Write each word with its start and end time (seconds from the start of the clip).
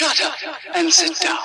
Shut 0.00 0.18
up 0.24 0.56
and 0.76 0.90
sit 0.90 1.20
down. 1.20 1.36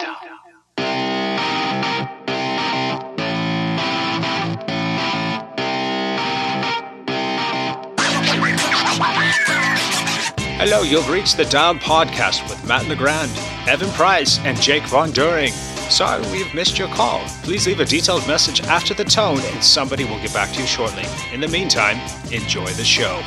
Hello, 10.58 10.84
you've 10.84 11.10
reached 11.10 11.36
the 11.36 11.44
Dialed 11.50 11.80
Podcast 11.80 12.48
with 12.50 12.66
Matt 12.66 12.88
Legrand, 12.88 13.30
Evan 13.68 13.90
Price, 13.90 14.40
and 14.46 14.58
Jake 14.62 14.84
Von 14.84 15.12
During. 15.12 15.52
Sorry 15.52 16.22
we've 16.32 16.54
missed 16.54 16.80
your 16.80 16.88
call. 16.88 17.20
Please 17.44 17.68
leave 17.68 17.82
a 17.82 17.86
detailed 17.86 18.26
message 18.26 18.62
after 18.62 18.94
the 18.94 19.04
tone 19.04 19.42
and 19.42 19.62
somebody 19.62 20.06
will 20.06 20.22
get 20.22 20.34
back 20.34 20.54
to 20.54 20.62
you 20.62 20.66
shortly. 20.66 21.04
In 21.34 21.42
the 21.42 21.50
meantime, 21.50 21.98
enjoy 22.32 22.68
the 22.68 22.86
show. 22.86 23.22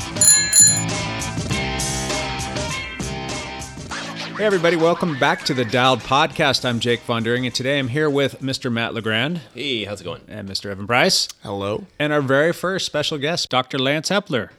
Hey, 4.39 4.45
everybody, 4.45 4.77
welcome 4.77 5.19
back 5.19 5.45
to 5.47 5.55
the 5.55 5.65
Dialed 5.65 5.99
Podcast. 5.99 6.65
I'm 6.65 6.79
Jake 6.79 7.01
Von 7.01 7.25
During, 7.25 7.45
and 7.45 7.53
today 7.55 7.77
I'm 7.79 7.89
here 7.89 8.09
with 8.09 8.41
Mr. 8.41 8.71
Matt 8.71 8.95
Legrand 8.95 9.41
Hey, 9.53 9.83
how's 9.83 10.01
it 10.01 10.05
going? 10.05 10.23
and 10.29 10.49
Mr. 10.49 10.71
Evan 10.71 10.87
Price, 10.87 11.27
Hello. 11.43 11.87
and 11.99 12.13
our 12.13 12.21
very 12.23 12.53
first 12.53 12.87
special 12.87 13.19
guest, 13.19 13.49
Dr. 13.51 13.79
Lance 13.81 14.11
Hepler. 14.11 14.51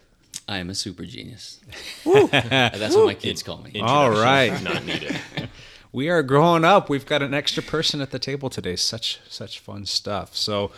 I 0.49 0.57
am 0.57 0.69
a 0.69 0.75
super 0.75 1.05
genius. 1.05 1.61
That's 2.03 2.93
what 2.95 3.05
my 3.05 3.13
kids 3.13 3.41
call 3.41 3.59
me. 3.59 3.79
All 3.79 4.09
right. 4.11 4.61
Not 4.61 4.83
needed. 4.83 5.17
we 5.93 6.09
are 6.09 6.23
growing 6.23 6.65
up. 6.65 6.89
We've 6.89 7.05
got 7.05 7.21
an 7.21 7.33
extra 7.33 7.63
person 7.63 8.01
at 8.01 8.11
the 8.11 8.19
table 8.19 8.49
today. 8.49 8.75
Such 8.75 9.19
such 9.29 9.59
fun 9.59 9.85
stuff. 9.85 10.35
So, 10.35 10.71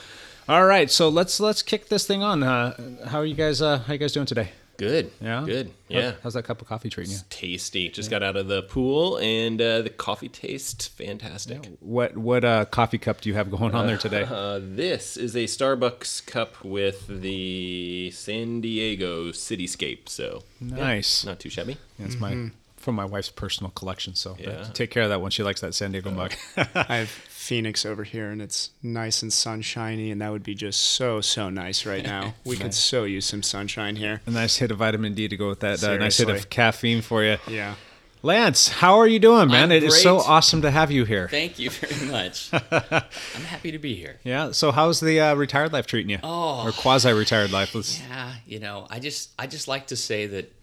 all 0.47 0.65
right. 0.65 0.91
So 0.91 1.09
let's 1.09 1.39
let's 1.39 1.61
kick 1.63 1.87
this 1.87 2.05
thing 2.05 2.21
on. 2.21 2.43
Uh, 2.43 3.07
how 3.07 3.19
are 3.19 3.25
you 3.25 3.33
guys? 3.35 3.61
Uh, 3.61 3.79
how 3.79 3.91
are 3.91 3.93
you 3.93 3.99
guys 3.99 4.11
doing 4.11 4.25
today? 4.25 4.51
Good. 4.81 5.11
Yeah. 5.21 5.43
Good. 5.45 5.67
How- 5.67 5.99
Yeah. 5.99 6.11
how's 6.23 6.33
that 6.33 6.43
cup 6.43 6.59
of 6.61 6.67
coffee 6.67 6.89
treating 6.89 7.13
you? 7.13 7.19
Tasty. 7.29 7.87
Just 7.89 8.09
got 8.09 8.23
out 8.23 8.35
of 8.35 8.47
the 8.47 8.63
pool 8.63 9.17
and 9.17 9.61
uh, 9.61 9.81
the 9.83 9.89
coffee 9.91 10.27
tastes 10.29 10.87
fantastic. 10.87 11.67
What 11.79 12.17
what 12.17 12.43
uh, 12.43 12.65
coffee 12.65 12.97
cup 12.97 13.21
do 13.21 13.29
you 13.29 13.35
have 13.35 13.51
going 13.51 13.75
on 13.75 13.85
there 13.85 13.97
today? 13.97 14.23
Uh, 14.27 14.59
this 14.61 15.17
is 15.17 15.35
a 15.35 15.43
Starbucks 15.45 16.25
cup 16.25 16.63
with 16.63 17.05
the 17.07 18.09
San 18.11 18.61
Diego 18.61 19.29
cityscape. 19.31 20.09
So 20.09 20.43
yeah, 20.59 20.75
Nice. 20.77 21.25
not 21.25 21.39
too 21.39 21.49
shabby. 21.49 21.77
That's 21.99 22.15
my 22.19 22.49
from 22.77 22.95
my 22.95 23.05
wife's 23.05 23.29
personal 23.29 23.69
collection. 23.71 24.15
So 24.15 24.35
Yeah. 24.39 24.49
uh, 24.49 24.71
take 24.73 24.89
care 24.89 25.03
of 25.03 25.09
that 25.09 25.21
one. 25.21 25.29
She 25.29 25.43
likes 25.43 25.61
that 25.61 25.75
San 25.75 25.91
Diego 25.91 26.09
mug. 26.09 26.33
I 26.57 26.95
have 26.97 27.09
Phoenix 27.41 27.87
over 27.87 28.03
here, 28.03 28.29
and 28.29 28.39
it's 28.39 28.69
nice 28.83 29.23
and 29.23 29.33
sunshiny, 29.33 30.11
and 30.11 30.21
that 30.21 30.31
would 30.31 30.43
be 30.43 30.53
just 30.53 30.79
so 30.79 31.21
so 31.21 31.49
nice 31.49 31.87
right 31.87 32.03
now. 32.03 32.35
We 32.45 32.55
could 32.55 32.73
so 32.73 33.03
use 33.03 33.25
some 33.25 33.41
sunshine 33.41 33.95
here. 33.95 34.21
a 34.27 34.31
nice 34.31 34.57
hit 34.57 34.69
of 34.69 34.77
vitamin 34.77 35.15
D 35.15 35.27
to 35.27 35.35
go 35.35 35.49
with 35.49 35.59
that. 35.61 35.83
Uh, 35.83 35.97
nice 35.97 36.17
hit 36.17 36.29
of 36.29 36.49
caffeine 36.49 37.01
for 37.01 37.23
you. 37.23 37.37
Yeah. 37.47 37.75
Lance, 38.23 38.67
how 38.67 38.99
are 38.99 39.07
you 39.07 39.17
doing, 39.17 39.47
man? 39.47 39.65
I'm 39.65 39.71
It 39.71 39.83
is 39.83 39.99
so 39.99 40.19
awesome 40.19 40.61
to 40.61 40.69
have 40.69 40.91
you 40.91 41.05
here. 41.05 41.27
Thank 41.27 41.57
you 41.57 41.71
very 41.71 42.11
much. 42.11 42.51
I'm 42.53 43.43
happy 43.45 43.71
to 43.71 43.79
be 43.79 43.95
here. 43.95 44.19
Yeah. 44.23 44.51
So 44.51 44.71
how's 44.71 44.99
the 44.99 45.19
uh, 45.19 45.33
retired 45.33 45.73
life 45.73 45.87
treating 45.87 46.11
you? 46.11 46.19
Oh. 46.21 46.63
Or 46.63 46.71
quasi-retired 46.71 47.51
life? 47.51 47.73
Let's, 47.73 47.99
Yeah, 47.99 48.33
you 48.45 48.59
know, 48.59 48.85
I 48.91 48.99
just 48.99 49.31
I 49.39 49.47
just 49.47 49.67
like 49.67 49.87
to 49.87 49.95
say 49.95 50.27
that 50.27 50.53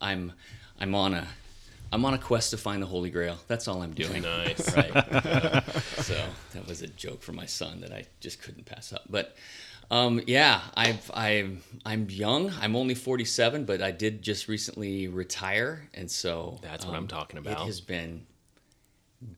I'm 0.00 0.32
I'm 0.80 0.94
on 0.96 1.14
a 1.14 1.28
I'm 1.92 2.04
on 2.04 2.14
a 2.14 2.18
quest 2.18 2.50
to 2.50 2.56
find 2.56 2.82
the 2.82 2.86
Holy 2.86 3.10
Grail. 3.10 3.38
That's 3.46 3.68
all 3.68 3.82
I'm 3.82 3.94
doing. 3.94 4.22
Nice. 4.26 4.74
Right. 4.76 4.92
so 5.98 6.14
that 6.52 6.66
was 6.66 6.82
a 6.82 6.88
joke 6.88 7.22
for 7.22 7.32
my 7.32 7.46
son 7.46 7.80
that 7.80 7.92
I 7.92 8.04
just 8.20 8.42
couldn't 8.42 8.66
pass 8.66 8.92
up. 8.92 9.02
But 9.08 9.36
um, 9.90 10.20
yeah, 10.26 10.60
I've 10.74 11.10
I'm 11.14 11.62
I'm 11.84 12.08
young. 12.10 12.52
I'm 12.60 12.74
only 12.76 12.94
47, 12.94 13.64
but 13.64 13.82
I 13.82 13.92
did 13.92 14.22
just 14.22 14.48
recently 14.48 15.06
retire, 15.08 15.88
and 15.94 16.10
so 16.10 16.58
That's 16.62 16.84
what 16.84 16.94
I'm 16.94 17.02
um, 17.02 17.08
talking 17.08 17.38
about. 17.38 17.60
It 17.62 17.66
has 17.66 17.80
been 17.80 18.26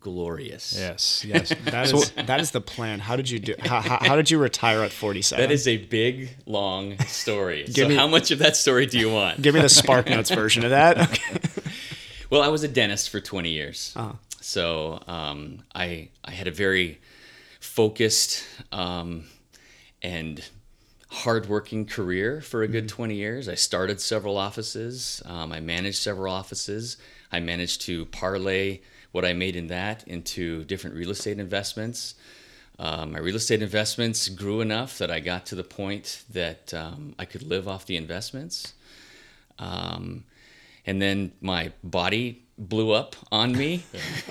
glorious. 0.00 0.74
yes. 0.76 1.24
Yes. 1.26 1.52
That 1.64 1.92
is 1.92 2.10
that 2.12 2.40
is 2.40 2.50
the 2.50 2.60
plan. 2.62 2.98
How 2.98 3.14
did 3.16 3.28
you 3.28 3.38
do? 3.38 3.54
How, 3.60 3.80
how, 3.80 3.98
how 4.00 4.16
did 4.16 4.30
you 4.30 4.38
retire 4.38 4.82
at 4.82 4.90
47? 4.90 5.42
That 5.42 5.52
is 5.52 5.68
a 5.68 5.76
big, 5.76 6.30
long 6.46 6.98
story. 7.00 7.66
so, 7.70 7.86
me- 7.86 7.94
how 7.94 8.06
much 8.06 8.30
of 8.30 8.38
that 8.38 8.56
story 8.56 8.86
do 8.86 8.98
you 8.98 9.10
want? 9.12 9.42
Give 9.42 9.54
me 9.54 9.60
the 9.60 9.68
Spark 9.68 10.08
Notes 10.08 10.30
version 10.30 10.64
of 10.64 10.70
that. 10.70 10.98
Okay. 10.98 11.40
Well, 12.30 12.42
I 12.42 12.48
was 12.48 12.62
a 12.62 12.68
dentist 12.68 13.10
for 13.10 13.20
20 13.20 13.50
years. 13.50 13.92
Uh-huh. 13.96 14.12
So 14.40 15.02
um, 15.06 15.62
I, 15.74 16.10
I 16.24 16.30
had 16.30 16.46
a 16.46 16.50
very 16.50 17.00
focused 17.60 18.44
um, 18.70 19.24
and 20.02 20.44
hardworking 21.10 21.86
career 21.86 22.40
for 22.40 22.62
a 22.62 22.68
good 22.68 22.88
20 22.88 23.14
years. 23.14 23.48
I 23.48 23.54
started 23.54 24.00
several 24.00 24.36
offices, 24.36 25.22
um, 25.24 25.52
I 25.52 25.60
managed 25.60 25.98
several 25.98 26.32
offices. 26.32 26.98
I 27.30 27.40
managed 27.40 27.82
to 27.82 28.06
parlay 28.06 28.80
what 29.12 29.24
I 29.24 29.32
made 29.32 29.56
in 29.56 29.68
that 29.68 30.06
into 30.06 30.64
different 30.64 30.96
real 30.96 31.10
estate 31.10 31.38
investments. 31.38 32.14
Um, 32.78 33.12
my 33.12 33.18
real 33.18 33.36
estate 33.36 33.62
investments 33.62 34.28
grew 34.28 34.60
enough 34.60 34.98
that 34.98 35.10
I 35.10 35.20
got 35.20 35.46
to 35.46 35.54
the 35.54 35.64
point 35.64 36.22
that 36.30 36.72
um, 36.72 37.14
I 37.18 37.24
could 37.24 37.42
live 37.42 37.66
off 37.66 37.86
the 37.86 37.96
investments. 37.96 38.74
Um, 39.58 40.24
and 40.88 41.00
then 41.02 41.32
my 41.40 41.70
body 41.84 42.44
blew 42.56 42.90
up 42.90 43.14
on 43.30 43.52
me, 43.56 43.84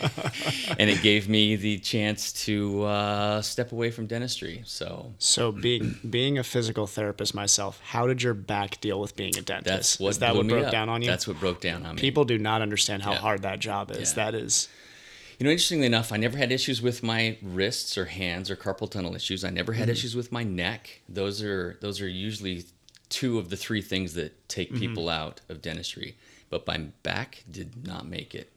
and 0.80 0.90
it 0.90 1.02
gave 1.02 1.30
me 1.30 1.56
the 1.56 1.78
chance 1.80 2.34
to 2.46 2.84
uh, 2.84 3.42
step 3.42 3.72
away 3.72 3.90
from 3.92 4.06
dentistry. 4.08 4.64
So 4.66 5.14
So 5.20 5.52
being 5.52 5.96
being 6.10 6.38
a 6.38 6.44
physical 6.44 6.88
therapist 6.88 7.34
myself, 7.36 7.80
how 7.84 8.08
did 8.08 8.22
your 8.22 8.34
back 8.34 8.82
deal 8.82 9.00
with 9.00 9.16
being 9.16 9.38
a 9.38 9.42
dentist? 9.42 9.66
that's 9.66 10.00
what 10.00 10.10
is 10.10 10.20
that 10.20 10.36
what 10.36 10.48
broke 10.48 10.66
up. 10.66 10.72
down 10.72 10.90
on 10.90 11.02
you? 11.02 11.08
That's 11.08 11.28
what 11.28 11.40
broke 11.40 11.62
down 11.62 11.86
on 11.86 11.96
me. 11.96 12.02
People 12.02 12.26
do 12.26 12.38
not 12.38 12.62
understand 12.62 13.04
how 13.04 13.12
Yeah. 13.14 13.20
hard 13.20 13.42
that 13.44 13.60
job 13.60 13.92
is. 13.92 14.10
Yeah. 14.12 14.26
That 14.26 14.36
is 14.36 14.68
You 15.40 15.44
know, 15.46 15.52
interestingly 15.52 15.86
enough, 15.86 16.12
I 16.12 16.18
never 16.18 16.38
had 16.38 16.52
issues 16.52 16.82
with 16.82 17.04
my 17.04 17.38
wrists 17.44 17.96
or 17.98 18.06
hands 18.06 18.50
or 18.50 18.56
carpal 18.56 18.90
tunnel 18.90 19.16
issues. 19.16 19.44
I 19.46 19.52
never 19.52 19.74
had 19.74 19.88
issues 19.90 20.16
with 20.16 20.32
my 20.32 20.44
neck. 20.44 21.02
Those 21.08 21.44
are 21.44 21.78
those 21.80 22.02
are 22.02 22.10
usually 22.10 22.66
two 23.10 23.38
of 23.40 23.50
the 23.52 23.56
three 23.56 23.82
things 23.82 24.16
that 24.16 24.50
take 24.50 24.74
people 24.74 25.08
out 25.08 25.40
of 25.48 25.62
dentistry. 25.62 26.18
But 26.50 26.66
my 26.68 26.78
back 27.04 27.44
did 27.50 27.86
not 27.86 28.08
make 28.08 28.34
it. 28.34 28.52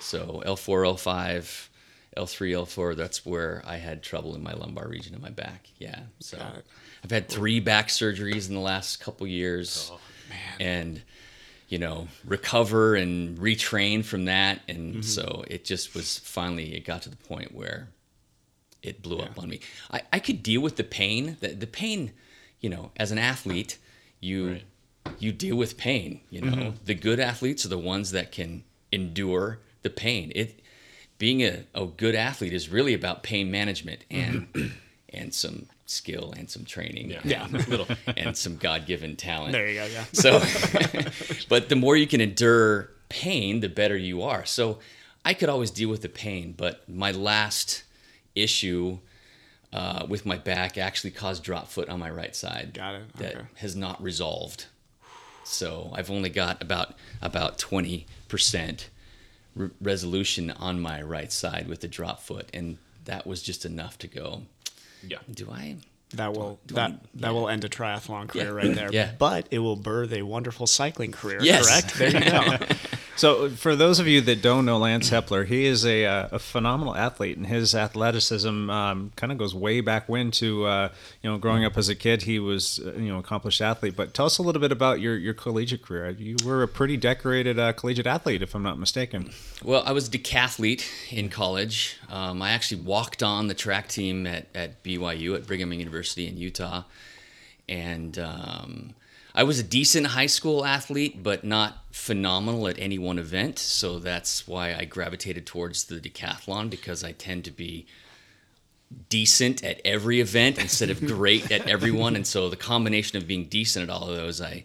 So 0.00 0.42
L4, 0.46 0.96
L5, 0.96 1.68
L3, 2.16 2.50
L4, 2.52 2.96
that's 2.96 3.26
where 3.26 3.62
I 3.66 3.76
had 3.76 4.02
trouble 4.02 4.34
in 4.34 4.42
my 4.42 4.52
lumbar 4.52 4.88
region 4.88 5.14
of 5.14 5.20
my 5.20 5.30
back. 5.30 5.68
Yeah. 5.78 6.00
So 6.20 6.38
I've 7.04 7.10
had 7.10 7.28
three 7.28 7.60
back 7.60 7.88
surgeries 7.88 8.48
in 8.48 8.54
the 8.54 8.60
last 8.60 9.00
couple 9.00 9.26
years. 9.26 9.90
And 10.60 11.02
you 11.68 11.78
know, 11.78 12.08
recover 12.24 12.94
and 12.94 13.38
retrain 13.38 14.02
from 14.02 14.24
that. 14.24 14.60
And 14.68 15.04
so 15.04 15.44
it 15.48 15.66
just 15.66 15.94
was 15.94 16.18
finally, 16.18 16.74
it 16.74 16.84
got 16.84 17.02
to 17.02 17.10
the 17.10 17.16
point 17.16 17.54
where 17.54 17.88
it 18.82 19.02
blew 19.02 19.18
up 19.18 19.38
on 19.38 19.50
me. 19.50 19.60
I, 19.90 20.02
I 20.12 20.18
could 20.18 20.42
deal 20.42 20.62
with 20.62 20.76
the 20.76 20.84
pain. 20.84 21.36
The, 21.40 21.48
the 21.48 21.66
pain, 21.66 22.12
you 22.60 22.70
know, 22.70 22.90
as 22.96 23.12
an 23.12 23.18
athlete, 23.18 23.76
you 24.20 24.60
you 25.18 25.32
deal 25.32 25.56
with 25.56 25.76
pain. 25.76 26.20
You 26.30 26.42
know, 26.42 26.74
the 26.84 26.94
good 26.94 27.20
athletes 27.20 27.64
are 27.64 27.68
the 27.68 27.78
ones 27.78 28.10
that 28.12 28.32
can 28.32 28.64
endure 28.92 29.60
the 29.82 29.90
pain. 29.90 30.32
It 30.34 30.60
being 31.18 31.42
a, 31.42 31.64
a 31.74 31.86
good 31.86 32.14
athlete 32.14 32.52
is 32.52 32.68
really 32.68 32.94
about 32.94 33.22
pain 33.22 33.50
management 33.50 34.04
and 34.10 34.46
and 35.12 35.32
some 35.34 35.66
skill 35.86 36.32
and 36.36 36.48
some 36.50 36.64
training. 36.64 37.10
Yeah. 37.10 37.20
Yeah. 37.24 37.46
Little. 37.68 37.86
And 38.16 38.36
some 38.36 38.56
God 38.56 38.86
given 38.86 39.16
talent. 39.16 39.52
there 39.52 39.68
you 39.68 39.74
go. 39.80 39.86
Yeah. 39.86 40.04
So, 40.12 40.40
but 41.48 41.68
the 41.70 41.76
more 41.76 41.96
you 41.96 42.06
can 42.06 42.20
endure 42.20 42.90
pain, 43.08 43.60
the 43.60 43.68
better 43.70 43.96
you 43.96 44.22
are. 44.22 44.44
So, 44.44 44.78
I 45.24 45.34
could 45.34 45.48
always 45.48 45.70
deal 45.70 45.88
with 45.90 46.02
the 46.02 46.08
pain, 46.08 46.54
but 46.56 46.88
my 46.88 47.10
last 47.10 47.82
issue 48.34 48.98
uh, 49.72 50.06
with 50.08 50.24
my 50.24 50.38
back 50.38 50.78
actually 50.78 51.10
caused 51.10 51.42
drop 51.42 51.68
foot 51.68 51.88
on 51.88 51.98
my 51.98 52.08
right 52.10 52.34
side. 52.34 52.72
Got 52.74 52.94
it. 52.94 53.16
That 53.16 53.34
Okay. 53.36 53.44
has 53.56 53.74
not 53.76 54.02
resolved. 54.02 54.66
So 55.48 55.90
I've 55.94 56.10
only 56.10 56.28
got 56.30 56.62
about 56.62 56.94
about 57.22 57.58
twenty 57.58 58.06
percent 58.28 58.90
re- 59.56 59.70
resolution 59.80 60.50
on 60.50 60.80
my 60.80 61.00
right 61.02 61.32
side 61.32 61.66
with 61.68 61.80
the 61.80 61.88
drop 61.88 62.20
foot, 62.20 62.48
and 62.52 62.78
that 63.06 63.26
was 63.26 63.42
just 63.42 63.64
enough 63.64 63.98
to 63.98 64.06
go. 64.08 64.42
Yeah. 65.06 65.18
Do 65.32 65.48
I? 65.50 65.76
That 66.14 66.32
will 66.34 66.58
do 66.66 66.74
that 66.74 66.90
I- 66.90 66.98
that 67.16 67.34
will 67.34 67.48
end 67.48 67.64
a 67.64 67.68
triathlon 67.68 68.28
career 68.28 68.44
Yeah. 68.46 68.66
right 68.66 68.74
there. 68.74 68.92
Yeah. 68.92 69.12
But 69.18 69.46
it 69.50 69.58
will 69.60 69.76
birth 69.76 70.12
a 70.12 70.22
wonderful 70.22 70.66
cycling 70.66 71.12
career. 71.12 71.38
Yes. 71.42 71.66
Correct. 71.66 71.94
There 71.98 72.10
you 72.24 72.30
go. 72.58 72.66
So, 73.18 73.50
for 73.50 73.74
those 73.74 73.98
of 73.98 74.06
you 74.06 74.20
that 74.20 74.42
don't 74.42 74.64
know 74.64 74.78
Lance 74.78 75.10
Hepler, 75.10 75.44
he 75.44 75.66
is 75.66 75.84
a, 75.84 76.04
uh, 76.04 76.28
a 76.30 76.38
phenomenal 76.38 76.94
athlete, 76.94 77.36
and 77.36 77.48
his 77.48 77.74
athleticism 77.74 78.70
um, 78.70 79.10
kind 79.16 79.32
of 79.32 79.38
goes 79.38 79.52
way 79.56 79.80
back 79.80 80.08
when 80.08 80.30
to 80.32 80.66
uh, 80.66 80.88
you 81.20 81.28
know 81.28 81.36
growing 81.36 81.64
up 81.64 81.76
as 81.76 81.88
a 81.88 81.96
kid. 81.96 82.22
He 82.22 82.38
was 82.38 82.78
uh, 82.78 82.92
you 82.92 83.08
know 83.08 83.18
accomplished 83.18 83.60
athlete. 83.60 83.96
But 83.96 84.14
tell 84.14 84.26
us 84.26 84.38
a 84.38 84.42
little 84.42 84.60
bit 84.60 84.70
about 84.70 85.00
your, 85.00 85.16
your 85.16 85.34
collegiate 85.34 85.82
career. 85.82 86.10
You 86.10 86.36
were 86.44 86.62
a 86.62 86.68
pretty 86.68 86.96
decorated 86.96 87.58
uh, 87.58 87.72
collegiate 87.72 88.06
athlete, 88.06 88.40
if 88.40 88.54
I'm 88.54 88.62
not 88.62 88.78
mistaken. 88.78 89.32
Well, 89.64 89.82
I 89.84 89.90
was 89.90 90.06
a 90.06 90.12
decathlete 90.12 90.84
in 91.12 91.28
college. 91.28 91.98
Um, 92.08 92.40
I 92.40 92.52
actually 92.52 92.82
walked 92.82 93.24
on 93.24 93.48
the 93.48 93.54
track 93.54 93.88
team 93.88 94.28
at, 94.28 94.46
at 94.54 94.84
BYU 94.84 95.34
at 95.34 95.44
Brigham 95.44 95.72
Young 95.72 95.80
University 95.80 96.28
in 96.28 96.36
Utah, 96.36 96.84
and 97.68 98.16
um, 98.16 98.94
I 99.38 99.42
I 99.42 99.44
was 99.44 99.60
a 99.60 99.62
decent 99.62 100.08
high 100.08 100.26
school 100.26 100.66
athlete, 100.66 101.22
but 101.22 101.44
not 101.44 101.84
phenomenal 101.92 102.66
at 102.66 102.76
any 102.76 102.98
one 102.98 103.20
event. 103.20 103.60
So 103.60 104.00
that's 104.00 104.48
why 104.48 104.74
I 104.74 104.84
gravitated 104.84 105.46
towards 105.46 105.84
the 105.84 106.00
decathlon 106.00 106.68
because 106.68 107.04
I 107.04 107.12
tend 107.12 107.44
to 107.44 107.52
be 107.52 107.86
decent 109.08 109.62
at 109.62 109.80
every 109.84 110.18
event 110.20 110.58
instead 110.58 110.90
of 110.90 111.00
great 111.06 111.52
at 111.52 111.68
everyone. 111.68 112.16
And 112.16 112.26
so 112.26 112.48
the 112.48 112.56
combination 112.56 113.16
of 113.16 113.28
being 113.28 113.44
decent 113.44 113.88
at 113.88 113.94
all 113.94 114.10
of 114.10 114.16
those, 114.16 114.40
I, 114.40 114.64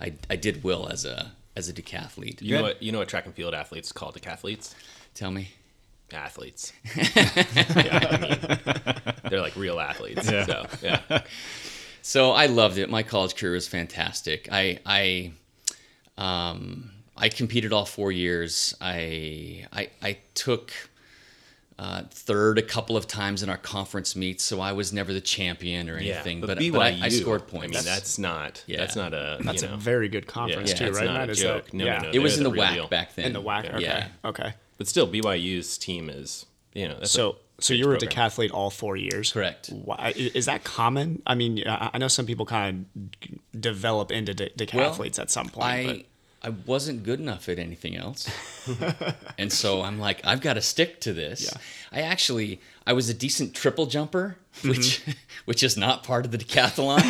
I, 0.00 0.14
I 0.28 0.34
did 0.34 0.64
well 0.64 0.88
as 0.88 1.04
a 1.04 1.32
as 1.54 1.68
a 1.68 1.72
decathlete. 1.72 2.42
You 2.42 2.56
know 2.56 2.62
what? 2.62 2.82
You 2.82 2.90
know 2.90 2.98
what 2.98 3.08
track 3.08 3.26
and 3.26 3.34
field 3.34 3.54
athletes 3.54 3.92
call 3.92 4.12
decathletes? 4.12 4.74
Tell 5.14 5.30
me. 5.30 5.50
Athletes. 6.12 6.72
yeah, 6.96 8.08
I 8.10 8.18
mean, 8.20 9.30
they're 9.30 9.42
like 9.42 9.54
real 9.54 9.78
athletes. 9.78 10.28
Yeah. 10.28 10.46
So 10.46 10.66
yeah. 10.82 11.22
So 12.08 12.30
I 12.30 12.46
loved 12.46 12.78
it. 12.78 12.88
My 12.88 13.02
college 13.02 13.36
career 13.36 13.52
was 13.52 13.68
fantastic. 13.68 14.48
I 14.50 14.78
I 14.86 15.32
um, 16.16 16.90
I 17.14 17.28
competed 17.28 17.70
all 17.74 17.84
four 17.84 18.10
years. 18.10 18.74
I 18.80 19.66
I, 19.74 19.90
I 20.02 20.16
took 20.32 20.72
uh, 21.78 22.04
third 22.10 22.56
a 22.56 22.62
couple 22.62 22.96
of 22.96 23.06
times 23.06 23.42
in 23.42 23.50
our 23.50 23.58
conference 23.58 24.16
meets, 24.16 24.42
so 24.42 24.58
I 24.58 24.72
was 24.72 24.90
never 24.90 25.12
the 25.12 25.20
champion 25.20 25.90
or 25.90 25.98
anything. 25.98 26.38
Yeah, 26.40 26.46
but, 26.46 26.56
BYU, 26.58 26.72
but 26.72 26.80
I, 26.80 26.98
I 27.02 27.08
scored 27.10 27.46
points. 27.46 27.76
I 27.76 27.80
mean, 27.80 27.84
that's 27.84 28.18
not. 28.18 28.64
Yeah. 28.66 28.78
That's 28.78 28.96
not 28.96 29.12
a. 29.12 29.36
That's 29.42 29.60
you 29.60 29.68
know, 29.68 29.74
a 29.74 29.76
very 29.76 30.08
good 30.08 30.26
conference 30.26 30.70
Yeah, 30.70 30.76
too, 30.76 30.86
it's 30.86 30.96
right? 30.96 31.06
not 31.06 31.28
a 31.28 31.32
Is 31.32 31.40
joke. 31.40 31.66
that- 31.66 31.74
No, 31.74 31.84
yeah, 31.84 31.98
no, 32.04 32.10
it 32.10 32.20
was 32.20 32.38
in 32.38 32.44
the 32.44 32.50
the 32.50 32.56
WAC 32.58 32.72
deal. 32.72 32.88
back 32.88 33.16
then. 33.16 33.26
in 33.26 33.32
the 33.34 33.42
WAC. 33.42 33.66
Okay, 33.74 33.82
Yeah. 33.82 34.08
okay. 34.24 34.54
But 34.78 34.88
still, 34.88 35.06
BYU's 35.06 35.76
team 35.76 36.08
is. 36.08 36.46
You 36.72 36.88
know. 36.88 37.00
That's 37.00 37.10
So, 37.10 37.32
a 37.32 37.34
so 37.60 37.74
you 37.74 37.86
were 37.88 37.94
a 37.94 37.98
program. 37.98 38.30
decathlete 38.30 38.50
all 38.52 38.70
four 38.70 38.96
years. 38.96 39.32
Correct. 39.32 39.68
Why, 39.68 40.12
is 40.16 40.46
that 40.46 40.64
common? 40.64 41.22
I 41.26 41.34
mean, 41.34 41.62
I 41.66 41.98
know 41.98 42.08
some 42.08 42.24
people 42.26 42.46
kind 42.46 42.86
of 42.96 43.60
develop 43.60 44.10
into 44.12 44.34
de- 44.34 44.50
decathletes 44.50 45.18
at 45.18 45.30
some 45.30 45.48
point. 45.48 45.64
I 45.66 46.04
I 46.40 46.50
wasn't 46.66 47.02
good 47.02 47.18
enough 47.18 47.48
at 47.48 47.58
anything 47.58 47.96
else, 47.96 48.30
and 49.38 49.52
so 49.52 49.82
I'm 49.82 49.98
like, 49.98 50.20
I've 50.24 50.40
got 50.40 50.54
to 50.54 50.62
stick 50.62 51.00
to 51.00 51.12
this. 51.12 51.50
Yeah. 51.52 51.58
I 51.98 52.02
actually 52.02 52.60
I 52.86 52.92
was 52.92 53.08
a 53.08 53.14
decent 53.14 53.54
triple 53.54 53.86
jumper, 53.86 54.36
Mm-hmm. 54.58 54.68
which 54.70 55.02
which 55.46 55.62
is 55.64 55.76
not 55.76 56.04
part 56.04 56.24
of 56.24 56.30
the 56.30 56.38
decathlon, 56.38 57.02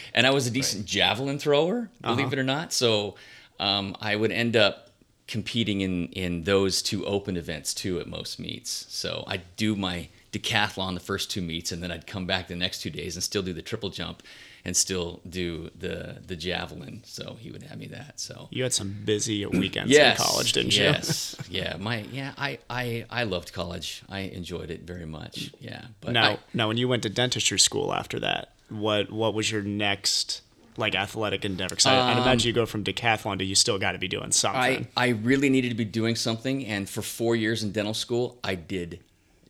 and 0.14 0.26
I 0.26 0.30
was 0.30 0.46
a 0.46 0.50
decent 0.50 0.86
javelin 0.86 1.38
thrower, 1.38 1.90
Uh-huh. 2.02 2.14
believe 2.16 2.32
it 2.32 2.38
or 2.38 2.44
not. 2.44 2.72
So 2.72 3.14
um, 3.60 3.96
I 4.00 4.16
would 4.16 4.32
end 4.32 4.56
up 4.56 4.85
competing 5.26 5.80
in 5.80 6.06
in 6.08 6.44
those 6.44 6.82
two 6.82 7.04
open 7.06 7.36
events 7.36 7.74
too 7.74 7.98
at 8.00 8.06
most 8.06 8.38
meets. 8.38 8.86
So 8.88 9.24
I'd 9.26 9.42
do 9.56 9.74
my 9.76 10.08
decathlon 10.32 10.94
the 10.94 11.00
first 11.00 11.30
two 11.30 11.40
meets, 11.40 11.72
and 11.72 11.82
then 11.82 11.90
I'd 11.90 12.06
come 12.06 12.26
back 12.26 12.48
the 12.48 12.56
next 12.56 12.80
two 12.80 12.90
days 12.90 13.16
and 13.16 13.22
still 13.22 13.42
do 13.42 13.52
the 13.52 13.62
triple 13.62 13.90
jump, 13.90 14.22
and 14.64 14.76
still 14.76 15.20
do 15.28 15.70
the 15.78 16.18
the 16.26 16.36
javelin. 16.36 17.02
So 17.04 17.36
he 17.40 17.50
would 17.50 17.62
have 17.64 17.78
me 17.78 17.86
that. 17.88 18.20
So 18.20 18.48
you 18.50 18.62
had 18.62 18.72
some 18.72 18.94
busy 19.04 19.44
weekends 19.62 19.90
yes, 19.92 20.18
in 20.18 20.24
college, 20.24 20.52
didn't 20.52 20.76
you? 20.76 20.84
Yes, 20.84 21.36
yeah. 21.50 21.76
My 21.78 22.02
yeah, 22.12 22.32
I 22.38 22.58
I 22.70 23.06
I 23.10 23.24
loved 23.24 23.52
college. 23.52 24.02
I 24.08 24.20
enjoyed 24.20 24.70
it 24.70 24.82
very 24.82 25.06
much. 25.06 25.50
Yeah, 25.60 25.86
but 26.00 26.12
Now, 26.12 26.30
I- 26.30 26.38
now, 26.54 26.68
when 26.68 26.76
you 26.76 26.88
went 26.88 27.02
to 27.02 27.10
dentistry 27.10 27.58
school 27.58 27.92
after 27.92 28.20
that, 28.20 28.52
what 28.68 29.10
what 29.10 29.34
was 29.34 29.50
your 29.50 29.62
next 29.62 30.42
like 30.78 30.94
athletic 30.94 31.44
endeavor? 31.44 31.70
Because 31.74 31.86
I 31.86 32.10
I'd 32.12 32.18
imagine 32.18 32.46
um, 32.46 32.48
you 32.48 32.52
go 32.52 32.66
from 32.66 32.84
decathlon 32.84 33.38
to 33.38 33.44
you 33.44 33.54
still 33.54 33.78
got 33.78 33.92
to 33.92 33.98
be 33.98 34.08
doing 34.08 34.32
something. 34.32 34.86
I, 34.96 35.06
I 35.06 35.08
really 35.10 35.50
needed 35.50 35.68
to 35.70 35.74
be 35.74 35.84
doing 35.84 36.16
something, 36.16 36.64
and 36.66 36.88
for 36.88 37.02
four 37.02 37.36
years 37.36 37.62
in 37.62 37.72
dental 37.72 37.94
school, 37.94 38.38
I 38.44 38.54
did 38.54 39.00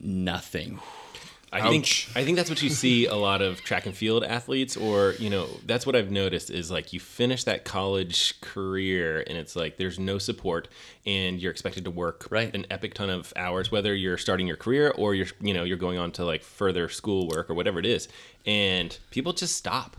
nothing. 0.01 0.81
I 1.53 1.71
think 1.71 1.85
I 2.15 2.25
think 2.25 2.37
that's 2.37 2.51
what 2.51 2.61
you 2.61 2.69
see 2.69 3.07
a 3.07 3.15
lot 3.15 3.41
of 3.41 3.63
track 3.63 3.87
and 3.87 3.97
field 3.97 4.25
athletes, 4.25 4.77
or 4.77 5.15
you 5.19 5.31
know, 5.31 5.47
that's 5.65 5.87
what 5.87 5.95
I've 5.97 6.11
noticed 6.11 6.51
is 6.51 6.71
like 6.71 6.93
you 6.93 7.01
finish 7.01 7.45
that 7.45 7.65
college 7.65 8.39
career 8.41 9.25
and 9.27 9.39
it's 9.39 9.55
like 9.57 9.77
there's 9.79 9.99
no 9.99 10.19
support, 10.19 10.69
and 11.07 11.41
you're 11.41 11.53
expected 11.53 11.85
to 11.85 11.91
work 11.91 12.27
Right. 12.31 12.55
an 12.55 12.67
epic 12.71 12.95
ton 12.95 13.11
of 13.11 13.33
hours, 13.37 13.71
whether 13.71 13.95
you're 13.95 14.19
starting 14.19 14.47
your 14.47 14.57
career 14.57 14.93
or 14.99 15.15
you're 15.15 15.29
you 15.41 15.55
know 15.55 15.63
you're 15.63 15.79
going 15.79 15.99
on 15.99 16.11
to 16.13 16.25
like 16.25 16.43
further 16.43 16.89
school 16.89 17.29
work 17.29 17.49
or 17.49 17.55
whatever 17.55 17.79
it 17.79 17.87
is, 17.87 18.09
and 18.45 18.99
people 19.11 19.33
just 19.33 19.57
stop. 19.57 19.97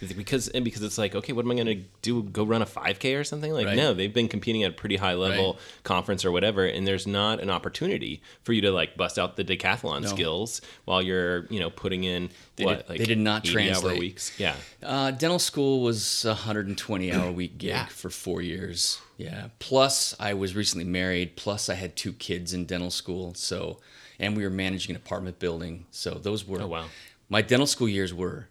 Because 0.00 0.48
and 0.48 0.64
because 0.64 0.82
it's 0.82 0.98
like 0.98 1.14
okay, 1.14 1.32
what 1.32 1.44
am 1.44 1.50
I 1.50 1.54
gonna 1.54 1.76
do? 2.02 2.22
Go 2.22 2.44
run 2.44 2.62
a 2.62 2.66
5K 2.66 3.18
or 3.18 3.24
something? 3.24 3.52
Like 3.52 3.66
Right. 3.66 3.76
no, 3.76 3.94
they've 3.94 4.12
been 4.12 4.28
competing 4.28 4.62
at 4.62 4.70
a 4.70 4.74
pretty 4.74 4.96
high 4.96 5.14
level 5.14 5.54
Right. 5.54 5.62
conference 5.84 6.24
or 6.24 6.32
whatever, 6.32 6.64
and 6.66 6.86
there's 6.86 7.06
not 7.06 7.40
an 7.40 7.48
opportunity 7.50 8.20
for 8.42 8.52
you 8.52 8.60
to 8.62 8.70
like 8.72 8.96
bust 8.96 9.18
out 9.18 9.36
the 9.36 9.44
decathlon 9.44 10.06
skills 10.08 10.60
while 10.84 11.00
you're 11.02 11.46
you 11.46 11.60
know 11.60 11.70
putting 11.70 12.04
in 12.04 12.30
They 12.56 12.64
what 12.64 12.78
did- 12.80 12.88
like 12.90 12.98
they 12.98 13.06
did 13.06 13.18
not 13.18 13.46
80 13.46 13.48
hour 13.48 13.54
translate. 13.64 13.98
weeks. 14.00 14.32
Yeah, 14.38 14.56
Uh, 14.82 15.10
dental 15.12 15.38
school 15.38 15.80
was 15.82 16.24
a 16.24 16.34
120 16.34 17.12
hour 17.12 17.32
week 17.32 17.58
gig 17.58 17.68
Yeah. 17.70 17.86
for 17.86 18.10
four 18.10 18.42
years. 18.42 18.98
Yeah. 19.18 19.48
Plus, 19.60 20.14
I 20.20 20.34
was 20.34 20.54
recently 20.54 20.84
married. 20.84 21.36
Plus, 21.36 21.70
I 21.70 21.74
had 21.74 21.96
two 21.96 22.12
kids 22.12 22.52
in 22.52 22.66
dental 22.66 22.90
school. 22.90 23.32
So, 23.34 23.80
and 24.18 24.36
we 24.36 24.42
were 24.42 24.50
managing 24.50 24.94
an 24.94 25.00
apartment 25.00 25.38
building. 25.38 25.86
So 25.90 26.10
those 26.22 26.46
were. 26.46 26.60
Oh, 26.60 26.66
wow. 26.66 26.84
My 27.30 27.40
dental 27.40 27.66
school 27.66 27.88
years 27.88 28.12
were. 28.12 28.48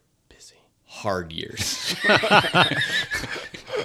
Hard 0.96 1.32
years. 1.32 1.96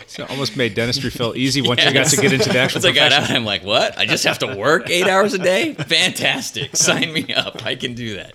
So 0.06 0.26
almost 0.26 0.56
made 0.56 0.74
dentistry 0.74 1.10
feel 1.10 1.34
easy 1.36 1.62
once 1.66 1.84
you 1.84 1.92
got 1.92 2.06
to 2.06 2.16
get 2.16 2.32
into 2.32 2.48
the 2.48 2.58
actual 2.58 2.78
Once 2.78 2.84
I 2.84 2.92
got 2.92 3.12
out, 3.12 3.30
I'm 3.30 3.44
like, 3.44 3.64
what? 3.64 3.96
I 3.98 4.06
just 4.06 4.24
have 4.24 4.38
to 4.40 4.56
work 4.56 4.90
eight 4.90 5.06
hours 5.06 5.34
a 5.34 5.38
day? 5.38 5.74
Fantastic. 5.74 6.76
Sign 6.76 7.12
me 7.12 7.32
up. 7.32 7.64
I 7.64 7.74
can 7.76 7.94
do 7.94 8.16
that. 8.16 8.34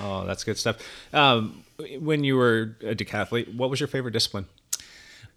Oh, 0.00 0.24
that's 0.26 0.44
good 0.44 0.58
stuff. 0.58 0.78
Um, 1.12 1.62
when 2.00 2.24
you 2.24 2.36
were 2.36 2.76
a 2.80 2.94
decathlete, 2.94 3.54
what 3.54 3.70
was 3.70 3.80
your 3.80 3.86
favorite 3.86 4.12
discipline? 4.12 4.46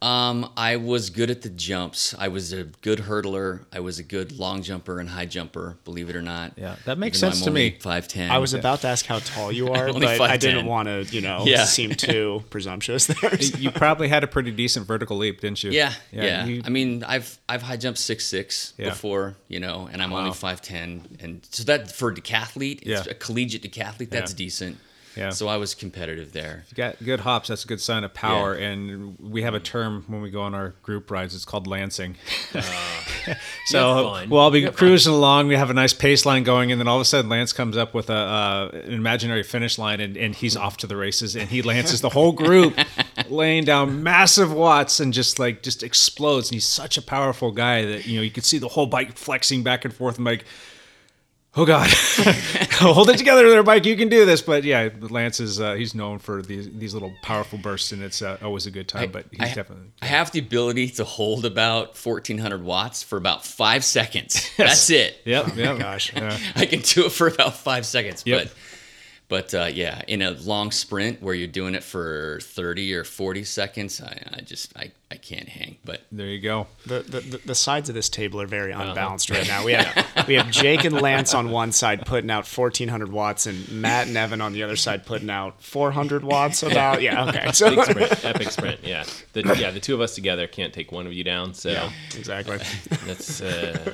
Um, 0.05 0.51
I 0.55 0.75
was 0.75 1.09
good 1.09 1.31
at 1.31 1.41
the 1.41 1.49
jumps. 1.49 2.13
I 2.19 2.27
was 2.27 2.53
a 2.53 2.65
good 2.65 2.99
hurdler. 2.99 3.65
I 3.73 3.79
was 3.79 3.97
a 3.97 4.03
good 4.03 4.37
long 4.37 4.61
jumper 4.61 4.99
and 4.99 5.09
high 5.09 5.25
jumper. 5.25 5.77
Believe 5.83 6.11
it 6.11 6.15
or 6.15 6.21
not. 6.21 6.53
Yeah, 6.57 6.75
that 6.85 6.99
makes 6.99 7.17
Even 7.17 7.31
sense 7.31 7.41
I'm 7.41 7.45
to 7.45 7.49
only 7.49 7.69
me. 7.71 7.77
Five 7.79 8.07
ten. 8.07 8.29
I 8.29 8.37
was 8.37 8.53
about 8.53 8.81
to 8.81 8.87
ask 8.87 9.03
how 9.07 9.17
tall 9.17 9.51
you 9.51 9.69
are, 9.73 9.87
Only 9.89 10.05
but 10.05 10.21
I 10.29 10.37
didn't 10.37 10.67
want 10.67 10.87
to, 10.87 11.03
you 11.05 11.21
know, 11.21 11.43
Yeah. 11.47 11.65
seem 11.65 11.89
too 11.95 12.43
presumptuous 12.51 13.07
there. 13.07 13.33
You 13.57 13.71
probably 13.71 14.07
had 14.07 14.23
a 14.23 14.27
pretty 14.27 14.51
decent 14.51 14.85
vertical 14.85 15.17
leap, 15.17 15.41
didn't 15.41 15.63
you? 15.63 15.71
Yeah, 15.71 15.91
yeah. 16.11 16.45
you- 16.45 16.61
I 16.63 16.69
mean, 16.69 17.03
I've 17.03 17.39
I've 17.49 17.63
high 17.63 17.77
jumped 17.77 17.97
six 17.99 18.25
six 18.27 18.73
Yeah. 18.77 18.89
before, 18.89 19.35
you 19.47 19.59
know, 19.59 19.89
and 19.91 20.03
I'm 20.03 20.11
Wow. 20.11 20.19
only 20.19 20.33
five 20.33 20.61
ten, 20.61 21.17
and 21.19 21.41
so 21.49 21.63
that 21.63 21.91
for 21.91 22.09
a 22.11 22.13
decathlete, 22.13 22.81
it's 22.83 23.07
a 23.07 23.15
collegiate 23.15 23.63
decathlete. 23.63 24.11
That's 24.11 24.33
Yeah. 24.33 24.37
decent. 24.37 24.77
Yeah. 25.15 25.29
So 25.29 25.47
I 25.47 25.57
was 25.57 25.73
competitive 25.73 26.33
there. 26.33 26.65
you 26.69 26.75
got 26.75 27.03
good 27.03 27.21
hops. 27.21 27.49
That's 27.49 27.63
a 27.63 27.67
good 27.67 27.81
sign 27.81 28.03
of 28.03 28.13
power. 28.13 28.57
Yeah. 28.57 28.69
And 28.69 29.17
we 29.19 29.43
have 29.43 29.53
a 29.53 29.59
term 29.59 30.03
when 30.07 30.21
we 30.21 30.29
go 30.29 30.41
on 30.41 30.53
our 30.53 30.75
group 30.83 31.09
rides. 31.09 31.35
It's 31.35 31.45
called 31.45 31.67
lancing. 31.67 32.17
You 33.27 33.33
So 33.65 34.25
we'll 34.29 34.39
all 34.39 34.51
be 34.51 34.69
cruising 34.69 35.13
along. 35.13 35.47
We 35.47 35.55
have 35.55 35.71
a 35.71 35.73
nice 35.73 35.93
pace 35.93 36.25
line 36.25 36.43
going, 36.43 36.71
and 36.71 36.79
then 36.79 36.87
all 36.87 36.97
of 36.97 37.01
a 37.01 37.05
sudden, 37.05 37.29
Lance 37.29 37.51
comes 37.51 37.77
up 37.77 37.95
with 37.95 38.11
a 38.11 38.13
uh, 38.13 38.69
an 38.73 38.93
imaginary 38.93 39.41
finish 39.41 39.79
line, 39.79 39.99
and, 39.99 40.15
and 40.15 40.35
he's 40.35 40.55
off 40.55 40.77
to 40.77 40.87
the 40.87 40.95
races, 40.95 41.35
and 41.35 41.49
he 41.49 41.63
lances 41.63 42.01
the 42.01 42.09
whole 42.09 42.31
group, 42.31 42.77
laying 43.29 43.63
down 43.63 44.03
massive 44.03 44.53
watts, 44.53 44.99
and 44.99 45.13
just 45.13 45.39
like 45.39 45.63
just 45.63 45.81
explodes. 45.81 46.49
And 46.49 46.55
he's 46.55 46.65
such 46.65 46.97
a 46.97 47.01
powerful 47.01 47.51
guy 47.51 47.85
that 47.85 48.05
you 48.05 48.17
know 48.17 48.21
you 48.21 48.31
could 48.31 48.45
see 48.45 48.59
the 48.59 48.67
whole 48.67 48.85
bike 48.85 49.17
flexing 49.17 49.63
back 49.63 49.85
and 49.85 49.93
forth. 49.93 50.17
I'm 50.17 50.23
like. 50.23 50.45
Oh 51.57 51.65
God! 51.65 51.89
Hold 52.79 53.09
it 53.09 53.17
together 53.17 53.49
there, 53.49 53.63
Mike. 53.63 53.85
You 53.85 53.95
can 53.95 54.09
do 54.09 54.25
this. 54.25 54.41
But 54.41 54.65
yeah, 54.65 54.89
Lance 54.99 55.39
is 55.39 55.61
uh, 55.61 55.75
he's 55.75 55.95
known 55.95 56.19
for 56.19 56.41
these 56.41 56.69
these 56.69 56.93
little 56.93 57.13
powerful 57.21 57.57
bursts, 57.57 57.93
and 57.93 58.03
it's 58.03 58.21
uh, 58.21 58.37
always 58.43 58.65
a 58.65 58.71
good 58.71 58.89
time. 58.89 59.09
but 59.11 59.25
he's 59.31 59.39
I, 59.39 59.53
definitely 59.53 59.91
I 60.01 60.07
have 60.07 60.31
the 60.31 60.39
ability 60.39 60.89
to 60.89 61.05
hold 61.05 61.45
about 61.45 61.97
1400 61.97 62.61
watts 62.61 63.03
for 63.03 63.15
about 63.17 63.45
five 63.45 63.85
seconds. 63.85 64.51
That's 64.57 64.89
it. 64.89 65.21
Yep, 65.23 65.55
yep. 65.55 65.77
Gosh. 65.79 66.13
Yeah. 66.13 66.37
I 66.55 66.65
can 66.65 66.81
do 66.81 67.05
it 67.05 67.13
for 67.13 67.27
about 67.27 67.55
five 67.55 67.85
seconds. 67.85 68.23
Yep. 68.25 68.43
But 68.43 68.53
but 69.27 69.53
uh, 69.53 69.65
yeah, 69.73 70.01
in 70.07 70.21
a 70.21 70.31
long 70.31 70.71
sprint 70.71 71.21
where 71.21 71.33
you're 71.33 71.47
doing 71.47 71.73
it 71.75 71.83
for 71.83 72.39
30 72.43 72.93
or 72.93 73.03
40 73.03 73.43
seconds, 73.43 73.99
I, 74.01 74.21
I 74.37 74.41
just 74.41 74.77
I, 74.77 74.91
I 75.09 75.15
can't 75.15 75.49
hang. 75.49 75.77
But 75.83 76.01
There 76.11 76.27
you 76.27 76.39
go. 76.39 76.67
The, 76.85 76.99
the, 76.99 77.19
the- 77.21 77.41
the 77.45 77.55
sides 77.55 77.89
of 77.89 77.95
this 77.95 78.07
table 78.09 78.39
are 78.41 78.45
very 78.47 78.71
Uh-huh. 78.73 78.89
unbalanced 78.89 79.29
right 79.31 79.47
now. 79.47 79.63
We 79.65 79.73
have 79.73 80.27
we 80.27 80.35
have 80.35 80.51
Jake 80.51 80.83
and 80.83 81.01
Lance 81.01 81.33
on 81.33 81.49
one 81.49 81.71
side 81.71 82.05
putting 82.05 82.29
out 82.29 82.45
1400 82.47 83.11
watts, 83.11 83.45
and 83.47 83.67
Matt 83.71 84.07
and 84.07 84.15
Evan 84.17 84.41
on 84.41 84.53
the 84.53 84.61
other 84.63 84.75
side 84.75 85.05
putting 85.05 85.29
out 85.29 85.61
400 85.61 86.23
watts. 86.23 86.61
About 86.63 87.01
yeah, 87.01 87.27
okay. 87.29 87.51
So 87.51 87.69
Big 87.75 87.83
sprint, 87.85 88.25
epic 88.25 88.51
sprint. 88.51 88.79
Yeah, 88.83 89.05
the, 89.33 89.41
yeah. 89.59 89.71
The 89.71 89.79
two 89.79 89.93
of 89.95 90.01
us 90.01 90.13
together 90.15 90.45
can't 90.47 90.73
take 90.73 90.91
one 90.91 91.07
of 91.07 91.13
you 91.13 91.23
down. 91.23 91.53
So 91.53 91.69
yeah, 91.69 91.89
exactly. 92.15 92.57
that's 93.05 93.41
uh, 93.41 93.93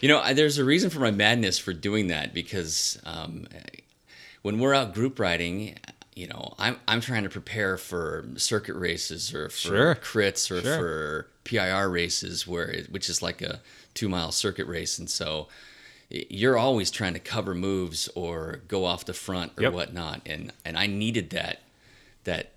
You 0.00 0.08
know, 0.08 0.32
there's 0.32 0.56
a 0.56 0.64
reason 0.64 0.88
for 0.88 1.00
my 1.00 1.10
madness 1.10 1.58
for 1.58 1.74
doing 1.74 2.06
that 2.06 2.32
because 2.32 2.98
um, 3.04 3.46
when 4.42 4.58
we're 4.58 4.74
out 4.74 4.94
group 4.94 5.18
riding, 5.18 5.76
you 6.14 6.26
know, 6.26 6.54
I'm 6.58 6.76
I'm 6.88 7.00
trying 7.00 7.22
to 7.24 7.30
prepare 7.30 7.76
for 7.76 8.26
circuit 8.36 8.74
races 8.74 9.32
or 9.34 9.48
for 9.48 9.56
Sure. 9.56 9.94
crits 9.94 10.50
or 10.50 10.60
Sure. 10.62 10.76
for 10.78 11.26
PIR 11.44 11.88
races, 11.88 12.46
where 12.46 12.68
it, 12.68 12.90
which 12.92 13.08
is 13.08 13.22
like 13.22 13.42
a 13.42 13.60
two 13.94 14.08
mile 14.08 14.32
circuit 14.32 14.66
race, 14.66 14.98
and 14.98 15.08
so 15.10 15.48
you're 16.10 16.58
always 16.58 16.90
trying 16.90 17.12
to 17.14 17.20
cover 17.20 17.54
moves 17.54 18.08
or 18.16 18.60
go 18.66 18.84
off 18.84 19.04
the 19.04 19.14
front 19.14 19.52
or 19.56 19.62
Yep. 19.64 19.72
whatnot, 19.72 20.22
and 20.26 20.52
and 20.64 20.76
I 20.76 20.86
needed 20.86 21.30
that 21.30 21.62
that 22.24 22.52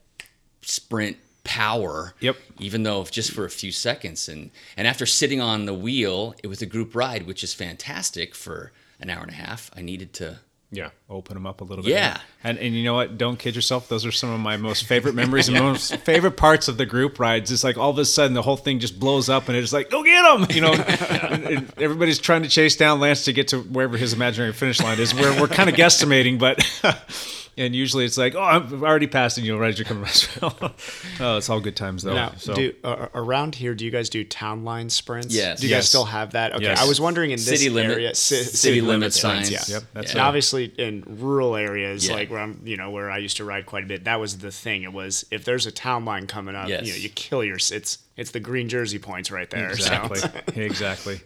sprint 0.61 1.17
power. 1.43 2.13
Yep. 2.21 2.37
Even 2.59 2.83
though 2.83 3.03
just 3.05 3.31
for 3.31 3.45
a 3.45 3.49
few 3.49 3.71
seconds, 3.71 4.27
and 4.29 4.49
and 4.77 4.87
after 4.87 5.05
sitting 5.05 5.41
on 5.41 5.65
the 5.65 5.73
wheel 5.73 6.35
it 6.43 6.47
was 6.47 6.61
a 6.61 6.65
group 6.65 6.95
ride, 6.95 7.27
which 7.27 7.43
is 7.43 7.53
fantastic 7.53 8.33
for 8.35 8.71
an 8.99 9.09
hour 9.09 9.21
and 9.21 9.31
a 9.31 9.35
half, 9.35 9.69
I 9.75 9.81
needed 9.81 10.13
to. 10.13 10.39
Yeah. 10.71 10.89
Open 11.13 11.35
them 11.35 11.45
up 11.45 11.61
a 11.61 11.63
little 11.63 11.83
bit. 11.83 11.91
Yeah. 11.91 12.19
And 12.43 12.57
and 12.57 12.75
you 12.75 12.83
know 12.83 12.95
what? 12.95 13.17
Don't 13.17 13.37
kid 13.37 13.55
yourself. 13.55 13.87
Those 13.87 14.05
are 14.05 14.11
some 14.11 14.31
of 14.31 14.39
my 14.39 14.57
most 14.57 14.85
favorite 14.85 15.15
memories 15.21 15.47
and 15.47 15.57
most 15.59 15.95
favorite 15.97 16.37
parts 16.37 16.67
of 16.67 16.77
the 16.77 16.85
group 16.85 17.19
rides. 17.19 17.51
It's 17.51 17.63
like 17.63 17.77
all 17.77 17.91
of 17.91 17.97
a 17.99 18.05
sudden 18.05 18.33
the 18.33 18.41
whole 18.41 18.57
thing 18.57 18.79
just 18.79 18.99
blows 18.99 19.29
up 19.29 19.47
and 19.47 19.55
it's 19.57 19.71
like, 19.71 19.89
go 19.89 20.03
get 20.03 20.21
them. 20.23 20.47
You 20.55 20.61
know, 20.61 20.73
and- 20.73 21.43
and 21.43 21.73
everybody's 21.77 22.19
trying 22.19 22.43
to 22.43 22.49
chase 22.49 22.75
down 22.75 22.99
Lance 22.99 23.25
to 23.25 23.33
get 23.33 23.49
to 23.49 23.59
wherever 23.61 23.95
his 23.97 24.13
imaginary 24.13 24.53
finish 24.53 24.81
line 24.81 24.99
is. 24.99 25.13
We're 25.13 25.39
we're 25.39 25.47
kind 25.47 25.69
of 25.69 25.75
guesstimating, 25.75 26.39
but. 26.39 26.59
And 27.55 27.75
usually 27.75 28.03
it's 28.05 28.17
like, 28.17 28.33
oh, 28.33 28.41
I've 28.41 28.81
already 28.81 29.05
passed, 29.05 29.37
and 29.37 29.45
you 29.45 29.53
know, 29.53 29.59
right 29.59 29.69
as 29.69 29.77
you're 29.77 29.85
coming. 29.85 30.05
oh, 30.41 31.37
it's 31.37 31.51
all 31.51 31.59
good 31.59 31.75
times 31.75 32.01
though. 32.01 32.15
Now, 32.15 32.33
so 32.35 32.55
do, 32.55 32.73
uh, 32.83 33.09
around 33.13 33.53
here, 33.53 33.75
do 33.75 33.85
you 33.85 33.91
guys 33.91 34.09
do 34.09 34.23
town 34.23 34.63
line 34.63 34.89
sprints? 34.89 35.35
Yes. 35.35 35.59
Do 35.61 35.67
you 35.67 35.75
guys 35.75 35.87
still 35.87 36.05
have 36.05 36.31
that? 36.31 36.53
Okay. 36.55 36.63
Yes. 36.63 36.81
I 36.81 36.87
was 36.87 36.99
wondering 36.99 37.29
in 37.29 37.35
this 37.35 37.45
City 37.45 37.69
limit- 37.69 37.91
area, 37.91 38.09
ci- 38.13 38.41
city 38.43 38.81
limit 38.81 39.13
signs, 39.13 39.49
signs. 39.49 39.69
Yeah. 39.69 39.75
Yep, 39.75 39.83
that's 39.93 40.11
and 40.13 40.21
obviously 40.21 40.65
in 40.65 41.02
rural 41.05 41.55
areas, 41.55 42.07
Yeah. 42.07 42.15
like 42.15 42.29
where 42.31 42.39
I'm, 42.39 42.61
you 42.63 42.77
know, 42.77 42.89
where 42.91 43.09
I 43.11 43.17
used 43.17 43.37
to 43.37 43.45
ride 43.45 43.65
quite 43.65 43.83
a 43.83 43.87
bit, 43.87 44.03
that 44.05 44.19
was 44.19 44.37
the 44.39 44.51
thing. 44.51 44.83
It 44.83 44.93
was 44.93 45.25
if 45.31 45.45
there's 45.45 45.65
a 45.65 45.71
town 45.71 46.05
line 46.05 46.27
coming 46.27 46.55
up, 46.55 46.67
Yes. 46.69 46.85
you 46.85 46.91
know, 46.93 46.97
you 46.97 47.09
kill 47.09 47.43
your. 47.43 47.55
It's 47.57 47.97
it's 48.17 48.31
the 48.31 48.39
green 48.39 48.69
jersey 48.69 48.99
points 48.99 49.31
right 49.31 49.49
there. 49.49 49.75
so- 49.77 49.91
Exactly. 50.11 50.63
exactly. 50.65 51.21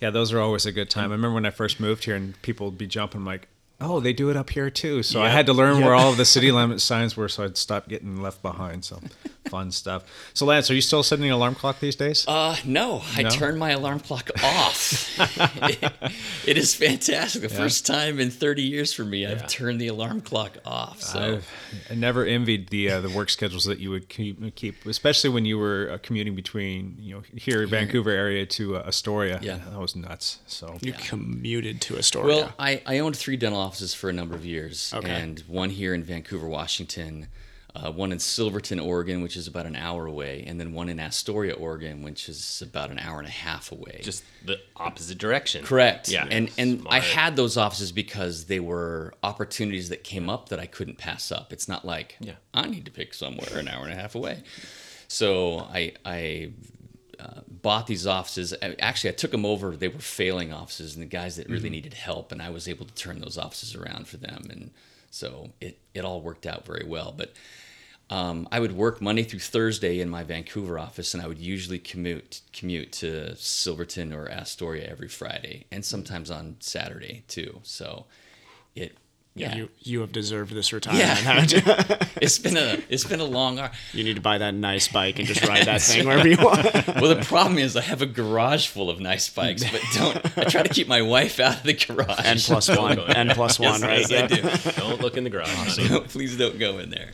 Yeah, 0.00 0.10
those 0.10 0.32
are 0.32 0.40
always 0.40 0.64
a 0.66 0.72
good 0.72 0.90
time. 0.90 1.10
I 1.10 1.14
remember 1.14 1.34
when 1.34 1.46
I 1.46 1.50
first 1.50 1.80
moved 1.80 2.04
here 2.04 2.14
and 2.14 2.40
people 2.42 2.66
would 2.68 2.78
be 2.78 2.86
jumping 2.86 3.24
like, 3.24 3.48
oh, 3.80 3.98
they 4.00 4.12
do 4.12 4.30
it 4.30 4.36
up 4.36 4.50
here 4.50 4.70
too. 4.70 5.02
So 5.02 5.22
I 5.22 5.28
had 5.28 5.46
to 5.46 5.52
learn 5.52 5.76
Yep. 5.78 5.84
where 5.84 5.94
all 5.94 6.10
of 6.10 6.16
the 6.16 6.24
city 6.24 6.50
limit 6.52 6.80
signs 6.80 7.16
were 7.16 7.28
so 7.28 7.44
I'd 7.44 7.56
stop 7.56 7.88
getting 7.88 8.20
left 8.22 8.42
behind. 8.42 8.84
So 8.84 9.00
fun 9.48 9.70
stuff. 9.72 10.04
So 10.34 10.46
Lance, 10.46 10.70
are 10.70 10.74
you 10.74 10.80
still 10.80 11.02
setting 11.02 11.24
an 11.26 11.32
alarm 11.32 11.54
clock 11.54 11.80
these 11.80 11.96
days? 11.96 12.24
Uh, 12.28 12.56
no, 12.64 13.02
I 13.16 13.22
No? 13.22 13.30
turned 13.30 13.58
my 13.58 13.70
alarm 13.70 14.00
clock 14.00 14.30
off. 14.44 15.18
it, 15.68 15.92
it 16.46 16.58
is 16.58 16.74
fantastic. 16.74 17.42
The 17.42 17.48
first 17.48 17.86
time 17.86 18.18
in 18.20 18.30
30 18.30 18.62
years 18.62 18.92
for 18.92 19.04
me, 19.04 19.26
I've 19.26 19.46
turned 19.48 19.80
the 19.80 19.88
alarm 19.88 20.20
clock 20.20 20.58
off. 20.64 21.00
So 21.02 21.18
I've 21.36 21.48
I 21.90 21.94
never 21.94 22.24
envied 22.24 22.68
the 22.68 22.90
uh, 22.90 23.00
the 23.00 23.10
work 23.10 23.30
schedules 23.30 23.64
that 23.64 23.78
you 23.78 23.90
would 23.90 24.08
keep, 24.08 24.54
keep, 24.54 24.84
especially 24.86 25.30
when 25.30 25.44
you 25.44 25.58
were 25.58 25.90
uh, 25.92 25.98
commuting 26.02 26.34
between 26.34 26.96
you 27.00 27.14
know 27.16 27.22
here 27.34 27.66
Vancouver 27.66 28.10
area 28.10 28.46
to 28.46 28.76
uh, 28.76 28.84
Astoria. 28.86 29.38
Yeah. 29.42 29.58
that 29.70 29.78
was 29.78 29.96
nuts. 29.96 30.38
So 30.46 30.76
You 30.80 30.92
commuted 30.92 31.80
to 31.82 31.96
Astoria. 31.98 32.26
Well, 32.36 32.52
I, 32.58 32.82
I 32.86 32.98
owned 32.98 33.16
three 33.16 33.36
dental 33.36 33.60
offices 33.60 33.94
for 33.94 34.08
a 34.10 34.12
number 34.12 34.34
of 34.34 34.44
years, 34.44 34.92
Okay. 34.94 35.10
and 35.10 35.40
one 35.46 35.70
here 35.70 35.94
in 35.94 36.02
Vancouver, 36.02 36.46
Washington, 36.48 37.28
uh, 37.84 37.92
one 37.92 38.12
in 38.12 38.18
Silverton, 38.18 38.80
Oregon, 38.80 39.22
which 39.22 39.36
is 39.36 39.46
about 39.46 39.66
an 39.66 39.76
hour 39.76 40.06
away, 40.06 40.44
and 40.46 40.58
then 40.58 40.72
one 40.72 40.88
in 40.88 40.98
Astoria, 40.98 41.54
Oregon, 41.54 42.02
which 42.02 42.28
is 42.28 42.62
about 42.62 42.90
an 42.90 42.98
hour 42.98 43.18
and 43.18 43.28
a 43.28 43.30
half 43.30 43.70
away. 43.70 44.00
Just 44.02 44.24
the 44.44 44.58
opposite 44.76 45.18
direction. 45.18 45.64
correct. 45.64 46.08
Yeah. 46.08 46.26
and 46.30 46.50
and 46.58 46.86
I 46.88 47.00
had 47.00 47.36
those 47.36 47.56
offices 47.56 47.92
because 47.92 48.46
they 48.46 48.60
were 48.60 49.14
opportunities 49.22 49.88
that 49.90 50.02
came 50.04 50.28
up 50.28 50.48
that 50.48 50.58
I 50.58 50.66
couldn't 50.66 50.98
pass 50.98 51.30
up. 51.30 51.52
It's 51.52 51.68
not 51.68 51.84
like 51.84 52.16
Yeah. 52.20 52.34
I 52.52 52.68
need 52.68 52.84
to 52.86 52.90
pick 52.90 53.14
somewhere 53.14 53.58
an 53.58 53.68
hour 53.68 53.84
and 53.84 53.92
a 53.92 53.96
half 53.96 54.14
away. 54.14 54.42
So 55.08 55.60
I 55.72 55.92
I 56.04 56.52
uh, 57.18 57.40
bought 57.48 57.86
these 57.86 58.06
offices. 58.06 58.54
Actually, 58.78 59.10
I 59.10 59.14
took 59.14 59.30
them 59.32 59.44
over. 59.44 59.76
They 59.76 59.88
were 59.88 59.98
failing 59.98 60.52
offices, 60.52 60.94
and 60.94 61.02
the 61.02 61.06
guys 61.08 61.36
that 61.36 61.48
really 61.48 61.70
needed 61.70 61.94
help, 61.94 62.30
and 62.32 62.40
I 62.40 62.50
was 62.50 62.68
able 62.68 62.86
to 62.86 62.94
turn 62.94 63.20
those 63.20 63.36
offices 63.38 63.74
around 63.74 64.06
for 64.06 64.18
them, 64.18 64.46
and 64.50 64.70
so 65.10 65.50
it 65.60 65.78
it 65.94 66.04
all 66.04 66.20
worked 66.20 66.46
out 66.46 66.64
very 66.66 66.84
well. 66.86 67.12
But 67.16 67.32
um, 68.10 68.48
I 68.50 68.60
would 68.60 68.72
work 68.72 69.02
Monday 69.02 69.22
through 69.22 69.40
Thursday 69.40 70.00
in 70.00 70.08
my 70.08 70.22
Vancouver 70.22 70.78
office, 70.78 71.12
and 71.12 71.22
I 71.22 71.26
would 71.26 71.38
usually 71.38 71.78
commute 71.78 72.40
commute 72.52 72.92
to 72.92 73.36
Silverton 73.36 74.12
or 74.12 74.30
Astoria 74.30 74.88
every 74.88 75.08
Friday, 75.08 75.66
and 75.70 75.84
sometimes 75.84 76.30
on 76.30 76.56
Saturday 76.60 77.24
too. 77.28 77.60
So 77.64 78.06
it 78.74 78.96
yeah. 79.34 79.54
you 79.54 79.68
you 79.80 80.00
have 80.00 80.10
deserved 80.10 80.54
this 80.54 80.72
retirement. 80.72 81.06
Yeah. 81.06 81.14
haven't 81.14 81.52
you? 81.52 82.06
it's 82.22 82.38
been 82.38 82.56
a 82.56 82.82
it's 82.88 83.04
been 83.04 83.20
a 83.20 83.24
long 83.24 83.58
hour. 83.58 83.70
you 83.92 84.04
need 84.04 84.16
to 84.16 84.22
buy 84.22 84.38
that 84.38 84.54
nice 84.54 84.88
bike 84.88 85.18
and 85.18 85.28
just 85.28 85.46
ride 85.46 85.66
that 85.66 85.82
thing 85.82 86.06
wherever 86.06 86.26
you 86.26 86.38
want. 86.38 86.64
Well, 86.86 87.14
the 87.14 87.22
problem 87.26 87.58
is 87.58 87.76
I 87.76 87.82
have 87.82 88.00
a 88.00 88.06
garage 88.06 88.68
full 88.68 88.88
of 88.88 89.00
nice 89.00 89.28
bikes, 89.28 89.70
but 89.70 89.82
don't. 89.94 90.38
I 90.38 90.44
try 90.44 90.62
to 90.62 90.70
keep 90.70 90.88
my 90.88 91.02
wife 91.02 91.40
out 91.40 91.58
of 91.58 91.62
the 91.64 91.74
garage. 91.74 92.20
N 92.24 92.38
plus 92.38 92.68
one. 92.70 92.98
N 92.98 93.28
plus 93.30 93.60
one, 93.60 93.82
right? 93.82 94.08
Yes, 94.08 94.12
I 94.12 94.26
do. 94.26 94.80
Don't 94.80 95.02
look 95.02 95.18
in 95.18 95.24
the 95.24 95.30
garage. 95.30 95.76
honey. 95.76 96.00
Please 96.08 96.38
don't 96.38 96.58
go 96.58 96.78
in 96.78 96.88
there. 96.88 97.10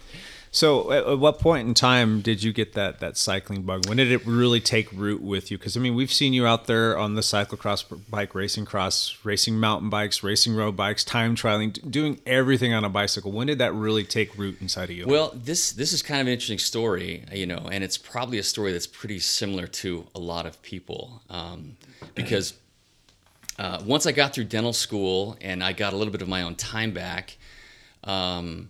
So, 0.55 0.93
at, 0.93 1.05
at 1.05 1.19
what 1.19 1.41
point 1.41 1.67
in 1.67 1.75
time 1.75 2.21
did 2.21 2.45
you 2.45 2.53
get 2.53 2.75
that 2.75 3.01
that 3.01 3.17
cycling 3.17 3.63
bug? 3.63 3.89
When 3.89 3.97
did 3.97 4.13
it 4.13 4.25
really 4.25 4.61
take 4.61 4.93
root 4.93 5.21
with 5.21 5.51
you? 5.51 5.59
Because 5.59 5.77
I 5.77 5.81
mean, 5.81 5.97
we've 5.97 6.13
seen 6.13 6.33
you 6.33 6.47
out 6.47 6.69
there 6.69 6.97
on 6.97 7.17
the 7.17 7.23
cyclocross 7.23 7.85
bike, 8.09 8.37
racing 8.37 8.65
cross, 8.65 9.19
racing 9.25 9.59
mountain 9.59 9.91
bikes, 9.91 10.23
racing 10.23 10.55
road 10.55 10.77
bikes, 10.77 11.03
time 11.03 11.35
trialing, 11.35 11.91
doing 11.91 12.21
everything 12.25 12.73
on 12.73 12.85
a 12.85 12.89
bicycle. 12.89 13.33
When 13.33 13.49
did 13.49 13.59
that 13.59 13.75
really 13.75 14.05
take 14.05 14.39
root 14.39 14.59
inside 14.61 14.91
of 14.91 14.97
you? 14.97 15.09
Well, 15.09 15.33
this 15.35 15.73
this 15.73 15.93
is 15.93 16.03
kind 16.03 16.21
of 16.21 16.29
an 16.29 16.33
interesting 16.35 16.61
story, 16.61 17.25
you 17.33 17.47
know, 17.47 17.69
and 17.73 17.83
it's 17.83 17.99
probably 17.99 18.39
a 18.39 18.45
story 18.45 18.71
that's 18.71 18.87
pretty 18.87 19.19
similar 19.19 19.67
to 19.67 20.07
a 20.15 20.21
lot 20.21 20.47
of 20.47 20.63
people, 20.63 21.21
um, 21.31 21.77
because 22.15 22.55
uh, 23.59 23.83
once 23.85 24.07
I 24.07 24.13
got 24.13 24.33
through 24.33 24.45
dental 24.45 24.73
school 24.73 25.37
and 25.41 25.65
I 25.65 25.73
got 25.73 25.93
a 25.93 25.97
little 25.97 26.13
bit 26.13 26.23
of 26.23 26.29
my 26.29 26.43
own 26.43 26.55
time 26.55 26.93
back, 26.93 27.39
um, 28.05 28.69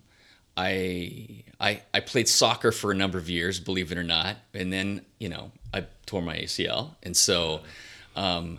I, 0.56 1.42
I 1.64 1.82
I 1.94 2.00
played 2.00 2.28
soccer 2.28 2.70
for 2.72 2.92
a 2.92 2.94
number 2.94 3.18
of 3.18 3.28
years, 3.30 3.58
believe 3.58 3.90
it 3.90 3.98
or 3.98 4.04
not, 4.04 4.36
and 4.52 4.72
then 4.72 5.00
you 5.18 5.30
know 5.30 5.50
I 5.72 5.86
tore 6.06 6.22
my 6.22 6.36
ACL, 6.36 6.90
and 7.02 7.16
so 7.16 7.60
um, 8.14 8.58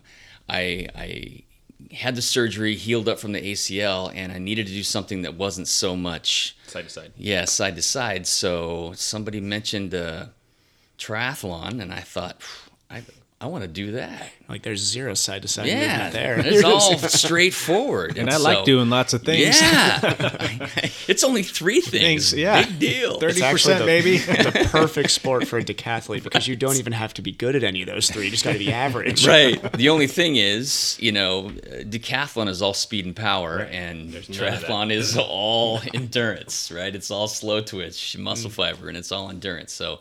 I 0.50 0.88
I 0.96 1.44
had 1.92 2.16
the 2.16 2.22
surgery, 2.22 2.76
healed 2.76 3.08
up 3.08 3.20
from 3.20 3.32
the 3.34 3.42
ACL, 3.54 4.12
and 4.16 4.32
I 4.32 4.40
needed 4.40 4.66
to 4.68 4.74
do 4.74 4.84
something 4.84 5.22
that 5.22 5.36
wasn't 5.36 5.68
so 5.68 5.96
much 5.96 6.58
Side 6.68 6.86
to 6.86 6.90
side. 6.90 7.12
yeah, 7.16 7.46
side 7.46 7.76
to 7.76 7.82
side. 7.82 8.26
So 8.26 8.94
somebody 8.96 9.40
mentioned 9.40 9.94
uh, 9.94 10.26
triathlon, 10.98 11.82
and 11.82 11.94
I 11.94 12.00
thought, 12.00 12.42
I, 12.90 13.04
I 13.42 13.48
want 13.48 13.64
to 13.64 13.68
do 13.68 13.92
that. 13.92 14.32
Like 14.48 14.64
there's 14.64 14.80
zero 14.82 15.14
side 15.14 15.42
to 15.42 15.48
side 15.50 15.68
Yeah, 15.68 15.92
movement 16.06 16.14
there. 16.14 16.40
it's 16.40 16.64
all 16.64 16.98
straightforward. 16.98 18.18
and 18.18 18.30
I 18.30 18.38
like 18.38 18.64
doing 18.64 18.90
lots 18.90 19.14
of 19.14 19.24
things. 19.24 19.60
Yeah, 19.62 20.00
it's 21.08 21.24
only 21.24 21.44
three 21.44 21.82
things. 21.82 22.32
Things, 22.32 22.34
yeah. 22.34 22.64
big 22.66 22.80
deal. 22.80 23.20
Thirty 23.20 23.34
It's 23.34 23.42
actually 23.42 23.74
percent, 23.76 23.80
the- 23.80 23.86
maybe. 23.86 24.18
the 24.62 24.68
perfect 24.72 25.12
sport 25.12 25.48
for 25.48 25.58
a 25.60 25.64
decathlete 25.64 26.24
because 26.24 26.48
you 26.48 26.56
don't 26.56 26.78
even 26.78 26.94
have 26.94 27.14
to 27.16 27.22
be 27.22 27.34
good 27.34 27.56
at 27.58 27.64
any 27.64 27.82
of 27.82 27.88
those 27.88 28.10
three. 28.10 28.26
You 28.26 28.32
just 28.32 28.46
got 28.46 28.54
to 28.54 28.60
be 28.60 28.72
average. 28.72 29.28
Right. 29.28 29.62
The 29.74 29.90
only 29.90 30.08
thing 30.08 30.38
is, 30.38 30.98
you 31.02 31.12
know, 31.12 31.48
uh, 31.48 31.84
decathlon 31.84 32.48
is 32.48 32.62
all 32.62 32.74
speed 32.74 33.06
and 33.06 33.16
power, 33.16 33.60
and 33.60 34.14
none 34.14 34.22
triathlon 34.24 34.92
is 34.92 35.18
all 35.18 35.82
endurance. 35.94 36.72
Right. 36.72 36.96
It's 36.96 37.12
all 37.12 37.28
slow 37.28 37.60
twitch, 37.62 38.18
muscle 38.18 38.50
Mm. 38.50 38.54
fiber, 38.54 38.88
and 38.88 38.98
it's 38.98 39.12
all 39.12 39.30
endurance. 39.30 39.74
So, 39.74 40.00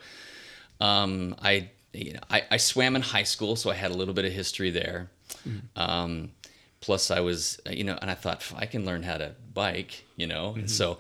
um, 0.81 1.35
I, 1.43 1.71
you 1.95 2.13
know, 2.15 2.21
I, 2.31 2.43
I 2.51 2.57
swam 2.57 2.97
in 2.97 3.03
high 3.03 3.23
school, 3.23 3.57
so 3.57 3.71
I 3.71 3.75
had 3.75 3.91
a 3.91 3.95
little 3.95 4.15
bit 4.15 4.25
of 4.25 4.33
history 4.33 4.71
there. 4.71 5.09
Mm. 5.49 5.61
Um, 5.77 6.31
plus, 6.81 7.11
I 7.11 7.21
was, 7.21 7.61
you 7.71 7.85
know, 7.85 7.99
and 8.03 8.11
I 8.11 8.15
thought 8.15 8.53
I 8.57 8.67
can 8.67 8.85
learn 8.85 9.03
how 9.03 9.17
to 9.17 9.35
bike, 9.53 10.05
you 10.17 10.27
know, 10.27 10.51
Mm-hmm. 10.51 10.61
and 10.61 10.71
so 10.71 10.99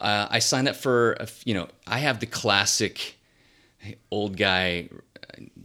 uh, 0.00 0.26
I 0.30 0.38
signed 0.38 0.68
up 0.68 0.76
for, 0.76 1.12
a 1.20 1.28
you 1.44 1.54
know, 1.54 1.68
I 1.86 1.98
have 1.98 2.20
the 2.20 2.26
classic 2.26 3.16
old 4.10 4.36
guy 4.36 4.88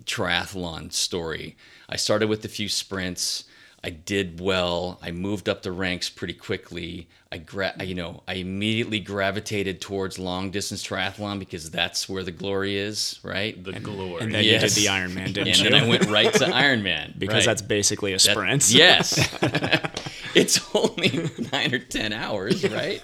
triathlon 0.05 0.91
story. 0.91 1.55
I 1.89 1.95
started 1.95 2.29
with 2.29 2.45
a 2.45 2.49
few 2.49 2.69
sprints. 2.69 3.45
I 3.85 3.91
did 3.91 4.39
well. 4.39 4.97
I 5.03 5.11
moved 5.11 5.47
up 5.47 5.61
the 5.61 5.71
ranks 5.71 6.09
pretty 6.09 6.33
quickly. 6.33 7.07
I 7.31 7.37
gra- 7.37 7.75
I- 7.79 7.83
you 7.83 7.93
know, 7.93 8.23
I 8.27 8.33
immediately 8.33 8.99
gravitated 8.99 9.79
towards 9.79 10.17
long 10.17 10.49
distance 10.49 10.83
triathlon 10.83 11.37
because 11.37 11.69
that's 11.69 12.09
where 12.09 12.23
the 12.23 12.31
glory 12.31 12.77
is, 12.77 13.19
right? 13.21 13.63
The 13.63 13.73
glory. 13.73 14.23
And 14.23 14.33
then 14.33 14.43
Yes. 14.43 14.63
you 14.63 14.67
did 14.69 14.75
the 14.75 14.85
Ironman, 14.91 15.25
didn't 15.33 15.47
and 15.49 15.57
you? 15.59 15.69
then 15.69 15.75
I 15.83 15.87
went 15.87 16.07
right 16.09 16.33
to 16.33 16.45
Ironman 16.45 17.13
because 17.19 17.35
right. 17.35 17.45
that's 17.45 17.61
basically 17.61 18.13
a 18.13 18.15
That- 18.15 18.21
sprint. 18.21 18.71
yes. 18.73 19.19
it's 20.35 20.59
only 20.73 21.29
nine 21.53 21.73
or 21.75 21.79
10 21.79 22.11
hours, 22.11 22.67
right? 22.67 23.03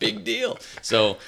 Big 0.00 0.24
deal. 0.24 0.58
So, 0.82 1.18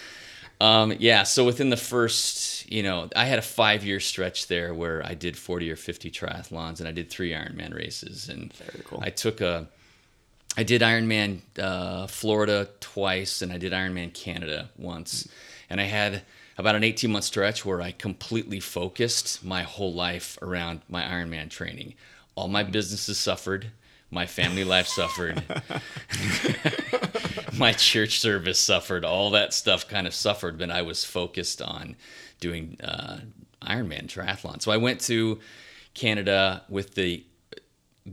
um, 0.61 0.95
yeah, 0.99 1.23
so 1.23 1.45
within 1.45 1.71
the 1.71 1.77
first, 1.77 2.71
you 2.71 2.83
know, 2.83 3.09
I 3.15 3.27
had 3.27 3.38
a 3.38 3.43
five 3.43 3.85
year 3.85 4.00
stretch 4.00 4.49
there 4.49 4.75
where 4.75 5.05
I 5.05 5.15
did 5.15 5.37
40 5.37 5.71
or 5.71 5.77
50 5.77 6.11
triathlons 6.11 6.81
and 6.81 6.88
I 6.88 6.93
did 6.93 7.11
three 7.11 7.31
Ironman 7.31 7.75
races. 7.75 8.29
And 8.29 8.53
Very 8.55 8.83
cool. 8.85 9.00
I 9.00 9.11
took 9.11 9.41
a, 9.41 9.69
I 10.57 10.65
did 10.65 10.83
Ironman 10.83 11.41
uh, 11.59 12.09
Florida 12.09 12.69
twice 12.81 13.41
and 13.43 13.53
I 13.53 13.59
did 13.59 13.73
Ironman 13.73 14.12
Canada 14.12 14.71
once. 14.77 15.29
And 15.71 15.81
I 15.81 15.85
had 15.85 16.23
about 16.57 16.75
an 16.75 16.83
18 16.83 17.12
month 17.12 17.25
stretch 17.25 17.65
where 17.65 17.81
I 17.81 17.93
completely 17.93 18.59
focused 18.59 19.45
my 19.45 19.62
whole 19.62 19.95
life 19.95 20.38
around 20.43 20.81
my 20.88 21.03
Ironman 21.03 21.50
training. 21.50 21.95
All 22.35 22.49
my 22.49 22.65
businesses 22.65 23.17
suffered, 23.17 23.71
my 24.11 24.27
family 24.27 24.65
life 24.65 24.87
suffered. 24.87 25.43
my 27.57 27.73
church 27.73 28.21
service 28.21 28.59
suffered. 28.59 29.05
All 29.05 29.31
that 29.31 29.53
stuff 29.53 29.88
kind 29.88 30.07
of 30.07 30.15
suffered, 30.15 30.59
but 30.59 30.71
I 30.71 30.83
was 30.83 31.05
focused 31.05 31.61
on 31.62 31.97
doing 32.41 32.77
uh, 32.83 33.21
Ironman 33.62 34.07
triathlon. 34.07 34.62
So 34.62 34.71
I 34.71 34.77
went 34.77 35.00
to 35.03 35.38
Canada 35.95 36.62
with 36.69 36.95
the 36.95 37.25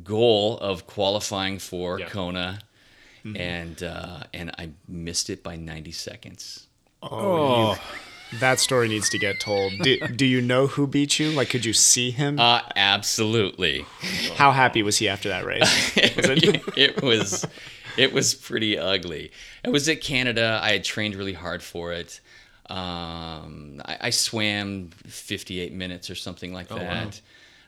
goal 0.04 0.58
of 0.58 0.88
qualifying 0.88 1.60
for 1.60 2.00
Yeah. 2.00 2.10
Kona, 2.10 2.60
and 3.36 3.82
uh, 3.82 4.20
and 4.34 4.52
I 4.60 4.70
missed 4.88 5.30
it 5.32 5.42
by 5.44 5.56
90 5.56 5.92
seconds. 5.94 6.68
Oh, 7.02 7.75
That 8.34 8.60
story 8.60 8.88
needs 8.88 9.10
to 9.10 9.17
get 9.17 9.39
told. 9.39 9.74
Do, 9.79 9.98
do 10.15 10.25
you 10.25 10.41
know 10.41 10.67
who 10.67 10.88
beat 10.88 11.20
you? 11.20 11.32
Like, 11.32 11.50
could 11.50 11.65
you 11.65 11.74
see 11.74 12.12
him? 12.12 12.39
Uh, 12.39 12.62
absolutely. 12.75 13.86
How 14.36 14.51
happy 14.51 14.84
was 14.84 14.98
he 14.98 15.08
after 15.08 15.29
that 15.29 15.46
race? 15.46 15.94
it 15.98 17.01
was 17.01 17.46
it 17.98 18.12
was 18.13 18.34
pretty 18.34 18.77
ugly. 18.77 19.32
I 19.63 19.70
was 19.70 19.88
at 19.88 20.01
Canada. 20.01 20.60
I 20.62 20.72
had 20.74 20.84
trained 20.84 21.15
really 21.15 21.34
hard 21.34 21.63
for 21.63 21.94
it. 21.94 22.20
Um, 22.70 23.82
I, 23.86 23.98
I 24.01 24.10
swam 24.10 24.89
58 25.05 25.72
minutes 25.74 26.10
or 26.10 26.15
something 26.15 26.51
like 26.53 26.67
that. 26.70 27.22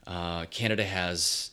Uh, 0.05 0.45
Canada 0.45 0.83
has 0.83 1.51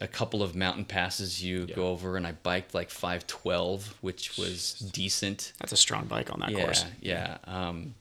a 0.00 0.08
couple 0.08 0.42
of 0.42 0.54
mountain 0.56 0.84
passes 0.84 1.42
you 1.42 1.66
go 1.66 1.88
over, 1.88 2.16
and 2.16 2.26
I 2.26 2.32
biked 2.32 2.74
like 2.74 2.90
512, 2.90 3.94
which 4.00 4.36
was 4.36 4.74
decent. 4.92 5.52
That's 5.58 5.72
a 5.72 5.76
strong 5.76 6.06
bike 6.06 6.32
on 6.32 6.40
that 6.40 6.50
Yeah, 6.50 6.64
course. 6.64 6.84
yeah. 7.00 7.38
Um, 7.44 7.94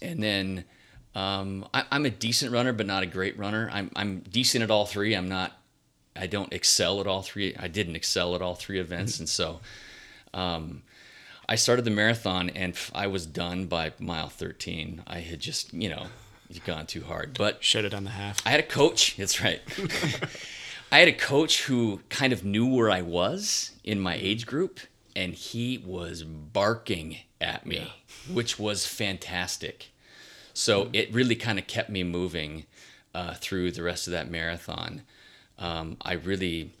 and 0.00 0.22
then 0.22 0.64
um, 1.14 1.66
I, 1.72 1.84
I'm 1.90 2.04
a 2.04 2.10
decent 2.10 2.52
runner, 2.52 2.72
but 2.72 2.86
not 2.86 3.02
a 3.02 3.06
great 3.06 3.38
runner. 3.38 3.70
I'm 3.72 3.90
I'm 3.96 4.20
decent 4.20 4.62
at 4.62 4.70
all 4.70 4.86
three. 4.86 5.14
I'm 5.14 5.28
not. 5.28 5.52
I 6.14 6.26
don't 6.26 6.52
excel 6.52 7.00
at 7.00 7.06
all 7.06 7.22
three. 7.22 7.54
I 7.58 7.68
didn't 7.68 7.96
excel 7.96 8.34
at 8.34 8.42
all 8.42 8.54
three 8.54 8.78
events, 8.78 9.18
and 9.18 9.28
so 9.28 9.60
um, 10.34 10.82
I 11.48 11.56
started 11.56 11.84
the 11.84 11.90
marathon, 11.90 12.50
and 12.50 12.76
I 12.94 13.06
was 13.06 13.26
done 13.26 13.66
by 13.66 13.92
mile 13.98 14.28
13. 14.28 15.02
I 15.06 15.20
had 15.20 15.40
just 15.40 15.72
you 15.72 15.88
know 15.88 16.06
gone 16.64 16.86
too 16.86 17.04
hard, 17.04 17.36
but 17.36 17.64
shut 17.64 17.84
it 17.84 17.90
done 17.90 18.04
the 18.04 18.10
half. 18.10 18.46
I 18.46 18.50
had 18.50 18.60
a 18.60 18.64
coach. 18.64 19.16
That's 19.16 19.42
right. 19.42 19.60
I 20.92 21.00
had 21.00 21.08
a 21.08 21.12
coach 21.12 21.64
who 21.64 22.00
kind 22.08 22.32
of 22.32 22.44
knew 22.44 22.66
where 22.66 22.90
I 22.90 23.02
was 23.02 23.72
in 23.82 24.00
my 24.00 24.14
age 24.14 24.46
group, 24.46 24.80
and 25.16 25.34
he 25.34 25.78
was 25.78 26.22
barking 26.22 27.18
at 27.40 27.66
me, 27.66 27.92
which 28.32 28.58
was 28.58 28.86
fantastic. 28.86 29.90
So 30.54 30.88
it 30.92 31.12
really 31.12 31.36
kind 31.36 31.58
of 31.58 31.66
kept 31.66 31.90
me 31.90 32.02
moving 32.02 32.64
uh, 33.14 33.34
through 33.34 33.72
the 33.72 33.82
rest 33.82 34.06
of 34.06 34.12
that 34.12 34.30
marathon. 34.30 35.02
Um, 35.58 35.96
I 36.00 36.14
really, 36.14 36.72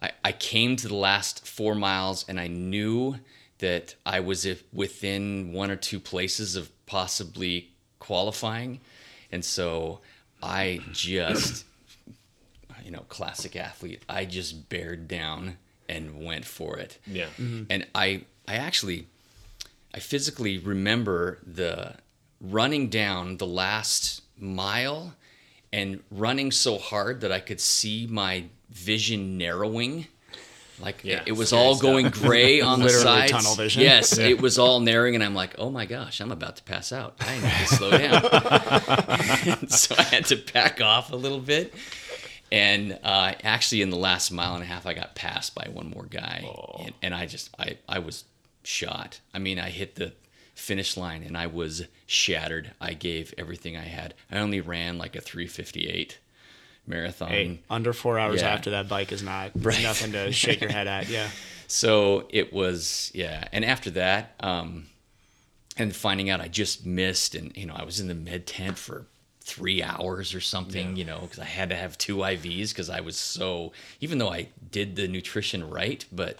I, 0.00 0.10
I 0.24 0.32
came 0.32 0.76
to 0.76 0.88
the 0.88 0.94
last 0.94 1.46
four 1.46 1.74
miles, 1.74 2.24
and 2.28 2.38
I 2.38 2.48
knew 2.48 3.16
that 3.58 3.94
I 4.04 4.20
was 4.20 4.44
if 4.44 4.62
within 4.72 5.52
one 5.52 5.70
or 5.70 5.76
two 5.76 6.00
places 6.00 6.56
of 6.56 6.70
possibly 6.86 7.70
qualifying, 7.98 8.80
and 9.32 9.44
so 9.44 10.00
I 10.42 10.80
just 10.92 11.64
you 12.84 12.90
know, 12.90 13.04
classic 13.08 13.56
athlete. 13.56 14.02
I 14.08 14.26
just 14.26 14.68
bared 14.68 15.08
down 15.08 15.56
and 15.88 16.24
went 16.24 16.44
for 16.44 16.78
it. 16.78 16.98
Yeah. 17.06 17.28
And 17.70 17.86
I 17.94 18.24
I 18.46 18.56
actually 18.56 19.08
I 19.94 20.00
physically 20.00 20.58
remember 20.58 21.38
the 21.46 21.94
running 22.40 22.88
down 22.88 23.36
the 23.36 23.46
last 23.46 24.22
mile 24.36 25.14
and 25.72 26.02
running 26.10 26.50
so 26.50 26.78
hard 26.78 27.20
that 27.20 27.30
I 27.30 27.38
could 27.38 27.60
see 27.60 28.08
my 28.10 28.46
vision 28.70 29.38
narrowing. 29.38 30.08
Like 30.80 31.04
Yeah, 31.04 31.20
it, 31.20 31.28
it 31.28 31.32
was 31.32 31.52
all 31.52 31.76
stuff. 31.76 31.82
going 31.82 32.08
gray 32.08 32.60
on 32.72 32.80
the 32.80 32.88
sides. 32.90 33.30
tunnel 33.30 33.54
vision. 33.54 33.82
Yes, 33.82 34.18
it 34.18 34.42
was 34.42 34.58
all 34.58 34.80
narrowing, 34.80 35.14
and 35.14 35.22
I'm 35.22 35.36
like, 35.36 35.54
oh 35.58 35.70
my 35.70 35.86
gosh, 35.86 36.20
I'm 36.20 36.32
about 36.32 36.56
to 36.56 36.64
pass 36.64 36.90
out. 36.90 37.14
I 37.20 37.36
need 37.36 37.68
to 37.68 37.74
slow 37.76 37.90
down. 37.92 39.68
so 39.68 39.94
I 39.96 40.02
had 40.02 40.24
to 40.26 40.36
back 40.52 40.80
off 40.80 41.12
a 41.12 41.16
little 41.16 41.38
bit. 41.38 41.72
And 42.50 42.98
uh, 43.04 43.34
actually, 43.44 43.82
in 43.82 43.90
the 43.90 43.96
last 43.96 44.32
mile 44.32 44.54
and 44.54 44.62
a 44.64 44.66
half, 44.66 44.86
I 44.86 44.94
got 44.94 45.14
passed 45.14 45.54
by 45.54 45.68
one 45.72 45.90
more 45.90 46.06
guy, 46.06 46.44
and, 46.80 46.94
and 47.00 47.14
I 47.14 47.26
just 47.26 47.50
I 47.58 47.78
I 47.88 48.00
was 48.00 48.24
shot. 48.66 49.20
I 49.32 49.38
mean, 49.38 49.58
I 49.58 49.70
hit 49.70 49.94
the 49.96 50.12
finish 50.54 50.96
line 50.96 51.22
and 51.22 51.36
I 51.36 51.46
was 51.46 51.84
shattered. 52.06 52.72
I 52.80 52.94
gave 52.94 53.34
everything 53.38 53.76
I 53.76 53.84
had. 53.84 54.14
I 54.30 54.38
only 54.38 54.60
ran 54.60 54.98
like 54.98 55.16
a 55.16 55.20
358 55.20 56.18
marathon. 56.86 57.28
Hey, 57.28 57.60
under 57.70 57.92
four 57.92 58.18
hours 58.18 58.40
Yeah. 58.42 58.50
after 58.52 58.70
that 58.70 58.88
bike 58.88 59.10
is 59.12 59.22
not 59.22 59.50
Right. 59.56 59.82
nothing 59.82 60.12
to 60.12 60.32
shake 60.32 60.60
your 60.60 60.70
head 60.70 60.86
at. 60.86 61.08
Yeah. 61.08 61.28
So 61.66 62.26
it 62.28 62.52
was, 62.52 63.10
yeah. 63.14 63.48
And 63.50 63.64
after 63.64 63.90
that, 63.92 64.34
um, 64.40 64.84
and 65.78 65.96
finding 65.96 66.28
out 66.28 66.42
I 66.42 66.46
just 66.48 66.84
missed, 66.84 67.34
and 67.34 67.56
you 67.56 67.64
know, 67.64 67.72
I 67.74 67.84
was 67.84 68.00
in 68.00 68.06
the 68.06 68.14
med 68.14 68.46
tent 68.46 68.76
for 68.76 69.06
three 69.40 69.82
hours 69.82 70.34
or 70.34 70.40
something, 70.42 70.94
you 70.94 71.06
know, 71.06 71.20
because 71.22 71.38
I 71.38 71.46
had 71.46 71.70
to 71.70 71.74
have 71.74 71.96
two 71.96 72.18
IVs 72.18 72.68
because 72.68 72.90
I 72.90 73.00
was 73.00 73.18
so, 73.18 73.72
even 74.00 74.18
though 74.18 74.28
I 74.30 74.48
did 74.70 74.94
the 74.94 75.08
nutrition 75.08 75.68
right, 75.68 76.04
but 76.12 76.38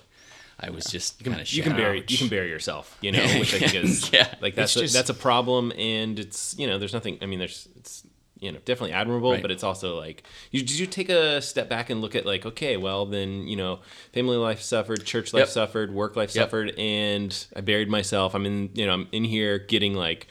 I 0.67 0.71
was 0.71 0.85
just 0.87 1.23
kind 1.25 1.41
of 1.41 1.53
you 1.53 1.63
can 1.63 1.77
bury 1.77 2.05
you 2.09 2.19
can 2.19 2.29
bury 2.29 2.49
yourself, 2.51 2.97
you 3.01 3.13
know, 3.13 3.23
which 3.39 3.55
I 3.55 3.59
think 3.59 3.75
is 3.75 4.13
Yeah. 4.13 4.33
like 4.41 4.55
that's 4.55 4.75
a, 4.77 4.81
just- 4.81 4.95
that's 4.95 5.11
a 5.11 5.15
problem, 5.15 5.73
and 5.77 6.19
it's 6.19 6.55
you 6.59 6.67
know 6.67 6.79
there's 6.79 6.93
nothing. 6.95 7.19
I 7.23 7.27
mean, 7.27 7.39
there's 7.39 7.69
it's 7.77 8.07
you 8.41 8.51
know 8.53 8.59
definitely 8.65 8.93
admirable, 8.93 9.33
Right. 9.33 9.41
but 9.43 9.51
it's 9.51 9.63
also 9.65 9.97
like 9.97 10.25
you 10.51 10.61
did 10.61 10.79
you 10.79 10.87
take 10.87 11.09
a 11.09 11.41
step 11.41 11.69
back 11.69 11.89
and 11.89 12.01
look 12.03 12.15
at 12.15 12.27
like 12.27 12.45
okay, 12.45 12.77
well 12.77 13.07
then 13.07 13.47
you 13.47 13.57
know 13.57 13.81
family 14.13 14.37
life 14.37 14.61
suffered, 14.61 15.05
church 15.05 15.33
life 15.33 15.43
Yep. 15.43 15.49
suffered, 15.49 15.95
work 15.95 16.17
life 16.17 16.35
Yep. 16.35 16.45
suffered, 16.45 16.75
and 16.79 17.47
I 17.57 17.61
buried 17.61 17.89
myself. 17.89 18.35
I'm 18.35 18.45
in 18.45 18.71
you 18.75 18.87
know 18.87 18.93
I'm 18.93 19.09
in 19.13 19.25
here 19.25 19.59
getting 19.59 19.95
like 19.95 20.27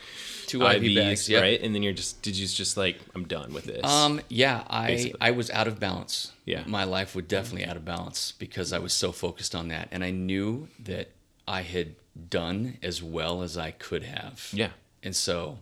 Two 0.48 0.66
IV 0.66 0.96
bags, 0.96 1.28
yep. 1.30 1.42
right, 1.42 1.62
and 1.62 1.74
then 1.74 1.84
you're 1.84 1.94
just 1.94 2.22
did 2.22 2.38
you 2.38 2.48
just 2.48 2.78
like 2.78 3.00
I'm 3.16 3.26
done 3.26 3.54
with 3.54 3.66
this. 3.66 3.84
Um, 3.84 4.22
yeah, 4.30 4.64
I 4.68 4.88
Basically. 4.88 5.22
I 5.22 5.32
was 5.32 5.50
out 5.52 5.68
of 5.68 5.80
balance. 5.80 6.32
Yeah. 6.46 6.64
my 6.68 6.84
life 6.84 7.16
was 7.16 7.26
definitely 7.26 7.66
out 7.66 7.78
of 7.78 7.86
balance 7.86 8.34
because 8.38 8.74
I 8.74 8.80
was 8.80 8.92
so 8.94 9.12
focused 9.12 9.56
on 9.56 9.70
that, 9.70 9.88
and 9.92 10.04
I 10.04 10.12
knew 10.12 10.68
that 10.80 11.12
I 11.48 11.62
had 11.62 11.96
done 12.30 12.78
as 12.84 13.02
well 13.02 13.42
as 13.42 13.58
I 13.58 13.72
could 13.72 14.04
have. 14.04 14.50
yeah, 14.54 14.70
and 15.02 15.16
so 15.16 15.60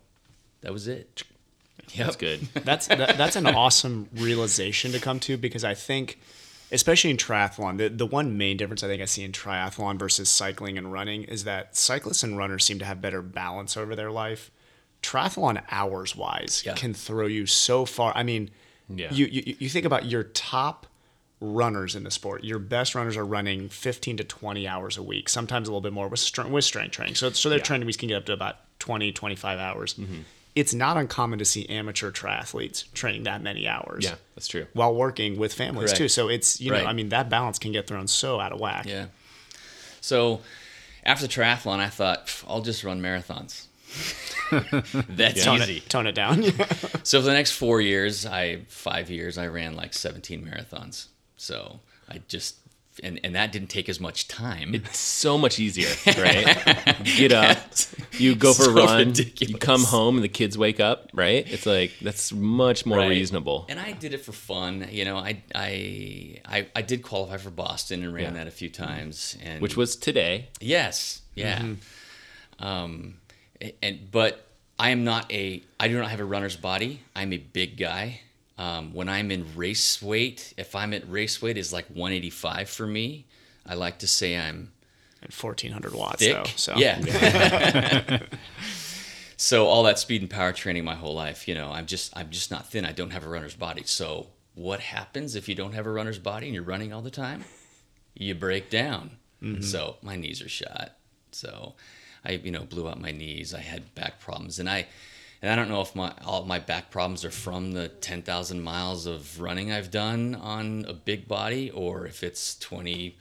that 0.62 0.72
was 0.72 0.88
it. 0.88 1.24
that's 1.98 2.16
good. 2.16 2.40
That's 2.64 2.88
that, 2.88 3.18
that's 3.18 3.36
an 3.36 3.48
awesome 3.48 4.08
realization 4.16 4.92
to 4.94 5.00
come 5.00 5.20
to 5.22 5.36
because 5.36 5.64
I 5.64 5.74
think, 5.74 6.20
especially 6.72 7.10
in 7.10 7.18
triathlon, 7.18 7.78
the 7.78 7.90
the 7.90 8.06
one 8.06 8.38
main 8.38 8.56
difference 8.58 8.84
I 8.84 8.88
think 8.88 9.02
I 9.02 9.06
see 9.06 9.24
in 9.24 9.32
triathlon 9.32 10.00
versus 10.00 10.30
cycling 10.30 10.78
and 10.78 10.92
running 10.94 11.24
is 11.24 11.44
that 11.44 11.76
cyclists 11.76 12.24
and 12.24 12.38
runners 12.38 12.64
seem 12.64 12.80
to 12.80 12.86
have 12.86 13.02
better 13.02 13.22
balance 13.22 13.76
over 13.76 13.96
their 13.96 14.12
life. 14.12 14.52
Triathlon 15.02 15.62
hours 15.72 16.16
wise 16.16 16.64
Yeah. 16.66 16.74
can 16.76 16.94
throw 16.94 17.26
you 17.26 17.46
so 17.46 17.86
far. 17.86 18.16
I 18.16 18.24
mean, 18.24 18.50
Yeah. 18.90 19.12
you, 19.12 19.26
you 19.28 19.56
you 19.60 19.70
think 19.70 19.86
about 19.86 20.06
your 20.06 20.24
top 20.24 20.86
runners 21.40 21.96
in 21.96 22.04
the 22.04 22.12
sport. 22.12 22.44
Your 22.44 22.60
best 22.60 22.94
runners 22.94 23.18
are 23.18 23.26
running 23.26 23.68
15 23.70 24.18
to 24.18 24.24
20 24.24 24.68
hours 24.68 24.98
a 24.98 25.02
week, 25.04 25.28
sometimes 25.28 25.68
a 25.68 25.72
little 25.72 25.82
bit 25.82 25.92
more 25.94 26.08
with 26.08 26.20
strength, 26.20 26.52
with 26.52 26.64
strength 26.66 26.92
training. 26.92 27.16
So, 27.16 27.32
so 27.32 27.50
their 27.50 27.58
Yeah. 27.58 27.64
training 27.64 27.88
weeks 27.88 27.98
can 27.98 28.10
get 28.10 28.18
up 28.18 28.26
to 28.28 28.34
about 28.34 28.58
20, 28.80 29.12
25 29.12 29.58
hours. 29.58 29.96
Mm-hmm. 29.96 30.22
It's 30.54 30.74
not 30.74 30.98
uncommon 30.98 31.40
to 31.40 31.46
see 31.46 31.68
amateur 31.70 32.12
triathletes 32.12 32.92
training 32.94 33.24
that 33.24 33.42
many 33.42 33.68
hours. 33.68 34.04
Yeah, 34.04 34.16
that's 34.36 34.48
true. 34.50 34.68
While 34.74 34.94
working 34.94 35.40
with 35.40 35.54
families 35.54 35.92
Correct. 35.92 35.98
too. 35.98 36.08
So 36.10 36.28
it's, 36.28 36.60
you 36.62 36.70
know, 36.72 36.78
Right. 36.78 36.86
I 36.88 36.94
mean, 36.94 37.10
that 37.10 37.30
balance 37.30 37.58
can 37.58 37.72
get 37.72 37.88
thrown 37.88 38.08
so 38.08 38.40
out 38.40 38.52
of 38.52 38.60
whack. 38.60 38.86
Yeah. 38.86 39.06
So 40.02 40.42
after 41.06 41.26
the 41.26 41.34
triathlon, 41.34 41.80
I 41.80 41.88
thought 41.90 42.44
I'll 42.48 42.62
just 42.62 42.84
run 42.84 43.02
marathons. 43.02 43.66
That's 44.52 45.44
Tone 45.44 45.62
easy. 45.62 45.78
it, 45.78 45.90
tone 45.90 46.08
it 46.08 46.16
down. 46.16 46.44
So 47.04 47.20
for 47.20 47.26
the 47.26 47.34
next 47.34 47.52
four 47.54 47.82
years, 47.82 48.26
I 48.26 48.62
five 48.68 49.10
years, 49.10 49.38
I 49.38 49.48
ran 49.48 49.76
like 49.76 49.94
17 49.94 50.46
marathons. 50.46 51.08
So 51.38 51.80
I 52.10 52.22
just 52.28 52.58
and 53.02 53.20
and 53.24 53.34
that 53.36 53.52
didn't 53.52 53.70
take 53.70 53.90
as 53.90 54.00
much 54.00 54.28
time. 54.28 54.76
It's 54.76 55.00
so 55.00 55.38
much 55.38 55.58
easier, 55.60 55.88
right? 56.18 56.46
Get 57.04 57.32
up, 57.32 57.58
you 58.20 58.36
go 58.36 58.54
for 58.54 58.64
So 58.66 58.72
a 58.72 58.74
run, 58.86 59.08
ridiculous. 59.08 59.50
you 59.52 59.58
come 59.58 59.84
home, 59.84 60.16
and 60.18 60.24
the 60.24 60.30
kids 60.30 60.58
wake 60.58 60.80
up, 60.80 61.10
right? 61.14 61.46
It's 61.50 61.66
like 61.66 61.94
that's 62.02 62.32
much 62.34 62.86
more 62.86 63.00
Right. 63.00 63.10
reasonable. 63.10 63.66
And 63.70 63.80
I 63.80 63.94
did 63.94 64.14
it 64.14 64.20
for 64.22 64.34
fun. 64.34 64.88
You 64.92 65.06
know, 65.06 65.18
I 65.18 65.42
I 65.56 66.40
I, 66.46 66.68
I 66.76 66.82
did 66.82 67.02
qualify 67.02 67.38
for 67.38 67.50
Boston 67.52 68.04
and 68.04 68.14
ran 68.14 68.24
Yeah. 68.26 68.32
that 68.44 68.48
a 68.48 68.52
few 68.52 68.70
times. 68.70 69.38
And 69.44 69.62
Which 69.62 69.76
was 69.78 69.96
today. 69.96 70.50
Yes, 70.60 71.22
yeah. 71.34 71.60
Um, 71.60 71.78
a- 72.60 73.21
and 73.82 74.12
but 74.12 74.46
I 74.80 74.90
am 74.90 75.04
not 75.04 75.32
a. 75.32 75.64
I 75.80 75.88
do 75.88 76.00
not 76.00 76.10
have 76.10 76.20
a 76.20 76.26
runner's 76.26 76.56
body. 76.56 77.02
I'm 77.16 77.34
a 77.34 77.38
big 77.38 77.78
guy. 77.78 78.22
Um, 78.58 78.94
when 78.94 79.10
I'm 79.10 79.32
in 79.32 79.56
race 79.56 80.02
weight, 80.02 80.54
if 80.58 80.76
I'm 80.76 80.94
at 80.94 81.10
race 81.10 81.42
weight, 81.42 81.58
is 81.58 81.74
like 81.74 81.88
185 81.88 82.70
for 82.70 82.86
me. 82.86 83.26
I 83.66 83.74
like 83.74 84.00
to 84.00 84.08
say 84.08 84.38
I'm 84.38 84.72
At 85.24 85.34
1400 85.34 85.94
watts 85.96 86.20
thick. 86.20 86.34
though. 86.36 86.44
So 86.56 86.76
Yeah. 86.78 88.20
so 89.38 89.66
all 89.68 89.84
that 89.84 89.98
speed 90.00 90.22
and 90.22 90.30
power 90.30 90.52
training 90.52 90.84
my 90.84 90.96
whole 90.96 91.16
life, 91.16 91.48
you 91.48 91.56
know, 91.56 91.72
I'm 91.72 91.86
just 91.86 92.16
I'm 92.16 92.30
just 92.30 92.52
not 92.52 92.70
thin. 92.70 92.86
I 92.86 92.92
don't 92.92 93.12
have 93.12 93.26
a 93.26 93.30
runner's 93.30 93.56
body. 93.56 93.84
So 93.86 94.28
what 94.54 94.80
happens 94.80 95.36
if 95.36 95.48
you 95.50 95.56
don't 95.56 95.74
have 95.74 95.88
a 95.88 95.92
runner's 95.92 96.20
body 96.20 96.48
and 96.48 96.54
you're 96.54 96.64
running 96.64 96.94
all 96.94 97.02
the 97.02 97.12
time? 97.12 97.46
You 98.14 98.36
break 98.36 98.70
down. 98.70 99.18
So 99.62 99.96
my 100.04 100.16
knees 100.18 100.40
are 100.44 100.50
shot. 100.50 100.92
So 101.32 101.74
I, 102.26 102.32
you 102.32 102.52
know, 102.52 102.64
blew 102.64 102.88
out 102.88 103.00
my 103.02 103.12
knees. 103.12 103.54
I 103.54 103.60
had 103.60 103.94
back 103.96 104.20
problems, 104.20 104.60
and 104.60 104.70
I, 104.70 104.88
and 105.42 105.52
I 105.52 105.56
don't 105.56 105.70
know 105.70 105.82
if 105.82 105.96
my 105.96 106.14
all 106.24 106.46
my 106.46 106.60
back 106.60 106.92
problems 106.92 107.26
are 107.26 107.32
from 107.32 107.72
the 107.72 107.88
ten 107.88 108.22
thousand 108.22 108.62
miles 108.62 109.06
of 109.06 109.42
running 109.42 109.72
I've 109.72 109.92
done 109.92 110.36
on 110.36 110.86
a 110.88 110.94
big 110.94 111.28
body, 111.28 111.70
or 111.72 112.06
if 112.06 112.24
it's 112.24 112.56
twenty 112.56 113.18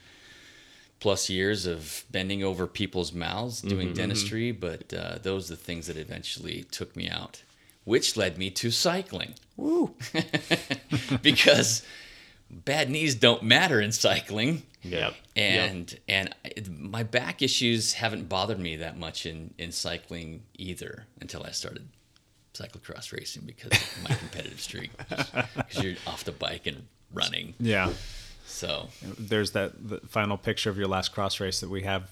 plus 1.00 1.30
years 1.30 1.64
of 1.64 2.04
bending 2.10 2.44
over 2.44 2.66
people's 2.66 3.12
mouths 3.12 3.62
doing 3.62 3.94
dentistry. 3.94 4.52
But 4.52 4.92
uh, 4.92 5.18
those 5.22 5.50
are 5.50 5.54
the 5.54 5.62
things 5.62 5.86
that 5.86 5.96
eventually 5.96 6.64
took 6.70 6.94
me 6.94 7.08
out, 7.08 7.42
which 7.84 8.16
led 8.16 8.36
me 8.36 8.50
to 8.50 8.70
cycling. 8.70 9.34
Woo! 9.56 9.94
because 11.22 11.82
bad 12.50 12.90
knees 12.90 13.14
don't 13.14 13.42
matter 13.42 13.80
in 13.80 13.92
cycling 13.92 14.62
Yep. 14.82 15.14
and 15.36 15.98
and 16.08 16.34
I- 16.44 16.52
my 16.70 17.02
back 17.02 17.42
issues 17.42 17.92
haven't 17.94 18.28
bothered 18.28 18.58
me 18.58 18.76
that 18.76 18.98
much 18.98 19.26
in 19.26 19.54
in 19.58 19.72
cycling 19.72 20.42
either 20.56 21.06
until 21.20 21.42
I 21.44 21.50
started 21.50 21.88
cyclocross 22.54 23.12
racing 23.12 23.42
because 23.46 23.72
of 23.72 24.08
my 24.08 24.14
competitive 24.22 24.60
streak 24.60 24.90
because 25.08 25.82
you're 25.82 25.96
off 26.06 26.24
the 26.24 26.32
bike 26.32 26.66
and 26.66 26.86
running 27.12 27.54
Yeah. 27.60 27.92
So 28.50 28.88
There's 29.18 29.52
that 29.52 29.88
the 29.88 30.00
final 30.08 30.36
picture 30.36 30.70
of 30.70 30.76
your 30.76 30.88
last 30.88 31.12
cross 31.12 31.40
race 31.40 31.60
that 31.60 31.70
we 31.70 31.82
have 31.82 32.10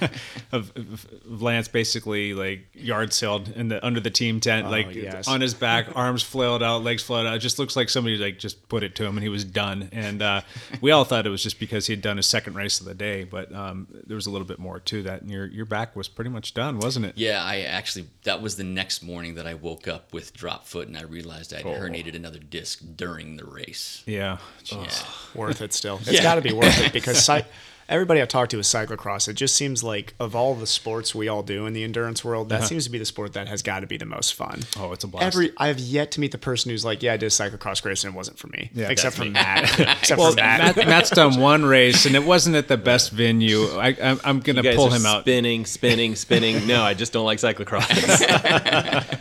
of, 0.52 0.72
of 0.76 1.06
Lance 1.24 1.68
basically 1.68 2.34
like 2.34 2.66
yard 2.74 3.12
sailed 3.12 3.48
in 3.48 3.68
the 3.68 3.84
under 3.84 4.00
the 4.00 4.10
team 4.10 4.40
tent, 4.40 4.70
like 4.70 4.94
yes. 4.94 5.28
on 5.28 5.40
his 5.40 5.54
back, 5.54 5.86
arms 5.94 6.22
flailed 6.22 6.62
out, 6.62 6.82
legs 6.82 7.02
flailed 7.02 7.26
out. 7.26 7.36
It 7.36 7.40
just 7.40 7.58
looks 7.58 7.74
like 7.74 7.88
somebody 7.88 8.16
like 8.16 8.38
just 8.38 8.68
put 8.68 8.82
it 8.82 8.94
to 8.96 9.04
him 9.04 9.16
and 9.16 9.22
he 9.22 9.28
was 9.28 9.44
done. 9.44 9.88
And 9.92 10.22
uh, 10.22 10.42
we 10.80 10.90
all 10.90 11.04
thought 11.04 11.26
it 11.26 11.30
was 11.30 11.42
just 11.42 11.58
because 11.58 11.86
he 11.86 11.92
had 11.94 12.02
done 12.02 12.16
his 12.16 12.26
second 12.26 12.54
race 12.54 12.80
of 12.80 12.86
the 12.86 12.94
day, 12.94 13.24
but 13.24 13.54
um, 13.54 13.86
there 14.06 14.14
was 14.14 14.26
a 14.26 14.30
little 14.30 14.46
bit 14.46 14.58
more 14.58 14.78
to 14.80 15.02
that. 15.04 15.22
And 15.22 15.30
your 15.30 15.46
your 15.46 15.66
back 15.66 15.96
was 15.96 16.08
pretty 16.08 16.30
much 16.30 16.54
done, 16.54 16.78
wasn't 16.78 17.06
it? 17.06 17.14
yeah 17.16 17.42
I 17.42 17.60
actually 17.62 18.06
that 18.24 18.42
was 18.42 18.56
the 18.56 18.64
next 18.64 19.02
morning 19.02 19.34
that 19.36 19.46
I 19.46 19.54
woke 19.54 19.88
up 19.88 20.12
with 20.12 20.34
drop 20.34 20.66
foot 20.66 20.88
and 20.88 20.96
I 20.96 21.02
realized 21.02 21.54
I'd 21.54 21.64
herniated 21.64 22.14
another 22.14 22.38
disc 22.38 22.82
during 22.96 23.36
the 23.36 23.44
race 23.44 24.02
Yeah. 24.06 24.38
yeah. 24.66 24.88
worth 25.34 25.61
it 25.62 25.72
still. 25.72 26.00
It's 26.06 26.20
got 26.20 26.36
to 26.36 26.40
be 26.40 26.52
worth 26.52 26.80
it 26.80 26.92
because 26.98 27.24
cy- 27.24 27.44
everybody 27.92 28.22
I've 28.22 28.28
talked 28.28 28.50
to 28.52 28.58
is 28.58 28.66
cyclocross. 28.66 29.28
It 29.28 29.34
just 29.34 29.54
seems 29.54 29.84
like 29.84 30.14
of 30.18 30.34
all 30.34 30.54
the 30.54 30.66
sports 30.66 31.14
we 31.14 31.28
all 31.28 31.42
do 31.42 31.66
in 31.66 31.74
the 31.74 31.84
endurance 31.84 32.24
world, 32.24 32.48
that 32.48 32.60
uh-huh. 32.60 32.66
seems 32.66 32.84
to 32.84 32.90
be 32.90 32.98
the 32.98 33.04
sport 33.04 33.34
that 33.34 33.48
has 33.48 33.62
got 33.62 33.80
to 33.80 33.86
be 33.86 33.98
the 33.98 34.06
most 34.06 34.34
fun. 34.34 34.60
Oh, 34.78 34.92
it's 34.92 35.04
a 35.04 35.08
blast. 35.08 35.26
Every 35.26 35.52
I 35.58 35.68
have 35.68 35.78
yet 35.78 36.10
to 36.12 36.20
meet 36.20 36.32
the 36.32 36.38
person 36.38 36.70
who's 36.70 36.84
like, 36.84 37.02
yeah, 37.02 37.12
I 37.12 37.16
did 37.18 37.30
cyclocross 37.30 37.84
race 37.84 38.02
and 38.04 38.14
it 38.14 38.16
wasn't 38.16 38.38
for 38.38 38.48
me. 38.48 38.70
Yeah, 38.74 38.88
except 38.88 39.16
that's 39.16 39.18
for 39.18 39.24
me. 39.24 39.30
Matt. 39.30 39.78
except 40.00 40.18
Well, 40.18 40.30
for 40.30 40.36
Matt. 40.36 40.76
Matt, 40.76 40.88
Matt's 40.88 41.10
done 41.22 41.38
one 41.38 41.64
race, 41.64 42.06
and 42.06 42.16
it 42.16 42.24
wasn't 42.24 42.56
at 42.56 42.68
the 42.68 42.78
best 42.78 43.12
venue. 43.12 43.64
I, 43.78 43.96
I'm, 44.02 44.20
I'm 44.24 44.40
gonna 44.40 44.62
pull 44.74 44.92
are 44.92 44.96
him 44.96 45.06
out. 45.06 45.22
spinning, 45.22 45.66
spinning, 45.66 46.16
spinning. 46.16 46.66
No, 46.66 46.82
I 46.82 46.94
just 46.94 47.12
don't 47.12 47.26
like 47.26 47.38
cyclocross. 47.38 47.88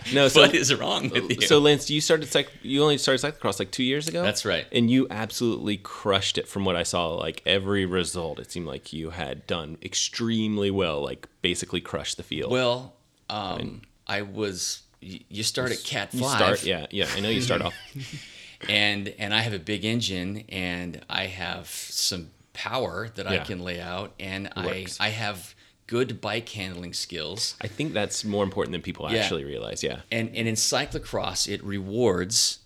no, 0.14 0.28
so 0.30 0.42
what 0.42 0.56
is 0.56 0.74
wrong 0.74 1.10
with 1.10 1.30
you 1.30 1.42
So 1.42 1.60
Lance, 1.60 1.90
you 1.90 2.00
started 2.00 2.30
cyc- 2.30 2.50
you 2.62 2.82
only 2.82 2.98
started 2.98 3.22
cyclocross 3.22 3.60
like 3.60 3.72
two 3.72 3.84
years 3.84 4.08
ago. 4.08 4.24
That's 4.24 4.46
right. 4.46 4.66
And 4.72 4.90
you 4.90 5.08
absolutely 5.10 5.78
crushed 5.78 6.38
it. 6.38 6.48
From 6.48 6.66
what 6.66 6.76
I 6.76 6.84
saw, 6.84 7.16
like 7.16 7.42
every 7.46 7.86
result, 7.86 8.40
it 8.40 8.52
seemed 8.52 8.61
like 8.66 8.94
you 8.94 9.10
had 9.12 9.46
done 9.48 9.78
extremely 9.82 10.72
well. 10.72 11.02
Like 11.02 11.28
basically 11.42 11.82
crushed 11.82 12.18
the 12.18 12.24
field. 12.24 12.52
well 12.52 12.96
um, 13.30 13.82
I 14.08 14.22
was 14.24 14.82
you 15.00 15.44
start 15.44 15.72
at 15.72 15.84
cat 15.84 16.14
you 16.14 16.20
five 16.22 16.38
start, 16.38 16.64
yeah, 16.64 16.86
yeah. 16.92 17.08
I 17.16 17.22
know 17.22 17.30
you 17.30 17.42
start 17.42 17.62
off. 17.62 17.74
and 18.70 19.08
and 19.18 19.34
I 19.34 19.42
have 19.42 19.54
a 19.54 19.60
big 19.60 19.86
engine 19.86 20.44
and 20.50 21.02
I 21.10 21.26
have 21.26 21.68
some 21.68 22.30
power 22.54 23.10
that 23.16 23.26
I 23.28 23.40
can 23.40 23.60
lay 23.64 23.80
out 23.80 24.14
and 24.20 24.50
I 24.56 24.86
I 25.00 25.10
have 25.10 25.56
good 25.88 26.22
bike 26.22 26.48
handling 26.50 26.94
skills 26.94 27.56
I 27.62 27.68
think 27.68 27.94
that's 27.94 28.24
more 28.24 28.44
important 28.44 28.72
than 28.74 28.82
people 28.82 29.12
Yeah. 29.12 29.20
actually 29.22 29.44
realize. 29.46 29.82
Yeah. 29.84 30.02
and 30.12 30.30
and 30.36 30.48
in 30.48 30.56
cyclocross 30.56 31.48
it 31.52 31.64
rewards 31.64 32.60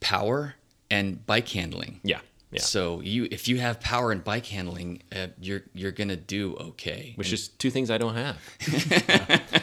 power 0.00 0.56
and 0.90 1.24
bike 1.26 1.48
handling. 1.48 2.00
Yeah. 2.02 2.20
Yeah. 2.52 2.60
So 2.60 3.00
you 3.00 3.26
if 3.30 3.48
you 3.48 3.58
have 3.58 3.80
power 3.80 4.12
and 4.12 4.22
bike 4.22 4.46
handling, 4.46 5.02
uh, 5.10 5.28
you're 5.40 5.62
you're 5.74 5.90
gonna 5.90 6.16
do 6.16 6.54
okay. 6.56 7.14
Which 7.16 7.32
is 7.32 7.48
two 7.48 7.70
things 7.70 7.90
I 7.90 7.98
don't 7.98 8.14
have. 8.14 8.38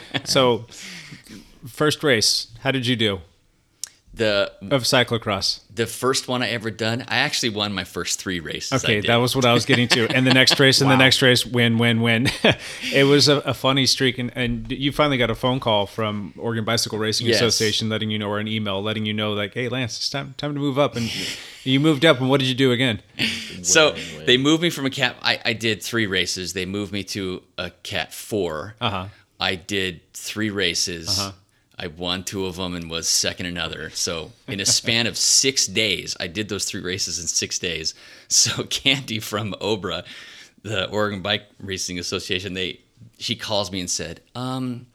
So, 0.24 0.66
first 1.66 2.04
race, 2.04 2.48
how 2.60 2.70
did 2.70 2.86
you 2.86 2.94
do 2.94 3.20
the 4.12 4.52
of 4.70 4.82
cyclocross? 4.82 5.60
the 5.72 5.86
first 5.86 6.26
one 6.26 6.42
I 6.42 6.50
ever 6.50 6.70
done, 6.70 7.04
I 7.08 7.18
actually 7.18 7.50
won 7.50 7.72
my 7.72 7.84
first 7.84 8.18
three 8.20 8.40
races. 8.40 8.72
I 8.72 8.86
Okay, 8.86 9.00
that 9.06 9.16
was 9.16 9.36
what 9.36 9.44
I 9.44 9.52
was 9.52 9.64
getting 9.64 9.86
to. 9.88 10.08
And 10.14 10.26
the 10.26 10.34
next 10.34 10.58
race, 10.60 10.80
and 10.80 10.90
the 10.90 10.96
next 10.96 11.22
race, 11.22 11.46
win, 11.46 11.78
win, 11.78 12.02
win. 12.02 12.28
it 12.92 13.04
was 13.06 13.28
a, 13.28 13.36
a 13.38 13.54
funny 13.54 13.86
streak, 13.86 14.18
and, 14.18 14.32
and 14.34 14.70
you 14.70 14.90
finally 14.92 15.16
got 15.16 15.30
a 15.30 15.34
phone 15.34 15.60
call 15.60 15.86
from 15.86 16.34
Oregon 16.36 16.64
Bicycle 16.64 16.98
Racing 16.98 17.28
Yes. 17.28 17.36
Association, 17.36 17.88
letting 17.88 18.10
you 18.10 18.18
know, 18.18 18.28
or 18.28 18.40
an 18.40 18.48
email 18.48 18.82
letting 18.82 19.06
you 19.06 19.14
know, 19.14 19.32
like, 19.32 19.54
"Hey, 19.54 19.68
Lance, 19.68 19.96
it's 19.96 20.10
time 20.10 20.34
time 20.36 20.54
to 20.54 20.60
move 20.60 20.78
up." 20.78 20.96
And 20.96 21.10
you 21.64 21.78
moved 21.80 22.04
up, 22.04 22.20
and 22.20 22.28
what 22.28 22.40
did 22.40 22.48
you 22.48 22.54
do 22.54 22.72
again? 22.72 23.00
So 23.62 23.94
they 24.24 24.38
moved 24.38 24.62
me 24.62 24.70
from 24.70 24.86
a 24.86 24.90
cat. 24.90 25.16
I, 25.20 25.38
I 25.44 25.52
did 25.52 25.82
three 25.82 26.06
races. 26.06 26.54
They 26.54 26.64
moved 26.64 26.92
me 26.92 27.04
to 27.04 27.42
a 27.58 27.68
cat 27.82 28.14
4 28.14 28.74
Uh-huh. 28.80 29.06
I 29.38 29.54
did 29.56 30.00
three 30.14 30.48
races. 30.48 31.20
I 31.82 31.86
won 31.86 32.24
two 32.24 32.44
of 32.44 32.56
them 32.56 32.74
and 32.74 32.90
was 32.90 33.08
second 33.08 33.46
another. 33.46 33.88
So 33.90 34.32
in 34.46 34.60
a 34.60 34.66
span 34.66 35.06
of 35.06 35.16
six 35.16 35.66
days, 35.66 36.14
I 36.20 36.26
did 36.26 36.50
those 36.50 36.66
three 36.66 36.82
races 36.82 37.18
in 37.18 37.26
six 37.26 37.58
days. 37.58 37.94
So 38.28 38.64
Candy 38.70 39.18
from 39.18 39.54
Obra, 39.62 40.04
the 40.62 40.90
Oregon 40.90 41.22
Bike 41.22 41.46
Racing 41.58 41.98
Association, 41.98 42.52
they 42.52 42.80
she 43.18 43.34
calls 43.34 43.72
me 43.72 43.80
and 43.80 43.88
said, 43.88 44.20
um, 44.34 44.86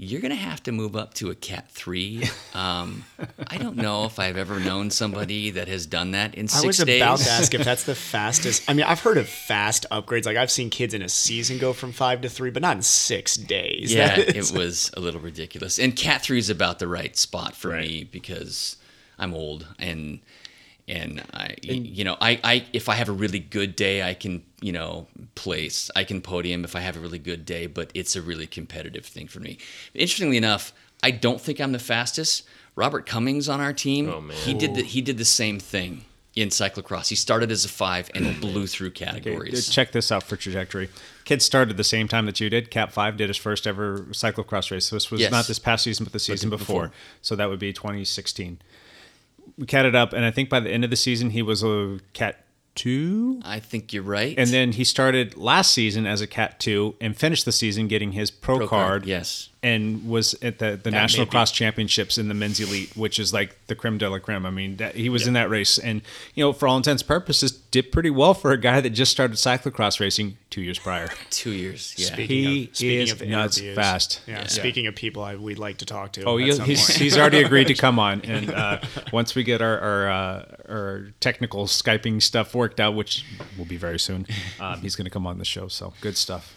you're 0.00 0.20
gonna 0.20 0.36
have 0.36 0.62
to 0.62 0.70
move 0.72 0.94
up 0.94 1.12
to 1.14 1.30
a 1.30 1.34
cat 1.34 1.68
three. 1.70 2.22
Um, 2.54 3.04
I 3.48 3.58
don't 3.58 3.76
know 3.76 4.04
if 4.04 4.18
I've 4.20 4.36
ever 4.36 4.60
known 4.60 4.90
somebody 4.90 5.50
that 5.50 5.66
has 5.66 5.86
done 5.86 6.12
that 6.12 6.36
in 6.36 6.46
six 6.46 6.60
days. 6.62 6.62
I 6.62 6.66
was 6.68 6.86
days. 6.86 7.02
about 7.02 7.18
to 7.18 7.30
ask 7.30 7.54
if 7.54 7.64
that's 7.64 7.82
the 7.82 7.94
fastest. 8.14 8.62
I 8.70 8.74
mean, 8.74 8.86
I've 8.86 9.00
heard 9.00 9.18
of 9.18 9.28
fast 9.28 9.86
upgrades. 9.90 10.24
Like 10.24 10.36
I've 10.36 10.50
seen 10.52 10.70
kids 10.70 10.94
in 10.94 11.02
a 11.02 11.08
season 11.08 11.58
go 11.58 11.72
from 11.72 11.90
five 11.92 12.20
to 12.20 12.28
three, 12.28 12.50
but 12.50 12.62
not 12.62 12.76
in 12.76 12.82
six 12.82 13.34
days. 13.34 13.92
Yeah, 13.92 14.16
it 14.18 14.52
was 14.52 14.90
a 14.96 15.00
little 15.00 15.20
ridiculous. 15.20 15.78
And 15.80 15.96
cat 15.96 16.22
three 16.22 16.38
is 16.38 16.48
about 16.48 16.78
the 16.78 16.86
right 16.88 17.16
spot 17.16 17.56
for 17.56 17.70
Right. 17.70 17.88
me 17.88 18.04
because 18.04 18.76
I'm 19.18 19.34
old 19.34 19.66
and 19.80 20.20
and 20.86 21.22
I 21.34 21.56
you 21.62 22.04
know 22.04 22.16
I, 22.20 22.40
I 22.44 22.66
if 22.72 22.88
I 22.88 22.94
have 22.94 23.08
a 23.08 23.12
really 23.12 23.40
good 23.40 23.74
day 23.76 24.02
I 24.02 24.14
can 24.14 24.42
you 24.60 24.72
know 24.72 25.06
place 25.34 25.90
I 25.94 26.02
can 26.04 26.20
podium 26.20 26.64
if 26.64 26.74
I 26.74 26.80
have 26.80 26.96
a 26.96 27.00
really 27.00 27.18
good 27.20 27.44
day 27.46 27.66
but 27.66 27.90
it's 27.94 28.16
a 28.16 28.22
really 28.22 28.46
competitive 28.46 29.06
thing 29.06 29.28
for 29.28 29.40
me. 29.40 29.58
Interestingly 29.94 30.36
enough, 30.36 30.72
I 31.02 31.10
don't 31.12 31.40
think 31.40 31.60
I'm 31.60 31.72
the 31.72 31.78
fastest. 31.78 32.42
Robert 32.74 33.06
Cummings 33.06 33.48
on 33.48 33.60
our 33.60 33.72
team, 33.72 34.08
Oh, 34.08 34.20
man. 34.20 34.36
he 34.36 34.54
did 34.54 34.74
the, 34.74 34.82
he 34.82 35.00
did 35.00 35.18
the 35.18 35.24
same 35.24 35.58
thing 35.58 36.04
in 36.36 36.48
cyclocross. 36.50 37.08
He 37.08 37.16
started 37.16 37.50
as 37.50 37.64
a 37.64 37.68
five 37.68 38.08
and 38.14 38.40
blew 38.40 38.66
through 38.68 38.88
Okay, 38.88 39.04
categories. 39.06 39.68
check 39.68 39.90
this 39.92 40.12
out 40.12 40.22
for 40.22 40.36
trajectory. 40.36 40.88
Kids 41.24 41.44
started 41.44 41.76
the 41.76 41.82
same 41.84 42.06
time 42.06 42.26
that 42.26 42.38
you 42.40 42.48
did. 42.48 42.70
Cat 42.70 42.92
Five 42.92 43.16
did 43.16 43.28
his 43.28 43.36
first 43.36 43.66
ever 43.66 44.00
cyclocross 44.10 44.70
race. 44.70 44.86
So 44.86 44.94
this 44.96 45.10
was 45.10 45.20
Yes. 45.20 45.30
not 45.32 45.46
this 45.48 45.58
past 45.58 45.84
season, 45.84 46.04
but 46.04 46.12
the 46.12 46.18
season 46.20 46.50
before. 46.50 46.84
before. 46.88 46.92
So 47.22 47.34
that 47.36 47.48
would 47.48 47.58
be 47.58 47.72
2016. 47.72 48.60
We 49.56 49.66
catted 49.66 49.94
up, 49.96 50.12
and 50.12 50.24
I 50.24 50.30
think 50.30 50.48
by 50.48 50.60
the 50.60 50.70
end 50.70 50.84
of 50.84 50.90
the 50.90 50.96
season, 50.96 51.30
he 51.30 51.42
was 51.42 51.62
a 51.64 51.98
Cat 52.12 52.44
Two. 52.78 53.40
I 53.44 53.58
think 53.58 53.92
you're 53.92 54.04
right. 54.04 54.38
And 54.38 54.50
then 54.50 54.70
he 54.70 54.84
started 54.84 55.36
last 55.36 55.74
season 55.74 56.06
as 56.06 56.20
a 56.20 56.28
Cat 56.28 56.60
2 56.60 56.94
and 57.00 57.16
finished 57.16 57.44
the 57.44 57.50
season 57.50 57.88
getting 57.88 58.12
his 58.12 58.30
pro, 58.30 58.58
Pro 58.58 58.68
card. 58.68 58.88
card, 58.88 59.06
yes. 59.06 59.48
And 59.60 60.08
was 60.08 60.34
at 60.40 60.60
the, 60.60 60.78
the 60.80 60.92
National 60.92 61.26
Cross 61.26 61.50
Championships 61.50 62.16
in 62.16 62.28
the 62.28 62.34
men's 62.34 62.60
elite, 62.60 62.96
which 62.96 63.18
is 63.18 63.32
like 63.32 63.58
the 63.66 63.74
creme 63.74 63.98
de 63.98 64.08
la 64.08 64.20
creme. 64.20 64.46
I 64.46 64.50
mean, 64.50 64.76
that, 64.76 64.94
he 64.94 65.08
was 65.08 65.26
in 65.26 65.32
that 65.32 65.50
race. 65.50 65.78
And, 65.78 66.02
you 66.36 66.44
know, 66.44 66.52
for 66.52 66.68
all 66.68 66.76
intents 66.76 67.02
and 67.02 67.08
purposes, 67.08 67.50
did 67.50 67.90
pretty 67.90 68.10
well 68.10 68.34
for 68.34 68.52
a 68.52 68.56
guy 68.56 68.80
that 68.80 68.90
just 68.90 69.10
started 69.10 69.36
cyclocross 69.36 69.98
racing 69.98 70.38
two 70.50 70.60
years 70.60 70.78
prior. 70.78 71.08
two 71.30 71.50
years. 71.50 71.92
Yeah. 71.98 72.06
Speaking 72.06 72.36
He 72.36 72.64
of, 72.68 72.76
speaking 72.76 73.00
is 73.00 73.10
of 73.12 73.28
nuts 73.28 73.58
interviews, 73.58 73.74
fast. 73.74 74.20
Yeah, 74.28 74.38
Yeah. 74.42 74.46
Speaking 74.46 74.86
of 74.86 74.94
people 74.94 75.24
I, 75.24 75.34
we'd 75.34 75.58
like 75.58 75.78
to 75.78 75.86
talk 75.86 76.12
to. 76.12 76.22
Oh, 76.22 76.38
at 76.38 76.60
he's, 76.60 76.86
he's 76.86 77.18
already 77.18 77.42
agreed 77.42 77.66
to 77.66 77.74
come 77.86 77.98
on. 77.98 78.20
And 78.20 78.50
uh, 78.50 78.78
once 79.12 79.34
we 79.34 79.42
get 79.42 79.60
our 79.60 79.78
our, 79.80 80.08
uh, 80.08 80.44
our 80.68 81.08
technical 81.18 81.66
Skyping 81.66 82.22
stuff 82.22 82.54
worked 82.68 82.80
out, 82.80 82.94
which 82.94 83.24
will 83.56 83.64
be 83.64 83.78
very 83.78 83.98
soon, 83.98 84.26
um, 84.60 84.80
he's 84.80 84.94
going 84.94 85.06
to 85.06 85.10
come 85.10 85.26
on 85.26 85.38
the 85.38 85.44
show. 85.44 85.68
So 85.68 85.92
good 86.00 86.16
stuff. 86.16 86.54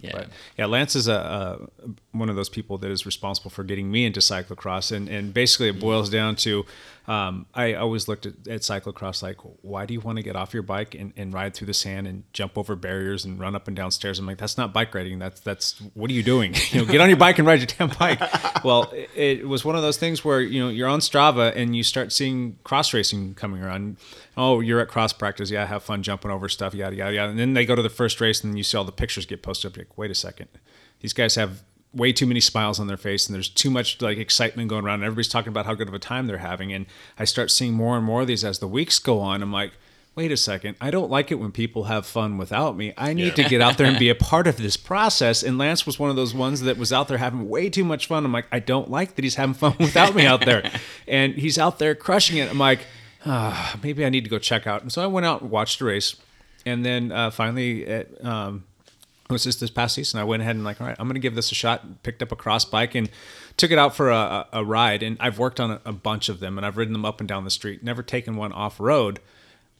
Yeah. 0.00 0.10
But 0.12 0.28
yeah, 0.58 0.66
Lance 0.66 0.96
is 0.96 1.06
a, 1.06 1.14
a 1.14 1.88
one 2.10 2.28
of 2.28 2.34
those 2.34 2.48
people 2.48 2.78
that 2.78 2.90
is 2.90 3.06
responsible 3.06 3.50
for 3.50 3.62
getting 3.62 3.92
me 3.92 4.04
into 4.04 4.18
cyclocross, 4.18 4.90
and 4.90 5.08
and 5.08 5.32
basically 5.32 5.68
it 5.68 5.78
boils 5.78 6.10
down 6.10 6.34
to 6.36 6.66
um, 7.08 7.46
I 7.52 7.74
always 7.74 8.06
looked 8.06 8.26
at, 8.26 8.34
at 8.46 8.60
cyclocross 8.60 9.22
like, 9.22 9.38
why 9.62 9.86
do 9.86 9.94
you 9.94 10.00
want 10.00 10.16
to 10.16 10.22
get 10.22 10.36
off 10.36 10.54
your 10.54 10.62
bike 10.62 10.94
and, 10.94 11.12
and 11.16 11.34
ride 11.34 11.54
through 11.54 11.66
the 11.66 11.74
sand 11.74 12.06
and 12.06 12.22
jump 12.32 12.56
over 12.56 12.76
barriers 12.76 13.24
and 13.24 13.40
run 13.40 13.56
up 13.56 13.66
and 13.66 13.76
down 13.76 13.90
stairs? 13.90 14.20
I'm 14.20 14.26
like, 14.26 14.38
that's 14.38 14.56
not 14.56 14.72
bike 14.72 14.94
riding. 14.94 15.18
That's 15.18 15.40
that's 15.40 15.80
what 15.94 16.10
are 16.10 16.14
you 16.14 16.22
doing? 16.22 16.54
you 16.70 16.80
know, 16.80 16.86
get 16.86 17.00
on 17.00 17.08
your 17.08 17.18
bike 17.18 17.38
and 17.38 17.46
ride 17.46 17.58
your 17.58 17.66
damn 17.66 17.96
bike. 17.98 18.20
well, 18.64 18.90
it, 18.92 19.10
it 19.16 19.48
was 19.48 19.64
one 19.64 19.74
of 19.74 19.82
those 19.82 19.96
things 19.96 20.24
where 20.24 20.40
you 20.40 20.62
know 20.62 20.68
you're 20.68 20.88
on 20.88 21.00
Strava 21.00 21.52
and 21.56 21.74
you 21.74 21.82
start 21.82 22.12
seeing 22.12 22.56
cross 22.62 22.94
racing 22.94 23.34
coming 23.34 23.62
around. 23.62 23.96
Oh, 24.36 24.60
you're 24.60 24.80
at 24.80 24.88
cross 24.88 25.12
practice. 25.12 25.50
Yeah, 25.50 25.66
have 25.66 25.82
fun 25.82 26.04
jumping 26.04 26.30
over 26.30 26.48
stuff. 26.48 26.72
Yada 26.72 26.94
yada 26.94 27.14
yada. 27.14 27.30
And 27.30 27.38
then 27.38 27.54
they 27.54 27.66
go 27.66 27.74
to 27.74 27.82
the 27.82 27.90
first 27.90 28.20
race 28.20 28.44
and 28.44 28.56
you 28.56 28.62
see 28.62 28.78
all 28.78 28.84
the 28.84 28.92
pictures 28.92 29.26
get 29.26 29.42
posted 29.42 29.72
up. 29.72 29.76
You're 29.76 29.86
like, 29.86 29.98
wait 29.98 30.10
a 30.12 30.14
second, 30.14 30.48
these 31.00 31.12
guys 31.12 31.34
have 31.34 31.64
way 31.94 32.12
too 32.12 32.26
many 32.26 32.40
smiles 32.40 32.80
on 32.80 32.86
their 32.86 32.96
face 32.96 33.26
and 33.26 33.34
there's 33.34 33.48
too 33.48 33.70
much 33.70 34.00
like 34.00 34.16
excitement 34.18 34.68
going 34.68 34.84
around 34.84 34.96
and 34.96 35.04
everybody's 35.04 35.28
talking 35.28 35.48
about 35.48 35.66
how 35.66 35.74
good 35.74 35.88
of 35.88 35.94
a 35.94 35.98
time 35.98 36.26
they're 36.26 36.38
having 36.38 36.72
and 36.72 36.86
i 37.18 37.24
start 37.24 37.50
seeing 37.50 37.74
more 37.74 37.96
and 37.96 38.04
more 38.04 38.22
of 38.22 38.26
these 38.26 38.44
as 38.44 38.58
the 38.60 38.68
weeks 38.68 38.98
go 38.98 39.20
on. 39.20 39.42
I'm 39.42 39.52
like 39.52 39.72
wait 40.14 40.30
a 40.30 40.36
second. 40.36 40.76
I 40.80 40.90
don't 40.90 41.10
like 41.10 41.30
it 41.30 41.36
when 41.36 41.52
people 41.52 41.84
have 41.84 42.04
fun 42.04 42.36
without 42.36 42.76
me. 42.76 42.92
I 42.98 43.14
need 43.14 43.34
to 43.36 43.44
get 43.44 43.62
out 43.62 43.78
there 43.78 43.86
and 43.86 43.98
be 43.98 44.10
a 44.10 44.14
part 44.30 44.46
of 44.46 44.58
this 44.58 44.76
process. 44.76 45.42
And 45.42 45.56
lance 45.56 45.86
was 45.86 45.98
one 45.98 46.10
of 46.10 46.16
those 46.16 46.34
ones 46.34 46.60
that 46.62 46.76
was 46.76 46.92
out 46.92 47.08
there 47.08 47.18
having 47.18 47.48
way 47.48 47.70
too 47.70 47.84
much 47.84 48.06
fun. 48.06 48.24
I'm 48.24 48.32
like 48.32 48.46
i 48.52 48.58
don't 48.58 48.90
like 48.90 49.14
that 49.14 49.24
he's 49.24 49.36
having 49.36 49.54
fun 49.54 49.74
without 49.78 50.14
me 50.14 50.26
out 50.26 50.44
there. 50.44 50.70
And 51.08 51.34
he's 51.34 51.58
out 51.58 51.78
there 51.78 51.94
crushing 51.94 52.38
it. 52.38 52.50
I'm 52.50 52.58
like 52.58 52.80
ah, 53.24 53.78
maybe 53.82 54.04
i 54.04 54.08
need 54.08 54.24
to 54.24 54.30
go 54.30 54.38
check 54.38 54.66
out. 54.66 54.82
And 54.82 54.92
so 54.92 55.02
i 55.02 55.06
went 55.06 55.26
out 55.26 55.42
and 55.42 55.50
watched 55.50 55.78
the 55.78 55.86
race 55.86 56.16
and 56.64 56.84
then 56.84 57.10
uh, 57.10 57.30
finally 57.30 57.86
at, 57.86 58.24
um, 58.24 58.64
it 59.28 59.32
was 59.32 59.44
just 59.44 59.60
this 59.60 59.70
past 59.70 59.94
season. 59.94 60.20
I 60.20 60.24
went 60.24 60.42
ahead 60.42 60.56
and 60.56 60.64
like, 60.64 60.80
all 60.80 60.86
right, 60.86 60.96
I'm 60.98 61.06
going 61.06 61.14
to 61.14 61.20
give 61.20 61.34
this 61.34 61.52
a 61.52 61.54
shot. 61.54 62.02
Picked 62.02 62.22
up 62.22 62.32
a 62.32 62.36
cross 62.36 62.64
bike 62.64 62.94
and 62.94 63.08
took 63.56 63.70
it 63.70 63.78
out 63.78 63.94
for 63.94 64.10
a, 64.10 64.46
a 64.52 64.64
ride. 64.64 65.02
And 65.02 65.16
I've 65.20 65.38
worked 65.38 65.60
on 65.60 65.70
a, 65.70 65.80
a 65.84 65.92
bunch 65.92 66.28
of 66.28 66.40
them, 66.40 66.58
and 66.58 66.66
I've 66.66 66.76
ridden 66.76 66.92
them 66.92 67.04
up 67.04 67.20
and 67.20 67.28
down 67.28 67.44
the 67.44 67.50
street. 67.50 67.82
Never 67.82 68.02
taken 68.02 68.36
one 68.36 68.52
off 68.52 68.78
road. 68.80 69.20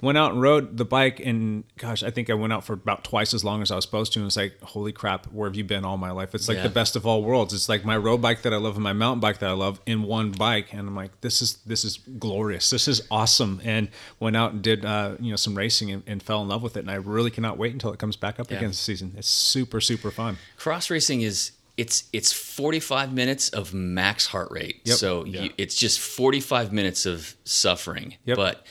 Went 0.02 0.18
out 0.18 0.32
and 0.32 0.42
rode 0.42 0.76
the 0.76 0.84
bike, 0.84 1.20
and 1.20 1.62
gosh, 1.78 2.02
I 2.02 2.10
think 2.10 2.28
I 2.28 2.34
went 2.34 2.52
out 2.52 2.64
for 2.64 2.72
about 2.72 3.04
twice 3.04 3.32
as 3.32 3.44
long 3.44 3.62
as 3.62 3.70
I 3.70 3.76
was 3.76 3.84
supposed 3.84 4.12
to. 4.14 4.18
And 4.18 4.26
it's 4.26 4.36
like, 4.36 4.60
holy 4.60 4.90
crap, 4.90 5.26
where 5.32 5.48
have 5.48 5.54
you 5.56 5.62
been 5.62 5.84
all 5.84 5.96
my 5.96 6.10
life? 6.10 6.34
It's 6.34 6.48
like 6.48 6.56
Yeah. 6.56 6.64
the 6.64 6.70
best 6.70 6.96
of 6.96 7.06
all 7.06 7.22
worlds. 7.22 7.54
It's 7.54 7.68
like 7.68 7.84
my 7.84 7.96
road 7.96 8.20
bike 8.20 8.42
that 8.42 8.52
I 8.52 8.56
love 8.56 8.74
and 8.74 8.82
my 8.82 8.92
mountain 8.92 9.20
bike 9.20 9.38
that 9.38 9.48
I 9.48 9.52
love 9.52 9.80
in 9.86 10.02
one 10.02 10.32
bike, 10.32 10.72
and 10.72 10.80
I'm 10.80 10.96
like, 10.96 11.20
this 11.20 11.40
is 11.40 11.58
this 11.64 11.84
is 11.84 11.98
glorious. 12.18 12.68
This 12.68 12.88
is 12.88 13.02
awesome. 13.12 13.60
And 13.62 13.88
went 14.18 14.36
out 14.36 14.52
and 14.52 14.60
did 14.60 14.84
uh, 14.84 15.14
you 15.20 15.30
know 15.30 15.36
some 15.36 15.56
racing 15.56 15.92
and, 15.92 16.02
and 16.08 16.20
fell 16.20 16.42
in 16.42 16.48
love 16.48 16.62
with 16.64 16.76
it. 16.76 16.80
And 16.80 16.90
I 16.90 16.96
really 16.96 17.30
cannot 17.30 17.56
wait 17.56 17.72
until 17.72 17.92
it 17.92 17.98
comes 18.00 18.16
back 18.16 18.40
up 18.40 18.50
Yeah. 18.50 18.56
again 18.56 18.70
this 18.70 18.80
season. 18.80 19.14
It's 19.16 19.28
super 19.28 19.80
super 19.80 20.10
fun. 20.10 20.36
cross 20.56 20.90
racing 20.90 21.22
is 21.22 21.52
it's 21.76 22.04
it's 22.12 22.32
45 22.32 23.12
minutes 23.14 23.48
of 23.50 23.72
max 23.72 24.26
heart 24.26 24.48
rate 24.50 24.80
Yep. 24.84 24.96
so 24.96 25.24
you, 25.24 25.50
it's 25.56 25.74
just 25.74 26.00
45 26.00 26.70
minutes 26.70 27.06
of 27.06 27.34
suffering 27.44 28.16
Yep. 28.26 28.36
but 28.36 28.66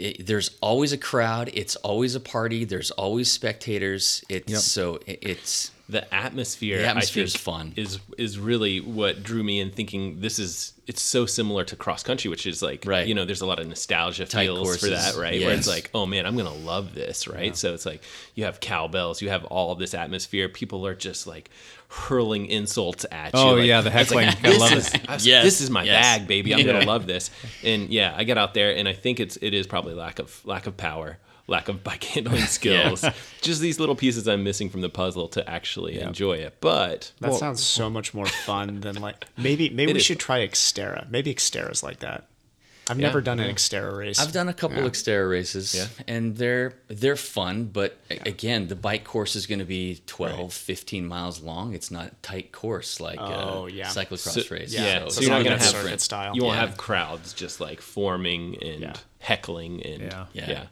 it, 0.00 0.26
there's 0.26 0.56
always 0.60 0.92
a 0.92 0.98
crowd 0.98 1.50
it's 1.54 1.76
always 1.76 2.14
a 2.14 2.20
party 2.20 2.64
there's 2.64 2.90
always 2.92 3.30
spectators 3.30 4.24
it's 4.28 4.50
Yep. 4.50 4.60
so 4.60 4.94
it, 5.06 5.18
it's 5.22 5.70
the 5.90 6.14
atmosphere, 6.14 6.78
The 6.78 6.86
atmosphere 6.86 7.22
I 7.22 7.24
is 7.24 7.36
fun. 7.36 7.72
Is 7.76 7.98
is 8.18 8.38
really 8.38 8.80
what 8.80 9.22
drew 9.22 9.42
me 9.42 9.60
in 9.60 9.70
thinking 9.70 10.20
this 10.20 10.38
is 10.38 10.72
it's 10.86 11.02
so 11.02 11.26
similar 11.26 11.64
to 11.64 11.76
cross 11.76 12.02
country, 12.02 12.28
which 12.30 12.46
is 12.46 12.62
like 12.62 12.84
Right. 12.86 13.06
you 13.06 13.14
know 13.14 13.24
there's 13.24 13.40
a 13.40 13.46
lot 13.46 13.58
of 13.60 13.66
nostalgia 13.66 14.26
Tight 14.26 14.46
feels 14.46 14.78
for 14.80 14.86
that, 14.88 15.16
right? 15.16 15.40
Where 15.40 15.54
it's 15.54 15.68
like, 15.68 15.90
oh 15.94 16.06
man, 16.06 16.26
I'm 16.26 16.36
gonna 16.36 16.52
love 16.54 16.94
this, 16.94 17.26
right? 17.28 17.56
So 17.56 17.74
it's 17.74 17.86
like 17.86 18.02
you 18.34 18.44
have 18.44 18.60
cowbells, 18.60 19.20
you 19.22 19.28
have 19.30 19.44
all 19.46 19.74
this 19.74 19.94
atmosphere. 19.94 20.48
People 20.48 20.86
are 20.86 20.94
just 20.94 21.26
like 21.26 21.50
hurling 21.88 22.46
insults 22.46 23.04
at 23.10 23.32
oh, 23.34 23.38
you. 23.42 23.50
Oh, 23.50 23.54
like- 23.56 23.66
yeah, 23.66 23.80
the 23.80 23.98
it's 24.00 24.10
like, 24.12 24.26
heckling. 24.28 24.54
I 24.54 24.58
love 24.58 24.72
is, 24.72 24.94
it. 24.94 25.08
I 25.10 25.14
was- 25.14 25.26
Yes, 25.26 25.44
this 25.44 25.60
is 25.60 25.70
my 25.70 25.82
yes. 25.82 26.18
bag, 26.18 26.28
baby. 26.28 26.52
I'm 26.54 26.60
Yeah. 26.60 26.72
gonna 26.72 26.86
love 26.86 27.06
this. 27.06 27.30
And 27.64 27.88
yeah, 27.90 28.14
I 28.16 28.24
get 28.24 28.38
out 28.38 28.54
there, 28.54 28.74
and 28.76 28.86
I 28.88 28.92
think 28.92 29.20
it's 29.20 29.36
it 29.42 29.54
is 29.54 29.66
probably 29.66 29.94
lack 29.94 30.18
of 30.18 30.40
lack 30.44 30.66
of 30.66 30.76
power. 30.76 31.18
Lack 31.50 31.68
of 31.68 31.82
bike 31.84 32.04
handling 32.14 32.42
skills, 32.44 33.04
just 33.42 33.60
these 33.60 33.78
little 33.80 33.96
pieces 33.96 34.26
I'm 34.28 34.44
missing 34.44 34.70
from 34.70 34.80
the 34.82 34.88
puzzle 34.88 35.28
to 35.30 35.46
actually 35.50 36.00
enjoy 36.00 36.34
it. 36.38 36.56
But 36.60 37.12
That 37.20 37.34
sounds 37.34 37.60
so 37.62 37.90
much 37.98 38.14
more 38.14 38.26
fun 38.26 38.80
than 38.80 38.94
like 39.02 39.26
maybe 39.36 39.68
maybe 39.68 39.92
we 39.92 39.98
is. 39.98 40.04
should 40.06 40.20
try 40.20 40.46
Xterra. 40.46 41.10
Maybe 41.10 41.34
Xterra's 41.34 41.82
like 41.82 41.98
that. 41.98 42.26
I've 42.88 42.98
never 42.98 43.20
done 43.20 43.38
an 43.38 43.54
Xterra 43.54 43.96
race. 43.98 44.18
I've 44.18 44.32
done 44.32 44.48
a 44.48 44.52
couple 44.54 44.78
Xterra 44.78 45.30
races, 45.30 45.74
Yeah. 45.76 45.86
and 46.08 46.36
they're 46.36 46.72
they're 46.88 47.14
fun. 47.16 47.64
But 47.66 47.96
a- 48.10 48.28
again, 48.28 48.66
the 48.66 48.74
bike 48.74 49.04
course 49.04 49.36
is 49.36 49.46
going 49.46 49.60
to 49.60 49.64
be 49.64 50.02
12, 50.06 50.52
15 50.52 51.06
miles 51.06 51.40
long. 51.40 51.72
It's 51.74 51.90
not 51.92 52.06
a 52.06 52.14
tight 52.22 52.50
course 52.52 52.98
like 53.00 53.20
Oh, 53.20 53.64
uh, 53.64 53.66
yeah. 53.66 53.86
cyclocross 53.88 54.44
So- 54.44 54.54
race. 54.54 54.72
yeah, 54.74 54.80
so, 54.80 54.98
so 55.00 55.04
it's 55.06 55.20
you're 55.20 55.30
not 55.30 55.36
not 55.38 55.44
gonna 55.44 55.58
have 55.58 55.66
circuit 55.66 56.00
style. 56.00 56.34
You 56.34 56.42
won't 56.42 56.56
Yeah. 56.56 56.66
have 56.66 56.76
crowds 56.76 57.32
just 57.32 57.60
like 57.60 57.80
forming 57.80 58.56
and 58.62 58.80
Yeah. 58.80 58.94
heckling 59.20 59.82
and 59.84 60.02
Yeah. 60.02 60.26
yeah. 60.32 60.66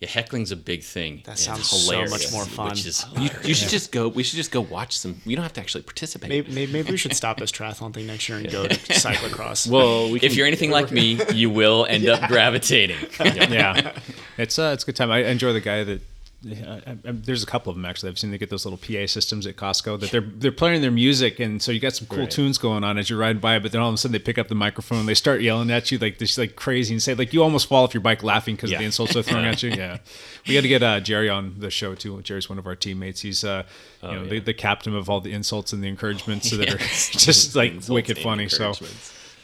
Yeah. 0.00 0.08
Yeah, 0.08 0.22
heckling's 0.22 0.50
a 0.50 0.56
big 0.56 0.82
thing. 0.82 1.22
That 1.24 1.32
and 1.32 1.38
sounds 1.38 1.60
it's 1.60 1.68
so 1.68 1.92
hilarious, 1.92 2.10
much 2.10 2.32
more 2.32 2.46
fun. 2.46 2.70
Which 2.70 2.86
is 2.86 3.04
You, 3.18 3.28
you 3.44 3.54
should 3.54 3.68
just 3.78 3.92
go. 3.92 4.08
We 4.08 4.22
should 4.22 4.36
just 4.36 4.50
go 4.50 4.62
watch 4.62 4.96
some. 4.96 5.20
You 5.26 5.36
don't 5.36 5.42
have 5.42 5.52
to 5.54 5.60
actually 5.60 5.82
participate. 5.82 6.30
maybe, 6.30 6.52
maybe 6.52 6.72
maybe 6.72 6.90
we 6.90 6.96
should 6.96 7.14
stop 7.22 7.38
this 7.38 7.52
triathlon 7.52 7.92
thing 7.92 8.06
next 8.06 8.28
year 8.28 8.38
and 8.38 8.50
go 8.50 8.66
to 8.66 8.74
cyclocross. 8.74 9.70
Well, 9.70 10.10
we 10.10 10.18
can, 10.20 10.26
if 10.30 10.36
you're 10.36 10.46
anything 10.46 10.70
like 10.70 10.90
me, 10.90 11.20
you 11.34 11.50
will 11.50 11.84
end 11.86 12.08
up 12.08 12.28
gravitating. 12.28 12.98
yeah, 13.20 13.92
it's 14.38 14.58
uh, 14.58 14.70
it's 14.72 14.84
a 14.84 14.86
good 14.86 14.96
time. 14.96 15.10
I 15.10 15.24
enjoy 15.24 15.52
the 15.52 15.60
guy 15.60 15.84
that. 15.84 16.00
I, 16.46 16.82
I, 16.86 16.96
there's 17.04 17.42
a 17.42 17.46
couple 17.46 17.70
of 17.70 17.76
them 17.76 17.84
actually. 17.84 18.08
I've 18.08 18.18
seen 18.18 18.30
they 18.30 18.38
get 18.38 18.48
those 18.48 18.64
little 18.64 18.78
PA 18.78 19.06
systems 19.06 19.46
at 19.46 19.56
Costco 19.56 20.00
that 20.00 20.10
they're 20.10 20.22
they're 20.22 20.50
playing 20.50 20.80
their 20.80 20.90
music, 20.90 21.38
and 21.38 21.60
so 21.60 21.70
you 21.70 21.80
got 21.80 21.94
some 21.94 22.06
cool 22.06 22.20
Right. 22.20 22.30
tunes 22.30 22.56
going 22.56 22.82
on 22.82 22.96
as 22.96 23.10
you're 23.10 23.18
riding 23.18 23.40
by. 23.40 23.58
But 23.58 23.72
then 23.72 23.82
all 23.82 23.88
of 23.88 23.94
a 23.94 23.98
sudden 23.98 24.12
they 24.12 24.18
pick 24.18 24.38
up 24.38 24.48
the 24.48 24.54
microphone, 24.54 25.00
and 25.00 25.08
they 25.08 25.14
start 25.14 25.42
yelling 25.42 25.70
at 25.70 25.90
you 25.90 25.98
like 25.98 26.16
this, 26.18 26.38
like 26.38 26.56
crazy, 26.56 26.94
and 26.94 27.02
say 27.02 27.12
like 27.12 27.34
you 27.34 27.42
almost 27.42 27.68
fall 27.68 27.84
off 27.84 27.92
your 27.92 28.00
bike 28.00 28.22
laughing 28.22 28.56
because 28.56 28.72
of 28.72 28.78
the 28.78 28.84
insults 28.84 29.12
they're 29.12 29.22
throwing 29.22 29.44
at 29.44 29.62
you. 29.62 29.70
Yeah, 29.80 29.98
we 30.48 30.54
got 30.54 30.62
to 30.62 30.68
get 30.68 30.82
uh, 30.82 31.00
Jerry 31.00 31.28
on 31.28 31.56
the 31.58 31.70
show 31.70 31.94
too. 31.94 32.20
Jerry's 32.22 32.48
one 32.48 32.58
of 32.58 32.66
our 32.66 32.74
teammates. 32.74 33.20
He's 33.20 33.44
uh, 33.44 33.64
you 34.02 34.08
know, 34.08 34.26
the, 34.26 34.36
yeah. 34.36 34.40
the 34.40 34.54
captain 34.54 34.94
of 34.96 35.08
all 35.08 35.20
the 35.20 35.32
insults 35.32 35.72
and 35.72 35.82
the 35.82 35.88
encouragements 35.88 36.50
that 36.50 36.68
are 36.74 36.78
just 37.18 37.54
like 37.54 37.74
wicked 37.88 38.18
funny. 38.18 38.48
So. 38.48 38.72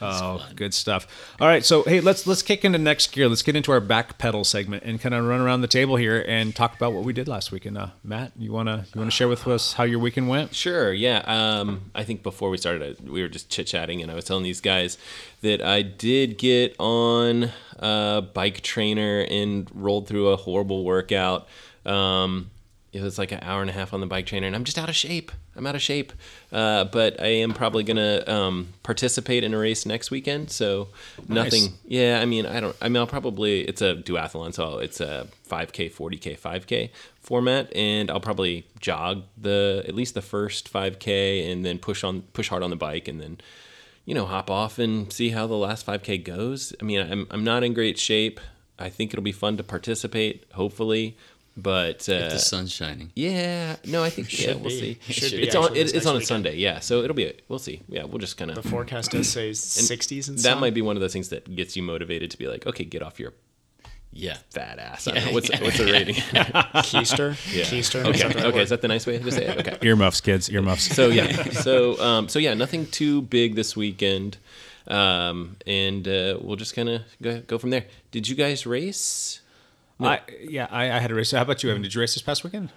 Oh, 0.00 0.46
good 0.54 0.74
stuff. 0.74 1.06
All 1.40 1.46
right, 1.48 1.64
so 1.64 1.82
hey, 1.84 2.00
let's 2.00 2.26
let's 2.26 2.42
kick 2.42 2.64
into 2.64 2.78
next 2.78 3.12
gear. 3.12 3.28
Let's 3.28 3.42
get 3.42 3.56
into 3.56 3.72
our 3.72 3.80
back 3.80 4.18
pedal 4.18 4.44
segment 4.44 4.82
and 4.84 5.00
kind 5.00 5.14
of 5.14 5.24
run 5.24 5.40
around 5.40 5.62
the 5.62 5.68
table 5.68 5.96
here 5.96 6.24
and 6.26 6.54
talk 6.54 6.76
about 6.76 6.92
what 6.92 7.04
we 7.04 7.12
did 7.12 7.28
last 7.28 7.50
weekend. 7.50 7.78
Uh, 7.78 7.88
Matt, 8.04 8.32
you 8.36 8.52
wanna 8.52 8.86
you 8.94 8.98
wanna 8.98 9.10
share 9.10 9.28
with 9.28 9.46
us 9.46 9.74
how 9.74 9.84
your 9.84 9.98
weekend 9.98 10.28
went? 10.28 10.54
Sure. 10.54 10.92
Yeah. 10.92 11.18
Um, 11.26 11.90
I 11.94 12.04
think 12.04 12.22
before 12.22 12.50
we 12.50 12.58
started, 12.58 13.08
we 13.08 13.22
were 13.22 13.28
just 13.28 13.48
chit 13.48 13.66
chatting, 13.66 14.02
and 14.02 14.10
I 14.10 14.14
was 14.14 14.24
telling 14.24 14.44
these 14.44 14.60
guys 14.60 14.98
that 15.40 15.62
I 15.62 15.82
did 15.82 16.38
get 16.38 16.76
on 16.78 17.50
a 17.78 18.22
bike 18.34 18.60
trainer 18.62 19.26
and 19.30 19.70
rolled 19.74 20.08
through 20.08 20.28
a 20.28 20.36
horrible 20.36 20.84
workout. 20.84 21.48
Um, 21.84 22.50
it 22.96 23.02
was 23.02 23.18
like 23.18 23.32
an 23.32 23.40
hour 23.42 23.60
and 23.60 23.70
a 23.70 23.72
half 23.72 23.92
on 23.92 24.00
the 24.00 24.06
bike 24.06 24.26
trainer, 24.26 24.46
and 24.46 24.56
I'm 24.56 24.64
just 24.64 24.78
out 24.78 24.88
of 24.88 24.96
shape. 24.96 25.30
I'm 25.54 25.66
out 25.66 25.74
of 25.74 25.82
shape. 25.82 26.12
Uh, 26.52 26.84
but 26.84 27.20
I 27.20 27.26
am 27.26 27.52
probably 27.52 27.84
gonna 27.84 28.24
um, 28.26 28.68
participate 28.82 29.44
in 29.44 29.54
a 29.54 29.58
race 29.58 29.86
next 29.86 30.10
weekend. 30.10 30.50
So 30.50 30.88
nothing. 31.28 31.64
Nice. 31.64 31.72
Yeah. 31.86 32.20
I 32.20 32.24
mean, 32.24 32.46
I 32.46 32.60
don't. 32.60 32.76
I 32.80 32.88
mean, 32.88 32.96
I'll 32.96 33.06
probably. 33.06 33.60
It's 33.62 33.82
a 33.82 33.96
duathlon, 33.96 34.54
so 34.54 34.78
it's 34.78 35.00
a 35.00 35.28
5K, 35.48 35.92
40K, 35.92 36.38
5K 36.38 36.90
format, 37.20 37.74
and 37.74 38.10
I'll 38.10 38.20
probably 38.20 38.66
jog 38.80 39.24
the 39.36 39.84
at 39.86 39.94
least 39.94 40.14
the 40.14 40.22
first 40.22 40.72
5K, 40.72 41.50
and 41.50 41.64
then 41.64 41.78
push 41.78 42.04
on 42.04 42.22
push 42.32 42.48
hard 42.48 42.62
on 42.62 42.70
the 42.70 42.76
bike, 42.76 43.08
and 43.08 43.20
then 43.20 43.38
you 44.04 44.14
know 44.14 44.26
hop 44.26 44.50
off 44.50 44.78
and 44.78 45.12
see 45.12 45.30
how 45.30 45.46
the 45.46 45.56
last 45.56 45.86
5K 45.86 46.24
goes. 46.24 46.74
I 46.80 46.84
mean, 46.84 47.00
I'm 47.00 47.26
I'm 47.30 47.44
not 47.44 47.64
in 47.64 47.74
great 47.74 47.98
shape. 47.98 48.40
I 48.78 48.90
think 48.90 49.12
it'll 49.12 49.22
be 49.22 49.32
fun 49.32 49.56
to 49.56 49.62
participate, 49.64 50.44
hopefully. 50.52 51.16
But 51.58 52.06
uh, 52.08 52.28
the 52.28 52.38
sun's 52.38 52.70
shining. 52.70 53.12
yeah, 53.16 53.76
no, 53.86 54.04
I 54.04 54.10
think 54.10 54.38
yeah, 54.46 54.54
we'll 54.54 54.64
be. 54.64 54.98
see. 55.08 55.12
Should 55.12 55.32
be, 55.32 55.42
it's 55.44 55.54
on 55.54 55.74
it, 55.74 55.94
it's 55.94 56.04
on 56.04 56.10
a 56.12 56.18
weekend. 56.18 56.26
Sunday, 56.28 56.56
yeah. 56.56 56.80
So 56.80 57.02
it'll 57.02 57.16
be 57.16 57.24
a, 57.26 57.32
we'll 57.48 57.58
see. 57.58 57.80
Yeah, 57.88 58.04
we'll 58.04 58.18
just 58.18 58.36
kind 58.36 58.50
of. 58.50 58.62
the 58.62 58.68
forecast 58.68 59.12
does 59.12 59.28
say 59.28 59.50
60s 59.52 60.28
and 60.28 60.36
that 60.38 60.42
sun. 60.42 60.60
might 60.60 60.74
be 60.74 60.82
one 60.82 60.96
of 60.96 61.00
those 61.00 61.14
things 61.14 61.30
that 61.30 61.54
gets 61.56 61.74
you 61.74 61.82
motivated 61.82 62.30
to 62.32 62.36
be 62.38 62.46
like, 62.46 62.66
okay, 62.66 62.84
get 62.84 63.02
off 63.02 63.18
your 63.18 63.32
Yeah. 64.12 64.36
fat 64.50 64.78
ass. 64.78 65.08
I 65.08 65.12
don't 65.12 65.24
know, 65.26 65.32
what's 65.32 65.48
what's 65.60 65.78
the 65.78 65.86
rating? 65.90 66.14
Keister. 66.84 67.36
Yeah. 67.54 67.64
Keister. 67.64 68.04
Okay, 68.04 68.18
that 68.18 68.28
the 68.28 68.34
right 68.36 68.44
okay, 68.48 68.56
word? 68.56 68.62
is 68.62 68.68
that 68.70 68.82
the 68.82 68.88
nice 68.88 69.06
way 69.06 69.18
to 69.18 69.32
say 69.32 69.46
it? 69.46 69.58
Okay. 69.66 69.78
Earmuffs, 69.80 70.20
kids, 70.20 70.50
earmuffs. 70.50 70.94
So 70.94 71.08
yeah, 71.08 71.44
so 71.52 71.98
um, 72.02 72.28
so 72.28 72.38
yeah, 72.38 72.52
nothing 72.52 72.84
too 72.86 73.22
big 73.22 73.54
this 73.54 73.74
weekend, 73.74 74.36
um, 74.88 75.56
and 75.66 76.06
uh, 76.06 76.38
we'll 76.40 76.56
just 76.56 76.74
kind 76.74 76.88
of 76.90 77.02
go, 77.22 77.40
go 77.40 77.56
from 77.58 77.70
there. 77.70 77.86
Did 78.10 78.28
you 78.28 78.36
guys 78.36 78.66
race? 78.66 79.40
I, 79.98 80.20
yeah, 80.40 80.66
I, 80.70 80.84
I 80.92 80.98
had 80.98 81.10
a 81.10 81.14
race. 81.14 81.30
How 81.30 81.40
about 81.42 81.62
you, 81.62 81.70
Evan? 81.70 81.80
Did 81.82 81.94
you 81.94 82.00
race 82.02 82.12
this 82.14 82.22
past 82.22 82.44
weekend? 82.44 82.70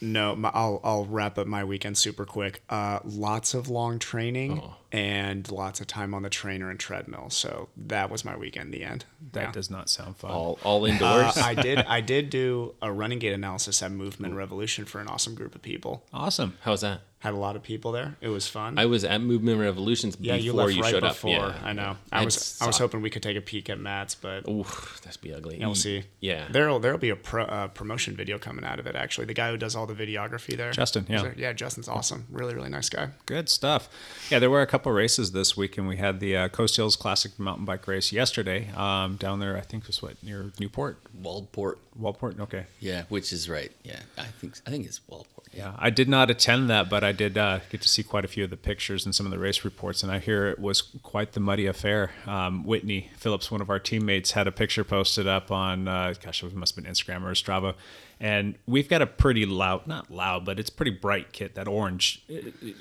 No, 0.00 0.36
my, 0.36 0.50
I'll 0.52 0.80
I'll 0.84 1.04
wrap 1.06 1.38
up 1.38 1.46
my 1.46 1.64
weekend 1.64 1.96
super 1.96 2.24
quick. 2.26 2.62
Uh, 2.68 2.98
lots 3.04 3.54
of 3.54 3.68
long 3.70 3.98
training 3.98 4.60
Oh. 4.62 4.74
and 4.92 5.50
lots 5.50 5.80
of 5.80 5.86
time 5.86 6.12
on 6.12 6.22
the 6.22 6.28
trainer 6.28 6.68
and 6.68 6.78
treadmill. 6.78 7.30
So 7.30 7.68
that 7.76 8.10
was 8.10 8.24
my 8.26 8.36
weekend. 8.36 8.74
The 8.74 8.84
end. 8.84 9.06
That 9.32 9.40
Yeah. 9.42 9.52
does 9.52 9.70
not 9.70 9.88
sound 9.88 10.16
fun. 10.18 10.32
All 10.32 10.58
all 10.64 10.84
Uh, 10.84 10.88
indoors. 10.88 11.38
I 11.38 11.54
did 11.54 11.78
I 11.78 12.02
did 12.02 12.28
do 12.28 12.74
a 12.82 12.92
running 12.92 13.20
gait 13.20 13.32
analysis 13.32 13.82
at 13.82 13.90
Movement 13.90 14.34
Revolution 14.34 14.84
for 14.84 15.00
an 15.00 15.08
awesome 15.08 15.34
group 15.34 15.54
of 15.54 15.62
people. 15.62 16.04
Awesome. 16.12 16.58
How 16.60 16.72
was 16.72 16.82
that? 16.82 17.00
Had 17.26 17.34
a 17.34 17.38
lot 17.38 17.56
of 17.56 17.64
people 17.64 17.90
there. 17.90 18.14
It 18.20 18.28
was 18.28 18.46
fun. 18.46 18.78
I 18.78 18.86
was 18.86 19.02
at 19.02 19.20
Movement 19.20 19.58
Revolutions 19.58 20.16
yeah, 20.20 20.36
before 20.36 20.44
you 20.44 20.52
left 20.52 20.72
you 20.74 20.82
right 20.82 20.90
showed 20.92 21.00
before. 21.00 21.46
up. 21.46 21.56
Yeah, 21.60 21.68
I 21.68 21.72
know. 21.72 21.96
I 22.12 22.20
That 22.20 22.24
was 22.26 22.58
I 22.62 22.68
was 22.68 22.78
hoping 22.78 23.02
we 23.02 23.10
could 23.10 23.24
take 23.24 23.36
a 23.36 23.40
peek 23.40 23.68
at 23.68 23.80
Matt's, 23.80 24.14
but 24.14 24.48
Oof, 24.48 25.00
that's 25.02 25.16
be 25.16 25.34
ugly. 25.34 25.58
yeah, 25.58 25.66
we'll 25.66 25.74
see. 25.74 26.04
Yeah. 26.20 26.46
there'll 26.52 26.78
there'll 26.78 26.98
be 26.98 27.10
a 27.10 27.16
pro, 27.16 27.42
uh, 27.42 27.66
promotion 27.66 28.14
video 28.14 28.38
coming 28.38 28.64
out 28.64 28.78
of 28.78 28.86
it. 28.86 28.94
Actually, 28.94 29.24
the 29.24 29.34
guy 29.34 29.50
who 29.50 29.56
does 29.56 29.74
all 29.74 29.88
the 29.88 29.94
videography 29.94 30.56
there, 30.56 30.70
Justin, 30.70 31.04
yeah. 31.08 31.22
So, 31.22 31.32
yeah, 31.36 31.52
Justin's 31.52 31.88
awesome. 31.88 32.26
Really, 32.30 32.54
really 32.54 32.68
nice 32.68 32.88
guy. 32.88 33.08
Good 33.26 33.48
stuff. 33.48 33.88
Yeah, 34.30 34.38
there 34.38 34.48
were 34.48 34.62
a 34.62 34.66
couple 34.68 34.92
races 34.92 35.32
this 35.32 35.56
week, 35.56 35.76
and 35.78 35.88
we 35.88 35.96
had 35.96 36.20
the 36.20 36.36
uh, 36.36 36.48
Coast 36.48 36.76
Hills 36.76 36.94
Classic 36.94 37.36
mountain 37.40 37.64
bike 37.64 37.88
race 37.88 38.12
yesterday 38.12 38.68
um, 38.76 39.16
down 39.16 39.40
there. 39.40 39.56
I 39.56 39.62
think 39.62 39.82
it 39.82 39.88
was 39.88 40.00
what 40.00 40.22
near 40.22 40.52
Newport, 40.60 40.98
Waldport. 41.20 41.78
Waldport. 42.00 42.38
Okay. 42.40 42.66
Yeah, 42.80 43.04
which 43.08 43.32
is 43.32 43.48
right. 43.48 43.72
Yeah, 43.82 44.00
I 44.18 44.24
think 44.24 44.58
I 44.66 44.70
think 44.70 44.86
it's 44.86 45.00
Waldport. 45.10 45.24
Yeah, 45.52 45.72
I 45.78 45.90
did 45.90 46.08
not 46.08 46.30
attend 46.30 46.68
that, 46.70 46.90
but 46.90 47.02
I 47.02 47.12
did 47.12 47.38
uh, 47.38 47.60
get 47.70 47.80
to 47.82 47.88
see 47.88 48.02
quite 48.02 48.24
a 48.24 48.28
few 48.28 48.44
of 48.44 48.50
the 48.50 48.56
pictures 48.56 49.06
and 49.06 49.14
some 49.14 49.24
of 49.26 49.32
the 49.32 49.38
race 49.38 49.64
reports, 49.64 50.02
and 50.02 50.12
I 50.12 50.18
hear 50.18 50.48
it 50.48 50.58
was 50.58 50.82
quite 51.02 51.32
the 51.32 51.40
muddy 51.40 51.66
affair. 51.66 52.10
Um, 52.26 52.64
Whitney 52.64 53.10
Phillips, 53.16 53.50
one 53.50 53.60
of 53.60 53.70
our 53.70 53.78
teammates, 53.78 54.32
had 54.32 54.46
a 54.46 54.52
picture 54.52 54.84
posted 54.84 55.26
up 55.26 55.50
on, 55.50 55.88
uh, 55.88 56.12
gosh, 56.22 56.42
it 56.42 56.54
must 56.54 56.74
have 56.74 56.84
been 56.84 56.92
Instagram 56.92 57.22
or 57.24 57.32
Strava, 57.32 57.74
and 58.20 58.56
we've 58.66 58.88
got 58.88 59.00
a 59.00 59.06
pretty 59.06 59.46
loud, 59.46 59.86
not 59.86 60.10
loud, 60.10 60.44
but 60.44 60.58
it's 60.58 60.70
pretty 60.70 60.90
bright 60.92 61.32
kit. 61.32 61.54
That 61.54 61.68
orange, 61.68 62.22
he 62.28 62.34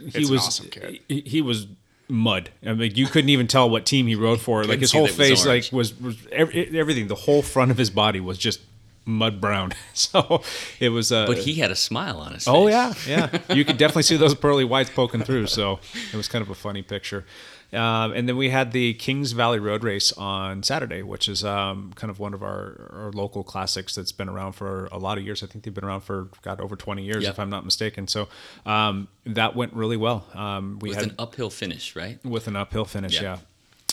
It's 0.06 0.16
an 0.16 0.32
was, 0.32 0.42
awesome 0.42 0.70
kit. 0.70 1.02
He, 1.08 1.22
he 1.22 1.42
was 1.42 1.68
mud. 2.10 2.50
I 2.66 2.74
mean, 2.74 2.92
you 2.96 3.08
couldn't 3.08 3.30
even 3.30 3.48
tell 3.48 3.70
what 3.70 3.86
team 3.86 4.08
he 4.08 4.16
rode 4.16 4.42
for. 4.42 4.64
Like 4.64 4.80
his 4.80 4.92
whole 4.92 5.08
that 5.08 5.14
it 5.18 5.32
was 5.32 5.44
face, 5.44 5.46
like 5.46 5.72
was 5.72 6.00
was 6.00 6.18
ev- 6.32 6.54
everything. 6.54 7.08
The 7.08 7.16
whole 7.16 7.42
front 7.42 7.72
of 7.72 7.78
his 7.78 7.90
body 7.90 8.20
was 8.20 8.38
just 8.38 8.60
mud 9.06 9.40
brown. 9.40 9.72
So 9.94 10.42
it 10.80 10.90
was. 10.90 11.12
Uh, 11.12 11.26
But 11.26 11.38
he 11.40 11.56
had 11.56 11.72
a 11.72 11.76
smile 11.76 12.18
on 12.20 12.34
his 12.34 12.44
face. 12.46 12.54
Oh 12.54 12.68
yeah, 12.68 12.94
yeah. 13.08 13.30
You 13.56 13.64
could 13.66 13.78
definitely 13.78 14.04
see 14.04 14.18
those 14.18 14.36
pearly 14.36 14.66
whites 14.66 14.90
poking 14.90 15.24
through. 15.24 15.48
So 15.48 15.80
it 16.14 16.18
was 16.18 16.28
kind 16.28 16.42
of 16.42 16.50
a 16.50 16.56
funny 16.56 16.82
picture. 16.82 17.26
Um, 17.74 18.14
and 18.14 18.30
then 18.30 18.38
we 18.38 18.50
had 18.52 18.72
the 18.72 18.94
Kings 18.94 19.32
Valley 19.34 19.60
Road 19.60 19.84
Race 19.84 20.14
on 20.14 20.64
Saturday, 20.64 21.02
which 21.02 21.28
is 21.28 21.44
um, 21.44 21.92
kind 21.96 22.10
of 22.12 22.20
one 22.20 22.34
of 22.34 22.42
our, 22.44 22.90
our 22.94 23.12
local 23.12 23.44
classics 23.44 23.96
that's 23.96 24.12
been 24.14 24.30
around 24.30 24.54
for 24.54 24.86
a 24.92 24.98
lot 24.98 25.18
of 25.18 25.26
years. 25.26 25.44
I 25.44 25.48
think 25.48 25.64
they've 25.66 25.74
been 25.74 25.84
around 25.84 26.02
for 26.02 26.30
God 26.42 26.62
over 26.62 26.76
twenty 26.76 27.04
years, 27.04 27.24
Yep. 27.24 27.34
if 27.34 27.40
I'm 27.40 27.50
not 27.50 27.66
mistaken. 27.66 28.08
So 28.08 28.28
um, 28.66 29.08
that 29.26 29.56
went 29.56 29.74
really 29.74 29.98
well. 29.98 30.26
Um, 30.34 30.78
we 30.80 30.90
With 30.90 30.98
had 31.00 31.08
an 31.10 31.16
uphill 31.20 31.50
finish, 31.50 31.96
right? 31.96 32.24
with 32.24 32.48
an 32.48 32.56
uphill 32.56 32.86
finish. 32.86 33.16
Yeah. 33.16 33.22
Yeah. 33.22 33.38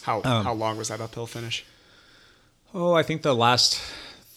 How 0.02 0.16
Um, 0.22 0.44
how 0.44 0.52
long 0.54 0.76
was 0.78 0.88
that 0.88 1.00
uphill 1.00 1.26
finish? 1.26 1.64
Oh, 2.74 2.92
I 2.94 3.02
think 3.02 3.22
the 3.22 3.34
last 3.34 3.80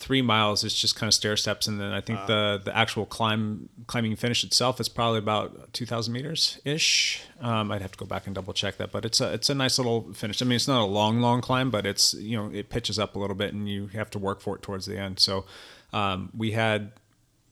three 0.06 0.22
miles 0.22 0.64
is 0.64 0.76
just 0.76 0.96
kind 0.96 1.08
of 1.08 1.16
stair 1.16 1.36
steps, 1.36 1.66
and 1.66 1.82
then 1.82 1.92
I 1.92 2.00
think 2.00 2.20
the 2.28 2.62
the 2.64 2.76
actual 2.78 3.08
climb 3.08 3.70
climbing 3.88 4.16
finish 4.16 4.44
itself 4.44 4.80
is 4.80 4.88
probably 4.88 5.18
about 5.18 5.74
two 5.74 5.88
thousand 5.88 6.14
meters 6.14 6.60
ish. 6.64 7.24
Um, 7.42 7.72
I'd 7.72 7.82
have 7.82 7.94
to 7.94 7.98
go 7.98 8.06
back 8.06 8.28
and 8.28 8.36
double 8.36 8.54
check 8.54 8.78
that, 8.78 8.92
but 8.92 9.04
it's 9.04 9.20
a 9.20 9.34
it's 9.34 9.50
a 9.50 9.56
nice 9.56 9.80
little 9.80 10.14
finish. 10.14 10.44
I 10.44 10.46
mean, 10.46 10.58
it's 10.58 10.68
not 10.68 10.82
a 10.82 10.86
long 10.86 11.22
long 11.22 11.42
climb, 11.42 11.72
but 11.72 11.88
it's 11.88 12.14
you 12.14 12.38
know 12.38 12.52
it 12.54 12.70
pitches 12.70 13.00
up 13.00 13.16
a 13.16 13.20
little 13.20 13.36
bit, 13.36 13.52
and 13.52 13.68
you 13.68 13.88
have 13.88 14.12
to 14.12 14.20
work 14.20 14.42
for 14.42 14.56
it 14.56 14.62
towards 14.62 14.86
the 14.86 14.96
end. 14.96 15.20
So 15.20 15.46
um, 15.92 16.30
we 16.38 16.52
had 16.52 16.92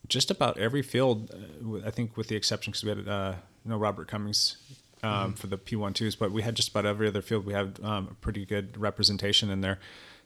just 0.06 0.30
about 0.30 0.56
every 0.56 0.82
field, 0.82 1.34
uh, 1.34 1.84
I 1.84 1.90
think, 1.90 2.16
with 2.16 2.28
the 2.28 2.36
exception 2.36 2.70
because 2.70 2.84
we 2.84 2.90
had 2.90 3.08
uh, 3.08 3.34
no 3.64 3.76
Robert 3.76 4.06
Cummings 4.06 4.58
um, 5.02 5.34
for 5.34 5.48
the 5.48 5.58
P12s, 5.58 6.16
but 6.16 6.30
we 6.30 6.42
had 6.42 6.54
just 6.54 6.68
about 6.68 6.86
every 6.86 7.08
other 7.08 7.20
field. 7.20 7.46
We 7.46 7.52
had 7.52 7.80
um, 7.82 8.08
a 8.12 8.14
pretty 8.14 8.46
good 8.46 8.78
representation 8.78 9.50
in 9.50 9.60
there. 9.60 9.80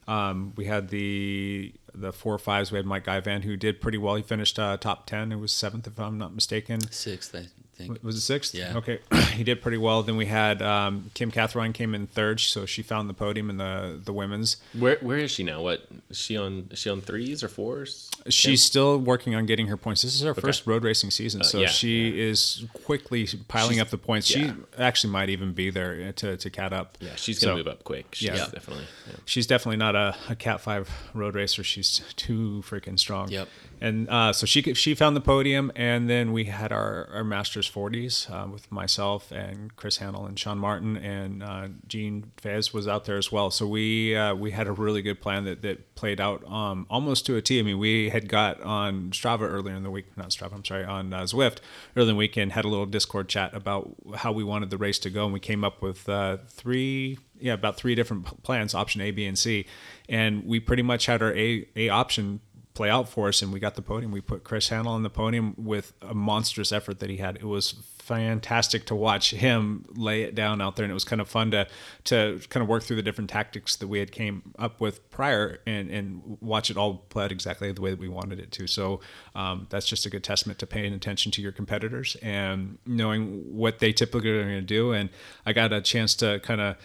Um, 0.08 0.54
we 0.56 0.64
had 0.64 0.88
the 0.88 1.74
the 1.94 2.12
four 2.12 2.34
or 2.34 2.38
fives. 2.38 2.72
We 2.72 2.76
had 2.76 2.86
Mike 2.86 3.06
Ivan 3.06 3.42
who 3.42 3.56
did 3.56 3.80
pretty 3.80 3.98
well. 3.98 4.14
He 4.16 4.22
finished 4.22 4.58
uh, 4.58 4.76
top 4.78 5.06
ten. 5.06 5.30
It 5.30 5.36
was 5.36 5.52
seventh, 5.52 5.86
if 5.86 6.00
I'm 6.00 6.18
not 6.18 6.34
mistaken. 6.34 6.80
Sixth, 6.90 7.34
I 7.34 7.46
think. 7.78 8.02
Was 8.02 8.16
it 8.16 8.20
sixth? 8.20 8.54
Yeah. 8.54 8.76
Okay. 8.76 8.98
he 9.32 9.44
did 9.44 9.62
pretty 9.62 9.78
well. 9.78 10.02
Then 10.02 10.16
we 10.16 10.26
had 10.26 10.60
um, 10.62 11.10
Kim 11.14 11.30
Catherine 11.30 11.72
came 11.72 11.94
in 11.94 12.06
third, 12.08 12.40
so 12.40 12.66
she 12.66 12.82
found 12.82 13.08
the 13.08 13.14
podium 13.14 13.48
in 13.50 13.56
the 13.56 13.98
the 14.04 14.12
women's. 14.12 14.56
Where 14.78 14.98
where 15.00 15.18
is 15.18 15.30
she 15.30 15.44
now? 15.44 15.62
What 15.62 15.86
is 16.10 16.18
she 16.18 16.36
on? 16.36 16.68
Is 16.70 16.78
she 16.80 16.90
on 16.90 17.00
threes 17.00 17.42
or 17.42 17.48
fours? 17.48 18.10
She's 18.28 18.62
still 18.62 18.98
working 18.98 19.34
on 19.34 19.46
getting 19.46 19.68
her 19.68 19.76
points. 19.76 20.02
This 20.02 20.14
is 20.14 20.22
her 20.22 20.34
first 20.34 20.66
road 20.66 20.82
racing 20.84 21.10
season, 21.10 21.42
so 21.44 21.58
Uh, 21.58 21.62
yeah, 21.62 21.68
she 21.68 22.20
is 22.20 22.64
quickly 22.84 23.26
piling 23.48 23.74
She's- 23.74 23.82
up 23.82 23.90
the 23.90 23.98
points. 23.98 24.34
yeah. 24.34 24.48
She 24.48 24.52
actually 24.76 25.12
might 25.12 25.30
even 25.30 25.52
be 25.52 25.70
there 25.70 26.12
to, 26.12 26.36
to 26.36 26.50
cat 26.50 26.72
up. 26.72 26.98
Yeah, 27.00 27.14
she's 27.16 27.38
gonna 27.38 27.52
So- 27.52 27.56
move 27.58 27.68
up 27.68 27.84
quick. 27.84 28.06
She's 28.12 28.28
Yeah. 28.28 28.36
definitely. 28.52 28.84
yeah. 29.06 29.14
She's 29.24 29.46
definitely 29.46 29.76
not 29.78 29.94
a, 29.94 30.14
a 30.28 30.34
Cat 30.36 30.60
Five 30.60 30.90
road 31.14 31.34
racer. 31.34 31.62
She's 31.64 32.02
too 32.16 32.62
freaking 32.66 32.98
strong. 32.98 33.30
Yep. 33.30 33.48
And 33.80 34.08
uh, 34.08 34.32
so 34.32 34.46
she 34.46 34.74
she 34.74 34.94
found 34.94 35.14
the 35.14 35.20
podium, 35.20 35.70
and 35.76 36.10
then 36.10 36.32
we 36.32 36.44
had 36.44 36.72
our, 36.72 37.08
our 37.12 37.24
Masters 37.24 37.70
40s 37.70 38.30
uh, 38.30 38.48
with 38.48 38.70
myself 38.72 39.30
and 39.30 39.74
Chris 39.76 39.98
Hannell 39.98 40.26
and 40.26 40.38
Sean 40.38 40.58
Martin 40.58 40.96
and 40.96 41.42
uh, 41.42 41.68
Gene 41.86 42.32
Fez 42.36 42.74
was 42.74 42.88
out 42.88 43.04
there 43.04 43.16
as 43.16 43.30
well. 43.30 43.50
So 43.50 43.66
we 43.66 44.16
uh, 44.16 44.34
we 44.34 44.50
had 44.50 44.66
a 44.66 44.72
really 44.72 45.02
good 45.02 45.20
plan 45.20 45.44
that, 45.44 45.62
that 45.62 45.94
played 45.94 46.20
out 46.20 46.44
um, 46.50 46.86
almost 46.90 47.24
to 47.26 47.36
a 47.36 47.42
T. 47.42 47.58
I 47.58 47.62
mean, 47.62 47.78
we 47.78 48.10
had 48.10 48.28
got 48.28 48.60
on 48.62 49.10
Strava 49.10 49.42
earlier 49.42 49.74
in 49.74 49.82
the 49.82 49.90
week, 49.90 50.06
not 50.16 50.30
Strava, 50.30 50.54
I'm 50.54 50.64
sorry, 50.64 50.84
on 50.84 51.12
uh, 51.12 51.22
Zwift 51.22 51.58
earlier 51.96 52.10
in 52.10 52.14
the 52.16 52.18
weekend, 52.18 52.52
had 52.52 52.64
a 52.64 52.68
little 52.68 52.86
Discord 52.86 53.28
chat 53.28 53.54
about 53.54 53.94
how 54.16 54.32
we 54.32 54.42
wanted 54.42 54.70
the 54.70 54.78
race 54.78 54.98
to 55.00 55.10
go, 55.10 55.24
and 55.24 55.32
we 55.32 55.40
came 55.40 55.62
up 55.62 55.82
with 55.82 56.08
uh, 56.08 56.38
three 56.48 57.18
yeah, 57.40 57.52
about 57.52 57.76
three 57.76 57.94
different 57.94 58.42
plans, 58.42 58.74
option 58.74 59.00
A, 59.00 59.10
B, 59.10 59.24
and 59.24 59.38
C. 59.38 59.66
And 60.08 60.44
we 60.46 60.60
pretty 60.60 60.82
much 60.82 61.06
had 61.06 61.22
our 61.22 61.34
A, 61.34 61.66
A 61.76 61.88
option 61.88 62.40
play 62.78 62.90
out 62.90 63.08
for 63.08 63.26
us 63.26 63.42
and 63.42 63.52
we 63.52 63.58
got 63.58 63.74
the 63.74 63.82
podium. 63.82 64.12
We 64.12 64.20
put 64.20 64.44
Chris 64.44 64.68
Handel 64.68 64.92
on 64.92 65.02
the 65.02 65.10
podium 65.10 65.52
with 65.58 65.94
a 66.00 66.14
monstrous 66.14 66.70
effort 66.70 67.00
that 67.00 67.10
he 67.10 67.16
had. 67.16 67.34
It 67.34 67.44
was 67.44 67.72
fantastic 67.72 68.86
to 68.86 68.94
watch 68.94 69.32
him 69.32 69.84
lay 69.96 70.22
it 70.22 70.36
down 70.36 70.62
out 70.62 70.76
there 70.76 70.84
and 70.84 70.92
it 70.92 70.94
was 70.94 71.04
kind 71.04 71.20
of 71.20 71.28
fun 71.28 71.50
to 71.50 71.66
to 72.04 72.40
kind 72.50 72.62
of 72.62 72.68
work 72.68 72.84
through 72.84 72.94
the 72.94 73.02
different 73.02 73.28
tactics 73.28 73.74
that 73.74 73.88
we 73.88 73.98
had 73.98 74.12
came 74.12 74.54
up 74.60 74.80
with 74.80 75.10
prior 75.10 75.58
and 75.66 75.90
and 75.90 76.38
watch 76.40 76.70
it 76.70 76.76
all 76.76 76.98
play 77.08 77.24
out 77.24 77.32
exactly 77.32 77.72
the 77.72 77.82
way 77.82 77.90
that 77.90 77.98
we 77.98 78.08
wanted 78.08 78.38
it 78.38 78.52
to. 78.52 78.68
So 78.68 79.00
um, 79.34 79.66
that's 79.70 79.86
just 79.86 80.06
a 80.06 80.10
good 80.10 80.22
testament 80.22 80.60
to 80.60 80.66
paying 80.68 80.94
attention 80.94 81.32
to 81.32 81.42
your 81.42 81.50
competitors 81.50 82.16
and 82.22 82.78
knowing 82.86 83.42
what 83.52 83.80
they 83.80 83.92
typically 83.92 84.30
are 84.30 84.44
going 84.44 84.54
to 84.54 84.62
do. 84.62 84.92
And 84.92 85.10
I 85.44 85.52
got 85.52 85.72
a 85.72 85.80
chance 85.80 86.14
to 86.16 86.38
kind 86.44 86.60
of 86.60 86.76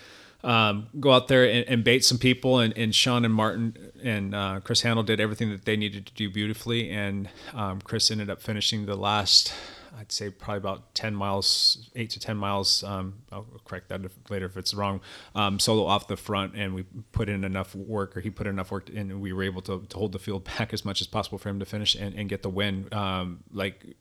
um, 0.43 0.87
go 0.99 1.11
out 1.11 1.27
there 1.27 1.45
and, 1.45 1.67
and 1.67 1.83
bait 1.83 2.03
some 2.03 2.17
people. 2.17 2.59
And, 2.59 2.77
and 2.77 2.93
Sean 2.93 3.23
and 3.25 3.33
Martin 3.33 3.77
and 4.03 4.35
uh, 4.35 4.59
Chris 4.63 4.81
Handel 4.81 5.03
did 5.03 5.19
everything 5.19 5.49
that 5.51 5.65
they 5.65 5.77
needed 5.77 6.05
to 6.07 6.13
do 6.13 6.29
beautifully. 6.29 6.89
And 6.89 7.29
um, 7.53 7.81
Chris 7.81 8.11
ended 8.11 8.29
up 8.29 8.41
finishing 8.41 8.85
the 8.85 8.95
last, 8.95 9.53
I'd 9.97 10.11
say 10.11 10.29
probably 10.29 10.57
about 10.57 10.93
10 10.95 11.15
miles, 11.15 11.89
eight 11.95 12.09
to 12.11 12.19
10 12.19 12.35
miles. 12.35 12.83
Um, 12.83 13.15
I'll 13.31 13.45
correct 13.63 13.89
that 13.89 14.03
if, 14.03 14.11
later 14.29 14.45
if 14.47 14.57
it's 14.57 14.73
wrong. 14.73 14.99
Um, 15.35 15.59
solo 15.59 15.85
off 15.85 16.07
the 16.07 16.17
front, 16.17 16.55
and 16.55 16.73
we 16.75 16.83
put 17.13 17.29
in 17.29 17.43
enough 17.43 17.73
work, 17.75 18.17
or 18.17 18.19
he 18.21 18.29
put 18.29 18.45
in 18.47 18.53
enough 18.53 18.71
work, 18.71 18.89
and 18.93 19.21
we 19.21 19.31
were 19.31 19.43
able 19.43 19.61
to, 19.61 19.85
to 19.87 19.97
hold 19.97 20.11
the 20.11 20.19
field 20.19 20.43
back 20.57 20.73
as 20.73 20.83
much 20.83 20.99
as 20.99 21.07
possible 21.07 21.37
for 21.37 21.49
him 21.49 21.59
to 21.59 21.65
finish 21.65 21.95
and, 21.95 22.13
and 22.15 22.27
get 22.27 22.41
the 22.43 22.49
win. 22.49 22.87
Um, 22.91 23.43
like, 23.53 23.95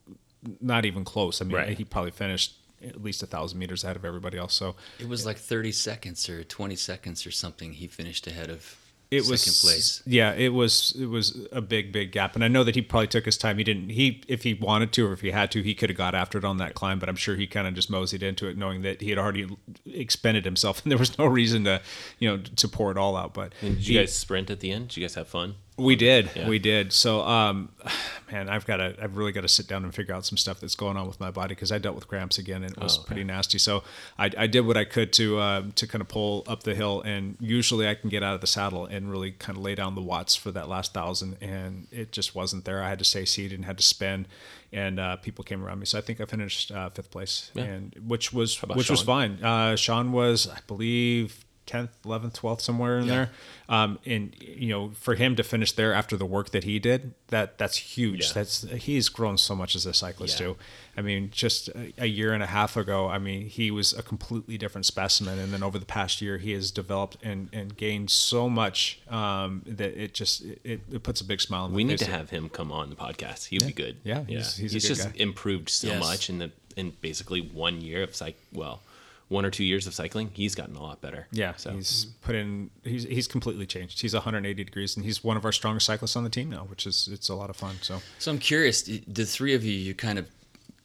not 0.61 0.85
even 0.85 1.05
close. 1.05 1.41
I 1.41 1.45
mean, 1.45 1.55
Right. 1.55 1.79
he 1.79 1.85
probably 1.85 2.11
finished 2.11 2.57
at 2.85 3.03
least 3.03 3.23
a 3.23 3.27
thousand 3.27 3.59
meters 3.59 3.85
ahead 3.85 3.97
of 3.97 4.05
everybody 4.05 4.39
else. 4.39 4.55
So 4.55 4.77
It 4.99 5.09
was 5.09 5.25
like 5.27 5.39
30 5.39 5.73
seconds 5.73 6.29
or 6.29 6.45
20 6.45 6.77
seconds 6.77 7.27
or 7.27 7.31
something. 7.31 7.73
He 7.75 7.87
finished 7.87 8.27
ahead 8.27 8.51
of 8.51 8.79
it 9.11 9.25
second 9.25 9.31
was 9.33 9.61
place. 9.63 10.03
Yeah, 10.07 10.33
it 10.33 10.55
was 10.55 10.97
it 10.99 11.05
was 11.05 11.37
a 11.53 11.61
big 11.61 11.93
big 11.93 12.13
gap, 12.13 12.35
and 12.35 12.43
I 12.43 12.49
know 12.49 12.65
that 12.65 12.75
he 12.75 12.81
probably 12.81 13.09
took 13.09 13.27
his 13.27 13.37
time. 13.37 13.59
He 13.59 13.65
didn't 13.65 13.91
he 13.91 14.23
if 14.27 14.43
he 14.43 14.55
wanted 14.55 14.91
to 14.95 15.07
or 15.07 15.13
if 15.13 15.21
he 15.21 15.33
had 15.33 15.51
to, 15.51 15.63
he 15.63 15.75
could 15.75 15.91
have 15.91 15.99
got 15.99 16.15
after 16.15 16.39
it 16.39 16.47
on 16.47 16.57
that 16.57 16.73
climb. 16.73 16.99
But 16.99 17.11
I'm 17.11 17.17
sure 17.17 17.37
he 17.37 17.47
kind 17.47 17.67
of 17.67 17.75
just 17.75 17.91
moseyed 17.91 18.23
into 18.23 18.49
it, 18.49 18.57
knowing 18.57 18.81
that 18.83 19.03
he 19.03 19.11
had 19.11 19.19
already 19.19 19.55
expended 19.85 20.47
himself, 20.47 20.81
and 20.85 20.91
there 20.91 20.99
was 20.99 21.19
no 21.19 21.27
reason 21.27 21.65
to 21.65 21.83
you 22.21 22.31
know 22.31 22.43
to 22.57 22.69
pour 22.69 22.91
it 22.91 22.97
all 22.97 23.15
out. 23.15 23.35
But 23.35 23.53
And 23.61 23.77
did 23.77 23.87
you 23.87 23.99
he- 23.99 24.01
guys 24.03 24.17
sprint 24.17 24.49
at 24.51 24.61
the 24.61 24.71
end? 24.71 24.89
Did 24.89 24.97
you 24.97 25.03
guys 25.03 25.15
have 25.17 25.29
fun? 25.29 25.57
We 25.79 25.97
did, 25.97 26.31
Yeah. 26.37 26.49
we 26.49 26.59
did. 26.59 26.93
So, 26.93 27.23
um, 27.23 27.71
man, 28.33 28.49
I've 28.49 28.67
got 28.67 28.77
to, 28.77 28.95
I've 29.03 29.17
really 29.17 29.33
got 29.33 29.41
to 29.43 29.49
sit 29.49 29.67
down 29.69 29.85
and 29.85 29.95
figure 29.95 30.15
out 30.15 30.25
some 30.27 30.37
stuff 30.39 30.61
that's 30.61 30.75
going 30.75 30.97
on 30.97 31.07
with 31.07 31.19
my 31.21 31.31
body 31.31 31.55
because 31.55 31.73
I 31.73 31.79
dealt 31.79 31.95
with 31.95 32.09
cramps 32.09 32.39
again 32.39 32.63
and 32.63 32.73
it 32.73 32.81
was 32.81 32.97
Oh, 32.97 33.01
okay. 33.01 33.07
pretty 33.09 33.25
nasty. 33.25 33.59
So, 33.59 33.83
I, 34.19 34.31
I 34.37 34.47
did 34.47 34.63
what 34.67 34.77
I 34.77 34.85
could 34.85 35.13
to, 35.15 35.39
uh, 35.39 35.63
to 35.77 35.87
kind 35.87 36.01
of 36.03 36.09
pull 36.09 36.45
up 36.47 36.63
the 36.63 36.75
hill, 36.75 37.03
and 37.03 37.37
usually 37.41 37.89
I 37.89 37.95
can 37.95 38.11
get 38.11 38.23
out 38.23 38.35
of 38.35 38.41
the 38.41 38.47
saddle 38.47 38.87
and 38.87 39.11
really 39.11 39.33
kind 39.33 39.57
of 39.59 39.63
lay 39.65 39.75
down 39.75 39.95
the 39.95 40.03
watts 40.03 40.35
for 40.37 40.51
that 40.53 40.69
last 40.69 40.93
thousand, 40.95 41.37
and 41.41 41.87
it 41.91 42.13
just 42.13 42.35
wasn't 42.35 42.65
there. 42.65 42.83
I 42.83 42.89
had 42.89 42.99
to 42.99 43.05
stay 43.05 43.25
seated 43.25 43.57
and 43.57 43.65
had 43.65 43.79
to 43.79 43.85
spin, 43.85 44.27
and 44.73 44.99
uh, 45.01 45.17
people 45.17 45.43
came 45.45 45.65
around 45.65 45.79
me. 45.81 45.87
So 45.87 45.99
I 45.99 46.01
think 46.01 46.21
I 46.21 46.25
finished 46.27 46.71
uh, 46.71 46.91
fifth 46.91 47.11
place, 47.11 47.51
Yeah. 47.55 47.65
and 47.65 47.95
which 48.07 48.33
was 48.33 48.57
which 48.63 48.91
was 48.91 49.03
fine. 49.03 49.43
Uh, 49.43 49.77
Sean 49.77 50.13
was, 50.13 50.49
I 50.49 50.59
believe. 50.67 51.45
10th, 51.67 51.91
11th, 52.05 52.35
12th, 52.41 52.61
somewhere 52.61 52.99
in 52.99 53.07
Yeah. 53.07 53.15
there. 53.15 53.31
Um, 53.69 53.99
and 54.05 54.35
you 54.41 54.69
know, 54.69 54.91
for 54.91 55.15
him 55.15 55.37
to 55.37 55.43
finish 55.43 55.73
there 55.73 55.93
after 55.95 56.17
the 56.17 56.27
work 56.27 56.51
that 56.51 56.65
he 56.65 56.79
did, 56.79 57.15
that 57.29 57.57
that's 57.59 57.77
huge. 57.77 58.27
Yeah. 58.27 58.33
That's 58.35 58.63
he's 58.63 59.09
grown 59.09 59.39
so 59.39 59.55
much 59.55 59.75
as 59.77 59.87
a 59.87 59.95
cyclist 59.95 60.39
Yeah. 60.41 60.47
too. 60.47 60.57
I 60.97 61.01
mean, 61.01 61.31
just 61.31 61.69
a, 61.69 61.93
a 61.99 62.07
year 62.07 62.35
and 62.35 62.43
a 62.43 62.47
half 62.47 62.77
ago, 62.77 63.09
I 63.09 63.19
mean, 63.19 63.49
he 63.49 63.71
was 63.71 63.93
a 63.95 64.03
completely 64.03 64.59
different 64.59 64.85
specimen, 64.87 65.39
and 65.39 65.53
then 65.53 65.63
over 65.63 65.79
the 65.79 65.87
past 65.87 66.21
year, 66.21 66.37
he 66.39 66.51
has 66.53 66.71
developed 66.71 67.17
and, 67.23 67.49
and 67.53 67.75
gained 67.77 68.11
so 68.11 68.51
much 68.51 69.01
um, 69.09 69.63
that 69.67 69.97
it 69.97 70.13
just 70.15 70.43
it, 70.43 70.81
it 70.93 71.03
puts 71.03 71.21
a 71.21 71.25
big 71.25 71.41
smile. 71.41 71.65
On 71.65 71.73
We 71.73 71.85
my 71.85 71.91
need 71.93 72.01
face. 72.01 72.09
to 72.09 72.15
have 72.15 72.29
him 72.31 72.49
come 72.51 72.71
on 72.73 72.91
the 72.91 72.97
podcast. 72.97 73.47
He'd 73.47 73.65
be 73.67 73.73
good. 73.73 73.97
Yeah, 74.05 74.19
yeah. 74.29 74.39
he's- 74.39 74.57
He's, 74.57 74.73
he's 74.73 74.85
a 74.85 74.89
good 74.89 74.95
just 74.97 75.09
guy. 75.17 75.23
improved 75.23 75.71
so 75.71 75.87
Yes. 75.89 76.01
much 76.01 76.29
in 76.29 76.39
the 76.39 76.51
in 76.77 76.91
basically 77.01 77.41
one 77.41 77.81
year 77.81 78.03
of 78.03 78.11
cyc. 78.13 78.35
Well, 78.53 78.83
one 79.29 79.45
or 79.45 79.51
two 79.51 79.65
years 79.65 79.87
of 79.87 79.95
cycling, 79.95 80.31
he's 80.35 80.55
gotten 80.55 80.77
a 80.77 80.83
lot 80.83 81.01
better. 81.01 81.27
Yeah, 81.33 81.55
So 81.57 81.71
he's 81.73 82.07
put 82.21 82.35
in. 82.35 82.71
He's 82.85 83.05
he's 83.05 83.27
completely 83.27 83.67
changed. 83.67 84.01
He's 84.01 84.15
180 84.15 84.63
degrees, 84.65 84.97
and 84.97 85.05
he's 85.05 85.25
one 85.25 85.37
of 85.37 85.45
our 85.45 85.53
strongest 85.53 85.87
cyclists 85.87 86.17
on 86.17 86.25
the 86.25 86.31
team 86.31 86.51
now, 86.51 86.65
which 86.65 86.87
is 86.87 87.09
it's 87.11 87.29
a 87.29 87.35
lot 87.35 87.49
of 87.51 87.57
fun. 87.57 87.77
So 87.81 88.01
So 88.19 88.31
I'm 88.31 88.39
curious, 88.39 88.83
the 88.83 89.25
three 89.25 89.55
of 89.55 89.65
you, 89.65 89.73
you 89.73 89.95
kind 89.95 90.19
of 90.19 90.29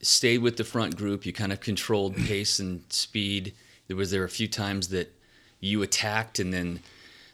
stayed 0.00 0.38
with 0.38 0.56
the 0.56 0.64
front 0.64 0.96
group. 0.96 1.26
You 1.26 1.32
kind 1.32 1.52
of 1.52 1.60
controlled 1.60 2.16
pace 2.26 2.58
and 2.58 2.82
speed. 2.90 3.54
There 3.88 3.96
was 3.96 4.10
there 4.10 4.24
a 4.24 4.28
few 4.30 4.48
times 4.48 4.88
that 4.88 5.12
you 5.60 5.82
attacked 5.82 6.38
and 6.38 6.52
then 6.52 6.80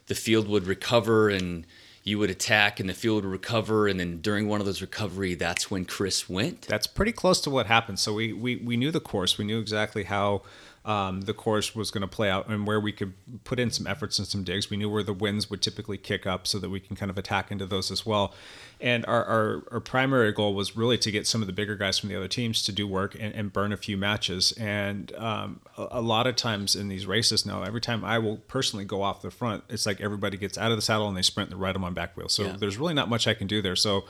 the 0.07 0.15
field 0.15 0.47
would 0.47 0.65
recover 0.65 1.29
and 1.29 1.65
you 2.03 2.17
would 2.19 2.29
attack 2.29 2.79
and 2.79 2.87
the 2.87 2.93
field 2.93 3.23
would 3.23 3.31
recover 3.31 3.87
and 3.87 3.99
then 3.99 4.19
during 4.21 4.47
one 4.47 4.59
of 4.59 4.65
those 4.65 4.81
recovery, 4.81 5.33
that's 5.35 5.69
when 5.71 5.85
Chris 5.85 6.29
went. 6.29 6.61
that's 6.63 6.87
pretty 6.87 7.11
close 7.11 7.41
to 7.41 7.49
what 7.49 7.65
happened. 7.67 7.99
So 7.99 8.13
we 8.13 8.31
we, 8.33 8.55
we 8.57 8.77
knew 8.77 8.91
the 8.91 8.99
course. 8.99 9.37
We 9.37 9.45
knew 9.45 9.59
exactly 9.59 10.03
how 10.03 10.41
um, 10.85 11.21
the 11.21 11.33
course 11.33 11.75
was 11.75 11.89
going 11.89 12.03
to 12.03 12.07
play 12.07 12.29
out 12.29 12.47
and 12.47 12.67
where 12.67 12.79
we 12.79 12.91
could 12.91 13.13
put 13.43 13.59
in 13.59 13.71
some 13.71 13.87
efforts 13.87 14.19
and 14.19 14.27
some 14.27 14.43
digs. 14.43 14.69
We 14.69 14.77
knew 14.77 14.89
where 14.89 15.01
the 15.01 15.13
winds 15.13 15.49
would 15.49 15.61
typically 15.63 15.97
kick 15.97 16.27
up 16.27 16.45
so 16.45 16.59
that 16.59 16.69
we 16.69 16.79
can 16.79 16.95
kind 16.95 17.09
of 17.09 17.17
attack 17.17 17.49
into 17.51 17.65
those 17.65 17.89
as 17.89 18.05
well. 18.05 18.35
And 18.79 19.03
our, 19.07 19.23
our, 19.25 19.63
our 19.71 19.79
primary 19.79 20.31
goal 20.31 20.53
was 20.53 20.77
really 20.77 20.97
to 20.99 21.09
get 21.09 21.25
some 21.25 21.41
of 21.41 21.47
the 21.47 21.53
bigger 21.53 21.75
guys 21.75 21.97
from 21.97 22.09
the 22.09 22.15
other 22.15 22.27
teams 22.27 22.61
to 22.63 22.71
do 22.71 22.87
work 22.87 23.15
and, 23.19 23.33
and 23.33 23.51
burn 23.51 23.73
a 23.73 23.77
few 23.77 23.97
matches. 23.97 24.51
And 24.59 25.11
um, 25.15 25.59
a, 25.75 25.87
a 25.91 26.01
lot 26.01 26.27
of 26.27 26.35
times 26.35 26.75
in 26.75 26.87
these 26.87 27.07
races 27.07 27.45
now, 27.47 27.63
every 27.63 27.81
time 27.81 28.05
I 28.05 28.19
will 28.19 28.37
personally 28.37 28.85
go 28.85 29.01
off 29.01 29.23
the 29.23 29.31
front, 29.31 29.63
it's 29.69 29.87
like 29.87 30.01
everybody 30.01 30.37
gets 30.37 30.55
out 30.57 30.69
of 30.71 30.77
the 30.77 30.83
saddle 30.83 31.07
and 31.07 31.17
they 31.17 31.23
sprint 31.23 31.49
and 31.49 31.59
ride 31.59 31.73
them 31.73 31.83
on 31.83 31.95
back 31.95 32.15
wheels. 32.15 32.33
So 32.33 32.43
Yeah. 32.43 32.57
there's 32.59 32.77
really 32.77 32.93
not 32.93 33.09
much 33.09 33.27
I 33.27 33.33
can 33.33 33.47
do 33.47 33.61
there. 33.61 33.75
So 33.75 34.05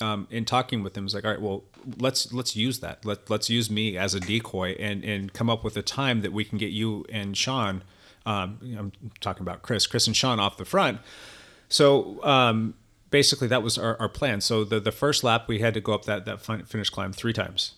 um, 0.00 0.26
in 0.30 0.44
talking 0.44 0.82
with 0.82 0.96
him, 0.96 1.04
it's 1.04 1.14
like, 1.14 1.24
all 1.24 1.30
right, 1.30 1.40
well, 1.40 1.64
let's 1.98 2.32
let's 2.32 2.56
use 2.56 2.80
that. 2.80 3.04
Let 3.04 3.28
let's 3.30 3.48
use 3.48 3.70
me 3.70 3.96
as 3.96 4.14
a 4.14 4.20
decoy 4.20 4.72
and 4.78 5.04
and 5.04 5.32
come 5.32 5.50
up 5.50 5.62
with 5.64 5.76
a 5.76 5.82
time 5.82 6.22
that 6.22 6.32
we 6.32 6.44
can 6.44 6.58
get 6.58 6.70
you 6.70 7.04
and 7.10 7.36
Sean. 7.36 7.82
Um, 8.24 8.58
I'm 8.78 8.92
talking 9.20 9.42
about 9.42 9.62
Chris, 9.62 9.86
Chris 9.86 10.06
and 10.06 10.16
Sean 10.16 10.38
off 10.38 10.56
the 10.56 10.64
front. 10.64 11.00
So 11.68 12.22
um, 12.24 12.74
basically, 13.10 13.48
that 13.48 13.62
was 13.62 13.78
our, 13.78 13.98
our 14.00 14.08
plan. 14.08 14.40
So 14.40 14.64
the 14.64 14.80
the 14.80 14.92
first 14.92 15.24
lap, 15.24 15.48
we 15.48 15.60
had 15.60 15.74
to 15.74 15.80
go 15.80 15.92
up 15.92 16.04
that 16.04 16.24
that 16.24 16.40
finish 16.40 16.90
climb 16.90 17.12
three 17.12 17.32
times, 17.32 17.72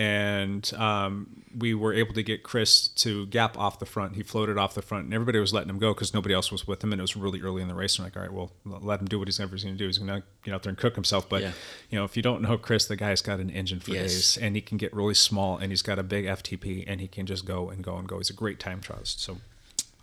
and 0.00 0.72
um, 0.78 1.26
we 1.54 1.74
were 1.74 1.92
able 1.92 2.14
to 2.14 2.22
get 2.22 2.42
Chris 2.42 2.88
to 2.88 3.26
gap 3.26 3.58
off 3.58 3.78
the 3.78 3.84
front. 3.84 4.16
He 4.16 4.22
floated 4.22 4.56
off 4.56 4.72
the 4.74 4.80
front, 4.80 5.04
and 5.04 5.12
everybody 5.12 5.38
was 5.38 5.52
letting 5.52 5.68
him 5.68 5.78
go 5.78 5.92
because 5.92 6.14
nobody 6.14 6.34
else 6.34 6.50
was 6.50 6.66
with 6.66 6.82
him, 6.82 6.92
and 6.92 7.00
it 7.00 7.02
was 7.02 7.16
really 7.16 7.42
early 7.42 7.60
in 7.60 7.68
the 7.68 7.74
race. 7.74 7.98
And 7.98 8.06
like, 8.06 8.16
all 8.16 8.22
right, 8.22 8.32
well, 8.32 8.50
let 8.64 8.98
him 8.98 9.06
do 9.08 9.18
what 9.18 9.28
he's 9.28 9.38
ever 9.38 9.56
going 9.56 9.74
to 9.74 9.78
do. 9.78 9.86
He's 9.86 9.98
going 9.98 10.08
to 10.22 10.26
get 10.42 10.54
out 10.54 10.62
there 10.62 10.70
and 10.70 10.78
cook 10.78 10.94
himself. 10.94 11.28
But 11.28 11.42
Yeah. 11.42 11.52
you 11.90 11.98
know, 11.98 12.04
if 12.04 12.16
you 12.16 12.22
don't 12.22 12.40
know 12.40 12.56
Chris, 12.56 12.86
the 12.86 12.96
guy's 12.96 13.20
got 13.20 13.40
an 13.40 13.50
engine 13.50 13.80
for 13.80 13.90
Yes. 13.90 14.02
days, 14.12 14.38
and 14.38 14.56
he 14.56 14.62
can 14.62 14.78
get 14.78 14.94
really 14.94 15.12
small, 15.14 15.58
and 15.58 15.70
he's 15.70 15.82
got 15.82 15.98
a 15.98 16.02
big 16.02 16.24
FTP, 16.24 16.84
and 16.86 17.00
he 17.02 17.06
can 17.06 17.26
just 17.26 17.44
go 17.44 17.68
and 17.68 17.84
go 17.84 17.96
and 17.98 18.08
go. 18.08 18.16
He's 18.16 18.30
a 18.30 18.34
great 18.34 18.58
time 18.58 18.80
trialist. 18.80 19.18
So 19.20 19.36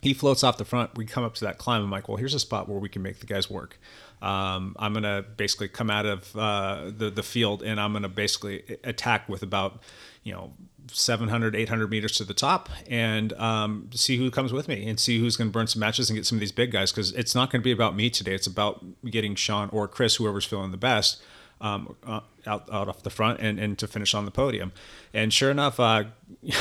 he 0.07 0.13
floats 0.13 0.43
off 0.43 0.57
the 0.57 0.65
front. 0.65 0.95
We 0.95 1.05
come 1.05 1.23
up 1.23 1.35
to 1.35 1.45
that 1.45 1.57
climb. 1.57 1.83
I'm 1.83 1.91
like, 1.91 2.07
well, 2.07 2.17
here's 2.17 2.33
a 2.33 2.39
spot 2.39 2.69
where 2.69 2.79
we 2.79 2.89
can 2.89 3.01
make 3.01 3.19
the 3.19 3.25
guys 3.25 3.49
work. 3.49 3.79
Um, 4.21 4.75
I'm 4.79 4.93
gonna 4.93 5.23
basically 5.35 5.67
come 5.67 5.89
out 5.89 6.05
of 6.05 6.35
uh, 6.35 6.91
the 6.95 7.09
the 7.09 7.23
field 7.23 7.61
and 7.61 7.79
I'm 7.79 7.93
gonna 7.93 8.09
basically 8.09 8.63
attack 8.83 9.29
with 9.29 9.43
about 9.43 9.83
you 10.23 10.33
know 10.33 10.53
700 10.91 11.55
800 11.55 11.89
meters 11.89 12.13
to 12.17 12.23
the 12.23 12.33
top 12.33 12.69
and 12.89 13.33
um, 13.33 13.89
see 13.93 14.17
who 14.17 14.31
comes 14.31 14.53
with 14.53 14.67
me 14.67 14.87
and 14.87 14.99
see 14.99 15.19
who's 15.19 15.35
going 15.35 15.49
to 15.49 15.51
burn 15.51 15.67
some 15.67 15.81
matches 15.81 16.09
and 16.09 16.17
get 16.17 16.25
some 16.25 16.37
of 16.37 16.39
these 16.39 16.51
big 16.51 16.71
guys 16.71 16.91
because 16.91 17.11
it's 17.11 17.35
not 17.35 17.51
going 17.51 17.61
to 17.61 17.63
be 17.63 17.71
about 17.71 17.95
me 17.95 18.09
today. 18.09 18.33
It's 18.33 18.47
about 18.47 18.83
getting 19.05 19.35
Sean 19.35 19.69
or 19.71 19.87
Chris, 19.87 20.15
whoever's 20.15 20.45
feeling 20.45 20.71
the 20.71 20.77
best, 20.77 21.21
um, 21.61 21.95
uh, 22.05 22.21
out 22.45 22.71
out 22.71 22.87
off 22.87 23.03
the 23.03 23.09
front 23.09 23.39
and, 23.39 23.59
and 23.59 23.77
to 23.79 23.87
finish 23.87 24.13
on 24.13 24.25
the 24.25 24.31
podium. 24.31 24.71
And 25.13 25.33
sure 25.33 25.51
enough, 25.51 25.79
uh, 25.79 26.05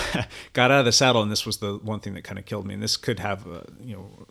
got 0.52 0.70
out 0.70 0.80
of 0.80 0.84
the 0.84 0.92
saddle, 0.92 1.22
and 1.22 1.30
this 1.30 1.46
was 1.46 1.58
the 1.58 1.74
one 1.76 2.00
thing 2.00 2.14
that 2.14 2.24
kind 2.24 2.38
of 2.38 2.44
killed 2.44 2.66
me. 2.66 2.74
And 2.74 2.82
this 2.82 2.96
could 2.96 3.18
have, 3.20 3.46
uh, 3.46 3.62
you 3.80 3.96
know, 3.96 4.26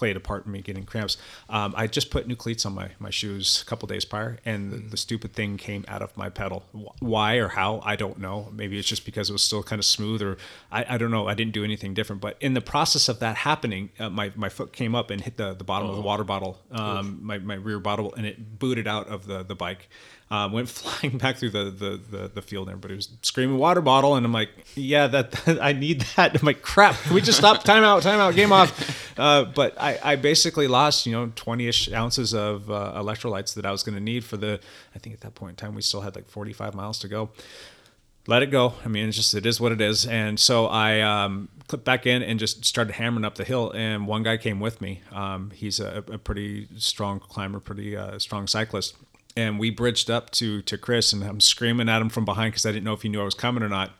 played 0.00 0.16
a 0.16 0.20
part 0.20 0.46
in 0.46 0.52
me 0.52 0.62
getting 0.62 0.86
cramps. 0.86 1.18
Um, 1.50 1.74
I 1.76 1.86
just 1.86 2.10
put 2.10 2.26
new 2.26 2.34
cleats 2.34 2.64
on 2.64 2.74
my, 2.74 2.88
my 2.98 3.10
shoes 3.10 3.60
a 3.60 3.66
couple 3.66 3.86
days 3.86 4.06
prior, 4.06 4.38
and 4.46 4.72
the, 4.72 4.78
the 4.78 4.96
stupid 4.96 5.34
thing 5.34 5.58
came 5.58 5.84
out 5.88 6.00
of 6.00 6.16
my 6.16 6.30
pedal. 6.30 6.64
Why 7.00 7.34
or 7.34 7.48
how, 7.48 7.82
I 7.84 7.96
don't 7.96 8.18
know. 8.18 8.48
Maybe 8.50 8.78
it's 8.78 8.88
just 8.88 9.04
because 9.04 9.28
it 9.28 9.34
was 9.34 9.42
still 9.42 9.62
kind 9.62 9.78
of 9.78 9.84
smooth, 9.84 10.22
or 10.22 10.38
I, 10.72 10.94
I 10.94 10.96
don't 10.96 11.10
know. 11.10 11.28
I 11.28 11.34
didn't 11.34 11.52
do 11.52 11.64
anything 11.64 11.92
different. 11.92 12.22
But 12.22 12.38
in 12.40 12.54
the 12.54 12.62
process 12.62 13.10
of 13.10 13.18
that 13.18 13.36
happening, 13.36 13.90
uh, 13.98 14.08
my, 14.08 14.32
my 14.36 14.48
foot 14.48 14.72
came 14.72 14.94
up 14.94 15.10
and 15.10 15.20
hit 15.20 15.36
the, 15.36 15.52
the 15.52 15.64
bottom 15.64 15.90
of 15.90 15.96
the 15.96 16.02
water 16.02 16.24
bottle, 16.24 16.58
um, 16.70 17.18
my, 17.20 17.36
my 17.36 17.56
rear 17.56 17.78
bottle, 17.78 18.14
and 18.14 18.24
it 18.24 18.58
booted 18.58 18.88
out 18.88 19.06
of 19.08 19.26
the, 19.26 19.42
the 19.42 19.54
bike. 19.54 19.90
Um, 20.32 20.52
went 20.52 20.68
flying 20.68 21.18
back 21.18 21.38
through 21.38 21.50
the, 21.50 21.64
the, 21.64 22.00
the, 22.10 22.28
the 22.28 22.42
field, 22.42 22.68
and 22.68 22.76
everybody 22.76 22.94
was 22.94 23.08
screaming 23.22 23.58
water 23.58 23.80
bottle, 23.80 24.14
and 24.14 24.24
I'm 24.24 24.32
like, 24.32 24.50
yeah, 24.76 25.08
that 25.08 25.58
I 25.60 25.72
need 25.72 26.02
that. 26.16 26.40
I'm 26.40 26.46
like, 26.46 26.62
crap, 26.62 26.94
can 27.02 27.14
we 27.14 27.20
just 27.20 27.38
stop? 27.38 27.64
Time 27.70 27.82
out, 27.82 28.02
time 28.02 28.20
out, 28.20 28.34
game 28.34 28.52
off. 28.52 29.18
Uh, 29.18 29.44
but 29.44 29.74
I, 29.80 29.98
I 30.02 30.16
basically 30.16 30.68
lost, 30.68 31.04
you 31.04 31.12
know, 31.12 31.28
20-ish 31.28 31.92
ounces 31.92 32.32
of 32.32 32.70
uh, 32.70 32.92
electrolytes 32.96 33.54
that 33.54 33.66
I 33.66 33.72
was 33.72 33.82
going 33.82 33.96
to 33.96 34.00
need 34.00 34.24
for 34.24 34.36
the. 34.36 34.60
I 34.94 34.98
think 34.98 35.14
at 35.14 35.20
that 35.22 35.34
point 35.34 35.50
in 35.50 35.56
time 35.56 35.74
we 35.74 35.82
still 35.82 36.00
had 36.00 36.14
like 36.14 36.28
45 36.28 36.74
miles 36.74 36.98
to 37.00 37.08
go. 37.08 37.30
Let 38.26 38.42
it 38.42 38.50
go. 38.50 38.74
I 38.84 38.88
mean, 38.88 39.08
it's 39.08 39.16
just 39.16 39.34
it 39.34 39.46
is 39.46 39.60
what 39.60 39.72
it 39.72 39.80
is. 39.80 40.06
And 40.06 40.38
so 40.38 40.66
I 40.66 41.00
um, 41.00 41.48
clipped 41.68 41.84
back 41.84 42.06
in 42.06 42.22
and 42.22 42.38
just 42.38 42.64
started 42.64 42.92
hammering 42.92 43.24
up 43.24 43.34
the 43.34 43.44
hill. 43.44 43.72
And 43.72 44.06
one 44.06 44.22
guy 44.22 44.36
came 44.36 44.60
with 44.60 44.80
me. 44.80 45.00
Um, 45.10 45.50
he's 45.54 45.80
a, 45.80 46.04
a 46.10 46.18
pretty 46.18 46.68
strong 46.76 47.18
climber, 47.18 47.60
pretty 47.60 47.96
uh, 47.96 48.18
strong 48.18 48.46
cyclist. 48.46 48.94
And 49.40 49.58
we 49.58 49.70
bridged 49.70 50.10
up 50.10 50.30
to 50.32 50.62
to 50.62 50.76
Chris, 50.76 51.12
and 51.12 51.22
I'm 51.22 51.40
screaming 51.40 51.88
at 51.88 52.00
him 52.02 52.08
from 52.10 52.24
behind 52.24 52.52
because 52.52 52.66
I 52.66 52.72
didn't 52.72 52.84
know 52.84 52.94
if 52.94 53.02
he 53.02 53.08
knew 53.08 53.20
I 53.20 53.24
was 53.24 53.34
coming 53.34 53.62
or 53.62 53.68
not 53.68 53.90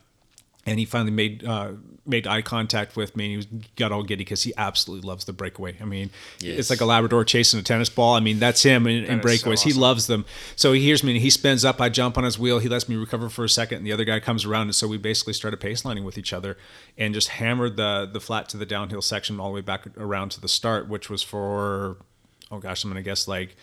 and 0.66 0.78
he 0.78 0.84
finally 0.84 1.10
made 1.10 1.44
uh, 1.44 1.72
made 2.06 2.26
eye 2.26 2.42
contact 2.42 2.96
with 2.96 3.16
me 3.16 3.24
and 3.24 3.30
he 3.30 3.36
was, 3.36 3.46
got 3.76 3.92
all 3.92 4.02
giddy 4.02 4.24
because 4.24 4.42
he 4.42 4.52
absolutely 4.56 5.06
loves 5.06 5.24
the 5.24 5.32
breakaway. 5.32 5.76
I 5.80 5.84
mean, 5.84 6.10
Yes. 6.40 6.58
it's 6.58 6.70
like 6.70 6.80
a 6.80 6.84
Labrador 6.84 7.24
chasing 7.24 7.58
a 7.58 7.62
tennis 7.62 7.88
ball. 7.88 8.14
I 8.14 8.20
mean, 8.20 8.38
that's 8.38 8.62
him 8.62 8.86
in, 8.86 9.04
in 9.04 9.20
That 9.20 9.24
is 9.24 9.40
so 9.40 9.48
breakaways. 9.48 9.62
He 9.62 9.72
loves 9.72 10.06
them. 10.06 10.24
So 10.56 10.72
he 10.72 10.82
hears 10.82 11.02
me 11.02 11.12
and 11.12 11.20
he 11.20 11.30
spins 11.30 11.64
up. 11.64 11.80
I 11.80 11.88
jump 11.88 12.18
on 12.18 12.24
his 12.24 12.38
wheel. 12.38 12.58
He 12.58 12.68
lets 12.68 12.88
me 12.88 12.96
recover 12.96 13.28
for 13.28 13.44
a 13.44 13.48
second, 13.48 13.78
and 13.78 13.86
the 13.86 13.92
other 13.92 14.04
guy 14.04 14.20
comes 14.20 14.44
around. 14.44 14.62
And 14.62 14.74
so 14.74 14.86
we 14.86 14.98
basically 14.98 15.32
started 15.32 15.60
pacelining 15.60 16.04
with 16.04 16.18
each 16.18 16.32
other 16.32 16.58
and 16.98 17.14
just 17.14 17.28
hammered 17.28 17.76
the 17.76 18.08
the 18.10 18.20
flat 18.20 18.48
to 18.50 18.56
the 18.56 18.66
downhill 18.66 19.02
section 19.02 19.40
all 19.40 19.48
the 19.48 19.54
way 19.54 19.60
back 19.62 19.86
around 19.96 20.30
to 20.32 20.40
the 20.40 20.48
start, 20.48 20.88
which 20.88 21.08
was 21.08 21.22
for 21.22 21.96
oh 22.50 22.58
gosh, 22.58 22.84
I'm 22.84 22.90
gonna 22.90 23.02
guess 23.02 23.26
like. 23.26 23.56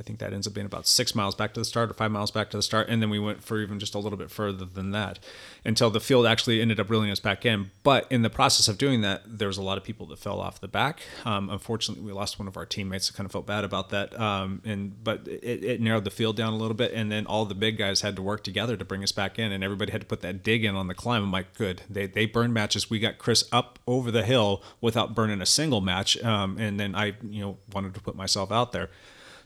I 0.00 0.02
think 0.02 0.18
that 0.18 0.32
ends 0.32 0.46
up 0.46 0.54
being 0.54 0.66
about 0.66 0.86
six 0.86 1.14
miles 1.14 1.34
back 1.34 1.54
to 1.54 1.60
the 1.60 1.64
start 1.64 1.90
or 1.90 1.94
five 1.94 2.10
miles 2.10 2.30
back 2.30 2.50
to 2.50 2.56
the 2.56 2.62
start. 2.62 2.88
And 2.88 3.00
then 3.00 3.10
we 3.10 3.18
went 3.18 3.44
for 3.44 3.60
even 3.60 3.78
just 3.78 3.94
a 3.94 3.98
little 3.98 4.18
bit 4.18 4.30
further 4.30 4.64
than 4.64 4.90
that 4.92 5.18
until 5.64 5.90
the 5.90 6.00
field 6.00 6.26
actually 6.26 6.60
ended 6.60 6.80
up 6.80 6.90
reeling 6.90 7.10
us 7.10 7.20
back 7.20 7.44
in. 7.44 7.70
But 7.82 8.10
in 8.10 8.22
the 8.22 8.30
process 8.30 8.68
of 8.68 8.78
doing 8.78 9.02
that, 9.02 9.22
there 9.26 9.48
was 9.48 9.58
a 9.58 9.62
lot 9.62 9.78
of 9.78 9.84
people 9.84 10.06
that 10.06 10.18
fell 10.18 10.40
off 10.40 10.60
the 10.60 10.66
back. 10.66 11.02
Um, 11.24 11.50
unfortunately, 11.50 12.04
we 12.04 12.12
lost 12.12 12.38
one 12.38 12.48
of 12.48 12.56
our 12.56 12.66
teammates. 12.66 13.10
I 13.12 13.16
kind 13.16 13.26
of 13.26 13.32
felt 13.32 13.46
bad 13.46 13.64
about 13.64 13.90
that. 13.90 14.18
Um, 14.18 14.62
and 14.64 15.04
But 15.04 15.28
it, 15.28 15.62
it 15.62 15.80
narrowed 15.80 16.04
the 16.04 16.10
field 16.10 16.36
down 16.36 16.52
a 16.52 16.56
little 16.56 16.74
bit. 16.76 16.92
And 16.92 17.12
then 17.12 17.26
all 17.26 17.44
the 17.44 17.54
big 17.54 17.76
guys 17.78 18.00
had 18.00 18.16
to 18.16 18.22
work 18.22 18.42
together 18.42 18.76
to 18.76 18.84
bring 18.84 19.02
us 19.02 19.12
back 19.12 19.38
in. 19.38 19.52
And 19.52 19.62
everybody 19.62 19.92
had 19.92 20.00
to 20.00 20.06
put 20.06 20.22
that 20.22 20.42
dig 20.42 20.64
in 20.64 20.74
on 20.74 20.88
the 20.88 20.94
climb. 20.94 21.22
I'm 21.22 21.32
like, 21.32 21.54
good. 21.54 21.82
They, 21.88 22.06
they 22.06 22.26
burned 22.26 22.54
matches. 22.54 22.90
We 22.90 22.98
got 22.98 23.18
Chris 23.18 23.44
up 23.52 23.78
over 23.86 24.10
the 24.10 24.24
hill 24.24 24.62
without 24.80 25.14
burning 25.14 25.42
a 25.42 25.46
single 25.46 25.80
match. 25.80 26.20
Um, 26.24 26.58
and 26.58 26.80
then 26.80 26.94
I, 26.94 27.14
you 27.22 27.42
know, 27.42 27.58
wanted 27.72 27.94
to 27.94 28.00
put 28.00 28.16
myself 28.16 28.50
out 28.50 28.72
there. 28.72 28.88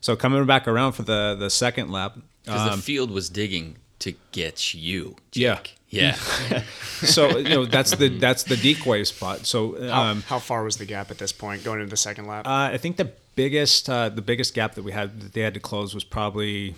So 0.01 0.16
coming 0.16 0.44
back 0.47 0.68
around 0.68 0.92
for 0.92 1.03
the 1.03 1.36
the 1.38 1.51
second 1.51 1.90
lap, 1.90 2.16
Because 2.44 2.72
um, 2.72 2.76
the 2.78 2.82
field 2.82 3.11
was 3.11 3.28
digging 3.28 3.76
to 4.01 4.14
get 4.32 4.74
you. 4.74 5.16
Yeah. 5.32 5.57
Jake. 5.57 5.72
Yeah. 5.88 6.14
so 7.03 7.38
you 7.38 7.49
know 7.49 7.64
that's 7.64 7.92
the 7.92 8.09
that's 8.09 8.42
the 8.42 8.57
decoy 8.57 9.05
spot. 9.05 9.47
So 9.47 9.80
How, 9.88 10.03
um, 10.03 10.22
how 10.22 10.38
far 10.38 10.64
was 10.64 10.76
the 10.76 10.84
gap 10.84 11.11
at 11.11 11.18
this 11.18 11.32
point 11.32 11.64
going 11.64 11.80
into 11.80 11.90
the 11.90 11.97
second 11.97 12.26
lap? 12.26 12.47
uh, 12.47 12.70
I 12.72 12.76
think 12.78 12.97
the 12.97 13.11
biggest 13.34 13.88
uh, 13.88 14.09
the 14.09 14.22
biggest 14.22 14.55
gap 14.55 14.74
that 14.74 14.82
we 14.82 14.92
had 14.92 15.20
that 15.20 15.32
they 15.32 15.42
had 15.42 15.55
to 15.55 15.61
close 15.61 15.94
was 15.94 16.05
probably 16.05 16.74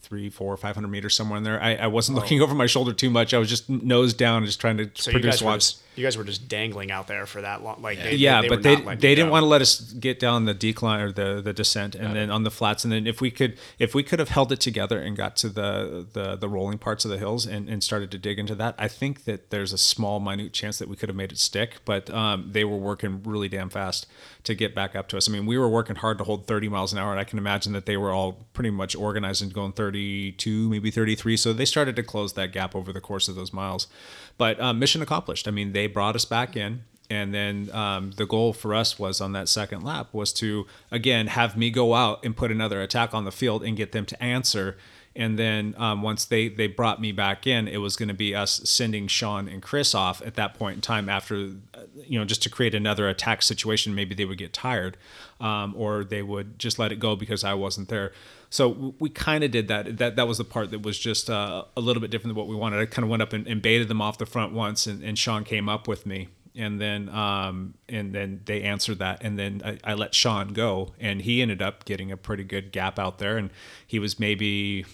three, 0.00 0.30
four, 0.30 0.56
five 0.56 0.74
hundred 0.74 0.88
meters 0.88 1.14
somewhere 1.14 1.36
in 1.36 1.44
there. 1.44 1.62
I, 1.62 1.74
I 1.74 1.86
wasn't 1.88 2.16
looking 2.16 2.40
over 2.40 2.54
my 2.54 2.66
shoulder 2.66 2.92
too 2.94 3.10
much. 3.10 3.34
I 3.34 3.38
was 3.38 3.48
just 3.48 3.68
nose 3.68 4.14
down, 4.14 4.44
just 4.46 4.60
trying 4.60 4.78
to 4.78 4.90
so 4.94 5.10
you 5.10 5.16
produce 5.16 5.36
guys, 5.36 5.42
were 5.42 5.50
watts. 5.50 5.82
Just, 5.98 6.00
You 6.00 6.06
guys 6.06 6.16
were 6.16 6.24
just 6.24 6.48
dangling 6.48 6.90
out 6.90 7.06
there 7.06 7.26
for 7.26 7.40
that 7.40 7.62
long. 7.62 7.82
Like, 7.82 7.98
they, 7.98 8.14
yeah, 8.14 8.40
they 8.42 8.48
but 8.48 8.62
they 8.62 8.76
they 8.76 9.14
didn't 9.14 9.26
go. 9.26 9.32
want 9.32 9.42
to 9.42 9.48
let 9.48 9.60
us 9.60 9.80
get 9.80 10.18
down 10.18 10.44
the 10.44 10.54
decline 10.54 11.00
or 11.00 11.12
the 11.12 11.40
the 11.42 11.52
descent, 11.52 11.94
and 11.94 12.14
then 12.14 12.30
on 12.30 12.44
the 12.44 12.50
flats, 12.50 12.84
and 12.84 12.92
then 12.92 13.06
if 13.06 13.20
we 13.20 13.30
could 13.30 13.58
if 13.78 13.94
we 13.94 14.02
could 14.02 14.18
have 14.18 14.28
held 14.28 14.52
it 14.52 14.60
together 14.60 15.00
and 15.00 15.16
got 15.16 15.36
to 15.36 15.48
the 15.48 16.06
the 16.12 16.36
the 16.36 16.48
rolling 16.48 16.78
parts 16.78 17.04
of 17.04 17.10
the 17.10 17.18
hills 17.18 17.46
and, 17.46 17.68
and 17.68 17.82
started 17.82 18.10
to 18.10 18.18
dig 18.18 18.38
into 18.38 18.54
that, 18.54 18.74
I 18.78 18.88
think 18.88 19.24
that 19.24 19.50
there's 19.50 19.72
a 19.72 19.78
small 19.78 20.20
minute 20.20 20.52
chance 20.52 20.78
that 20.78 20.88
we 20.88 20.96
could 20.96 21.08
have 21.08 21.16
made 21.16 21.32
it 21.32 21.38
stick. 21.38 21.76
But 21.84 22.10
um, 22.10 22.50
they 22.52 22.64
were 22.64 22.76
working 22.76 23.22
really 23.22 23.48
damn 23.48 23.70
fast 23.70 24.06
to 24.44 24.54
get 24.54 24.74
back 24.74 24.96
up 24.96 25.08
to 25.08 25.16
us. 25.16 25.28
I 25.28 25.32
mean, 25.32 25.46
we 25.46 25.58
were 25.58 25.68
working 25.68 25.96
hard 25.96 26.18
to 26.18 26.24
hold 26.24 26.46
30 26.46 26.68
miles 26.68 26.92
an 26.92 26.98
hour, 26.98 27.10
and 27.10 27.20
I 27.20 27.24
can 27.24 27.38
imagine 27.38 27.72
that 27.72 27.86
they 27.86 27.96
were 27.96 28.12
all 28.12 28.46
pretty 28.52 28.70
much 28.70 28.94
organized 28.96 29.42
and 29.42 29.52
going 29.52 29.72
32, 29.72 30.68
maybe 30.68 30.90
33. 30.90 31.36
So 31.36 31.52
they 31.52 31.64
started 31.64 31.96
to 31.96 32.02
close 32.02 32.32
that 32.34 32.52
gap 32.52 32.74
over 32.74 32.92
the 32.92 33.00
course 33.00 33.28
of 33.28 33.34
those 33.34 33.52
miles. 33.52 33.88
But 34.38 34.58
um, 34.60 34.78
mission 34.78 35.02
accomplished. 35.02 35.46
I 35.46 35.50
mean, 35.50 35.72
they 35.72 35.88
brought 35.88 36.14
us 36.14 36.24
back 36.24 36.56
in 36.56 36.84
and 37.10 37.32
then 37.32 37.70
um, 37.72 38.12
the 38.12 38.26
goal 38.26 38.52
for 38.52 38.74
us 38.74 38.98
was 38.98 39.20
on 39.20 39.32
that 39.32 39.48
second 39.48 39.82
lap 39.82 40.08
was 40.12 40.32
to 40.34 40.66
again 40.90 41.28
have 41.28 41.56
me 41.56 41.70
go 41.70 41.94
out 41.94 42.24
and 42.24 42.36
put 42.36 42.50
another 42.50 42.82
attack 42.82 43.14
on 43.14 43.24
the 43.24 43.32
field 43.32 43.62
and 43.62 43.76
get 43.76 43.92
them 43.92 44.04
to 44.06 44.22
answer. 44.22 44.76
And 45.16 45.38
then 45.38 45.74
um, 45.78 46.02
once 46.02 46.26
they 46.26 46.48
they 46.48 46.66
brought 46.66 47.00
me 47.00 47.12
back 47.12 47.46
in 47.46 47.66
it 47.66 47.78
was 47.78 47.96
going 47.96 48.08
to 48.08 48.14
be 48.14 48.34
us 48.34 48.60
sending 48.64 49.08
sean 49.08 49.48
and 49.48 49.62
chris 49.62 49.94
off 49.94 50.20
at 50.22 50.34
that 50.34 50.54
point 50.54 50.76
in 50.76 50.80
time 50.80 51.08
after 51.08 51.52
uh, 51.74 51.80
you 52.06 52.18
know 52.18 52.24
just 52.24 52.42
to 52.42 52.50
create 52.50 52.74
another 52.74 53.08
attack 53.08 53.42
situation. 53.42 53.94
Maybe 53.94 54.14
they 54.14 54.26
would 54.26 54.38
get 54.38 54.52
tired 54.52 54.98
um, 55.40 55.74
or 55.76 56.04
they 56.04 56.22
would 56.22 56.58
just 56.58 56.78
let 56.78 56.92
it 56.92 57.00
go 57.00 57.16
because 57.16 57.42
i 57.42 57.54
wasn't 57.54 57.88
there 57.88 58.12
so 58.50 58.94
we 58.98 59.10
kind 59.10 59.44
of 59.44 59.50
did 59.50 59.68
that. 59.68 59.98
That 59.98 60.16
that 60.16 60.26
was 60.26 60.38
the 60.38 60.44
part 60.44 60.70
that 60.70 60.82
was 60.82 60.98
just 60.98 61.28
uh, 61.28 61.64
a 61.76 61.80
little 61.80 62.00
bit 62.00 62.10
different 62.10 62.34
than 62.34 62.36
what 62.36 62.48
we 62.48 62.56
wanted. 62.56 62.80
I 62.80 62.86
kind 62.86 63.04
of 63.04 63.10
went 63.10 63.22
up 63.22 63.32
and, 63.32 63.46
and 63.46 63.60
baited 63.60 63.88
them 63.88 64.00
off 64.00 64.18
the 64.18 64.26
front 64.26 64.52
once 64.52 64.86
and, 64.86 65.02
and 65.02 65.18
sean 65.18 65.44
came 65.44 65.68
up 65.68 65.86
with 65.88 66.06
me. 66.06 66.28
And 66.56 66.80
then 66.80 67.08
um, 67.10 67.74
and 67.88 68.12
then 68.12 68.40
they 68.46 68.62
answered 68.62 68.98
that, 68.98 69.22
and 69.22 69.38
then 69.38 69.62
I, 69.64 69.78
I 69.84 69.94
let 69.94 70.12
Sean 70.12 70.48
go, 70.48 70.92
and 70.98 71.22
he 71.22 71.40
ended 71.40 71.62
up 71.62 71.84
getting 71.84 72.10
a 72.10 72.16
pretty 72.16 72.42
good 72.42 72.72
gap 72.72 72.98
out 72.98 73.18
there, 73.18 73.36
and 73.36 73.50
he 73.86 74.00
was 74.00 74.18
maybe 74.18 74.84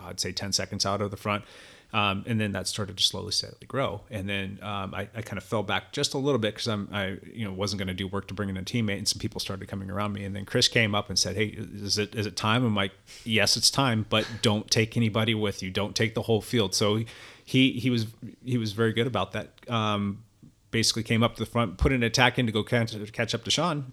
I'd 0.00 0.18
say 0.18 0.32
ten 0.32 0.52
seconds 0.52 0.86
out 0.86 1.02
of 1.02 1.10
the 1.10 1.18
front. 1.18 1.44
Um, 1.92 2.24
and 2.26 2.40
then 2.40 2.52
that 2.52 2.68
started 2.68 2.96
to 2.98 3.02
slowly, 3.02 3.32
steadily 3.32 3.66
grow. 3.66 4.02
And 4.10 4.28
then 4.28 4.60
um, 4.62 4.94
I, 4.94 5.08
I 5.14 5.22
kind 5.22 5.38
of 5.38 5.44
fell 5.44 5.64
back 5.64 5.92
just 5.92 6.14
a 6.14 6.18
little 6.18 6.38
bit 6.38 6.54
because 6.54 6.68
I'm, 6.68 6.88
I, 6.92 7.18
you 7.32 7.44
know, 7.44 7.52
wasn't 7.52 7.78
going 7.78 7.88
to 7.88 7.94
do 7.94 8.06
work 8.06 8.28
to 8.28 8.34
bring 8.34 8.48
in 8.48 8.56
a 8.56 8.62
teammate, 8.62 8.98
and 8.98 9.08
some 9.08 9.18
people 9.18 9.40
started 9.40 9.66
coming 9.68 9.90
around 9.90 10.12
me. 10.12 10.24
And 10.24 10.34
then 10.36 10.44
Chris 10.44 10.68
came 10.68 10.94
up 10.94 11.08
and 11.08 11.18
said, 11.18 11.36
"Hey, 11.36 11.46
is 11.46 11.98
it 11.98 12.14
is 12.14 12.26
it 12.26 12.36
time?" 12.36 12.64
I'm 12.64 12.76
like, 12.76 12.92
"Yes, 13.24 13.56
it's 13.56 13.70
time, 13.70 14.06
but 14.08 14.26
don't 14.40 14.70
take 14.70 14.96
anybody 14.96 15.34
with 15.34 15.62
you. 15.62 15.70
Don't 15.70 15.96
take 15.96 16.14
the 16.14 16.22
whole 16.22 16.40
field." 16.40 16.74
So 16.74 17.02
he 17.44 17.72
he 17.72 17.90
was 17.90 18.06
he 18.44 18.56
was 18.56 18.72
very 18.72 18.92
good 18.92 19.08
about 19.08 19.32
that. 19.32 19.48
Um, 19.68 20.22
basically 20.70 21.02
came 21.02 21.22
up 21.22 21.34
to 21.34 21.40
the 21.40 21.50
front, 21.50 21.78
put 21.78 21.92
an 21.92 22.04
attack 22.04 22.38
in 22.38 22.46
to 22.46 22.52
go 22.52 22.62
catch, 22.62 22.94
catch 23.12 23.34
up 23.34 23.44
to 23.44 23.50
Sean. 23.50 23.92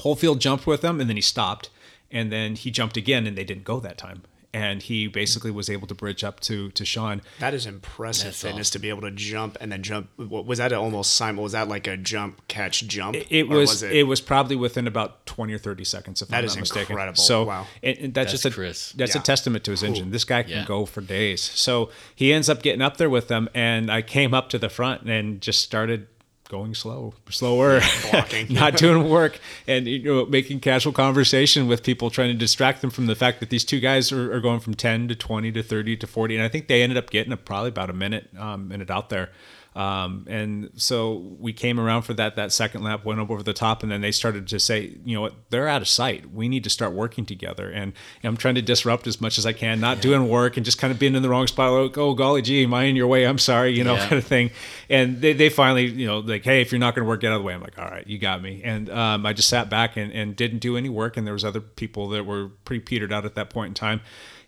Whole 0.00 0.16
field 0.16 0.40
jumped 0.40 0.66
with 0.66 0.82
him, 0.82 1.00
and 1.00 1.08
then 1.08 1.16
he 1.16 1.22
stopped, 1.22 1.70
and 2.10 2.32
then 2.32 2.56
he 2.56 2.72
jumped 2.72 2.96
again, 2.96 3.26
and 3.26 3.38
they 3.38 3.44
didn't 3.44 3.64
go 3.64 3.78
that 3.78 3.98
time. 3.98 4.22
And 4.54 4.82
he 4.82 5.06
basically 5.08 5.50
was 5.50 5.70
able 5.70 5.86
to 5.86 5.94
bridge 5.94 6.22
up 6.22 6.40
to 6.40 6.70
to 6.72 6.84
Sean. 6.84 7.22
That 7.38 7.54
is 7.54 7.64
impressive 7.64 8.26
That's 8.26 8.42
fitness 8.42 8.68
awesome. 8.68 8.78
to 8.80 8.82
be 8.82 8.88
able 8.90 9.00
to 9.02 9.10
jump 9.10 9.56
and 9.60 9.72
then 9.72 9.82
jump. 9.82 10.10
What, 10.16 10.44
was 10.44 10.58
that 10.58 10.72
almost 10.74 11.14
simul? 11.14 11.42
Was 11.44 11.52
that 11.52 11.68
like 11.68 11.86
a 11.86 11.96
jump 11.96 12.46
catch 12.48 12.86
jump? 12.86 13.16
It 13.16 13.44
Or 13.50 13.56
was, 13.56 13.82
it, 13.82 14.06
was 14.06 14.20
probably 14.20 14.56
within 14.56 14.86
about 14.86 15.24
twenty 15.24 15.54
or 15.54 15.58
thirty 15.58 15.84
seconds, 15.84 16.20
if 16.20 16.28
That 16.28 16.40
I'm 16.40 16.44
is 16.44 16.54
not 16.56 16.60
mistaken. 16.60 16.92
incredible. 16.92 17.16
So, 17.22 17.44
Wow. 17.44 17.66
and, 17.82 17.96
and 17.98 18.14
that's, 18.14 18.32
That's 18.32 18.42
just 18.42 18.44
a 18.44 18.50
Chris. 18.50 18.92
that's 18.92 19.14
Yeah. 19.14 19.22
a 19.22 19.24
testament 19.24 19.64
to 19.64 19.70
his 19.70 19.82
engine. 19.82 20.10
This 20.10 20.24
guy 20.24 20.42
can 20.42 20.50
Yeah. 20.52 20.64
go 20.66 20.84
for 20.84 21.00
days. 21.00 21.40
So 21.40 21.90
he 22.14 22.32
ends 22.32 22.50
up 22.50 22.62
getting 22.62 22.82
up 22.82 22.98
there 22.98 23.08
with 23.08 23.28
them, 23.28 23.48
and 23.54 23.90
I 23.90 24.02
came 24.02 24.34
up 24.34 24.50
to 24.50 24.58
the 24.58 24.68
front 24.68 25.02
and 25.08 25.40
just 25.40 25.62
started 25.62 26.06
going 26.52 26.74
slow, 26.74 27.14
slower, 27.30 27.80
not 28.50 28.76
doing 28.76 29.08
work, 29.08 29.40
and 29.66 29.86
you 29.88 30.02
know 30.04 30.26
making 30.26 30.60
casual 30.60 30.92
conversation 30.92 31.66
with 31.66 31.82
people, 31.82 32.10
trying 32.10 32.28
to 32.28 32.38
distract 32.38 32.82
them 32.82 32.90
from 32.90 33.06
the 33.06 33.14
fact 33.14 33.40
that 33.40 33.48
these 33.48 33.64
two 33.64 33.80
guys 33.80 34.12
are, 34.12 34.32
are 34.34 34.40
going 34.40 34.60
from 34.60 34.74
ten 34.74 35.08
to 35.08 35.16
twenty 35.16 35.50
to 35.50 35.62
thirty 35.62 35.96
to 35.96 36.06
forty, 36.06 36.36
and 36.36 36.44
I 36.44 36.48
think 36.48 36.68
they 36.68 36.82
ended 36.82 36.98
up 36.98 37.08
getting 37.08 37.32
a, 37.32 37.38
probably 37.38 37.70
about 37.70 37.88
a 37.88 37.94
minute 37.94 38.28
um, 38.38 38.68
minute 38.68 38.90
out 38.90 39.08
there. 39.08 39.30
Um, 39.74 40.26
and 40.28 40.70
so 40.76 41.14
we 41.40 41.54
came 41.54 41.80
around 41.80 42.02
for 42.02 42.12
that 42.14 42.36
that 42.36 42.52
second 42.52 42.82
lap, 42.82 43.04
went 43.06 43.20
up 43.20 43.30
over 43.30 43.42
the 43.42 43.54
top, 43.54 43.82
and 43.82 43.90
then 43.90 44.02
they 44.02 44.12
started 44.12 44.46
to 44.48 44.60
say, 44.60 44.98
you 45.04 45.14
know 45.14 45.22
what, 45.22 45.34
they're 45.48 45.66
out 45.68 45.80
of 45.80 45.88
sight. 45.88 46.30
We 46.30 46.46
need 46.48 46.62
to 46.64 46.70
start 46.70 46.92
working 46.92 47.24
together. 47.24 47.70
And, 47.70 47.92
I'm 48.24 48.36
trying 48.36 48.54
to 48.54 48.62
disrupt 48.62 49.06
as 49.06 49.20
much 49.20 49.36
as 49.36 49.46
I 49.46 49.52
can, 49.52 49.80
not 49.80 50.00
doing 50.00 50.28
work 50.28 50.56
and 50.56 50.64
just 50.64 50.78
kind 50.78 50.92
of 50.92 50.98
being 50.98 51.14
in 51.14 51.22
the 51.22 51.28
wrong 51.28 51.46
spot. 51.46 51.72
Like, 51.72 51.98
oh 51.98 52.14
golly 52.14 52.40
gee, 52.40 52.62
am 52.64 52.72
I 52.72 52.84
in 52.84 52.94
your 52.96 53.06
way? 53.08 53.26
I'm 53.26 53.38
sorry, 53.38 53.76
you 53.76 53.82
know, 53.82 53.94
Yeah. 53.94 54.08
kind 54.08 54.18
of 54.18 54.24
thing. 54.24 54.50
And 54.88 55.20
they, 55.20 55.32
they 55.32 55.48
finally, 55.48 55.86
you 55.86 56.06
know, 56.06 56.20
like, 56.20 56.44
hey, 56.44 56.60
if 56.60 56.70
you're 56.70 56.78
not 56.78 56.94
going 56.94 57.04
to 57.04 57.08
work, 57.08 57.20
get 57.20 57.32
out 57.32 57.36
of 57.36 57.40
the 57.42 57.46
way. 57.46 57.54
I'm 57.54 57.60
like, 57.62 57.78
all 57.78 57.88
right, 57.88 58.06
you 58.06 58.18
got 58.18 58.40
me. 58.42 58.60
And 58.64 58.88
um, 58.90 59.26
I 59.26 59.32
just 59.32 59.48
sat 59.48 59.68
back 59.70 59.96
and, 59.96 60.12
and 60.12 60.36
didn't 60.36 60.60
do 60.60 60.76
any 60.76 60.88
work. 60.88 61.16
And 61.16 61.26
there 61.26 61.34
was 61.34 61.44
other 61.44 61.60
people 61.60 62.08
that 62.10 62.24
were 62.26 62.50
pretty 62.64 62.80
petered 62.80 63.12
out 63.12 63.24
at 63.24 63.34
that 63.34 63.50
point 63.50 63.70
in 63.70 63.74
time. 63.74 64.00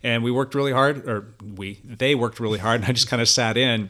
And 0.03 0.23
we 0.23 0.31
worked 0.31 0.55
really 0.55 0.71
hard, 0.71 1.07
or 1.09 1.33
we, 1.55 1.81
they 1.83 2.15
worked 2.15 2.39
really 2.39 2.59
hard, 2.59 2.81
and 2.81 2.89
I 2.89 2.93
just 2.93 3.07
kind 3.09 3.21
of 3.21 3.27
sat 3.27 3.57
in. 3.57 3.89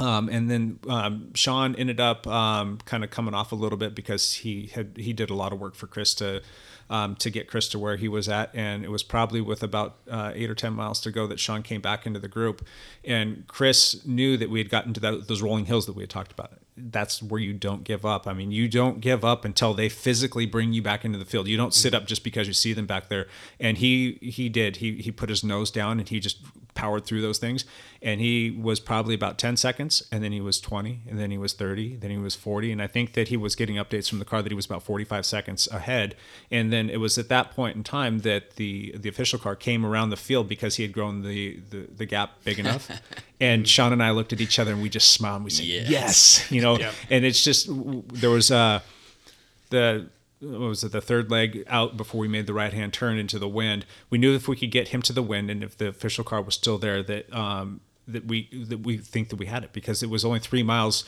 Um, 0.00 0.28
and 0.28 0.50
then 0.50 0.78
um, 0.88 1.34
Sean 1.34 1.74
ended 1.76 2.00
up 2.00 2.26
um, 2.26 2.78
kind 2.84 3.04
of 3.04 3.10
coming 3.10 3.34
off 3.34 3.52
a 3.52 3.54
little 3.54 3.78
bit 3.78 3.94
because 3.94 4.32
he 4.32 4.70
had 4.74 4.96
he 4.96 5.12
did 5.12 5.30
a 5.30 5.34
lot 5.34 5.52
of 5.52 5.60
work 5.60 5.74
for 5.74 5.86
Chris 5.86 6.14
to 6.14 6.42
um, 6.88 7.14
to 7.16 7.30
get 7.30 7.48
Chris 7.48 7.68
to 7.68 7.78
where 7.78 7.96
he 7.96 8.08
was 8.08 8.28
at, 8.28 8.50
and 8.52 8.84
it 8.84 8.90
was 8.90 9.02
probably 9.02 9.40
with 9.40 9.62
about 9.62 9.98
uh, 10.10 10.32
eight 10.34 10.50
or 10.50 10.54
ten 10.54 10.72
miles 10.72 11.00
to 11.02 11.10
go 11.10 11.26
that 11.28 11.38
Sean 11.38 11.62
came 11.62 11.80
back 11.80 12.04
into 12.04 12.18
the 12.18 12.28
group, 12.28 12.66
and 13.04 13.44
Chris 13.46 14.04
knew 14.04 14.36
that 14.36 14.50
we 14.50 14.58
had 14.58 14.70
gotten 14.70 14.92
to 14.94 15.00
that, 15.00 15.28
those 15.28 15.40
rolling 15.40 15.66
hills 15.66 15.86
that 15.86 15.94
we 15.94 16.02
had 16.02 16.10
talked 16.10 16.32
about. 16.32 16.52
That's 16.76 17.22
where 17.22 17.40
you 17.40 17.52
don't 17.52 17.84
give 17.84 18.06
up. 18.06 18.26
I 18.26 18.32
mean, 18.32 18.50
you 18.50 18.66
don't 18.66 19.00
give 19.00 19.24
up 19.24 19.44
until 19.44 19.74
they 19.74 19.88
physically 19.88 20.46
bring 20.46 20.72
you 20.72 20.82
back 20.82 21.04
into 21.04 21.18
the 21.18 21.24
field. 21.26 21.46
You 21.46 21.56
don't 21.56 21.74
sit 21.74 21.94
up 21.94 22.06
just 22.06 22.24
because 22.24 22.48
you 22.48 22.54
see 22.54 22.72
them 22.72 22.86
back 22.86 23.08
there. 23.08 23.26
And 23.60 23.78
he 23.78 24.18
he 24.22 24.48
did. 24.48 24.76
He 24.76 24.94
he 24.94 25.12
put 25.12 25.28
his 25.28 25.44
nose 25.44 25.70
down 25.70 26.00
and 26.00 26.08
he 26.08 26.18
just 26.20 26.38
powered 26.80 27.04
through 27.04 27.20
those 27.20 27.36
things. 27.36 27.66
And 28.00 28.22
he 28.22 28.50
was 28.50 28.80
probably 28.80 29.14
about 29.14 29.36
10 29.36 29.58
seconds, 29.58 30.02
and 30.10 30.24
then 30.24 30.32
he 30.32 30.40
was 30.40 30.58
20, 30.58 31.00
and 31.06 31.18
then 31.20 31.30
he 31.30 31.36
was 31.36 31.52
30, 31.52 31.96
then 31.96 32.10
he 32.10 32.16
was 32.16 32.34
40. 32.34 32.72
And 32.72 32.80
I 32.80 32.86
think 32.86 33.12
that 33.12 33.28
he 33.28 33.36
was 33.36 33.54
getting 33.54 33.76
updates 33.76 34.08
from 34.08 34.18
the 34.18 34.24
car 34.24 34.40
that 34.40 34.50
he 34.50 34.56
was 34.56 34.64
about 34.64 34.82
45 34.82 35.26
seconds 35.26 35.68
ahead. 35.70 36.16
And 36.50 36.72
then 36.72 36.88
it 36.88 36.96
was 36.96 37.18
at 37.18 37.28
that 37.28 37.50
point 37.50 37.76
in 37.76 37.84
time 37.84 38.20
that 38.20 38.56
the 38.56 38.94
the 38.96 39.10
official 39.10 39.38
car 39.38 39.54
came 39.54 39.84
around 39.84 40.08
the 40.08 40.16
field 40.16 40.48
because 40.48 40.76
he 40.76 40.82
had 40.82 40.92
grown 40.92 41.22
the 41.22 41.60
the, 41.68 41.86
the 41.94 42.06
gap 42.06 42.42
big 42.44 42.58
enough. 42.58 42.90
and 43.40 43.68
Sean 43.68 43.92
and 43.92 44.02
I 44.02 44.12
looked 44.12 44.32
at 44.32 44.40
each 44.40 44.58
other 44.58 44.72
and 44.72 44.80
we 44.80 44.88
just 44.88 45.12
smiled 45.12 45.36
and 45.36 45.44
we 45.44 45.50
said, 45.50 45.66
Yes. 45.66 45.90
yes, 45.90 46.50
you 46.50 46.62
know. 46.62 46.78
Yep. 46.78 46.94
And 47.10 47.24
it's 47.26 47.44
just 47.44 47.68
there 48.22 48.30
was 48.30 48.50
uh 48.50 48.80
the 49.68 50.08
what 50.40 50.60
was 50.60 50.82
it 50.84 50.92
the 50.92 51.00
third 51.00 51.30
leg 51.30 51.64
out 51.68 51.96
before 51.96 52.20
we 52.20 52.28
made 52.28 52.46
the 52.46 52.54
right 52.54 52.72
hand 52.72 52.92
turn 52.92 53.18
into 53.18 53.38
the 53.38 53.48
wind. 53.48 53.84
We 54.08 54.18
knew 54.18 54.34
if 54.34 54.48
we 54.48 54.56
could 54.56 54.70
get 54.70 54.88
him 54.88 55.02
to 55.02 55.12
the 55.12 55.22
wind 55.22 55.50
and 55.50 55.62
if 55.62 55.76
the 55.76 55.88
official 55.88 56.24
car 56.24 56.40
was 56.42 56.54
still 56.54 56.78
there 56.78 57.02
that 57.02 57.32
um 57.34 57.80
that 58.08 58.26
we 58.26 58.48
that 58.68 58.80
we 58.80 58.96
think 58.98 59.28
that 59.28 59.36
we 59.36 59.46
had 59.46 59.64
it 59.64 59.72
because 59.72 60.02
it 60.02 60.10
was 60.10 60.24
only 60.24 60.38
three 60.40 60.62
miles 60.62 61.04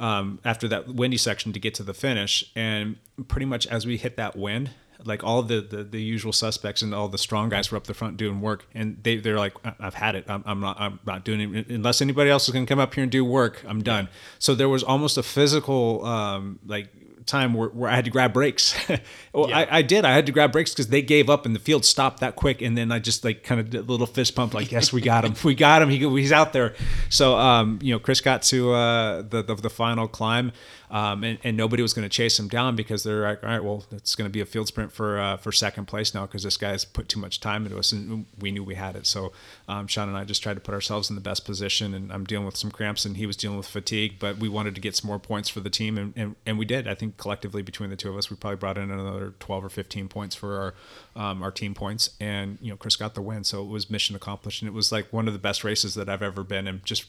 um, 0.00 0.38
after 0.44 0.68
that 0.68 0.86
windy 0.86 1.16
section 1.16 1.52
to 1.52 1.58
get 1.58 1.74
to 1.74 1.82
the 1.82 1.92
finish. 1.92 2.44
And 2.54 2.96
pretty 3.26 3.46
much 3.46 3.66
as 3.66 3.84
we 3.84 3.96
hit 3.96 4.16
that 4.16 4.36
wind 4.36 4.70
like 5.04 5.22
all 5.22 5.42
the, 5.44 5.60
the 5.60 5.84
the 5.84 6.00
usual 6.02 6.32
suspects 6.32 6.82
and 6.82 6.92
all 6.92 7.08
the 7.08 7.18
strong 7.18 7.48
guys 7.48 7.70
were 7.70 7.76
up 7.76 7.84
the 7.86 7.94
front 7.94 8.16
doing 8.16 8.40
work 8.40 8.66
and 8.74 8.98
they 9.04 9.16
they're 9.16 9.38
like 9.38 9.54
"I- 9.64 9.74
I've 9.78 9.94
had 9.94 10.14
it. 10.16 10.24
I'm, 10.28 10.42
I'm 10.46 10.60
not 10.60 10.80
I'm 10.80 10.98
not 11.06 11.24
doing 11.24 11.54
it. 11.54 11.68
Unless 11.68 12.00
anybody 12.02 12.30
else 12.30 12.48
is 12.48 12.52
going 12.52 12.66
to 12.66 12.68
come 12.70 12.80
up 12.80 12.94
here 12.94 13.02
and 13.02 13.12
do 13.12 13.24
work 13.24 13.64
I'm 13.66 13.82
done. 13.82 14.08
So 14.40 14.54
there 14.56 14.68
was 14.68 14.82
almost 14.82 15.16
a 15.16 15.22
physical 15.22 16.04
um 16.04 16.58
like 16.66 16.88
time 17.28 17.54
where, 17.54 17.68
where 17.68 17.88
I 17.90 17.94
had 17.94 18.04
to 18.06 18.10
grab 18.10 18.32
brakes. 18.32 18.74
well, 19.32 19.48
Yeah. 19.48 19.58
I, 19.58 19.78
I 19.78 19.82
did. 19.82 20.04
I 20.04 20.12
had 20.12 20.26
to 20.26 20.32
grab 20.32 20.50
brakes 20.50 20.72
because 20.72 20.88
they 20.88 21.02
gave 21.02 21.30
up 21.30 21.46
and 21.46 21.54
the 21.54 21.60
field 21.60 21.84
stopped 21.84 22.20
that 22.20 22.34
quick. 22.34 22.60
And 22.62 22.76
then 22.76 22.90
I 22.90 22.98
just 22.98 23.24
like 23.24 23.44
kind 23.44 23.60
of 23.60 23.70
did 23.70 23.80
a 23.80 23.82
little 23.82 24.06
fist 24.06 24.34
pump, 24.34 24.54
like, 24.54 24.72
yes, 24.72 24.92
we 24.92 25.00
got 25.00 25.24
him. 25.24 25.34
We 25.44 25.54
got 25.54 25.80
him. 25.82 25.88
He, 25.88 25.98
he's 25.98 26.32
out 26.32 26.52
there. 26.52 26.74
So, 27.08 27.36
um, 27.36 27.78
you 27.80 27.92
know, 27.94 27.98
Chris 27.98 28.20
got 28.20 28.42
to 28.44 28.72
uh, 28.72 29.22
the, 29.22 29.42
the, 29.42 29.54
the 29.54 29.70
final 29.70 30.08
climb 30.08 30.52
um, 30.90 31.24
and, 31.24 31.38
and 31.44 31.56
nobody 31.56 31.82
was 31.82 31.92
going 31.92 32.08
to 32.08 32.14
chase 32.14 32.38
him 32.38 32.48
down 32.48 32.76
because 32.76 33.02
they're 33.02 33.22
like, 33.22 33.42
all 33.42 33.50
right, 33.50 33.62
well, 33.62 33.84
it's 33.92 34.14
going 34.14 34.28
to 34.28 34.32
be 34.32 34.40
a 34.40 34.46
field 34.46 34.68
sprint 34.68 34.92
for, 34.92 35.18
uh, 35.18 35.36
for 35.36 35.52
second 35.52 35.86
place 35.86 36.14
now 36.14 36.26
because 36.26 36.42
this 36.42 36.56
guy's 36.56 36.84
put 36.84 37.08
too 37.08 37.20
much 37.20 37.40
time 37.40 37.66
into 37.66 37.78
us 37.78 37.92
and 37.92 38.26
we 38.38 38.50
knew 38.50 38.64
we 38.64 38.74
had 38.74 38.96
it. 38.96 39.06
So 39.06 39.32
um, 39.68 39.86
Sean 39.86 40.08
and 40.08 40.16
I 40.16 40.24
just 40.24 40.42
tried 40.42 40.54
to 40.54 40.60
put 40.60 40.74
ourselves 40.74 41.10
in 41.10 41.16
the 41.16 41.22
best 41.22 41.44
position 41.44 41.94
and 41.94 42.12
I'm 42.12 42.24
dealing 42.24 42.46
with 42.46 42.56
some 42.56 42.70
cramps 42.70 43.04
and 43.04 43.16
he 43.16 43.26
was 43.26 43.36
dealing 43.36 43.56
with 43.56 43.66
fatigue, 43.66 44.16
but 44.18 44.38
we 44.38 44.48
wanted 44.48 44.74
to 44.74 44.80
get 44.80 44.96
some 44.96 45.08
more 45.08 45.18
points 45.18 45.48
for 45.48 45.60
the 45.60 45.70
team 45.70 45.98
and, 45.98 46.12
and, 46.16 46.36
and 46.46 46.58
we 46.58 46.64
did. 46.64 46.88
I 46.88 46.94
think 46.94 47.16
collectively 47.16 47.62
between 47.62 47.90
the 47.90 47.96
two 47.96 48.10
of 48.10 48.16
us, 48.16 48.30
we 48.30 48.36
probably 48.36 48.56
brought 48.56 48.78
in 48.78 48.90
another 48.90 49.34
12 49.40 49.64
or 49.64 49.68
15 49.68 50.08
points 50.08 50.34
for 50.34 50.74
our, 51.16 51.22
um, 51.22 51.42
our 51.42 51.50
team 51.50 51.74
points. 51.74 52.10
And, 52.20 52.58
you 52.60 52.70
know, 52.70 52.76
Chris 52.76 52.96
got 52.96 53.14
the 53.14 53.22
win. 53.22 53.44
So 53.44 53.62
it 53.62 53.68
was 53.68 53.90
mission 53.90 54.16
accomplished. 54.16 54.62
And 54.62 54.68
it 54.68 54.74
was 54.74 54.90
like 54.90 55.12
one 55.12 55.26
of 55.26 55.32
the 55.32 55.38
best 55.38 55.64
races 55.64 55.94
that 55.94 56.08
I've 56.08 56.22
ever 56.22 56.42
been 56.42 56.66
in 56.66 56.80
just 56.84 57.06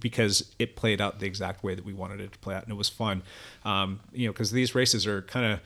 because 0.00 0.52
it 0.58 0.76
played 0.76 1.00
out 1.00 1.20
the 1.20 1.26
exact 1.26 1.62
way 1.62 1.74
that 1.74 1.84
we 1.84 1.92
wanted 1.92 2.20
it 2.20 2.32
to 2.32 2.38
play 2.38 2.54
out. 2.54 2.64
And 2.64 2.72
it 2.72 2.76
was 2.76 2.88
fun. 2.88 3.19
Um, 3.64 4.00
you 4.12 4.26
know, 4.26 4.32
cause 4.32 4.50
these 4.50 4.74
races 4.74 5.06
are 5.06 5.22
kind 5.22 5.52
of, 5.52 5.60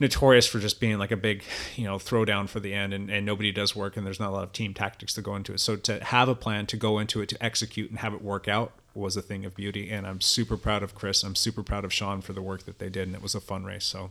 notorious 0.00 0.46
for 0.46 0.58
just 0.58 0.80
being 0.80 0.98
like 0.98 1.12
a 1.12 1.16
big, 1.16 1.44
you 1.76 1.84
know, 1.84 1.96
throwdown 1.96 2.48
for 2.48 2.60
the 2.60 2.72
end 2.74 2.92
and, 2.92 3.10
and 3.10 3.24
nobody 3.24 3.52
does 3.52 3.76
work 3.76 3.96
and 3.96 4.06
there's 4.06 4.18
not 4.18 4.30
a 4.30 4.32
lot 4.32 4.42
of 4.42 4.52
team 4.52 4.74
tactics 4.74 5.14
to 5.14 5.22
go 5.22 5.36
into 5.36 5.52
it. 5.52 5.60
So 5.60 5.76
to 5.76 6.02
have 6.02 6.28
a 6.28 6.34
plan 6.34 6.66
to 6.66 6.76
go 6.76 6.98
into 6.98 7.20
it, 7.20 7.28
to 7.28 7.42
execute 7.42 7.90
and 7.90 8.00
have 8.00 8.12
it 8.12 8.22
work 8.22 8.48
out 8.48 8.72
was 8.94 9.16
a 9.16 9.22
thing 9.22 9.44
of 9.44 9.54
beauty. 9.54 9.90
And 9.90 10.06
I'm 10.06 10.20
super 10.20 10.56
proud 10.56 10.82
of 10.82 10.94
Chris. 10.94 11.22
I'm 11.22 11.34
super 11.34 11.62
proud 11.62 11.84
of 11.84 11.92
Sean 11.92 12.20
for 12.20 12.32
the 12.32 12.42
work 12.42 12.64
that 12.64 12.78
they 12.78 12.88
did, 12.88 13.06
and 13.08 13.14
it 13.14 13.22
was 13.22 13.34
a 13.34 13.40
fun 13.40 13.64
race. 13.64 13.84
So 13.84 14.10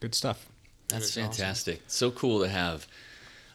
good 0.00 0.14
stuff. 0.14 0.48
That's 0.88 1.04
is 1.04 1.10
awesome. 1.18 1.22
fantastic. 1.24 1.82
So 1.86 2.10
cool 2.10 2.40
to 2.40 2.48
have 2.48 2.86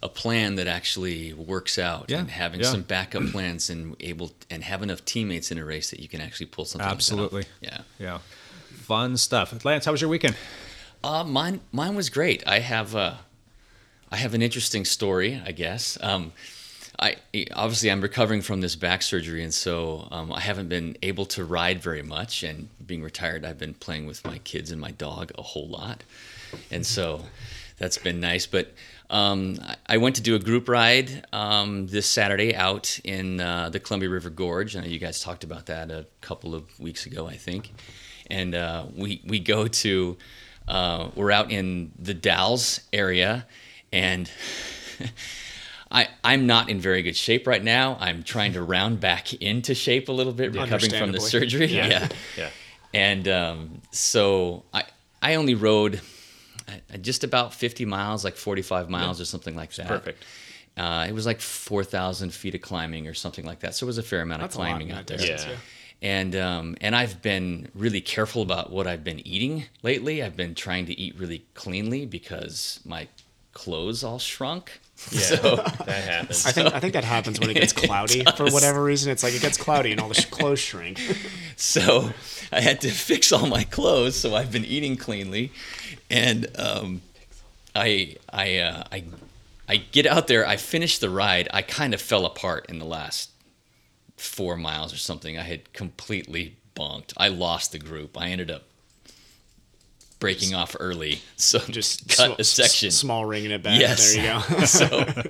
a 0.01 0.09
plan 0.09 0.55
that 0.55 0.67
actually 0.67 1.33
works 1.33 1.79
out 1.79 2.09
Yeah, 2.09 2.19
and 2.19 2.29
having 2.29 2.59
yeah. 2.59 2.67
some 2.67 2.81
backup 2.81 3.23
plans 3.27 3.69
and 3.69 3.95
able 3.99 4.31
and 4.49 4.63
have 4.63 4.83
enough 4.83 5.05
teammates 5.05 5.49
in 5.49 5.57
a 5.57 5.65
race 5.65 5.89
that 5.91 5.99
you 6.01 6.09
can 6.09 6.21
actually 6.21 6.47
pull 6.47 6.65
something. 6.65 6.85
like 6.85 6.89
that 6.89 6.93
off. 6.93 6.97
Absolutely. 6.97 7.45
Yeah. 7.61 7.81
Yeah, 7.99 8.19
fun 8.93 9.17
stuff. 9.17 9.65
Lance, 9.65 9.85
how 9.85 9.91
was 9.91 10.01
your 10.01 10.09
weekend? 10.11 10.35
Uh, 11.03 11.23
mine 11.23 11.61
mine 11.71 11.95
was 11.95 12.11
great. 12.11 12.43
I 12.45 12.59
have 12.59 12.95
uh, 12.95 13.15
I 14.11 14.17
have 14.17 14.35
an 14.35 14.43
interesting 14.43 14.85
story, 14.85 15.41
I 15.43 15.51
guess. 15.51 15.97
Um, 15.99 16.31
I 16.99 17.15
obviously 17.55 17.89
I'm 17.89 18.01
recovering 18.01 18.43
from 18.43 18.61
this 18.61 18.75
back 18.75 19.01
surgery, 19.01 19.43
and 19.43 19.51
so 19.51 20.07
um, 20.11 20.31
I 20.31 20.41
haven't 20.41 20.69
been 20.69 20.95
able 21.01 21.25
to 21.37 21.43
ride 21.43 21.81
very 21.81 22.03
much. 22.03 22.43
And 22.43 22.69
being 22.85 23.01
retired, 23.01 23.43
I've 23.45 23.57
been 23.57 23.73
playing 23.73 24.05
with 24.05 24.23
my 24.25 24.37
kids 24.37 24.69
and 24.69 24.79
my 24.79 24.91
dog 24.91 25.31
a 25.39 25.41
whole 25.41 25.67
lot, 25.67 26.03
and 26.69 26.85
so 26.85 27.23
that's 27.79 27.97
been 27.97 28.19
nice. 28.19 28.45
But 28.45 28.73
um, 29.09 29.57
I- 29.89 29.97
went 29.97 30.17
to 30.17 30.21
do 30.21 30.35
a 30.35 30.39
group 30.39 30.69
ride 30.69 31.25
um, 31.33 31.87
this 31.87 32.05
Saturday 32.05 32.55
out 32.55 32.99
in 33.03 33.39
uh, 33.39 33.69
the 33.69 33.79
Columbia 33.79 34.09
River 34.09 34.29
Gorge. 34.29 34.75
You 34.75 34.99
guys 34.99 35.19
talked 35.19 35.43
about 35.43 35.65
that 35.65 35.89
a 35.89 36.05
couple 36.21 36.53
of 36.53 36.63
weeks 36.79 37.07
ago, 37.07 37.25
I 37.25 37.37
think. 37.37 37.71
And 38.33 38.55
uh, 38.55 38.85
we 38.95 39.21
we 39.25 39.39
go 39.39 39.67
to 39.67 40.17
uh, 40.67 41.09
we're 41.15 41.31
out 41.31 41.51
in 41.51 41.91
the 41.99 42.13
Dalles 42.15 42.81
area, 42.91 43.45
and 43.91 44.29
I 45.91 46.07
I'm 46.23 46.47
not 46.47 46.69
in 46.69 46.79
very 46.79 47.03
good 47.03 47.15
shape 47.15 47.45
right 47.45 47.63
now. 47.63 47.97
I'm 47.99 48.23
trying 48.23 48.53
to 48.53 48.63
round 48.63 48.99
back 48.99 49.33
into 49.33 49.75
shape 49.75 50.09
a 50.09 50.11
little 50.11 50.33
bit, 50.33 50.55
recovering 50.55 50.91
from 50.91 51.11
the 51.11 51.19
surgery. 51.19 51.67
Yeah. 51.67 51.87
yeah. 51.87 52.07
Yeah. 52.37 52.49
And 52.95 53.27
um, 53.27 53.81
so 53.91 54.63
I 54.73 54.83
I 55.21 55.35
only 55.35 55.55
rode 55.55 56.01
uh, 56.67 56.97
just 56.97 57.23
about 57.23 57.53
50 57.53 57.85
miles, 57.85 58.23
like 58.23 58.35
45 58.35 58.89
miles 58.89 59.21
or 59.21 59.25
something 59.25 59.55
like 59.55 59.73
that. 59.75 59.87
perfect. 59.87 60.23
Uh, 60.75 61.05
it 61.07 61.13
was 61.13 61.25
like 61.25 61.39
4,000 61.39 62.33
feet 62.33 62.55
of 62.55 62.61
climbing 62.61 63.07
or 63.07 63.13
something 63.13 63.45
like 63.45 63.59
that. 63.59 63.75
So 63.75 63.85
it 63.85 63.87
was 63.87 63.99
a 63.99 64.03
fair 64.03 64.21
amount 64.21 64.41
That's 64.41 64.55
of 64.55 64.59
lot 64.59 64.69
climbing 64.69 64.91
out 64.91 65.05
there. 65.05 65.17
distance, 65.17 65.45
Yeah. 65.45 65.55
And 66.03 66.35
um, 66.35 66.75
and 66.81 66.95
I've 66.95 67.21
been 67.21 67.69
really 67.73 68.01
careful 68.01 68.41
about 68.41 68.71
what 68.71 68.87
I've 68.87 69.05
been 69.05 69.25
eating 69.25 69.65
lately. 69.83 70.21
I've 70.21 70.35
been 70.35 70.53
trying 70.53 70.85
to 70.87 70.99
eat 70.99 71.17
really 71.17 71.45
cleanly 71.53 72.05
because 72.05 72.81
my 72.85 73.07
clothes 73.53 74.03
all 74.03 74.19
shrunk. 74.19 74.79
Yeah. 75.11 75.21
So 75.23 75.55
that 75.55 76.03
happens. 76.03 76.45
I 76.45 76.51
think 76.51 76.73
I 76.73 76.79
think 76.79 76.93
that 76.93 77.03
happens 77.03 77.39
when 77.39 77.49
it 77.49 77.55
gets 77.55 77.73
cloudy 77.85 78.23
for 78.35 78.45
whatever 78.51 78.83
reason. 78.83 79.11
It's 79.11 79.23
like 79.23 79.33
it 79.33 79.41
gets 79.41 79.57
cloudy 79.57 79.91
and 79.91 79.99
all 79.99 80.09
the 80.09 80.13
sh- 80.15 80.25
clothes 80.25 80.59
shrink. 80.59 80.99
so 81.55 82.11
I 82.51 82.61
had 82.61 82.81
to 82.81 82.89
fix 82.91 83.31
all 83.31 83.47
my 83.47 83.63
clothes. 83.63 84.15
So 84.17 84.35
I've 84.35 84.51
been 84.51 84.65
eating 84.65 84.97
cleanly, 84.97 85.51
and 86.09 86.47
um, 86.59 87.01
I 87.75 88.17
I 88.31 88.57
uh, 88.57 88.83
I 88.91 89.03
I 89.67 89.77
get 89.77 90.05
out 90.05 90.27
there. 90.27 90.45
I 90.45 90.57
finish 90.57 90.99
the 90.99 91.09
ride. 91.09 91.47
I 91.51 91.63
kind 91.63 91.93
of 91.93 92.01
fell 92.01 92.25
apart 92.25 92.67
in 92.69 92.79
the 92.79 92.85
last 92.85 93.29
four 94.17 94.55
miles 94.57 94.93
or 94.93 94.97
something. 94.97 95.37
I 95.37 95.43
had 95.43 95.73
completely 95.73 96.57
bonked. 96.75 97.13
I 97.17 97.27
lost 97.29 97.71
the 97.71 97.79
group. 97.79 98.19
I 98.19 98.29
ended 98.29 98.49
up 98.51 98.63
breaking 100.19 100.53
off 100.55 100.75
early. 100.79 101.21
So 101.35 101.59
Just 101.69 102.07
cut 102.17 102.35
sm- 102.35 102.41
a 102.41 102.43
section. 102.43 102.87
s- 102.87 102.95
small 102.95 103.25
ring 103.25 103.45
in 103.45 103.51
it 103.51 103.63
back. 103.63 103.79
Yes. 103.79 104.15
There 104.15 104.23
you 104.23 104.57
go. 104.57 104.65
so 104.65 105.23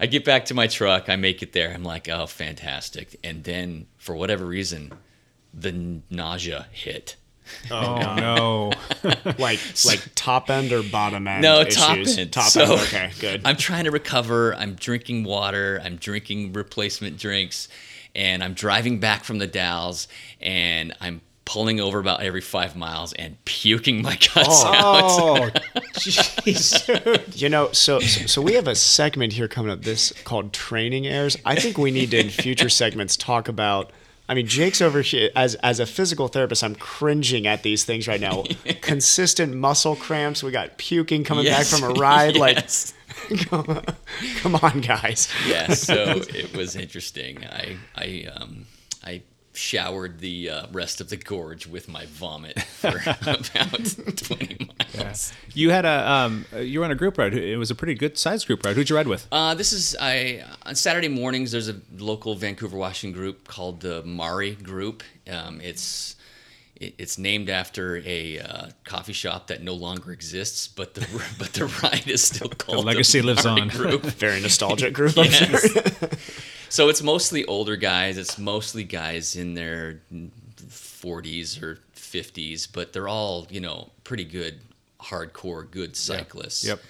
I 0.00 0.06
get 0.06 0.24
back 0.24 0.46
to 0.46 0.54
my 0.54 0.66
truck. 0.68 1.08
I 1.08 1.16
make 1.16 1.42
it 1.42 1.52
there. 1.52 1.72
I'm 1.72 1.82
like, 1.84 2.08
oh, 2.08 2.26
fantastic. 2.26 3.18
And 3.24 3.42
then 3.44 3.86
for 3.96 4.14
whatever 4.14 4.44
reason, 4.46 4.92
the 5.52 6.00
nausea 6.10 6.66
hit. 6.72 7.16
Oh, 7.70 8.00
oh 8.00 8.14
no! 8.14 8.72
like 9.38 9.60
like 9.84 10.08
top 10.14 10.48
end 10.48 10.72
or 10.72 10.82
bottom 10.82 11.28
end? 11.28 11.42
No, 11.42 11.60
issues? 11.60 11.76
top 11.76 11.98
end. 11.98 12.32
Top 12.32 12.50
So, 12.50 12.62
end. 12.62 12.80
Okay, 12.82 13.10
good. 13.20 13.42
I'm 13.44 13.56
trying 13.56 13.84
to 13.84 13.90
recover. 13.90 14.54
I'm 14.54 14.74
drinking 14.74 15.24
water. 15.24 15.80
I'm 15.84 15.96
drinking 15.96 16.54
replacement 16.54 17.18
drinks, 17.18 17.68
and 18.14 18.42
I'm 18.42 18.54
driving 18.54 19.00
back 19.00 19.24
from 19.24 19.38
the 19.38 19.46
Dalles, 19.46 20.08
and 20.40 20.94
I'm 21.00 21.20
pulling 21.48 21.80
over 21.80 21.98
about 21.98 22.20
every 22.20 22.42
five 22.42 22.76
miles 22.76 23.14
and 23.14 23.42
puking 23.46 24.02
my 24.02 24.16
guts 24.16 24.62
oh. 24.64 24.74
out. 24.74 25.52
Oh, 25.74 25.80
jeez. 25.94 27.40
You 27.40 27.48
know, 27.48 27.72
so, 27.72 28.00
so 28.00 28.26
so 28.26 28.42
we 28.42 28.52
have 28.52 28.68
a 28.68 28.74
segment 28.74 29.32
here 29.32 29.48
coming 29.48 29.72
up. 29.72 29.82
This 29.82 30.12
called 30.24 30.52
training 30.52 31.06
airs. 31.06 31.36
I 31.46 31.56
think 31.56 31.78
we 31.78 31.90
need 31.90 32.10
to 32.10 32.20
in 32.20 32.28
future 32.28 32.68
segments 32.68 33.16
talk 33.16 33.48
about. 33.48 33.92
I 34.28 34.34
mean, 34.34 34.46
Jake's 34.46 34.82
over 34.82 35.00
here 35.00 35.30
as 35.34 35.54
as 35.56 35.80
a 35.80 35.86
physical 35.86 36.28
therapist. 36.28 36.62
I'm 36.62 36.74
cringing 36.74 37.46
at 37.46 37.62
these 37.62 37.84
things 37.84 38.06
right 38.06 38.20
now. 38.20 38.44
Consistent 38.82 39.54
muscle 39.54 39.96
cramps. 39.96 40.42
We 40.42 40.50
got 40.50 40.76
puking 40.78 41.24
coming 41.24 41.44
Yes. 41.46 41.70
back 41.70 41.80
from 41.80 41.90
a 41.90 41.94
ride. 41.94 42.36
Yes. 42.38 42.92
Like, 43.30 43.48
come 44.42 44.54
on, 44.56 44.80
guys. 44.80 45.28
yeah, 45.46 45.72
so 45.72 46.22
it 46.28 46.54
was 46.56 46.76
interesting. 46.76 47.44
I 47.46 47.76
I 47.96 48.26
um 48.36 48.66
I 49.02 49.22
showered 49.58 50.20
the 50.20 50.48
uh, 50.48 50.66
rest 50.72 51.00
of 51.00 51.10
the 51.10 51.16
gorge 51.16 51.66
with 51.66 51.88
my 51.88 52.06
vomit 52.06 52.62
for 52.62 53.00
about 53.04 53.84
20 54.16 54.70
miles. 54.94 55.32
You 55.52 55.70
had 55.70 55.84
a 55.84 56.10
um, 56.10 56.46
you 56.56 56.78
were 56.78 56.84
on 56.84 56.90
a 56.90 56.94
group 56.94 57.18
ride. 57.18 57.34
It 57.34 57.56
was 57.56 57.70
a 57.70 57.74
pretty 57.74 57.94
good 57.94 58.16
sized 58.16 58.46
group 58.46 58.64
ride. 58.64 58.76
Who'd 58.76 58.88
you 58.88 58.96
ride 58.96 59.08
with? 59.08 59.26
Uh, 59.32 59.54
this 59.54 59.72
is 59.72 59.96
I 60.00 60.44
on 60.64 60.74
Saturday 60.74 61.08
mornings. 61.08 61.52
There's 61.52 61.68
a 61.68 61.76
local 61.96 62.34
Vancouver, 62.36 62.76
Washington 62.76 63.18
group 63.18 63.48
called 63.48 63.80
the 63.80 64.02
Mari 64.04 64.54
Group. 64.54 65.02
Um, 65.30 65.60
it's 65.60 66.16
it, 66.76 66.94
it's 66.98 67.18
named 67.18 67.50
after 67.50 67.96
a 68.04 68.38
uh, 68.38 68.66
coffee 68.84 69.12
shop 69.12 69.48
that 69.48 69.62
no 69.62 69.74
longer 69.74 70.12
exists, 70.12 70.68
but 70.68 70.94
the 70.94 71.00
but 71.38 71.52
the 71.52 71.66
ride 71.82 72.08
is 72.08 72.22
still 72.22 72.48
called 72.48 72.78
the 72.78 72.82
legacy 72.82 73.22
lives 73.22 73.44
Mari 73.44 73.62
on. 73.62 73.68
Group. 73.68 74.02
Very 74.18 74.40
nostalgic 74.40 74.94
group. 74.94 75.18
I'm 75.18 75.30
sure. 75.30 75.48
Yes. 75.50 76.44
So 76.68 76.88
it's 76.88 77.02
mostly 77.02 77.44
older 77.46 77.76
guys. 77.76 78.18
It's 78.18 78.38
mostly 78.38 78.84
guys 78.84 79.36
in 79.36 79.54
their 79.54 80.00
40s 80.66 81.62
or 81.62 81.78
50s, 81.94 82.68
but 82.72 82.92
they're 82.92 83.08
all, 83.08 83.46
you 83.50 83.60
know, 83.60 83.90
pretty 84.04 84.24
good, 84.24 84.60
hardcore, 85.00 85.70
good 85.70 85.96
cyclists. 85.96 86.64
Yep. 86.64 86.80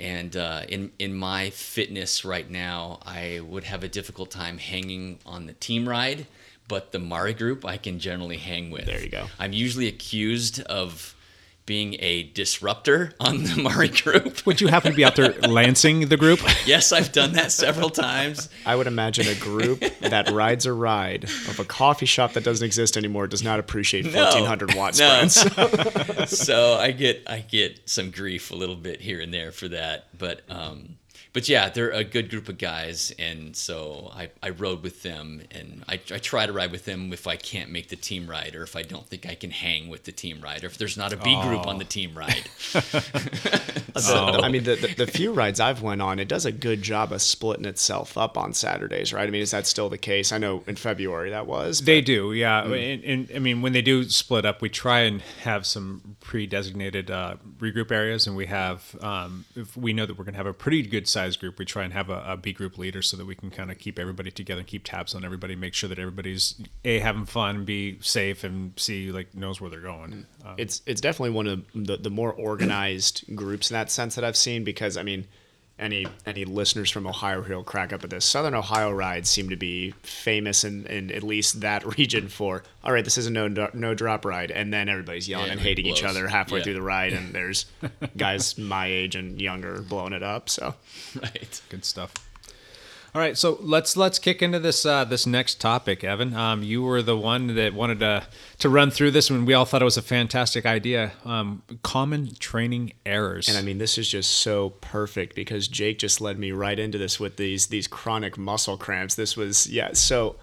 And 0.00 0.36
uh, 0.36 0.62
in 0.68 0.90
in 0.98 1.14
my 1.14 1.50
fitness 1.50 2.24
right 2.24 2.50
now, 2.50 2.98
I 3.06 3.40
would 3.46 3.62
have 3.64 3.84
a 3.84 3.88
difficult 3.88 4.30
time 4.30 4.58
hanging 4.58 5.20
on 5.24 5.46
the 5.46 5.52
team 5.52 5.88
ride, 5.88 6.26
but 6.66 6.90
the 6.90 6.98
Mari 6.98 7.32
group 7.32 7.64
I 7.64 7.76
can 7.76 8.00
generally 8.00 8.38
hang 8.38 8.70
with. 8.70 8.86
There 8.86 9.00
you 9.00 9.08
go. 9.08 9.26
I'm 9.38 9.52
usually 9.52 9.86
accused 9.86 10.60
of 10.62 11.13
being 11.66 11.96
a 12.00 12.24
disruptor 12.24 13.12
on 13.20 13.42
the 13.44 13.56
Mari 13.62 13.88
group. 13.88 14.44
Would 14.44 14.60
you 14.60 14.68
happen 14.68 14.90
to 14.92 14.96
be 14.96 15.04
out 15.04 15.16
there 15.16 15.32
lancing 15.48 16.08
the 16.08 16.16
group? 16.16 16.40
yes, 16.66 16.92
I've 16.92 17.10
done 17.12 17.32
that 17.32 17.52
several 17.52 17.88
times. 17.90 18.48
I 18.66 18.76
would 18.76 18.86
imagine 18.86 19.26
a 19.28 19.34
group 19.34 19.80
that 20.00 20.30
rides 20.30 20.66
a 20.66 20.72
ride 20.72 21.24
of 21.24 21.58
a 21.58 21.64
coffee 21.64 22.06
shop 22.06 22.34
that 22.34 22.44
doesn't 22.44 22.64
exist 22.64 22.96
anymore 22.96 23.26
does 23.26 23.42
not 23.42 23.58
appreciate 23.60 24.04
1400 24.04 24.74
watt 24.76 24.98
No. 24.98 25.26
sprints. 25.28 26.38
so 26.38 26.74
I 26.74 26.90
get 26.90 27.22
I 27.26 27.38
get 27.38 27.88
some 27.88 28.10
grief 28.10 28.50
a 28.50 28.54
little 28.54 28.76
bit 28.76 29.00
here 29.00 29.20
and 29.20 29.32
there 29.32 29.50
for 29.52 29.68
that, 29.68 30.06
but 30.18 30.42
um, 30.50 30.96
but 31.34 31.48
yeah, 31.48 31.68
they're 31.68 31.90
a 31.90 32.04
good 32.04 32.30
group 32.30 32.48
of 32.48 32.58
guys, 32.58 33.12
and 33.18 33.56
so 33.56 34.10
I, 34.14 34.30
I 34.40 34.50
rode 34.50 34.84
with 34.84 35.02
them, 35.02 35.42
and 35.50 35.84
I, 35.88 35.94
I 35.94 36.18
try 36.18 36.46
to 36.46 36.52
ride 36.52 36.70
with 36.70 36.84
them 36.84 37.12
if 37.12 37.26
I 37.26 37.34
can't 37.34 37.70
make 37.70 37.88
the 37.88 37.96
team 37.96 38.30
ride, 38.30 38.54
or 38.54 38.62
if 38.62 38.76
I 38.76 38.82
don't 38.82 39.04
think 39.04 39.26
I 39.26 39.34
can 39.34 39.50
hang 39.50 39.88
with 39.88 40.04
the 40.04 40.12
team 40.12 40.40
ride, 40.40 40.62
or 40.62 40.68
if 40.68 40.78
there's 40.78 40.96
not 40.96 41.12
a 41.12 41.16
B 41.16 41.38
group 41.42 41.66
on 41.66 41.78
the 41.78 41.84
team 41.84 42.16
ride. 42.16 42.48
So, 44.00 44.16
I 44.42 44.48
mean, 44.48 44.64
the, 44.64 44.74
the, 44.74 44.94
the 44.94 45.06
few 45.06 45.32
rides 45.32 45.60
I've 45.60 45.80
went 45.80 46.02
on, 46.02 46.18
it 46.18 46.26
does 46.26 46.46
a 46.46 46.52
good 46.52 46.82
job 46.82 47.12
of 47.12 47.22
splitting 47.22 47.64
itself 47.64 48.18
up 48.18 48.36
on 48.36 48.52
Saturdays, 48.52 49.12
right? 49.12 49.26
I 49.26 49.30
mean, 49.30 49.42
is 49.42 49.52
that 49.52 49.66
still 49.66 49.88
the 49.88 49.98
case? 49.98 50.32
I 50.32 50.38
know 50.38 50.64
in 50.66 50.74
February 50.74 51.30
that 51.30 51.46
was. 51.46 51.80
They 51.80 52.00
but- 52.00 52.06
do, 52.06 52.32
yeah. 52.32 52.64
And, 52.64 53.04
and 53.04 53.30
I 53.34 53.38
mean, 53.38 53.62
when 53.62 53.72
they 53.72 53.82
do 53.82 54.08
split 54.08 54.44
up, 54.44 54.60
we 54.60 54.68
try 54.68 55.00
and 55.00 55.22
have 55.42 55.64
some 55.64 56.16
pre-designated 56.20 57.10
uh, 57.10 57.36
regroup 57.58 57.92
areas, 57.92 58.26
and 58.26 58.34
we 58.36 58.46
have, 58.46 58.96
um, 59.00 59.44
if 59.54 59.76
we 59.76 59.92
know 59.92 60.06
that 60.06 60.18
we're 60.18 60.24
going 60.24 60.34
to 60.34 60.38
have 60.38 60.46
a 60.46 60.52
pretty 60.52 60.82
good 60.82 61.06
sized 61.24 61.40
group, 61.40 61.58
we 61.58 61.64
try 61.64 61.84
and 61.84 61.92
have 61.92 62.10
a, 62.10 62.22
a 62.26 62.36
B 62.36 62.52
group 62.52 62.78
leader 62.78 63.02
so 63.02 63.16
that 63.16 63.26
we 63.26 63.34
can 63.34 63.50
kind 63.50 63.70
of 63.70 63.78
keep 63.78 63.98
everybody 63.98 64.30
together 64.30 64.60
and 64.60 64.66
keep 64.66 64.84
tabs 64.84 65.14
on 65.14 65.24
everybody, 65.24 65.56
make 65.56 65.74
sure 65.74 65.88
that 65.88 65.98
everybody's 65.98 66.54
a 66.84 66.98
having 66.98 67.24
fun, 67.24 67.64
b 67.64 67.98
safe, 68.00 68.44
and 68.44 68.72
c 68.76 69.10
like 69.10 69.34
knows 69.34 69.60
where 69.60 69.70
they're 69.70 69.80
going. 69.80 70.26
Um, 70.44 70.54
it's 70.58 70.82
it's 70.86 71.00
definitely 71.00 71.30
one 71.30 71.46
of 71.46 71.64
the, 71.74 71.96
the 71.96 72.10
more 72.10 72.32
organized 72.32 73.24
groups 73.34 73.70
in 73.70 73.74
that 73.74 73.90
sense 73.90 74.14
that 74.14 74.24
I've 74.24 74.36
seen 74.36 74.64
because 74.64 74.96
I 74.96 75.02
mean 75.02 75.26
any 75.78 76.06
any 76.24 76.44
listeners 76.44 76.90
from 76.90 77.06
Ohio 77.06 77.42
who 77.42 77.54
will 77.54 77.64
crack 77.64 77.92
up 77.92 78.04
at 78.04 78.10
this 78.10 78.24
Southern 78.24 78.54
Ohio 78.54 78.90
rides 78.92 79.28
seem 79.28 79.48
to 79.50 79.56
be 79.56 79.92
famous 80.02 80.62
in, 80.64 80.86
in 80.86 81.10
at 81.10 81.22
least 81.24 81.60
that 81.62 81.84
region 81.98 82.28
for 82.28 82.62
all 82.84 82.92
right 82.92 83.04
this 83.04 83.18
is 83.18 83.26
a 83.26 83.30
no 83.30 83.48
no 83.72 83.94
drop 83.94 84.24
ride 84.24 84.50
and 84.52 84.72
then 84.72 84.88
everybody's 84.88 85.28
yelling 85.28 85.46
Yeah, 85.46 85.52
and 85.52 85.60
everybody 85.60 85.82
hating 85.82 85.96
each 85.96 86.04
other 86.04 86.28
halfway 86.28 86.58
Yeah. 86.58 86.64
through 86.64 86.74
the 86.74 86.82
ride 86.82 87.12
and 87.12 87.32
there's 87.34 87.66
guys 88.16 88.56
my 88.56 88.86
age 88.86 89.16
and 89.16 89.40
younger 89.40 89.82
blowing 89.82 90.12
it 90.12 90.22
up 90.22 90.48
so 90.48 90.74
right. 91.20 91.60
good 91.70 91.84
stuff. 91.84 92.12
All 93.14 93.20
right, 93.20 93.38
so 93.38 93.58
let's 93.60 93.96
let's 93.96 94.18
kick 94.18 94.42
into 94.42 94.58
this 94.58 94.84
uh, 94.84 95.04
this 95.04 95.24
next 95.24 95.60
topic, 95.60 96.02
Evan. 96.02 96.34
Um, 96.34 96.64
you 96.64 96.82
were 96.82 97.00
the 97.00 97.16
one 97.16 97.54
that 97.54 97.72
wanted 97.72 98.00
to 98.00 98.26
to 98.58 98.68
run 98.68 98.90
through 98.90 99.12
this 99.12 99.30
when 99.30 99.44
we 99.44 99.54
all 99.54 99.64
thought 99.64 99.82
it 99.82 99.84
was 99.84 99.96
a 99.96 100.02
fantastic 100.02 100.66
idea. 100.66 101.12
Um, 101.24 101.62
common 101.84 102.34
training 102.34 102.94
errors. 103.06 103.48
And 103.48 103.56
I 103.56 103.62
mean, 103.62 103.78
this 103.78 103.98
is 103.98 104.08
just 104.08 104.32
so 104.32 104.70
perfect 104.80 105.36
because 105.36 105.68
Jake 105.68 106.00
just 106.00 106.20
led 106.20 106.40
me 106.40 106.50
right 106.50 106.76
into 106.76 106.98
this 106.98 107.20
with 107.20 107.36
these 107.36 107.68
these 107.68 107.86
chronic 107.86 108.36
muscle 108.36 108.76
cramps. 108.76 109.14
This 109.14 109.36
was 109.36 109.68
yeah. 109.68 109.92
So 109.92 110.34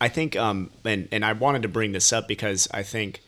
I 0.00 0.08
think 0.08 0.34
um 0.34 0.70
and 0.82 1.08
and 1.12 1.26
I 1.26 1.34
wanted 1.34 1.60
to 1.60 1.68
bring 1.68 1.92
this 1.92 2.10
up 2.10 2.26
because 2.26 2.66
I 2.72 2.84
think 2.84 3.20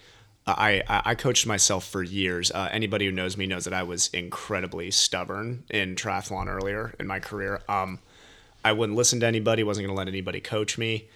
I 0.46 0.82
I 0.88 1.02
I 1.04 1.14
coached 1.16 1.46
myself 1.46 1.86
for 1.86 2.02
years. 2.02 2.50
Uh, 2.50 2.70
anybody 2.72 3.04
who 3.04 3.12
knows 3.12 3.36
me 3.36 3.46
knows 3.46 3.66
that 3.66 3.74
I 3.74 3.82
was 3.82 4.08
incredibly 4.14 4.90
stubborn 4.90 5.64
in 5.68 5.96
triathlon 5.96 6.46
earlier 6.46 6.94
in 6.98 7.06
my 7.06 7.20
career. 7.20 7.60
Um, 7.68 7.98
I 8.66 8.72
wouldn't 8.72 8.98
listen 8.98 9.20
to 9.20 9.26
anybody. 9.26 9.62
wasn't 9.62 9.86
going 9.86 9.94
to 9.94 9.98
let 9.98 10.08
anybody 10.08 10.40
coach 10.40 10.76
me. 10.76 11.08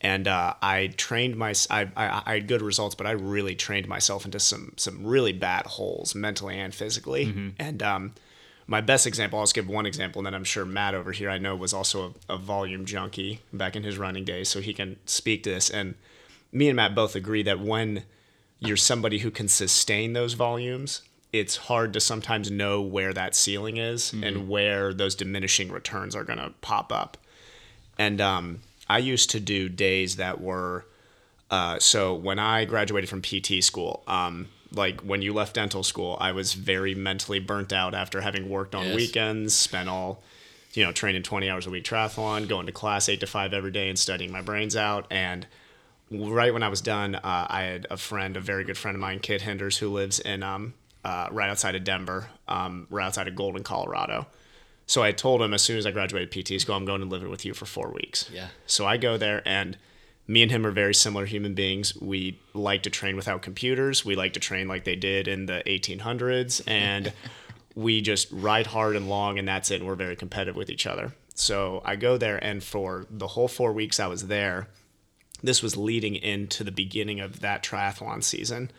And 0.00 0.26
uh, 0.26 0.54
I 0.60 0.88
trained 0.96 1.36
my 1.36 1.54
I, 1.70 1.82
I, 1.96 2.22
I 2.26 2.34
had 2.34 2.48
good 2.48 2.62
results, 2.62 2.94
but 2.94 3.06
I 3.06 3.12
really 3.12 3.54
trained 3.54 3.86
myself 3.88 4.24
into 4.24 4.40
some 4.40 4.72
some 4.76 5.06
really 5.06 5.32
bad 5.32 5.66
holes 5.66 6.14
mentally 6.14 6.58
and 6.58 6.74
physically. 6.74 7.26
And 7.58 7.82
um, 7.82 8.14
my 8.66 8.80
best 8.80 9.06
example, 9.06 9.38
I'll 9.38 9.44
just 9.44 9.54
give 9.54 9.68
one 9.68 9.86
example, 9.86 10.20
and 10.20 10.26
then 10.26 10.34
I'm 10.34 10.44
sure 10.44 10.64
Matt 10.64 10.94
over 10.94 11.12
here 11.12 11.30
I 11.30 11.38
know 11.38 11.56
was 11.56 11.72
also 11.72 12.14
a, 12.28 12.34
a 12.34 12.36
volume 12.36 12.84
junkie 12.84 13.40
back 13.52 13.76
in 13.76 13.82
his 13.82 13.96
running 13.96 14.24
days, 14.24 14.48
so 14.48 14.60
he 14.60 14.74
can 14.74 14.96
speak 15.06 15.42
to 15.44 15.50
this. 15.50 15.70
And 15.70 15.94
me 16.52 16.68
and 16.68 16.76
Matt 16.76 16.94
both 16.94 17.14
agree 17.16 17.42
that 17.44 17.60
when 17.60 18.04
you're 18.60 18.76
somebody 18.76 19.18
who 19.18 19.30
can 19.30 19.48
sustain 19.48 20.12
those 20.14 20.34
volumes, 20.34 21.02
it's 21.32 21.56
hard 21.56 21.92
to 21.92 22.00
sometimes 22.00 22.50
know 22.50 22.80
where 22.80 23.12
that 23.12 23.34
ceiling 23.34 23.76
is 23.76 24.12
and 24.12 24.48
where 24.48 24.94
those 24.94 25.14
diminishing 25.14 25.70
returns 25.70 26.16
are 26.16 26.24
going 26.24 26.38
to 26.38 26.52
pop 26.62 26.90
up. 26.92 27.16
And 27.98 28.20
um, 28.20 28.60
I 28.88 28.98
used 28.98 29.30
to 29.30 29.40
do 29.40 29.68
days 29.68 30.16
that 30.16 30.40
were 30.40 30.86
uh, 31.50 31.78
so 31.78 32.14
when 32.14 32.38
I 32.38 32.64
graduated 32.66 33.08
from 33.08 33.22
PT 33.22 33.62
school, 33.64 34.02
um, 34.06 34.48
like 34.72 35.00
when 35.00 35.22
you 35.22 35.32
left 35.32 35.54
dental 35.54 35.82
school, 35.82 36.16
I 36.20 36.32
was 36.32 36.52
very 36.52 36.94
mentally 36.94 37.38
burnt 37.40 37.72
out 37.72 37.94
after 37.94 38.20
having 38.20 38.48
worked 38.50 38.74
on 38.74 38.86
Yes. 38.86 38.94
weekends, 38.96 39.54
spent 39.54 39.88
all, 39.88 40.22
you 40.74 40.84
know, 40.84 40.92
training 40.92 41.22
20 41.22 41.48
hours 41.48 41.66
a 41.66 41.70
week 41.70 41.84
triathlon, 41.84 42.48
going 42.48 42.66
to 42.66 42.72
class 42.72 43.08
eight 43.08 43.20
to 43.20 43.26
five 43.26 43.54
every 43.54 43.70
day 43.70 43.88
and 43.88 43.98
studying 43.98 44.30
my 44.30 44.42
brains 44.42 44.76
out. 44.76 45.06
And 45.10 45.46
right 46.10 46.52
when 46.52 46.62
I 46.62 46.68
was 46.68 46.82
done, 46.82 47.14
uh, 47.14 47.46
I 47.48 47.62
had 47.62 47.86
a 47.90 47.96
friend, 47.96 48.36
a 48.36 48.40
very 48.40 48.64
good 48.64 48.76
friend 48.76 48.94
of 48.94 49.00
mine, 49.00 49.20
Kid 49.20 49.40
Henders, 49.42 49.78
who 49.78 49.88
lives 49.88 50.20
in 50.20 50.42
um, 50.42 50.74
uh, 51.04 51.28
right 51.30 51.48
outside 51.50 51.74
of 51.74 51.84
Denver, 51.84 52.28
um, 52.46 52.86
right 52.90 53.06
outside 53.06 53.28
of 53.28 53.36
Golden, 53.36 53.62
Colorado. 53.62 54.26
So 54.86 55.02
I 55.02 55.12
told 55.12 55.42
him 55.42 55.52
as 55.52 55.62
soon 55.62 55.76
as 55.76 55.86
I 55.86 55.90
graduated 55.90 56.30
PT 56.30 56.60
school, 56.60 56.74
I'm 56.74 56.86
going 56.86 57.02
to 57.02 57.06
live 57.06 57.22
with 57.28 57.44
you 57.44 57.52
for 57.52 57.66
four 57.66 57.90
weeks. 57.90 58.30
Yeah. 58.32 58.48
So 58.66 58.86
I 58.86 58.96
go 58.96 59.18
there, 59.18 59.42
and 59.46 59.76
me 60.26 60.42
and 60.42 60.50
him 60.50 60.64
are 60.64 60.70
very 60.70 60.94
similar 60.94 61.26
human 61.26 61.54
beings. 61.54 61.94
We 62.00 62.40
like 62.54 62.82
to 62.84 62.90
train 62.90 63.14
without 63.14 63.42
computers. 63.42 64.04
We 64.04 64.16
like 64.16 64.32
to 64.32 64.40
train 64.40 64.66
like 64.66 64.84
they 64.84 64.96
did 64.96 65.28
in 65.28 65.46
the 65.46 65.62
1800s, 65.66 66.62
and 66.66 67.12
we 67.74 68.00
just 68.00 68.28
ride 68.32 68.68
hard 68.68 68.96
and 68.96 69.08
long, 69.08 69.38
and 69.38 69.46
that's 69.46 69.70
it. 69.70 69.76
And 69.76 69.86
we're 69.86 69.94
very 69.94 70.16
competitive 70.16 70.56
with 70.56 70.70
each 70.70 70.86
other. 70.86 71.14
So 71.34 71.82
I 71.84 71.96
go 71.96 72.16
there, 72.16 72.42
and 72.42 72.62
for 72.64 73.06
the 73.10 73.28
whole 73.28 73.46
four 73.46 73.72
weeks 73.72 74.00
I 74.00 74.06
was 74.06 74.26
there, 74.26 74.68
this 75.42 75.62
was 75.62 75.76
leading 75.76 76.16
into 76.16 76.64
the 76.64 76.72
beginning 76.72 77.20
of 77.20 77.40
that 77.40 77.62
triathlon 77.62 78.24
season. 78.24 78.70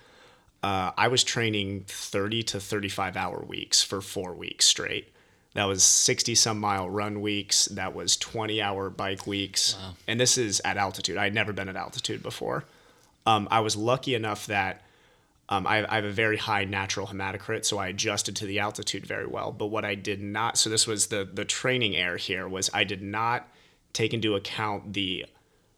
Uh, 0.62 0.92
I 0.98 1.08
was 1.08 1.24
training 1.24 1.86
30 1.88 2.44
to 2.44 2.60
35 2.60 3.16
hour 3.16 3.44
weeks 3.48 3.82
for 3.82 4.02
four 4.02 4.34
weeks 4.34 4.66
straight. 4.66 5.14
That 5.54 5.66
was 5.66 5.84
60 5.84 6.36
some 6.36 6.60
mile 6.60 6.90
run 6.90 7.22
weeks. 7.22 7.66
That 7.66 7.96
was 7.96 8.18
20 8.18 8.62
hour 8.62 8.90
bike 8.90 9.26
weeks. 9.26 9.76
And 10.08 10.20
this 10.20 10.38
is 10.38 10.62
at 10.64 10.78
altitude. 10.78 11.18
I 11.18 11.24
had 11.24 11.34
never 11.34 11.54
been 11.54 11.70
at 11.70 11.76
altitude 11.76 12.22
before. 12.22 12.66
Um, 13.26 13.48
I 13.50 13.62
was 13.62 13.76
lucky 13.76 14.16
enough 14.16 14.48
that 14.48 14.82
um, 15.50 15.66
I, 15.66 15.86
I 15.92 15.96
have 15.96 16.06
a 16.06 16.12
very 16.12 16.38
high 16.38 16.66
natural 16.66 17.08
hematocrit, 17.08 17.66
so 17.66 17.80
I 17.80 17.88
adjusted 17.88 18.36
to 18.38 18.46
the 18.46 18.60
altitude 18.60 19.06
very 19.06 19.26
well. 19.26 19.52
But 19.52 19.68
what 19.68 19.84
I 19.84 19.96
did 19.96 20.22
not, 20.22 20.58
so 20.58 20.70
this 20.70 20.86
was 20.86 21.08
the 21.08 21.28
the 21.32 21.46
training 21.46 21.96
error 21.96 22.18
here, 22.18 22.48
was 22.48 22.70
I 22.72 22.84
did 22.84 23.02
not 23.02 23.48
take 23.92 24.14
into 24.14 24.36
account 24.36 24.94
the 24.94 25.26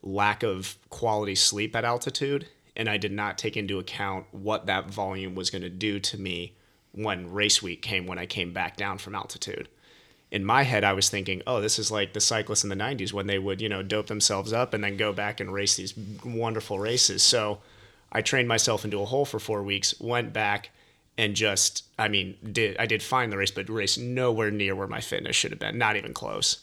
lack 0.04 0.44
of 0.44 0.76
quality 0.90 1.36
sleep 1.36 1.76
at 1.76 1.86
altitude, 1.86 2.48
and 2.76 2.90
I 2.90 2.98
did 2.98 3.12
not 3.12 3.38
take 3.38 3.58
into 3.58 3.80
account 3.80 4.26
what 4.32 4.66
that 4.66 4.90
volume 4.90 5.36
was 5.36 5.50
going 5.50 5.62
to 5.62 5.70
do 5.70 6.00
to 6.00 6.18
me 6.18 6.56
when 6.94 7.32
race 7.32 7.62
week 7.62 7.82
came 7.82 8.06
when 8.06 8.20
I 8.20 8.26
came 8.26 8.54
back 8.54 8.78
down 8.78 8.98
from 8.98 9.16
altitude. 9.16 9.70
In 10.30 10.46
my 10.46 10.64
head, 10.64 10.86
I 10.86 10.94
was 10.94 11.10
thinking, 11.10 11.42
oh, 11.46 11.60
this 11.60 11.78
is 11.78 11.92
like 11.92 12.14
the 12.14 12.22
cyclists 12.22 12.64
in 12.64 12.70
the 12.70 12.76
90s 12.76 13.12
when 13.12 13.28
they 13.28 13.38
would, 13.38 13.60
you 13.60 13.68
know, 13.68 13.84
dope 13.84 14.08
themselves 14.08 14.54
up 14.54 14.74
and 14.74 14.84
then 14.84 14.96
go 14.96 15.12
back 15.12 15.42
and 15.42 15.54
race 15.54 15.76
these 15.76 15.94
wonderful 16.24 16.80
races. 16.80 17.22
So 17.22 17.60
I 18.12 18.22
trained 18.22 18.48
myself 18.48 18.86
into 18.86 19.02
a 19.02 19.06
hole 19.06 19.26
for 19.26 19.40
four 19.40 19.62
weeks, 19.64 20.00
went 20.00 20.32
back 20.32 20.70
and 21.18 21.36
just, 21.36 21.84
I 22.00 22.08
mean, 22.08 22.38
did 22.54 22.78
I 22.78 22.86
did 22.86 23.04
fine 23.04 23.30
the 23.30 23.38
race, 23.38 23.52
but 23.52 23.70
raced 23.70 24.00
nowhere 24.00 24.52
near 24.52 24.74
where 24.74 24.88
my 24.88 25.02
fitness 25.02 25.36
should 25.36 25.52
have 25.52 25.60
been, 25.60 25.78
not 25.78 25.98
even 25.98 26.14
close. 26.14 26.60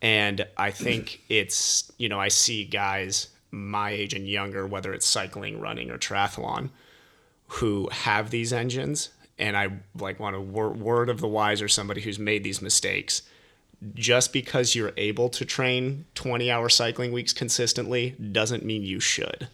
And 0.00 0.46
I 0.56 0.70
think 0.70 1.22
it's, 1.28 1.92
you 1.98 2.08
know, 2.08 2.18
I 2.20 2.28
see 2.28 2.64
guys 2.64 3.28
my 3.50 3.90
age 3.90 4.14
and 4.14 4.28
younger, 4.28 4.66
whether 4.66 4.92
it's 4.92 5.06
cycling, 5.06 5.60
running, 5.60 5.90
or 5.90 5.98
triathlon, 5.98 6.70
who 7.48 7.88
have 7.90 8.30
these 8.30 8.52
engines. 8.52 9.10
And 9.38 9.56
I 9.56 9.68
like 9.98 10.20
want 10.20 10.36
a 10.36 10.40
wor- 10.40 10.70
word 10.70 11.08
of 11.08 11.20
the 11.20 11.28
wise 11.28 11.62
or 11.62 11.68
somebody 11.68 12.00
who's 12.00 12.18
made 12.18 12.44
these 12.44 12.60
mistakes. 12.60 13.22
Just 13.94 14.32
because 14.32 14.74
you're 14.74 14.92
able 14.96 15.28
to 15.30 15.44
train 15.44 16.04
20 16.14 16.50
hour 16.50 16.68
cycling 16.68 17.12
weeks 17.12 17.32
consistently 17.32 18.10
doesn't 18.10 18.64
mean 18.64 18.82
you 18.82 18.98
should. 18.98 19.48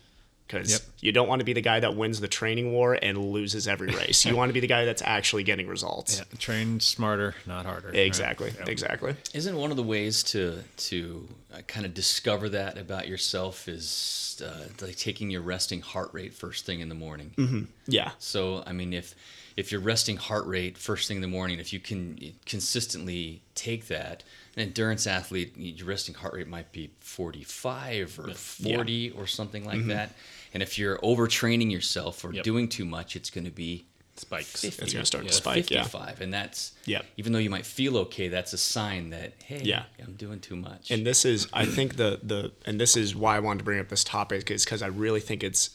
Because 0.46 0.70
Yep. 0.72 0.80
you 1.00 1.10
don't 1.12 1.26
want 1.26 1.40
to 1.40 1.44
be 1.44 1.54
the 1.54 1.62
guy 1.62 1.80
that 1.80 1.96
wins 1.96 2.20
the 2.20 2.28
training 2.28 2.70
war 2.70 2.98
and 3.00 3.16
loses 3.16 3.66
every 3.66 3.88
race. 3.96 4.24
you 4.26 4.36
want 4.36 4.50
to 4.50 4.52
be 4.52 4.60
the 4.60 4.66
guy 4.66 4.84
that's 4.84 5.00
actually 5.02 5.42
getting 5.42 5.66
results. 5.66 6.18
Yeah, 6.18 6.24
train 6.38 6.80
smarter, 6.80 7.34
not 7.46 7.64
harder. 7.64 7.88
right? 7.88 7.96
Exactly. 7.96 8.52
Yep. 8.58 8.68
Exactly. 8.68 9.14
Isn't 9.32 9.56
one 9.56 9.70
of 9.70 9.76
the 9.78 9.82
ways 9.82 10.22
to 10.24 10.62
to 10.76 11.28
uh, 11.54 11.60
kind 11.66 11.86
of 11.86 11.94
discover 11.94 12.50
that 12.50 12.76
about 12.76 13.08
yourself 13.08 13.68
is 13.68 14.42
uh, 14.44 14.64
like 14.84 14.96
taking 14.96 15.30
your 15.30 15.40
resting 15.42 15.80
heart 15.80 16.10
rate 16.12 16.34
first 16.34 16.66
thing 16.66 16.80
in 16.80 16.88
the 16.90 16.94
morning? 16.94 17.68
Yeah. 17.86 18.10
So 18.18 18.62
I 18.66 18.72
mean, 18.72 18.92
if 18.92 19.14
if 19.56 19.72
your 19.72 19.80
resting 19.80 20.16
heart 20.18 20.46
rate 20.46 20.76
first 20.76 21.08
thing 21.08 21.16
in 21.18 21.22
the 21.22 21.28
morning, 21.28 21.58
if 21.58 21.72
you 21.72 21.80
can 21.80 22.18
consistently 22.44 23.40
take 23.54 23.86
that, 23.86 24.24
an 24.56 24.62
endurance 24.62 25.06
athlete, 25.06 25.52
your 25.56 25.86
resting 25.88 26.14
heart 26.16 26.34
rate 26.34 26.48
might 26.48 26.72
be 26.72 26.90
45 27.00 28.18
or 28.18 28.34
40 28.34 29.10
or 29.12 29.26
something 29.26 29.64
like 29.64 29.86
that. 29.86 30.10
And 30.54 30.62
if 30.62 30.78
you're 30.78 30.98
overtraining 30.98 31.70
yourself 31.70 32.24
or 32.24 32.32
Yep. 32.32 32.44
doing 32.44 32.68
too 32.68 32.84
much, 32.84 33.16
it's 33.16 33.28
going 33.30 33.44
to 33.44 33.50
be 33.50 33.86
Spikes. 34.16 34.60
50 34.60 34.82
It's 34.84 34.92
gonna 34.92 35.04
start 35.04 35.24
to 35.24 35.30
or 35.30 35.32
spike, 35.32 35.68
yeah. 35.72 35.82
55. 35.82 36.20
And 36.20 36.32
that's, 36.32 36.72
Yep. 36.86 37.04
even 37.16 37.32
though 37.32 37.40
you 37.40 37.50
might 37.50 37.66
feel 37.66 37.96
okay, 37.98 38.28
that's 38.28 38.52
a 38.52 38.58
sign 38.58 39.10
that, 39.10 39.32
hey, 39.44 39.60
Yeah. 39.64 39.86
I'm 40.06 40.14
doing 40.14 40.38
too 40.38 40.54
much. 40.54 40.92
and 40.92 41.04
this 41.04 41.24
is 41.24 41.48
i 41.52 41.64
think 41.66 41.96
the 41.96 42.20
the 42.22 42.52
and 42.64 42.80
this 42.80 42.96
is 42.96 43.16
why 43.16 43.34
i 43.34 43.40
wanted 43.40 43.58
to 43.58 43.64
bring 43.64 43.80
up 43.80 43.88
this 43.88 44.04
topic 44.04 44.52
is 44.52 44.64
because 44.64 44.82
i 44.82 44.86
really 44.86 45.18
think 45.18 45.42
it's 45.42 45.70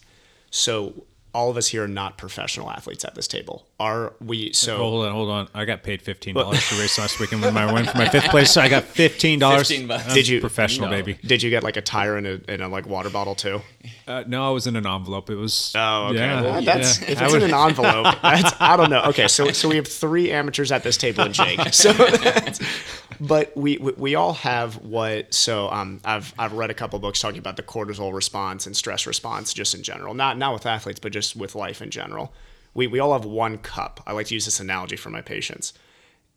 so 0.51 1.05
all 1.33 1.49
of 1.51 1.57
us 1.57 1.67
here 1.67 1.83
are 1.83 1.87
not 1.87 2.17
professional 2.17 2.71
athletes 2.71 3.05
at 3.05 3.13
this 3.15 3.27
table 3.27 3.67
are 3.79 4.13
we 4.19 4.51
so 4.51 4.77
Hold 4.77 5.05
on, 5.05 5.13
hold 5.13 5.29
on. 5.29 5.47
I 5.53 5.63
got 5.65 5.83
paid 5.83 6.01
fifteen 6.01 6.35
dollars 6.35 6.67
to 6.69 6.75
race 6.75 6.97
last 6.97 7.19
weekend 7.19 7.41
with 7.41 7.53
my 7.53 7.71
win 7.71 7.85
for 7.85 7.97
my 7.97 8.09
fifth 8.09 8.29
place. 8.29 8.51
So 8.51 8.59
I 8.61 8.67
got 8.67 8.83
fifteen 8.83 9.39
dollars. 9.45 9.69
Did 9.69 10.27
you- 10.27 10.41
professional 10.41 10.89
No. 10.89 10.95
baby? 10.97 11.17
did 11.25 11.41
you 11.43 11.49
get 11.49 11.63
like 11.63 11.77
a 11.77 11.81
tire 11.81 12.17
and 12.17 12.25
a, 12.27 12.41
and 12.47 12.61
a 12.61 12.67
like 12.67 12.87
water 12.87 13.09
bottle 13.09 13.35
too 13.35 13.61
Uh, 14.07 14.23
no, 14.27 14.47
I 14.47 14.51
was 14.51 14.67
in 14.67 14.75
an 14.75 14.85
envelope. 14.87 15.29
It 15.29 15.35
was. 15.35 15.73
oh 15.77 16.07
okay 16.07 16.17
Yeah, 16.17 16.41
well, 16.41 16.61
that's 16.61 16.99
yeah. 17.01 17.11
if 17.11 17.21
it's 17.21 17.31
would- 17.33 17.43
in 17.43 17.53
an 17.53 17.55
envelope 17.55 18.15
that's 18.21 18.53
i 18.59 18.75
don't 18.75 18.89
know 18.89 19.03
okay 19.03 19.27
so 19.27 19.51
so 19.51 19.69
we 19.69 19.75
have 19.77 19.87
three 19.87 20.31
amateurs 20.31 20.71
at 20.71 20.83
this 20.83 20.97
table 20.97 21.23
and 21.23 21.33
jake 21.33 21.59
so 21.73 21.93
that's, 21.93 22.59
but 23.19 23.55
we, 23.55 23.77
we 23.77 23.91
we 23.93 24.15
all 24.15 24.33
have 24.33 24.75
what 24.77 25.33
so 25.33 25.69
um 25.69 25.99
i've 26.05 26.33
i've 26.39 26.53
read 26.53 26.69
a 26.69 26.73
couple 26.73 26.97
books 26.99 27.19
talking 27.19 27.39
about 27.39 27.57
the 27.57 27.63
cortisol 27.63 28.13
response 28.13 28.65
and 28.65 28.75
stress 28.75 29.05
response 29.05 29.53
just 29.53 29.75
in 29.75 29.83
general. 29.83 30.13
Not 30.13 30.37
not 30.37 30.53
with 30.53 30.65
athletes 30.65 30.99
but 30.99 31.11
just 31.11 31.35
with 31.35 31.55
life 31.55 31.81
in 31.81 31.89
general. 31.89 32.33
We 32.73 32.87
we 32.87 32.99
all 32.99 33.13
have 33.13 33.25
one 33.25 33.57
cup. 33.57 34.01
I 34.07 34.13
like 34.13 34.27
to 34.27 34.33
use 34.33 34.45
this 34.45 34.59
analogy 34.59 34.95
for 34.95 35.09
my 35.09 35.21
patients. 35.21 35.73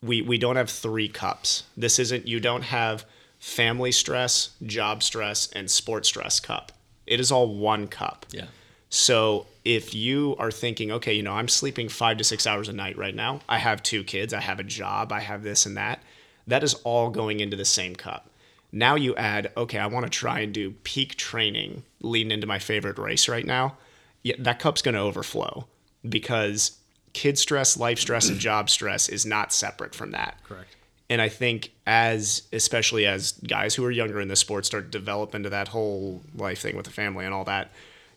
We 0.03 0.23
we 0.23 0.39
don't 0.39 0.57
have 0.57 0.71
three 0.71 1.09
cups. 1.09 1.65
This 1.77 1.99
isn't 1.99 2.27
you 2.27 2.41
don't 2.41 2.63
have 2.63 3.05
family 3.39 3.93
stress 3.93 4.51
job 4.65 5.03
stress 5.03 5.49
and 5.53 5.71
sports 5.71 6.09
stress 6.09 6.41
cup. 6.41 6.73
It 7.07 7.21
is 7.21 7.31
all 7.33 7.55
one 7.57 7.89
cup. 7.89 8.27
Yeah. 8.31 8.47
so 8.89 9.47
if 9.65 9.95
you 9.95 10.35
are 10.41 10.51
thinking, 10.51 10.91
okay, 10.91 11.13
you 11.15 11.23
know, 11.23 11.33
I'm 11.35 11.49
sleeping 11.49 11.89
five 11.89 12.17
to 12.19 12.25
six 12.25 12.47
hours 12.49 12.69
a 12.69 12.73
night 12.73 12.97
right 12.99 13.15
now, 13.15 13.41
I 13.49 13.59
have 13.59 13.81
two 13.83 14.03
kids, 14.03 14.35
I 14.35 14.41
have 14.41 14.59
a 14.59 14.65
job, 14.65 15.13
I 15.13 15.21
have 15.21 15.45
this 15.45 15.67
and 15.67 15.77
that, 15.77 16.03
that 16.47 16.63
is 16.63 16.75
all 16.85 17.11
going 17.11 17.41
into 17.41 17.57
the 17.57 17.65
same 17.65 17.95
cup. 17.95 18.29
Now 18.73 18.95
you 18.95 19.15
add, 19.17 19.53
okay, 19.57 19.79
I 19.79 19.87
want 19.87 20.07
to 20.07 20.11
try 20.11 20.41
and 20.41 20.53
do 20.53 20.71
peak 20.83 21.17
training 21.17 21.83
leading 22.01 22.31
into 22.31 22.47
my 22.47 22.59
favorite 22.59 22.99
race 22.99 23.29
right 23.29 23.47
now. 23.47 23.77
Yeah, 24.23 24.37
that 24.39 24.59
cup's 24.59 24.83
going 24.83 24.95
to 24.95 25.01
overflow 25.01 25.67
because 26.09 26.79
kid 27.13 27.39
stress, 27.39 27.77
life 27.77 27.99
stress, 27.99 28.29
and 28.29 28.39
job 28.39 28.71
stress 28.71 29.09
is 29.09 29.27
not 29.27 29.53
separate 29.53 29.95
from 29.95 30.13
that. 30.13 30.39
Correct. 30.45 30.75
And 31.11 31.21
I 31.21 31.29
think 31.29 31.73
as 31.87 32.45
especially 32.53 33.07
as 33.07 33.33
guys 33.33 33.75
who 33.75 33.85
are 33.85 33.91
younger 33.91 34.21
in 34.21 34.29
the 34.29 34.37
sport 34.37 34.65
start 34.65 34.91
to 34.91 34.99
develop 34.99 35.35
into 35.35 35.51
that 35.51 35.69
whole 35.69 36.23
life 36.35 36.61
thing 36.61 36.75
with 36.75 36.87
the 36.87 36.93
family 36.93 37.27
and 37.27 37.35
all 37.35 37.45
that, 37.45 37.71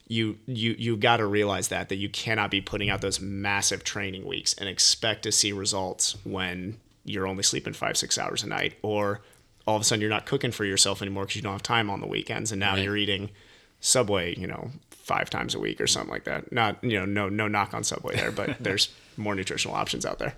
you 0.08 0.38
you 0.46 0.76
you've 0.78 1.00
got 1.02 1.18
to 1.18 1.26
realize 1.26 1.68
that 1.70 1.90
that 1.90 1.98
you 1.98 2.08
cannot 2.08 2.52
be 2.52 2.62
putting 2.62 2.90
out 2.90 3.02
those 3.02 3.20
massive 3.20 3.84
training 3.84 4.26
weeks 4.26 4.54
and 4.54 4.70
expect 4.70 5.24
to 5.24 5.32
see 5.32 5.52
results 5.52 6.16
when 6.24 6.78
you're 7.06 7.28
only 7.28 7.44
sleeping 7.44 7.72
five 7.74 7.96
six 7.96 8.18
hours 8.18 8.44
a 8.44 8.48
night 8.48 8.74
or 8.82 9.22
all 9.66 9.76
of 9.76 9.82
a 9.82 9.86
sudden 9.86 10.02
you're 10.02 10.10
not 10.10 10.26
cooking 10.26 10.52
for 10.52 10.66
yourself 10.66 11.02
anymore 11.02 11.24
because 11.24 11.36
you 11.38 11.42
don't 11.42 11.54
have 11.54 11.64
time 11.64 11.90
on 11.90 12.02
the 12.02 12.08
weekends 12.08 12.52
and 12.52 12.60
now 12.60 12.74
Right. 12.74 12.84
you're 12.84 12.98
eating 12.98 13.30
subway 13.80 14.36
you 14.36 14.48
know 14.48 14.72
five 14.90 15.30
times 15.30 15.54
a 15.56 15.60
week 15.60 15.80
or 15.80 15.86
something 15.88 16.10
like 16.12 16.24
that 16.24 16.52
not 16.52 16.84
you 16.84 16.98
know 17.00 17.06
no 17.06 17.30
no 17.30 17.48
knock 17.48 17.74
on 17.74 17.84
subway 17.84 18.16
there 18.16 18.32
but 18.32 18.58
there's 18.64 18.90
more 19.18 19.36
nutritional 19.36 19.76
options 19.76 20.06
out 20.06 20.20
there 20.20 20.34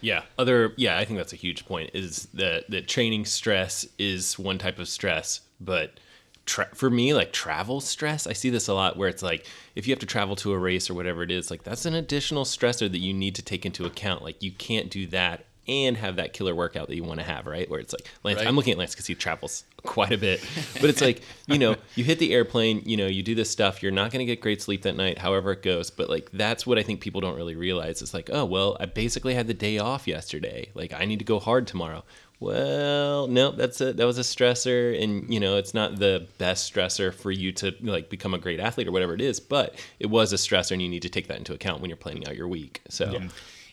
Yeah. 0.00 0.22
Other 0.38 0.74
yeah, 0.76 0.98
I 0.98 1.04
think 1.06 1.18
that's 1.18 1.32
a 1.32 1.36
huge 1.36 1.64
point 1.64 1.90
is 1.94 2.26
that 2.34 2.68
that 2.70 2.88
training 2.88 3.24
stress 3.24 3.86
is 3.98 4.38
one 4.38 4.58
type 4.58 4.78
of 4.78 4.86
stress, 4.86 5.40
but 5.60 5.98
tra- 6.44 6.68
for 6.74 6.90
me 6.90 7.14
like 7.14 7.32
travel 7.32 7.80
stress, 7.80 8.26
I 8.26 8.34
see 8.34 8.50
this 8.50 8.68
a 8.68 8.74
lot 8.74 8.98
where 8.98 9.08
it's 9.08 9.22
like 9.22 9.46
if 9.74 9.86
you 9.86 9.92
have 9.92 10.00
to 10.00 10.06
travel 10.06 10.36
to 10.36 10.52
a 10.52 10.58
race 10.58 10.90
or 10.90 10.94
whatever 10.94 11.22
it 11.22 11.30
is, 11.30 11.50
like 11.50 11.62
that's 11.62 11.86
an 11.86 11.94
additional 11.94 12.44
stressor 12.44 12.90
that 12.90 12.98
you 12.98 13.14
need 13.14 13.34
to 13.36 13.42
take 13.42 13.64
into 13.64 13.86
account. 13.86 14.22
Like 14.22 14.42
you 14.42 14.52
can't 14.52 14.90
do 14.90 15.06
that 15.06 15.46
and 15.68 15.96
have 15.96 16.16
that 16.16 16.32
killer 16.32 16.54
workout 16.54 16.88
that 16.88 16.96
you 16.96 17.04
want 17.04 17.20
to 17.20 17.26
have, 17.26 17.46
right? 17.46 17.68
Where 17.70 17.80
it's 17.80 17.92
like 17.92 18.06
Lance, 18.22 18.38
Right. 18.38 18.46
I'm 18.46 18.56
looking 18.56 18.72
at 18.72 18.78
Lance 18.78 18.92
because 18.92 19.06
he 19.06 19.14
travels 19.14 19.64
quite 19.82 20.12
a 20.12 20.18
bit, 20.18 20.44
but 20.80 20.90
it's 20.90 21.00
like 21.00 21.22
you 21.46 21.58
know 21.58 21.76
you 21.94 22.04
hit 22.04 22.18
the 22.18 22.32
airplane, 22.32 22.82
you 22.84 22.96
know 22.96 23.06
you 23.06 23.22
do 23.22 23.34
this 23.34 23.50
stuff, 23.50 23.82
you're 23.82 23.92
not 23.92 24.10
going 24.10 24.20
to 24.20 24.26
get 24.26 24.40
great 24.40 24.62
sleep 24.62 24.82
that 24.82 24.96
night, 24.96 25.18
however 25.18 25.52
it 25.52 25.62
goes. 25.62 25.90
But 25.90 26.08
like 26.08 26.30
that's 26.32 26.66
what 26.66 26.78
I 26.78 26.82
think 26.82 27.00
people 27.00 27.20
don't 27.20 27.36
really 27.36 27.56
realize. 27.56 28.02
It's 28.02 28.14
like 28.14 28.30
oh 28.32 28.44
well, 28.44 28.76
I 28.80 28.86
basically 28.86 29.34
had 29.34 29.46
the 29.46 29.54
day 29.54 29.78
off 29.78 30.06
yesterday, 30.06 30.70
like 30.74 30.92
I 30.92 31.04
need 31.04 31.18
to 31.18 31.24
go 31.24 31.38
hard 31.38 31.66
tomorrow. 31.66 32.04
Well, 32.40 33.28
no, 33.28 33.52
that's 33.52 33.80
a 33.80 33.92
that 33.92 34.04
was 34.04 34.18
a 34.18 34.22
stressor, 34.22 35.02
and 35.02 35.32
you 35.32 35.40
know 35.40 35.56
it's 35.56 35.72
not 35.72 35.98
the 35.98 36.26
best 36.38 36.72
stressor 36.72 37.14
for 37.14 37.30
you 37.30 37.52
to 37.52 37.74
like 37.80 38.10
become 38.10 38.34
a 38.34 38.38
great 38.38 38.60
athlete 38.60 38.88
or 38.88 38.92
whatever 38.92 39.14
it 39.14 39.20
is, 39.20 39.40
but 39.40 39.74
it 39.98 40.06
was 40.06 40.32
a 40.32 40.36
stressor, 40.36 40.72
and 40.72 40.82
you 40.82 40.88
need 40.88 41.02
to 41.02 41.08
take 41.08 41.28
that 41.28 41.38
into 41.38 41.54
account 41.54 41.80
when 41.80 41.88
you're 41.88 41.96
planning 41.96 42.26
out 42.26 42.36
your 42.36 42.48
week. 42.48 42.82
So. 42.88 43.20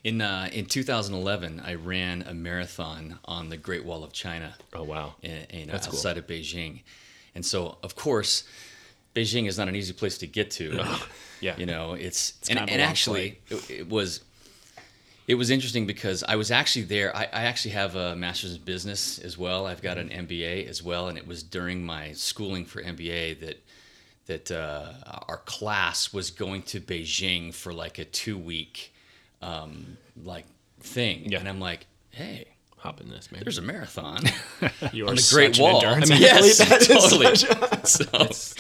In 0.04 0.22
uh, 0.22 0.50
in 0.52 0.66
2011, 0.66 1.62
I 1.64 1.76
ran 1.76 2.24
a 2.24 2.34
marathon 2.34 3.20
on 3.26 3.50
the 3.50 3.58
Great 3.58 3.86
Wall 3.86 4.04
of 4.04 4.12
China. 4.12 4.56
Oh 4.74 4.84
wow. 4.84 5.16
in, 5.22 5.44
in, 5.50 5.68
That's 5.68 5.88
cool. 5.88 5.96
outside 5.96 6.18
of 6.18 6.26
Beijing, 6.26 6.82
and 7.36 7.46
so 7.46 7.78
of 7.84 7.96
course, 7.96 8.44
Beijing 9.16 9.48
is 9.48 9.60
not 9.60 9.68
an 9.68 9.76
easy 9.76 9.94
place 9.94 10.18
to 10.20 10.28
get 10.28 10.52
to. 10.52 10.84
Yeah. 11.42 11.58
you 11.58 11.66
know 11.66 11.94
it's, 11.94 12.34
kind 12.48 12.60
and, 12.60 12.70
and 12.70 12.82
actually 12.84 13.40
it, 13.50 13.72
it 13.72 13.90
was 13.90 14.22
it 15.28 15.34
was 15.34 15.50
interesting 15.50 15.88
because 15.88 16.24
I 16.24 16.36
was 16.36 16.52
actually 16.52 16.86
there. 16.86 17.16
I, 17.16 17.24
I 17.24 17.44
actually 17.46 17.72
have 17.72 17.96
a 17.96 18.16
master's 18.16 18.56
in 18.58 18.62
business 18.62 19.18
as 19.18 19.38
well. 19.40 19.66
I've 19.66 19.82
got 19.82 19.98
an 19.98 20.10
MBA 20.10 20.68
as 20.68 20.84
well, 20.84 21.08
and 21.08 21.18
it 21.18 21.26
was 21.26 21.42
during 21.42 21.84
my 21.84 22.12
schooling 22.12 22.66
for 22.66 22.84
MBA 22.84 23.40
that 23.40 23.64
that 24.28 24.52
uh, 24.52 24.94
our 25.28 25.38
class 25.38 26.14
was 26.14 26.30
going 26.30 26.62
to 26.64 26.80
Beijing 26.80 27.54
for 27.54 27.74
like 27.74 27.98
a 27.98 28.06
two 28.06 28.38
week 28.38 28.91
um, 29.42 29.98
like 30.24 30.46
thing, 30.80 31.30
Yeah. 31.32 31.40
and 31.40 31.50
I'm 31.50 31.60
like, 31.60 31.86
hey. 32.12 32.48
Hop 32.78 33.00
in 33.00 33.10
this, 33.10 33.32
man. 33.32 33.44
There's 33.44 33.60
a 33.60 33.62
marathon 33.62 34.24
you 34.92 35.08
on 35.08 35.14
the 35.14 35.30
Great 35.32 35.60
Wall. 35.60 35.86
I 35.86 36.00
mean, 36.00 36.08
yes, 36.20 36.58
totally. 36.88 37.36
so, 37.84 38.06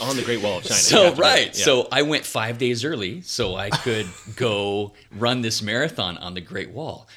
on 0.06 0.16
the 0.16 0.22
Great 0.24 0.44
Wall 0.44 0.60
of 0.60 0.64
China. 0.66 0.76
So 0.80 1.16
right. 1.16 1.48
Yeah. 1.48 1.66
So 1.66 1.88
I 1.92 2.04
went 2.04 2.24
five 2.24 2.60
days 2.60 2.86
early 2.86 3.22
so 3.22 3.56
I 3.56 3.72
could 3.72 4.06
go 4.36 4.94
run 5.18 5.42
this 5.42 5.64
marathon 5.64 6.20
on 6.20 6.36
the 6.36 6.42
Great 6.42 6.70
Wall, 6.70 7.08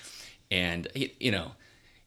and 0.51 0.89
you 1.21 1.31
know, 1.31 1.53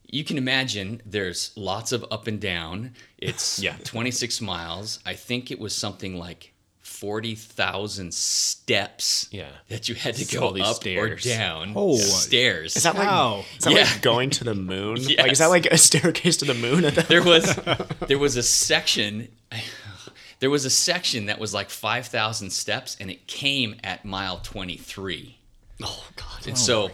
you 0.08 0.24
can 0.24 0.36
imagine 0.36 1.00
there's 1.06 1.52
lots 1.54 1.92
of 1.92 2.04
up 2.10 2.26
and 2.26 2.40
down. 2.40 2.94
It's 3.18 3.60
Yeah. 3.60 3.76
26 3.84 4.40
miles. 4.40 4.98
I 5.06 5.14
think 5.14 5.52
it 5.52 5.60
was 5.60 5.76
something 5.76 6.18
like. 6.18 6.52
40,000 7.00 8.12
steps 8.12 9.28
Yeah. 9.30 9.48
that 9.68 9.88
you 9.88 9.94
had 9.94 10.14
to 10.16 10.22
It's 10.22 10.32
go 10.34 10.40
all 10.46 10.52
these 10.52 10.64
up 10.66 10.76
stairs. 10.76 11.24
or 11.24 11.28
down. 11.28 11.72
Oh. 11.76 11.96
stairs. 11.96 12.76
Is 12.76 12.82
that 12.82 12.94
Wow. 12.96 13.36
like 13.38 13.46
is 13.58 13.64
that 13.64 13.72
Yeah. 13.72 13.80
like 13.82 14.02
going 14.02 14.30
to 14.30 14.44
the 14.44 14.54
moon? 14.54 14.96
Like 15.18 15.32
is 15.32 15.38
that 15.38 15.46
like 15.46 15.66
a 15.66 15.78
staircase 15.78 16.36
to 16.38 16.44
the 16.44 16.54
moon? 16.54 16.84
At 16.84 17.08
there 17.08 17.22
was 17.22 17.44
there 18.08 18.18
was 18.18 18.36
a 18.36 18.42
section 18.42 19.28
there 20.40 20.50
was 20.50 20.64
a 20.64 20.70
section 20.70 21.26
that 21.26 21.38
was 21.38 21.52
like 21.54 21.70
5000 21.70 22.50
steps 22.50 22.96
and 23.00 23.10
it 23.10 23.26
came 23.26 23.76
at 23.82 24.04
mile 24.04 24.38
23 24.42 25.36
oh 25.82 26.04
god. 26.16 26.46
and 26.46 26.52
oh 26.54 26.56
so 26.56 26.90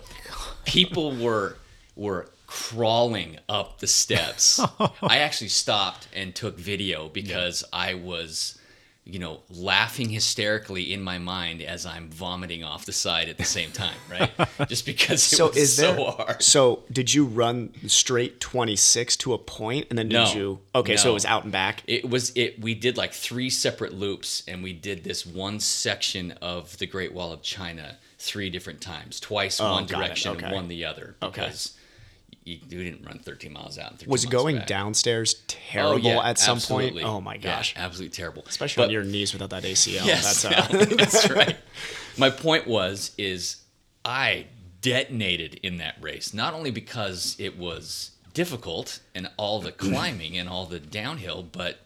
people 0.65 1.15
were 1.17 1.57
were 1.97 2.31
crawling 2.47 3.39
up 3.49 3.81
the 3.81 3.87
steps 3.87 4.61
i 5.03 5.19
actually 5.19 5.49
stopped 5.49 6.09
and 6.15 6.35
took 6.35 6.59
video 6.59 7.09
because 7.09 7.65
i 7.73 7.95
was 7.95 8.59
you 9.07 9.19
know 9.19 9.41
laughing 9.51 10.09
hysterically 10.09 10.91
in 10.93 11.03
my 11.03 11.19
mind 11.19 11.61
as 11.61 11.85
i'm 11.85 12.09
vomiting 12.11 12.65
off 12.65 12.87
the 12.87 12.93
side 12.93 13.29
at 13.29 13.37
the 13.37 13.45
same 13.45 13.71
time 13.71 13.97
right 14.11 14.31
just 14.69 14.87
because 14.87 15.31
it 15.31 15.37
So 15.37 15.49
was 15.49 15.57
is 15.59 15.77
there? 15.77 15.95
so 15.95 16.05
hard 16.13 16.43
So 16.43 16.83
did 16.91 17.13
you 17.13 17.27
run 17.27 17.75
straight 17.87 18.41
26 18.41 19.17
to 19.19 19.35
a 19.35 19.39
point, 19.39 19.87
and 19.91 19.99
then 19.99 20.09
did 20.09 20.15
No. 20.15 20.33
you? 20.35 20.59
Okay, 20.75 20.97
so 20.97 21.11
it 21.11 21.13
was 21.15 21.27
out 21.27 21.43
and 21.45 21.53
back. 21.53 21.83
It 21.87 22.09
was 22.09 22.33
it. 22.35 22.61
We 22.61 22.75
did 22.75 22.97
like 22.97 23.13
three 23.13 23.51
separate 23.51 23.93
loops, 23.93 24.43
and 24.49 24.63
we 24.63 24.73
did 24.73 25.05
this 25.05 25.27
one 25.27 25.61
section 25.61 26.33
of 26.41 26.77
the 26.79 26.87
Great 26.87 27.13
Wall 27.13 27.33
of 27.33 27.43
China 27.43 27.99
three 28.19 28.49
different 28.51 28.81
times. 28.81 29.21
Twice 29.21 29.61
Oh, 29.61 29.71
one 29.73 29.87
direction 29.87 30.33
Okay. 30.37 30.47
and 30.47 30.55
one 30.55 30.69
the 30.69 30.85
other. 30.87 31.17
Okay. 31.23 31.51
You, 32.45 32.59
you 32.69 32.85
didn't 32.85 33.07
run 33.07 33.19
13 33.19 33.53
miles 33.53 33.79
out. 33.79 33.91
And 33.93 33.99
13 34.01 34.11
Was 34.11 34.27
going 34.27 34.57
back. 34.59 34.67
downstairs 34.67 35.35
terrible 35.47 36.07
Oh, 36.09 36.15
yeah, 36.23 36.29
at 36.29 36.39
some 36.39 36.57
absolutely. 36.57 37.03
point? 37.03 37.15
Oh 37.15 37.21
my 37.21 37.35
Yeah, 37.37 37.41
gosh. 37.41 37.75
absolutely 37.77 38.15
terrible. 38.15 38.45
Especially 38.47 38.83
But- 38.83 38.87
on 38.89 38.91
your 38.93 39.05
knees 39.05 39.33
without 39.33 39.51
that 39.51 39.63
ACL. 39.65 40.05
Yes, 40.07 40.43
That's 40.43 40.71
uh, 40.73 40.85
that's 40.97 41.31
right. 41.43 41.57
My 42.19 42.31
point 42.31 42.67
was 42.67 43.13
is 43.19 43.63
I 44.05 44.47
detonated 44.83 45.55
in 45.63 45.79
that 45.79 45.97
race 46.01 46.35
not 46.35 46.53
only 46.53 46.71
because 46.71 47.35
it 47.39 47.57
was 47.59 48.11
difficult 48.35 49.01
and 49.15 49.31
all 49.39 49.61
the 49.61 49.73
climbing 49.87 50.37
and 50.37 50.47
all 50.49 50.67
the 50.67 50.79
downhill, 50.81 51.43
but 51.43 51.79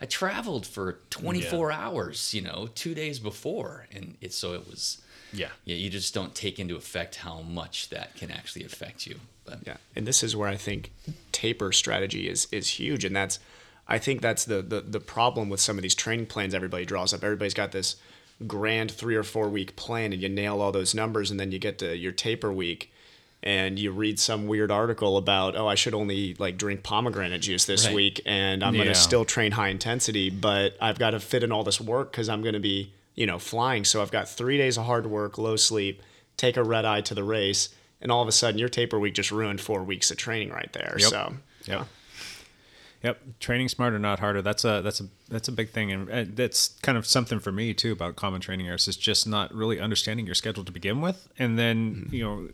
I 0.00 0.06
traveled 0.06 0.66
for 0.66 0.98
24 1.10 1.70
hours, 1.70 2.34
you 2.34 2.40
know, 2.42 2.68
two 2.74 2.92
days 2.92 3.20
before, 3.20 3.86
and 3.92 4.16
it 4.20 4.32
so 4.32 4.52
it 4.54 4.66
was. 4.68 5.00
Yeah. 5.32 5.48
Yeah, 5.64 5.76
you 5.76 5.88
just 5.90 6.12
don't 6.12 6.34
take 6.34 6.58
into 6.58 6.74
effect 6.74 7.14
how 7.16 7.40
much 7.42 7.88
that 7.90 8.16
can 8.16 8.30
actually 8.32 8.64
affect 8.64 9.06
you. 9.06 9.20
But 9.44 9.58
Yeah, 9.66 9.76
and 9.96 10.06
this 10.06 10.22
is 10.22 10.36
where 10.36 10.48
I 10.48 10.56
think 10.56 10.92
taper 11.32 11.72
strategy 11.72 12.28
is 12.28 12.46
is 12.52 12.68
huge, 12.80 13.04
and 13.04 13.14
that's 13.14 13.38
I 13.88 13.98
think 13.98 14.20
that's 14.20 14.44
the 14.44 14.62
the 14.62 14.80
the 14.80 15.00
problem 15.00 15.48
with 15.48 15.60
some 15.60 15.76
of 15.78 15.82
these 15.82 15.94
training 15.94 16.26
plans 16.26 16.54
everybody 16.54 16.84
draws 16.84 17.12
up. 17.12 17.24
Everybody's 17.24 17.54
got 17.54 17.72
this 17.72 17.96
grand 18.46 18.90
three 18.90 19.14
or 19.16 19.22
four 19.22 19.48
week 19.48 19.76
plan, 19.76 20.12
and 20.12 20.22
you 20.22 20.28
nail 20.28 20.60
all 20.60 20.72
those 20.72 20.94
numbers, 20.94 21.30
and 21.30 21.38
then 21.40 21.52
you 21.52 21.58
get 21.58 21.78
to 21.78 21.96
your 21.96 22.12
taper 22.12 22.52
week, 22.52 22.92
and 23.42 23.78
you 23.78 23.90
read 23.90 24.18
some 24.20 24.46
weird 24.46 24.70
article 24.70 25.16
about 25.16 25.56
oh 25.56 25.66
I 25.66 25.74
should 25.74 25.94
only 25.94 26.34
like 26.38 26.56
drink 26.56 26.82
pomegranate 26.82 27.42
juice 27.42 27.64
this 27.64 27.86
Right. 27.86 27.94
week, 27.94 28.20
and 28.24 28.62
I'm 28.62 28.74
Yeah. 28.74 28.84
gonna 28.84 28.94
still 28.94 29.24
train 29.24 29.52
high 29.52 29.68
intensity, 29.68 30.30
but 30.30 30.76
I've 30.80 30.98
got 30.98 31.10
to 31.10 31.20
fit 31.20 31.42
in 31.42 31.50
all 31.52 31.64
this 31.64 31.80
work 31.80 32.12
because 32.12 32.28
I'm 32.28 32.42
gonna 32.42 32.60
be 32.60 32.92
you 33.14 33.26
know 33.26 33.38
flying, 33.38 33.84
so 33.84 34.00
I've 34.00 34.12
got 34.12 34.28
three 34.28 34.56
days 34.58 34.78
of 34.78 34.86
hard 34.86 35.06
work, 35.06 35.36
low 35.36 35.56
sleep, 35.56 36.00
take 36.36 36.56
a 36.56 36.62
red 36.64 36.84
eye 36.84 37.00
to 37.02 37.14
the 37.14 37.24
race 37.24 37.68
and 38.02 38.12
all 38.12 38.20
of 38.20 38.28
a 38.28 38.32
sudden 38.32 38.58
your 38.58 38.68
taper 38.68 38.98
week 38.98 39.14
just 39.14 39.30
ruined 39.30 39.60
four 39.60 39.82
weeks 39.82 40.10
of 40.10 40.16
training 40.16 40.50
right 40.50 40.72
there. 40.72 40.96
Yep. 40.98 41.08
So 41.08 41.34
Yep. 41.66 41.86
Yep. 43.02 43.20
Training 43.40 43.68
smarter, 43.68 43.98
not 43.98 44.20
harder. 44.20 44.42
That's 44.42 44.64
a 44.64 44.80
that's 44.80 45.00
a 45.00 45.08
that's 45.28 45.48
a 45.48 45.52
big 45.52 45.70
thing, 45.70 45.90
and 45.90 46.36
that's 46.36 46.68
kind 46.82 46.96
of 46.96 47.04
something 47.04 47.40
for 47.40 47.50
me 47.50 47.74
too 47.74 47.90
about 47.90 48.14
common 48.14 48.40
training 48.40 48.68
errors. 48.68 48.86
Is 48.86 48.96
just 48.96 49.26
not 49.26 49.52
really 49.52 49.80
understanding 49.80 50.24
your 50.24 50.36
schedule 50.36 50.64
to 50.64 50.70
begin 50.70 51.00
with, 51.00 51.28
and 51.36 51.58
then 51.58 52.08
you 52.12 52.22
know, 52.22 52.48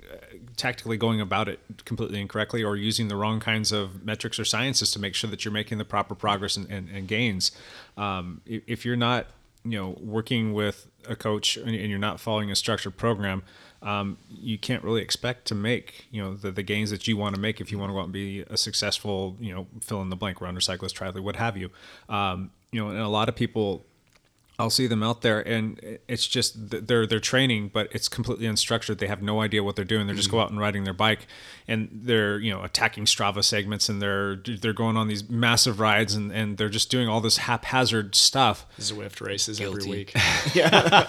tactically 0.57 0.96
going 0.96 1.20
about 1.20 1.51
it 1.51 1.61
completely 1.84 2.18
incorrectly, 2.18 2.64
or 2.64 2.76
using 2.76 3.09
the 3.09 3.16
wrong 3.16 3.40
kinds 3.40 3.72
of 3.72 4.03
metrics 4.03 4.38
or 4.38 4.46
sciences 4.46 4.90
to 4.92 4.99
make 4.99 5.14
sure 5.14 5.28
that 5.28 5.44
you're 5.44 5.53
making 5.53 5.76
the 5.76 5.84
proper 5.84 6.14
progress 6.14 6.57
and, 6.57 6.70
and, 6.70 6.88
and 6.88 7.09
gains. 7.09 7.53
Um, 7.99 8.40
if 8.46 8.62
if 8.66 8.84
you're 8.86 8.96
not 8.96 9.26
you 9.64 9.78
know 9.78 9.99
working 10.01 10.55
with 10.55 10.86
a 11.07 11.14
coach 11.14 11.59
and 11.59 11.74
and 11.74 11.90
you're 11.90 11.99
not 11.99 12.20
following 12.20 12.51
a 12.51 12.57
structured 12.57 12.96
program 12.96 13.42
um, 13.83 14.18
you 14.29 14.59
can't 14.59 14.83
really 14.83 15.03
expect 15.03 15.47
to 15.47 15.55
make 15.55 16.07
you 16.11 16.22
know 16.22 16.35
the, 16.35 16.51
the 16.51 16.62
gains 16.62 16.91
that 16.91 17.07
you 17.07 17.16
want 17.16 17.35
to 17.35 17.41
make 17.41 17.61
if 17.61 17.70
you 17.70 17.79
want 17.79 17.91
to 17.91 17.95
go 17.95 18.01
out 18.01 18.05
and 18.05 18.12
be 18.12 18.41
a 18.49 18.57
successful 18.57 19.37
you 19.41 19.55
know 19.55 19.66
fill 19.81 20.03
in 20.03 20.11
the 20.11 20.16
blank 20.16 20.41
runner 20.41 20.61
cyclist 20.61 20.97
triathlete 20.97 21.22
what 21.22 21.37
have 21.37 21.57
you. 21.57 21.70
Um, 22.09 22.51
you 22.72 22.83
know 22.83 22.91
and 22.91 22.99
a 22.99 23.09
lot 23.09 23.29
of 23.29 23.37
people 23.37 23.87
I'll 24.61 24.70
see 24.70 24.88
them 24.88 25.04
out 25.04 25.22
there, 25.22 25.40
and 25.46 25.98
it's 26.09 26.26
just 26.26 26.70
they're 26.70 27.06
they're 27.06 27.20
training, 27.20 27.70
but 27.72 27.88
it's 27.92 28.09
completely 28.09 28.46
unstructured. 28.46 28.98
They 28.98 29.06
have 29.06 29.22
no 29.22 29.40
idea 29.40 29.62
what 29.62 29.76
they're 29.76 29.84
doing. 29.84 30.09
They're 30.09 30.16
just 30.16 30.32
go 30.32 30.38
mm-hmm. 30.38 30.44
out 30.44 30.50
and 30.50 30.59
riding 30.59 30.82
their 30.82 30.92
bike, 30.92 31.28
and 31.68 31.88
they're 31.92 32.40
you 32.40 32.52
know 32.52 32.64
attacking 32.64 33.04
Strava 33.04 33.44
segments, 33.44 33.88
and 33.88 34.02
they're 34.02 34.34
they're 34.34 34.72
going 34.72 34.96
on 34.96 35.06
these 35.06 35.28
massive 35.30 35.78
rides, 35.78 36.16
and, 36.16 36.32
and 36.32 36.59
they're 36.59 36.68
just 36.68 36.90
doing 36.90 37.09
all 37.09 37.20
this 37.20 37.36
haphazard 37.36 38.16
stuff. 38.16 38.66
Zwift 38.80 39.24
races 39.24 39.61
every 39.61 39.84
week. 39.84 40.12
yeah. 40.54 41.06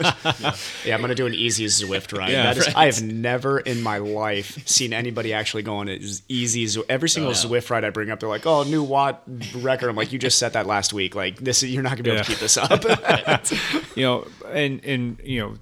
yeah, 0.85 0.93
I'm 0.93 1.01
gonna 1.01 1.15
do 1.15 1.25
an 1.25 1.33
easy 1.33 1.65
Zwift 1.65 2.15
ride. 2.15 2.31
Yeah, 2.31 2.43
that 2.43 2.57
is, 2.57 2.67
right. 2.67 2.77
I 2.77 2.85
have 2.85 3.01
never 3.01 3.59
in 3.59 3.81
my 3.81 3.97
life 3.97 4.67
seen 4.67 4.93
anybody 4.93 5.33
actually 5.33 5.63
go 5.63 5.77
on 5.77 5.89
as 5.89 6.21
easy 6.27 6.65
as 6.65 6.77
every 6.87 7.09
single 7.09 7.31
oh, 7.31 7.33
Zwift 7.33 7.71
ride 7.71 7.83
I 7.83 7.89
bring 7.89 8.11
up. 8.11 8.19
They're 8.19 8.29
like, 8.29 8.45
"Oh, 8.45 8.61
new 8.61 8.83
watt 8.83 9.23
record." 9.55 9.89
I'm 9.89 9.95
like, 9.95 10.11
"You 10.11 10.19
just 10.19 10.37
set 10.37 10.53
that 10.53 10.67
last 10.67 10.93
week. 10.93 11.15
Like 11.15 11.37
this, 11.37 11.63
you're 11.63 11.81
not 11.81 11.93
gonna 11.93 12.03
be 12.03 12.11
able 12.11 12.23
to 12.23 12.29
keep 12.29 12.39
this 12.39 12.55
up." 12.55 12.85
you 13.95 14.03
know, 14.03 14.27
and 14.51 14.83
and 14.85 15.19
you 15.23 15.39
know, 15.41 15.55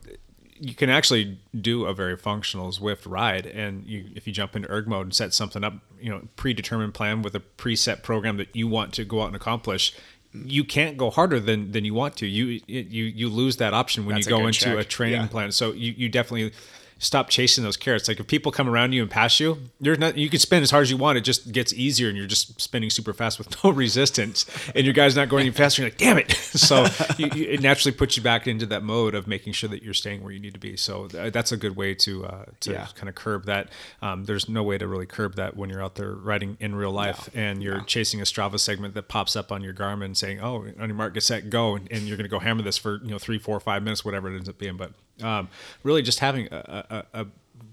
you 0.59 0.73
can 0.73 0.89
actually 0.89 1.38
do 1.59 1.86
a 1.86 1.93
very 1.93 2.17
functional 2.17 2.71
Zwift 2.71 3.03
ride, 3.05 3.45
and 3.45 3.86
you 3.86 4.05
if 4.15 4.25
you 4.28 4.34
jump 4.34 4.55
into 4.55 4.69
erg 4.71 4.88
mode 4.88 5.05
and 5.07 5.15
set 5.15 5.34
something 5.34 5.63
up, 5.63 5.73
you 6.01 6.09
know, 6.09 6.21
predetermined 6.36 6.93
plan 6.93 7.21
with 7.21 7.36
a 7.36 7.39
preset 7.39 8.03
program 8.03 8.38
that 8.38 8.55
you 8.55 8.67
want 8.67 8.93
to 8.93 9.05
go 9.05 9.21
out 9.21 9.28
and 9.28 9.36
accomplish. 9.36 9.93
You 10.34 10.63
can't 10.63 10.97
go 10.97 11.09
harder 11.09 11.39
than 11.39 11.71
than 11.71 11.86
you 11.86 11.93
want 11.93 12.17
to. 12.17 12.28
You 12.28 12.61
you 12.67 13.03
you 13.05 13.30
lose 13.30 13.57
that 13.57 13.73
option 13.73 14.05
when 14.05 14.15
That's 14.15 14.28
you 14.28 14.32
go 14.32 14.39
good 14.39 14.47
into 14.47 14.59
check. 14.59 14.78
a 14.78 14.84
training 14.84 15.21
Yeah. 15.21 15.28
plan. 15.28 15.51
So 15.51 15.71
you 15.71 15.93
you 15.97 16.09
definitely 16.09 16.51
stop 17.00 17.30
chasing 17.30 17.64
those 17.64 17.78
carrots. 17.78 18.08
Like 18.08 18.20
if 18.20 18.28
people 18.28 18.52
come 18.52 18.68
around 18.70 18.93
you 18.93 19.02
and 19.02 19.12
pass 19.12 19.39
you, 19.39 19.58
there's 19.80 20.00
not 20.00 20.18
you 20.18 20.30
can 20.30 20.39
spin 20.39 20.64
as 20.64 20.72
hard 20.72 20.84
as 20.84 20.91
you 20.91 20.98
want. 20.98 21.18
It 21.18 21.22
just 21.22 21.52
gets 21.52 21.74
easier, 21.74 22.08
and 22.10 22.18
you're 22.18 22.28
just 22.28 22.60
spinning 22.60 22.89
super 22.89 23.14
fast 23.14 23.38
with 23.38 23.64
no 23.64 23.70
resistance, 23.98 24.45
and 24.76 24.86
your 24.86 24.93
guy's 24.93 25.16
not 25.16 25.30
going 25.30 25.41
any 25.41 25.52
faster. 25.52 25.82
You're 25.82 25.91
like, 25.91 25.98
damn 25.98 26.18
it! 26.18 26.34
So 26.58 26.88
you, 27.18 27.30
you, 27.36 27.45
it 27.50 27.62
naturally 27.62 27.95
puts 27.95 28.18
you 28.18 28.24
back 28.24 28.48
into 28.48 28.66
that 28.68 28.82
mode 28.84 29.14
of 29.16 29.28
making 29.28 29.54
sure 29.54 29.70
that 29.70 29.84
you're 29.84 29.93
staying 29.93 30.24
where 30.24 30.32
you 30.34 30.39
need 30.39 30.54
to 30.56 30.60
be. 30.60 30.76
So 30.76 31.08
th- 31.08 31.32
that's 31.32 31.52
a 31.52 31.58
good 31.58 31.76
way 31.76 31.93
to 31.95 32.26
uh, 32.26 32.45
to 32.62 32.72
Yeah. 32.72 32.88
kind 32.95 33.08
of 33.08 33.16
curb 33.16 33.45
that. 33.45 33.70
Um, 34.02 34.26
there's 34.26 34.50
no 34.50 34.64
way 34.64 34.78
to 34.78 34.88
really 34.88 35.06
curb 35.06 35.36
that 35.36 35.56
when 35.56 35.70
you're 35.70 35.84
out 35.84 35.95
there 35.95 36.12
riding 36.14 36.58
in 36.60 36.74
real 36.76 36.91
life 36.91 37.30
and 37.36 37.62
you're 37.62 37.82
chasing 37.82 38.20
a 38.22 38.24
Strava 38.24 38.60
segment 38.60 38.95
that 38.95 39.08
pops 39.08 39.36
up 39.36 39.52
on 39.52 39.62
your 39.62 39.74
Garmin 39.74 40.18
saying, 40.18 40.39
"Oh, 40.41 40.66
on 40.80 40.88
your 40.89 40.95
mark, 40.95 41.14
get 41.14 41.24
set, 41.24 41.50
go," 41.50 41.76
and, 41.76 41.88
and 41.91 42.04
you're 42.08 42.18
going 42.18 42.26
to 42.26 42.30
go 42.30 42.39
hammer 42.39 42.64
this 42.64 42.78
for 42.78 43.00
you 43.04 43.12
know 43.12 43.20
three, 43.20 43.38
four, 43.38 43.60
five 43.60 43.84
minutes, 43.84 44.04
whatever 44.04 44.32
it 44.32 44.36
ends 44.36 44.50
up 44.50 44.58
being. 44.58 44.78
But 44.78 44.91
um, 45.24 45.49
really, 45.84 46.01
just 46.01 46.20
having 46.20 46.47
a, 46.51 47.05
a, 47.13 47.22
a 47.22 47.26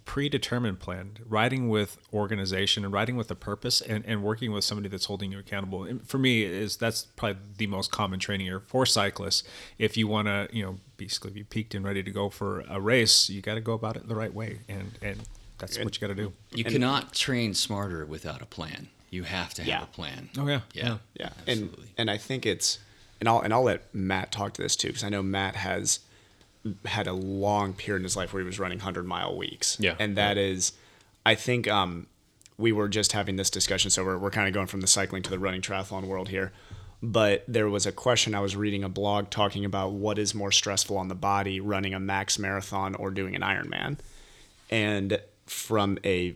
predetermined 0.05 0.79
plan, 0.81 1.13
riding 1.27 1.69
with 1.69 1.97
organization 2.13 2.85
and 2.85 2.93
riding 2.93 3.17
with 3.17 3.31
a 3.31 3.35
purpose 3.35 3.81
and, 3.81 4.05
and 4.07 4.23
working 4.23 4.53
with 4.53 4.63
somebody 4.65 4.89
that's 4.89 5.07
holding 5.07 5.33
you 5.33 5.39
accountable. 5.39 5.85
And 5.85 6.07
for 6.07 6.19
me 6.19 6.43
is 6.43 6.77
that's 6.77 7.03
probably 7.17 7.41
the 7.57 7.67
most 7.67 7.91
common 7.91 8.21
training 8.21 8.47
here 8.47 8.61
for 8.61 8.85
cyclists. 8.87 9.45
If 9.79 9.97
you 9.97 10.07
want 10.07 10.29
to, 10.29 10.49
you 10.53 10.63
know, 10.63 10.79
basically 10.99 11.31
be 11.31 11.43
peaked 11.45 11.75
and 11.75 11.85
ready 11.85 12.03
to 12.03 12.11
go 12.11 12.29
for 12.29 12.61
a 12.69 12.81
race, 12.81 13.31
you 13.31 13.41
got 13.41 13.55
to 13.55 13.61
go 13.61 13.73
about 13.73 13.97
it 13.97 14.07
the 14.07 14.15
right 14.15 14.33
way. 14.33 14.61
And, 14.69 14.93
and 15.01 15.21
that's 15.59 15.79
what 15.79 15.95
you 15.97 16.01
got 16.07 16.15
to 16.15 16.23
do. 16.23 16.33
You 16.53 16.65
cannot 16.65 17.15
train 17.15 17.55
smarter 17.55 18.05
without 18.05 18.43
a 18.43 18.47
plan. 18.47 18.89
You 19.11 19.23
have 19.23 19.55
to 19.55 19.63
have 19.63 19.69
Yeah. 19.69 19.83
a 19.85 19.87
plan. 19.87 20.29
Oh 20.37 20.47
yeah. 20.49 20.61
Yeah. 20.73 20.99
Yeah, 21.19 21.31
Absolutely. 21.47 21.85
and 21.85 21.93
and 21.99 22.11
I 22.11 22.19
think 22.19 22.45
it's 22.45 22.79
and 23.21 23.29
I'll 23.29 23.41
and 23.41 23.55
I'll 23.55 23.63
let 23.63 23.95
Matt 23.95 24.33
talk 24.33 24.53
to 24.55 24.63
this 24.63 24.75
too 24.77 24.89
because 24.89 25.05
I 25.05 25.09
know 25.09 25.23
Matt 25.23 25.55
has 25.57 26.01
had 26.87 27.07
a 27.07 27.13
long 27.13 27.73
period 27.75 28.01
in 28.01 28.05
his 28.05 28.17
life 28.17 28.33
where 28.33 28.43
he 28.43 28.47
was 28.47 28.59
running 28.59 28.81
hundred 28.81 29.07
mile 29.07 29.37
weeks. 29.37 29.77
Yeah. 29.81 29.97
and 29.99 30.17
that 30.17 30.39
is, 30.39 30.73
I 31.27 31.35
think 31.35 31.69
um, 31.69 32.07
we 32.57 32.73
were 32.73 32.89
just 32.89 33.13
having 33.13 33.37
this 33.37 33.51
discussion, 33.51 33.91
so 33.91 34.05
we're 34.05 34.19
we're 34.19 34.31
kind 34.31 34.49
of 34.49 34.55
going 34.55 34.67
from 34.67 34.81
the 34.81 34.87
cycling 34.87 35.23
to 35.23 35.31
the 35.31 35.39
running 35.39 35.61
triathlon 35.61 36.05
world 36.05 36.29
here. 36.29 36.53
But 37.03 37.45
there 37.47 37.69
was 37.69 37.85
a 37.85 37.93
question 37.93 38.35
I 38.35 38.41
was 38.41 38.57
reading 38.57 38.83
a 38.83 38.89
blog 38.89 39.29
talking 39.29 39.65
about 39.65 39.93
what 39.93 40.19
is 40.19 40.35
more 40.35 40.51
stressful 40.51 40.97
on 40.97 41.09
the 41.09 41.15
body, 41.15 41.61
running 41.61 41.93
a 41.93 42.01
max 42.01 42.39
marathon 42.39 42.95
or 42.95 43.11
doing 43.11 43.35
an 43.35 43.43
Ironman, 43.43 43.99
and 44.71 45.21
from 45.47 45.99
a 46.05 46.35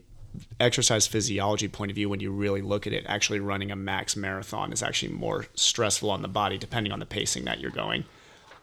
exercise 0.60 1.06
physiology 1.06 1.68
point 1.68 1.90
of 1.90 1.94
view 1.94 2.08
when 2.08 2.20
you 2.20 2.30
really 2.30 2.60
look 2.60 2.86
at 2.86 2.92
it 2.92 3.04
actually 3.08 3.40
running 3.40 3.70
a 3.70 3.76
max 3.76 4.14
marathon 4.14 4.72
is 4.72 4.82
actually 4.82 5.12
more 5.12 5.46
stressful 5.54 6.10
on 6.10 6.22
the 6.22 6.28
body 6.28 6.58
depending 6.58 6.92
on 6.92 6.98
the 6.98 7.06
pacing 7.06 7.44
that 7.44 7.58
you're 7.58 7.70
going 7.70 8.04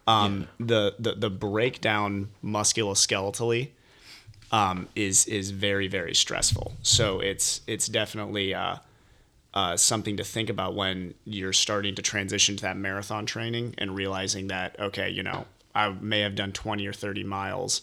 um, 0.08 0.48
the, 0.60 0.96
the 1.00 1.14
the 1.14 1.30
breakdown 1.30 2.30
musculoskeletally 2.44 3.70
um, 4.52 4.88
is 4.96 5.26
is 5.26 5.52
very 5.52 5.88
very 5.88 6.14
stressful 6.14 6.74
so 6.82 7.20
it's 7.20 7.62
it's 7.68 7.88
definitely 7.88 8.54
uh, 8.54 8.78
uh, 9.54 9.76
something 9.78 10.18
to 10.18 10.24
think 10.24 10.50
about 10.50 10.76
when 10.76 11.14
you're 11.24 11.54
starting 11.54 11.96
to 11.96 12.02
transition 12.02 12.56
to 12.56 12.62
that 12.62 12.78
marathon 12.78 13.26
training 13.26 13.74
and 13.78 13.96
realizing 13.96 14.48
that 14.48 14.80
okay 14.80 15.10
you 15.10 15.24
know 15.24 15.46
I 15.76 15.90
may 15.90 16.22
have 16.22 16.36
done 16.36 16.54
20 16.54 16.88
or 16.88 16.94
30 16.94 17.24
miles 17.26 17.82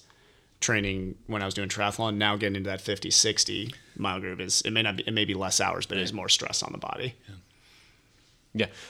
training 0.61 1.17
when 1.27 1.43
I 1.43 1.45
was 1.45 1.55
doing 1.55 1.69
triathlon. 1.69 2.17
Now 2.17 2.37
getting 2.37 2.57
into 2.57 2.71
that 2.71 2.81
50, 2.81 3.11
60 3.11 3.75
mile 3.97 4.19
group 4.21 4.41
is 4.41 4.63
it 4.63 4.71
may 4.71 4.83
not 4.83 4.97
be 4.97 5.05
it 5.07 5.13
may 5.13 5.27
be 5.27 5.35
less 5.35 5.61
hours, 5.61 5.85
but 5.85 5.99
it 5.99 6.03
is 6.03 6.13
more 6.13 6.29
stress 6.31 6.63
on 6.63 6.73
the 6.73 6.79
body. 6.79 7.15
Yeah, 7.29 7.35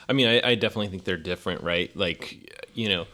I 0.09 0.13
mean, 0.13 0.27
I, 0.27 0.51
I 0.51 0.55
definitely 0.55 0.89
think 0.89 1.05
they're 1.05 1.17
different, 1.17 1.63
right? 1.63 1.95
Like, 1.97 2.67
you 2.75 2.89
know, 2.89 3.07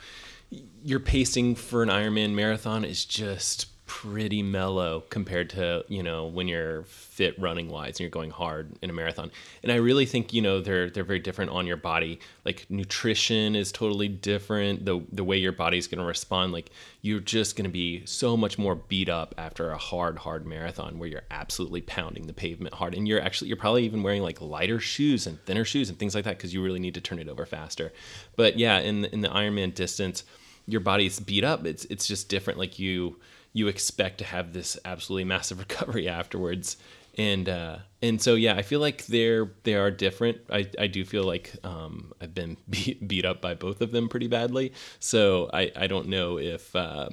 your 0.83 1.01
pacing 1.01 1.57
for 1.57 1.83
an 1.83 1.89
Ironman 1.89 2.33
marathon 2.33 2.85
is 2.85 3.05
just 3.05 3.67
pretty 3.89 4.43
mellow 4.43 5.03
compared 5.09 5.49
to 5.49 5.83
you 5.89 6.03
know 6.03 6.27
when 6.27 6.47
you're 6.47 6.85
fit 6.85 7.37
running 7.41 7.71
wise 7.71 7.95
and 7.95 8.01
you're 8.01 8.11
going 8.11 8.31
hard 8.31 8.71
in 8.83 8.91
a 8.91 8.93
marathon. 8.93 9.33
And 9.63 9.73
I 9.73 9.77
really 9.77 10.05
think 10.05 10.33
you 10.33 10.43
know 10.43 10.61
they're 10.61 10.91
they're 10.91 11.03
very 11.03 11.19
different 11.19 11.51
on 11.51 11.67
your 11.67 11.79
body. 11.79 12.21
Like 12.45 12.67
nutrition 12.69 13.57
is 13.57 13.73
totally 13.73 14.07
different. 14.07 14.85
The 14.85 15.03
the 15.11 15.25
way 15.25 15.39
your 15.39 15.53
body's 15.53 15.89
going 15.89 16.01
to 16.01 16.05
respond, 16.05 16.53
like 16.53 16.71
you're 17.01 17.19
just 17.19 17.57
going 17.57 17.65
to 17.65 17.71
be 17.71 18.05
so 18.05 18.37
much 18.37 18.59
more 18.59 18.75
beat 18.75 19.09
up 19.09 19.35
after 19.39 19.71
a 19.71 19.79
hard 19.79 20.19
hard 20.19 20.47
marathon 20.47 20.99
where 20.99 21.09
you're 21.09 21.23
absolutely 21.31 21.81
pounding 21.81 22.27
the 22.27 22.35
pavement 22.35 22.75
hard 22.75 22.95
and 22.95 23.09
you're 23.09 23.21
actually 23.21 23.49
you're 23.49 23.57
probably 23.57 23.85
even 23.85 24.03
wearing 24.03 24.23
like 24.23 24.41
lighter 24.41 24.79
shoes 24.79 25.27
and 25.27 25.43
thinner 25.47 25.65
shoes 25.65 25.89
and 25.89 25.99
things 25.99 26.15
like 26.15 26.25
that 26.25 26.37
because 26.37 26.53
you 26.53 26.63
really 26.63 26.79
need 26.79 26.95
to 26.95 27.01
turn 27.01 27.19
it 27.19 27.29
over 27.29 27.47
faster. 27.47 27.91
But 28.37 28.59
yeah, 28.59 28.79
in 28.81 29.07
in 29.07 29.23
the 29.23 29.29
Ironman 29.29 29.75
distance, 29.75 30.25
your 30.67 30.83
body's 30.83 31.19
beat 31.19 31.43
up. 31.43 31.65
It's 31.65 31.87
it's 31.87 32.07
just 32.07 32.29
different. 32.29 32.59
Like 32.59 32.79
you 32.79 33.17
you 33.59 33.67
expect 33.67 34.19
to 34.19 34.25
have 34.25 34.53
this 34.53 34.79
absolutely 34.85 35.25
massive 35.25 35.59
recovery 35.69 36.09
afterwards. 36.09 36.77
And 37.17 37.49
uh, 37.49 37.79
and 38.01 38.23
so 38.23 38.37
yeah, 38.37 38.55
I 38.55 38.63
feel 38.63 38.79
like 38.79 39.07
they're 39.07 39.51
they 39.65 39.75
are 39.75 39.91
different. 39.91 40.39
I, 40.51 40.69
I 40.79 40.87
do 40.87 41.05
feel 41.05 41.25
like 41.25 41.53
um, 41.65 42.13
I've 42.21 42.35
been 42.35 42.57
beat, 42.71 43.07
beat 43.07 43.25
up 43.25 43.41
by 43.41 43.55
both 43.55 43.81
of 43.81 43.91
them 43.91 44.09
pretty 44.09 44.29
badly. 44.29 44.73
So 45.01 45.51
I, 45.53 45.73
I 45.75 45.89
don't 45.89 46.09
know 46.09 46.39
if 46.39 46.75
uh, 46.77 47.09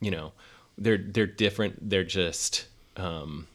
you 0.00 0.12
know 0.12 0.32
they're 0.78 0.98
they're 0.98 1.26
different. 1.26 1.90
They're 1.90 2.04
just 2.04 2.66
um, 2.96 3.48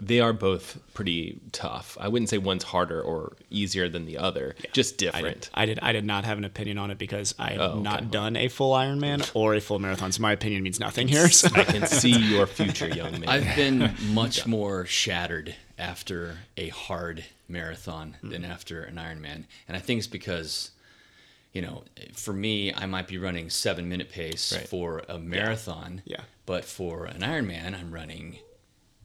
they 0.00 0.20
are 0.20 0.32
both 0.32 0.78
pretty 0.92 1.40
tough. 1.52 1.96
I 2.00 2.08
wouldn't 2.08 2.28
say 2.28 2.38
one's 2.38 2.64
harder 2.64 3.00
or 3.00 3.32
easier 3.50 3.88
than 3.88 4.04
the 4.04 4.18
other. 4.18 4.54
Just 4.72 4.94
I 4.94 4.96
different. 5.06 5.40
did, 5.42 5.50
I 5.54 5.66
did 5.66 5.78
I 5.80 5.92
did 5.92 6.04
not 6.04 6.24
have 6.24 6.36
an 6.38 6.44
opinion 6.44 6.76
on 6.78 6.90
it 6.90 6.98
because 6.98 7.34
I 7.38 7.52
have 7.52 7.60
Oh, 7.60 7.64
okay. 7.74 7.82
not 7.82 8.10
done 8.10 8.36
a 8.36 8.48
full 8.48 8.72
Ironman 8.74 9.30
or 9.34 9.54
a 9.54 9.60
full 9.60 9.78
marathon. 9.78 10.12
So 10.12 10.20
my 10.22 10.32
opinion 10.32 10.62
means 10.62 10.78
nothing 10.78 11.08
here. 11.08 11.28
So. 11.28 11.48
I 11.54 11.64
can 11.64 11.86
see 11.86 12.10
your 12.10 12.46
future, 12.46 12.88
young 12.88 13.12
man. 13.20 13.28
I've 13.28 13.56
been 13.56 13.94
much 14.12 14.46
more 14.46 14.84
shattered 14.86 15.54
after 15.78 16.38
a 16.56 16.68
hard 16.68 17.24
marathon 17.48 18.16
hmm. 18.20 18.30
than 18.30 18.44
after 18.44 18.82
an 18.82 18.96
Ironman, 18.96 19.44
and 19.68 19.76
I 19.76 19.80
think 19.80 19.98
it's 19.98 20.06
because, 20.06 20.70
you 21.52 21.62
know, 21.62 21.84
for 22.14 22.32
me, 22.32 22.72
I 22.72 22.86
might 22.86 23.06
be 23.08 23.18
running 23.18 23.50
seven 23.50 23.88
minute 23.88 24.10
pace 24.10 24.52
Right. 24.54 24.68
for 24.68 25.02
a 25.08 25.18
marathon, 25.18 26.02
Yeah. 26.04 26.22
but 26.44 26.64
for 26.64 27.04
an 27.06 27.20
Ironman, 27.20 27.78
I'm 27.78 27.92
running 27.92 28.38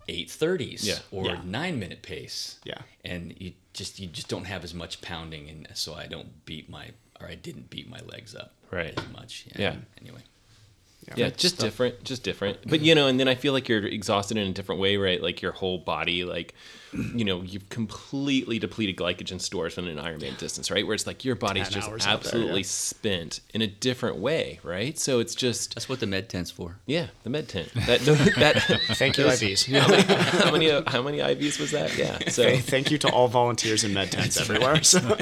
eight 0.07 0.29
thirties 0.29 0.85
Yeah. 0.87 0.99
or 1.11 1.25
Yeah. 1.27 1.41
nine 1.43 1.79
minute 1.79 2.01
pace, 2.01 2.59
Yeah. 2.63 2.81
and 3.05 3.35
you 3.39 3.53
just 3.73 3.99
you 3.99 4.07
just 4.07 4.27
don't 4.27 4.45
have 4.45 4.63
as 4.63 4.73
much 4.73 5.01
pounding, 5.01 5.49
and 5.49 5.67
so 5.73 5.93
I 5.93 6.07
don't 6.07 6.45
beat 6.45 6.69
my 6.69 6.91
or 7.19 7.27
I 7.27 7.35
didn't 7.35 7.69
beat 7.69 7.87
my 7.87 7.99
legs 8.01 8.33
up 8.35 8.53
Right. 8.71 8.97
as 8.97 9.07
much. 9.09 9.45
Yeah. 9.55 9.75
Anyway. 9.99 10.21
Yeah, 11.15 11.29
just 11.29 11.57
different, 11.57 12.03
just 12.03 12.23
different. 12.23 12.59
But 12.67 12.81
you 12.81 12.95
know, 12.95 13.07
and 13.07 13.19
then 13.19 13.27
I 13.27 13.35
feel 13.35 13.53
like 13.53 13.67
you're 13.67 13.85
exhausted 13.85 14.37
in 14.37 14.47
a 14.47 14.53
different 14.53 14.79
way, 14.79 14.97
right? 14.97 15.21
Like 15.21 15.41
your 15.41 15.51
whole 15.51 15.77
body, 15.79 16.23
like 16.23 16.53
you 16.93 17.23
know, 17.25 17.41
you've 17.41 17.69
completely 17.69 18.59
depleted 18.59 18.97
glycogen 18.97 19.39
stores 19.39 19.73
from 19.73 19.87
an 19.87 19.97
Ironman 19.97 20.37
distance, 20.37 20.69
right? 20.69 20.85
Where 20.85 20.93
it's 20.93 21.07
like 21.07 21.23
your 21.23 21.35
body's 21.35 21.69
just 21.69 21.87
hours 21.87 22.05
out 22.05 22.21
there, 22.21 22.31
absolutely 22.31 22.61
yeah. 22.61 22.67
spent 22.67 23.39
in 23.53 23.61
a 23.61 23.67
different 23.67 24.17
way, 24.17 24.59
right? 24.63 24.97
So 24.97 25.19
it's 25.19 25.33
just 25.33 25.75
That's 25.75 25.89
what 25.89 25.99
the 25.99 26.07
med 26.07 26.29
tent's 26.29 26.51
for. 26.51 26.77
yeah, 26.85 27.07
the 27.23 27.29
med 27.29 27.47
tent. 27.47 27.73
That 27.73 28.01
that 28.37 28.81
Thank 28.95 29.17
you, 29.17 29.25
IVs. 29.25 29.71
How 29.71 29.87
many, 29.87 30.03
how 30.03 30.51
many 30.51 30.83
how 30.87 31.01
many 31.01 31.17
IVs 31.19 31.59
was 31.59 31.71
that? 31.71 31.97
Yeah. 31.97 32.19
So 32.31 32.57
Thank 32.57 32.91
you 32.91 32.97
to 32.99 33.09
all 33.09 33.27
volunteers 33.27 33.83
in 33.83 33.93
med 33.93 34.11
tents 34.11 34.39
everywhere. 34.39 34.83
So. 34.83 35.17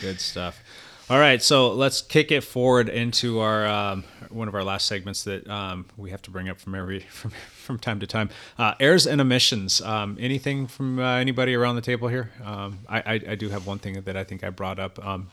Good 0.00 0.20
stuff. 0.20 0.62
All 1.10 1.18
right, 1.18 1.42
so 1.42 1.72
let's 1.72 2.00
kick 2.00 2.32
it 2.32 2.40
forward 2.42 2.88
into 2.88 3.40
our 3.40 3.66
um, 3.66 4.04
one 4.30 4.48
of 4.48 4.54
our 4.54 4.64
last 4.64 4.86
segments 4.86 5.24
that 5.24 5.46
um, 5.50 5.84
we 5.98 6.10
have 6.10 6.22
to 6.22 6.30
bring 6.30 6.48
up 6.48 6.58
from 6.58 6.74
every 6.74 7.00
from 7.10 7.30
from 7.30 7.78
time 7.78 8.00
to 8.00 8.06
time. 8.06 8.30
Uh, 8.58 8.72
airs 8.80 9.06
and 9.06 9.20
emissions. 9.20 9.82
Um, 9.82 10.16
anything 10.18 10.66
from 10.66 10.98
uh, 10.98 11.16
anybody 11.16 11.54
around 11.54 11.76
the 11.76 11.82
table 11.82 12.08
here? 12.08 12.32
Um, 12.42 12.78
I, 12.88 12.98
I 13.00 13.12
I 13.32 13.34
do 13.34 13.50
have 13.50 13.66
one 13.66 13.78
thing 13.78 14.00
that 14.00 14.16
I 14.16 14.24
think 14.24 14.44
I 14.44 14.50
brought 14.50 14.78
up. 14.78 15.04
Um, 15.04 15.28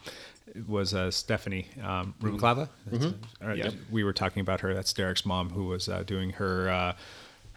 was 0.67 0.93
uh, 0.93 1.09
Stephanie 1.09 1.67
um, 1.82 2.13
Rubalcava. 2.22 2.67
All 3.41 3.47
right, 3.47 3.57
Yep. 3.57 3.74
We 3.89 4.03
were 4.03 4.11
talking 4.11 4.41
about 4.41 4.59
her. 4.59 4.74
That's 4.74 4.91
Derek's 4.91 5.26
mom, 5.26 5.51
who 5.51 5.67
was 5.67 5.88
uh, 5.88 6.03
doing 6.03 6.32
her 6.32 6.69
uh, 6.69 6.93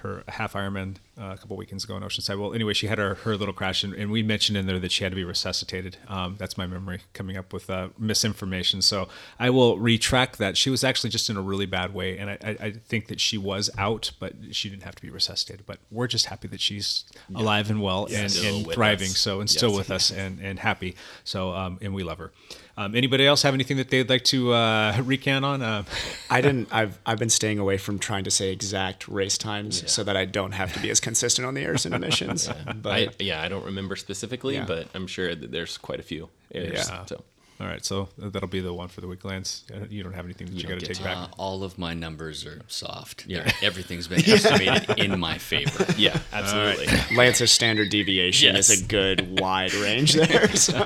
her 0.05 0.22
half 0.28 0.52
Ironman 0.52 0.96
uh, 1.18 1.32
a 1.32 1.38
couple 1.38 1.57
weekends 1.57 1.84
ago 1.84 1.96
in 1.96 2.02
Oceanside. 2.02 2.38
Well, 2.38 2.52
anyway, 2.55 2.74
she 2.74 2.86
had 2.86 2.98
her, 2.98 3.14
her 3.16 3.36
little 3.36 3.55
crash, 3.55 3.82
and, 3.82 3.94
and 3.94 4.11
we 4.11 4.22
mentioned 4.22 4.57
in 4.59 4.66
there 4.66 4.78
that 4.78 4.92
she 4.92 5.02
had 5.02 5.11
to 5.11 5.16
be 5.16 5.24
resuscitated. 5.24 5.96
Um, 6.09 6.36
that's 6.38 6.59
my 6.59 6.66
memory 6.66 7.00
coming 7.14 7.36
up 7.36 7.52
with 7.52 7.70
uh, 7.70 7.88
misinformation. 7.98 8.82
So 8.82 9.09
I 9.40 9.50
will 9.50 9.78
retract 9.78 10.38
that. 10.38 10.57
She 10.57 10.68
was 10.70 10.84
actually 10.84 11.11
just 11.11 11.30
in 11.30 11.36
a 11.36 11.42
really 11.42 11.66
bad 11.66 11.94
way, 11.94 12.18
and 12.18 12.30
I, 12.30 12.38
I, 12.44 12.50
I 12.66 12.70
think 12.72 13.09
that 13.09 13.18
she 13.20 13.38
was 13.38 13.70
out, 13.78 14.12
but 14.20 14.34
she 14.52 14.68
didn't 14.68 14.82
have 14.84 14.94
to 14.94 15.02
be 15.02 15.11
resuscitated. 15.11 15.64
But 15.66 15.78
we're 15.90 16.07
just 16.07 16.26
happy 16.26 16.48
that 16.48 16.61
she's 16.61 17.05
alive 17.34 17.70
and 17.70 17.82
well 17.82 18.05
and, 18.07 18.32
and 18.36 18.70
thriving. 18.70 19.09
us. 19.09 19.18
So 19.18 19.40
and 19.40 19.48
still 19.48 19.70
Yes. 19.70 19.78
with 19.78 19.90
us 19.90 20.11
and, 20.11 20.38
and 20.40 20.59
happy. 20.59 20.94
So 21.24 21.52
um, 21.52 21.78
and 21.80 21.94
we 21.94 22.02
love 22.05 22.18
her. 22.18 22.30
Um, 22.77 22.95
anybody 22.97 23.25
else 23.27 23.43
have 23.43 23.55
anything 23.55 23.77
that 23.77 23.89
they'd 23.91 24.09
like 24.11 24.25
to 24.25 24.53
uh, 24.53 25.01
recant 25.05 25.45
on? 25.45 25.62
Uh, 25.62 25.85
I 26.29 26.41
didn't. 26.41 26.68
I've 26.72 26.99
I've 27.07 27.18
been 27.18 27.31
staying 27.31 27.59
away 27.61 27.77
from 27.79 27.99
trying 27.99 28.25
to 28.25 28.31
say 28.31 28.51
exact 28.51 29.07
race 29.07 29.39
times 29.39 29.89
so 29.91 30.03
that 30.05 30.16
I 30.16 30.25
don't 30.25 30.53
have 30.53 30.72
to 30.72 30.81
be 30.81 30.91
as 30.91 30.99
consistent 31.01 31.47
on 31.47 31.55
the 31.55 31.62
airs 31.62 31.87
and 31.87 31.95
emissions. 31.95 32.49
But 32.83 32.93
I, 32.93 33.09
yeah, 33.20 33.43
I 33.43 33.49
don't 33.49 33.64
remember 33.64 33.95
specifically, 33.97 34.55
Yeah. 34.57 34.64
but 34.66 34.89
I'm 34.95 35.07
sure 35.07 35.35
that 35.35 35.53
there's 35.53 35.79
quite 35.79 36.01
a 36.01 36.03
few 36.03 36.29
airs. 36.53 36.89
Yeah. 36.89 37.05
So 37.07 37.22
all 37.61 37.68
right, 37.68 37.85
so 37.85 38.09
that'll 38.18 38.49
be 38.49 38.59
the 38.61 38.75
one 38.75 38.89
for 38.89 39.01
the 39.01 39.07
week, 39.07 39.25
Lance. 39.25 39.62
Uh, 39.72 39.87
You 39.89 40.03
don't 40.03 40.12
have 40.12 40.25
anything 40.25 40.49
that 40.49 40.55
you, 40.55 40.62
don't 40.64 40.72
got 40.72 40.81
to 40.81 40.87
get 40.87 40.97
take 40.97 41.05
back. 41.05 41.16
Uh, 41.16 41.29
all 41.39 41.62
of 41.62 41.79
my 41.79 41.95
numbers 41.95 42.45
are 42.45 42.61
soft. 42.66 43.27
Yeah. 43.29 43.45
They're- 43.45 43.53
Everything's 43.62 44.09
been 44.09 44.29
estimated 44.29 44.99
in 44.99 45.20
my 45.20 45.39
favor. 45.39 45.87
yeah, 45.97 46.18
absolutely. 46.33 46.89
Lance's 47.16 47.53
standard 47.53 47.91
deviation 47.91 48.57
Yes. 48.57 48.70
is 48.70 48.83
a 48.83 48.85
good 48.87 49.39
wide 49.41 49.72
range 49.75 50.14
there. 50.14 50.49
so. 50.57 50.85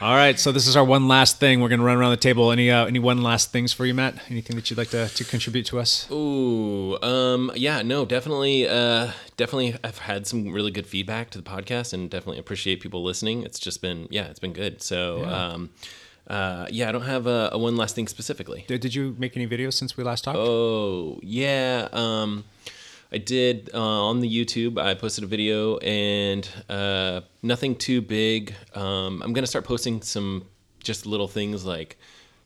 All 0.00 0.14
right, 0.14 0.38
so 0.38 0.52
this 0.52 0.68
is 0.68 0.76
our 0.76 0.84
one 0.84 1.08
last 1.08 1.40
thing. 1.40 1.60
We're 1.60 1.68
going 1.68 1.80
to 1.80 1.84
run 1.84 1.96
around 1.96 2.12
the 2.12 2.18
table. 2.18 2.52
Any 2.52 2.70
uh, 2.70 2.86
any 2.86 3.00
one 3.00 3.20
last 3.20 3.50
things 3.50 3.72
for 3.72 3.84
you, 3.84 3.94
Matt? 3.94 4.14
Anything 4.30 4.54
that 4.54 4.70
you'd 4.70 4.78
like 4.78 4.90
to, 4.90 5.08
to 5.08 5.24
contribute 5.24 5.66
to 5.66 5.80
us? 5.80 6.08
Ooh, 6.08 6.96
um, 7.02 7.50
yeah, 7.56 7.82
no, 7.82 8.04
definitely, 8.04 8.68
uh, 8.68 9.10
definitely. 9.36 9.74
I've 9.82 9.98
had 9.98 10.24
some 10.24 10.52
really 10.52 10.70
good 10.70 10.86
feedback 10.86 11.30
to 11.30 11.38
the 11.38 11.42
podcast, 11.42 11.92
and 11.92 12.08
definitely 12.08 12.38
appreciate 12.38 12.80
people 12.80 13.02
listening. 13.02 13.42
It's 13.42 13.58
just 13.58 13.82
been, 13.82 14.06
yeah, 14.08 14.26
it's 14.26 14.38
been 14.38 14.52
good. 14.52 14.82
So, 14.82 15.24
um, 15.24 15.70
uh, 16.28 16.68
yeah, 16.70 16.88
I 16.88 16.92
don't 16.92 17.02
have 17.02 17.26
a, 17.26 17.48
a 17.50 17.58
one 17.58 17.76
last 17.76 17.96
thing 17.96 18.06
specifically. 18.06 18.66
Did, 18.68 18.80
did 18.80 18.94
you 18.94 19.16
make 19.18 19.36
any 19.36 19.48
videos 19.48 19.72
since 19.72 19.96
we 19.96 20.04
last 20.04 20.22
talked? 20.22 20.38
Oh, 20.38 21.18
yeah. 21.24 21.88
Um, 21.92 22.44
I 23.10 23.18
did 23.18 23.70
uh, 23.72 23.78
on 23.78 24.20
the 24.20 24.28
YouTube. 24.28 24.78
I 24.78 24.94
posted 24.94 25.24
a 25.24 25.26
video, 25.26 25.78
and 25.78 26.48
uh, 26.68 27.22
nothing 27.42 27.74
too 27.74 28.02
big. 28.02 28.54
Um, 28.74 29.22
I'm 29.22 29.32
gonna 29.32 29.46
start 29.46 29.64
posting 29.64 30.02
some 30.02 30.44
just 30.82 31.06
little 31.06 31.28
things 31.28 31.64
like, 31.64 31.98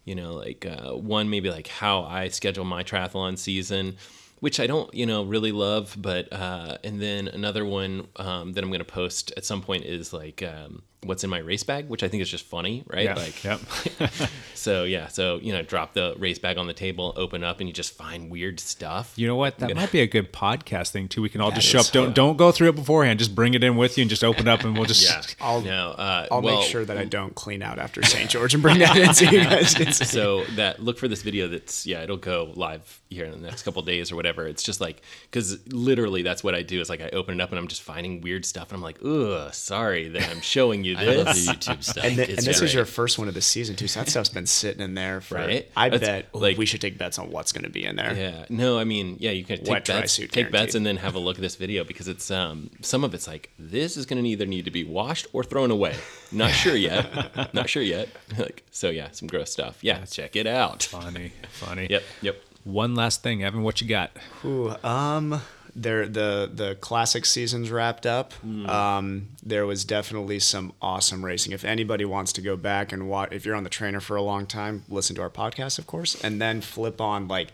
you 0.05 0.15
know, 0.15 0.35
like 0.35 0.65
uh, 0.65 0.93
one 0.93 1.29
maybe 1.31 1.51
like 1.51 1.67
how 1.67 2.05
I 2.05 2.29
schedule 2.29 2.65
my 2.65 2.85
triathlon 2.85 3.39
season, 3.39 3.97
which 4.41 4.61
I 4.61 4.67
don't, 4.67 4.93
you 4.95 5.05
know, 5.05 5.25
really 5.25 5.53
love. 5.53 5.97
But 5.99 6.33
uh, 6.33 6.79
and 6.85 7.01
then 7.03 7.27
another 7.29 7.65
one 7.65 8.07
um, 8.17 8.53
that 8.53 8.63
I'm 8.63 8.71
gonna 8.71 8.85
post 8.85 9.33
at 9.37 9.45
some 9.45 9.63
point 9.63 9.85
is 9.85 10.13
like 10.13 10.45
um, 10.45 10.83
what's 11.05 11.25
in 11.25 11.31
my 11.31 11.39
race 11.39 11.63
bag, 11.63 11.89
which 11.89 12.03
I 12.03 12.09
think 12.09 12.23
is 12.23 12.31
just 12.31 12.45
funny, 12.45 12.85
right? 12.87 13.05
yeah. 13.05 13.15
Like, 13.15 13.43
yep. 13.43 13.61
so 14.55 14.85
yeah, 14.85 15.09
so 15.09 15.39
you 15.43 15.53
know, 15.53 15.63
drop 15.63 15.95
the 15.95 16.15
race 16.19 16.39
bag 16.39 16.59
on 16.59 16.67
the 16.67 16.73
table, 16.73 17.13
open 17.17 17.43
up, 17.45 17.61
and 17.61 17.69
you 17.69 17.73
just 17.73 17.95
find 17.95 18.31
weird 18.31 18.61
stuff. 18.61 19.13
You 19.17 19.27
know 19.27 19.37
what? 19.37 19.59
That 19.59 19.69
gonna- 19.69 19.81
might 19.81 19.93
be 19.93 20.01
a 20.01 20.07
good 20.07 20.33
podcast 20.33 20.91
thing 20.91 21.09
too. 21.09 21.23
We 21.23 21.29
can 21.29 21.41
all 21.41 21.51
just 21.51 21.67
show 21.67 21.79
is- 21.81 21.89
up. 21.89 21.93
Don't 21.93 22.15
don't 22.15 22.37
go 22.37 22.53
through 22.53 22.69
it 22.71 22.77
beforehand. 22.77 23.19
Just 23.19 23.35
bring 23.35 23.55
it 23.55 23.65
in 23.65 23.77
with 23.77 23.99
you 23.99 24.03
and 24.03 24.11
just 24.11 24.25
open 24.25 24.49
up 24.49 24.65
and 24.65 24.75
we'll 24.77 24.87
just. 24.87 25.03
Yeah, 25.13 25.23
I'll- 25.41 25.61
no, 25.61 25.91
uh, 25.91 26.27
I'll 26.31 26.43
well, 26.43 26.59
make 26.61 26.69
sure 26.69 26.85
that 26.85 26.97
I 26.97 27.05
don't 27.05 27.35
clean 27.35 27.63
out 27.63 27.79
after 27.79 28.03
St. 28.03 28.31
George 28.31 28.55
and 28.55 28.63
bring 28.63 28.79
that 28.79 28.97
in 28.97 29.13
so 29.15 29.25
you 29.31 29.43
guys 29.43 29.75
can 29.75 29.93
see. 29.93 30.05
so 30.05 30.45
that 30.57 30.81
look 30.83 30.97
for 30.99 31.09
this 31.09 31.23
video 31.23 31.49
that's 31.49 31.87
yeah 31.87 32.03
it'll 32.03 32.17
go 32.17 32.53
live 32.55 33.01
here 33.11 33.25
in 33.25 33.33
the 33.33 33.39
next 33.39 33.63
couple 33.65 33.83
days 33.83 34.11
or 34.13 34.17
whatever 34.17 34.47
it's 34.47 34.63
just 34.63 34.81
like 34.81 35.03
because 35.31 35.59
literally 35.69 36.23
that's 36.23 36.43
what 36.43 36.55
i 36.55 36.63
do 36.63 36.81
is 36.81 36.89
like 36.89 37.01
i 37.03 37.09
open 37.11 37.39
it 37.39 37.43
up 37.43 37.51
and 37.51 37.59
i'm 37.59 37.69
just 37.69 37.83
finding 37.83 38.21
weird 38.23 38.45
stuff 38.47 38.69
and 38.69 38.77
i'm 38.77 38.83
like 38.83 38.99
ugh 39.05 39.53
sorry 39.53 40.09
that 40.09 40.29
i'm 40.31 40.41
showing 40.41 40.83
you 40.85 40.92
I 40.97 41.05
love 41.05 41.27
the 41.27 41.33
YouTube 41.33 41.83
stuff. 41.83 42.05
And, 42.05 42.17
th- 42.17 42.29
It's 42.29 42.39
and 42.39 42.47
this 42.47 42.61
is 42.63 42.73
your 42.75 42.85
first 42.85 43.19
one 43.19 43.29
of 43.29 43.35
the 43.35 43.41
season 43.43 43.77
too, 43.77 43.89
so 43.89 44.01
that 44.01 44.09
stuff's 44.09 44.29
been 44.29 44.47
sitting 44.47 44.83
in 44.83 44.95
there 44.95 45.21
for. 45.21 45.37
Right? 45.37 45.71
I 45.77 45.89
That's- 45.89 46.09
bet 46.25 46.35
like- 46.35 46.59
we 46.59 46.67
should 46.67 46.81
take 46.81 46.99
bets 46.99 47.19
on 47.19 47.31
what's 47.31 47.53
going 47.53 47.65
to 47.65 47.71
be 47.71 47.85
in 47.85 47.97
there. 47.97 48.15
yeah 48.15 48.45
no 48.49 48.79
i 48.79 48.85
mean 48.85 49.17
yeah 49.21 49.31
you 49.31 49.45
can 49.45 49.59
take 49.59 49.69
Wet 49.69 49.87
bets 49.87 50.13
suit 50.13 50.31
take 50.33 50.51
bets 50.51 50.75
and 50.75 50.85
then 50.85 50.97
have 50.99 51.15
a 51.15 51.19
look 51.19 51.37
at 51.37 51.43
this 51.43 51.57
video 51.57 51.85
because 51.85 52.09
it's 52.09 52.31
um 52.31 52.71
some 52.83 53.05
of 53.05 53.15
it's 53.15 53.27
like 53.27 53.51
this 53.59 53.97
is 53.97 54.07
going 54.07 54.23
to 54.23 54.29
either 54.29 54.47
need 54.47 54.65
to 54.65 54.71
be 54.71 54.85
washed 54.85 55.27
or 55.33 55.43
thrown 55.45 55.71
away 55.71 55.95
not 56.31 56.51
sure 56.63 56.77
yet 56.77 57.55
not 57.55 57.69
sure 57.69 57.83
yet 57.83 58.09
like 58.39 58.63
so 58.71 58.91
yeah 58.91 59.09
some 59.13 59.29
gross 59.29 59.51
stuff 59.51 59.79
yeah 59.83 60.05
check 60.05 60.37
it 60.37 60.47
out 60.47 60.83
Funny, 60.85 61.33
funny. 61.51 61.87
yep 61.91 62.03
yep 62.21 62.43
One 62.65 62.95
last 62.95 63.23
thing, 63.25 63.43
Evan. 63.43 63.63
What 63.65 63.81
you 63.81 63.89
got? 63.89 64.11
Ooh, 64.45 64.73
um, 64.85 65.41
there 65.75 66.07
the 66.07 66.51
the 66.53 66.75
classic 66.77 67.25
season's 67.25 67.71
wrapped 67.71 68.07
up. 68.07 68.33
Um, 68.45 69.29
there 69.43 69.67
was 69.67 69.85
definitely 69.85 70.39
some 70.39 70.73
awesome 70.83 71.25
racing. 71.25 71.53
If 71.53 71.65
anybody 71.65 72.05
wants 72.05 72.33
to 72.35 72.41
go 72.43 72.57
back 72.57 72.93
and 72.93 73.09
watch, 73.09 73.31
if 73.33 73.45
you're 73.47 73.55
on 73.55 73.65
the 73.65 73.71
trainer 73.71 74.01
for 74.01 74.17
a 74.17 74.23
long 74.23 74.47
time, 74.47 74.85
listen 74.89 75.17
to 75.17 75.23
our 75.23 75.31
podcast, 75.31 75.79
of 75.79 75.87
course, 75.87 76.23
and 76.23 76.41
then 76.41 76.61
flip 76.61 77.01
on 77.01 77.29
like 77.29 77.49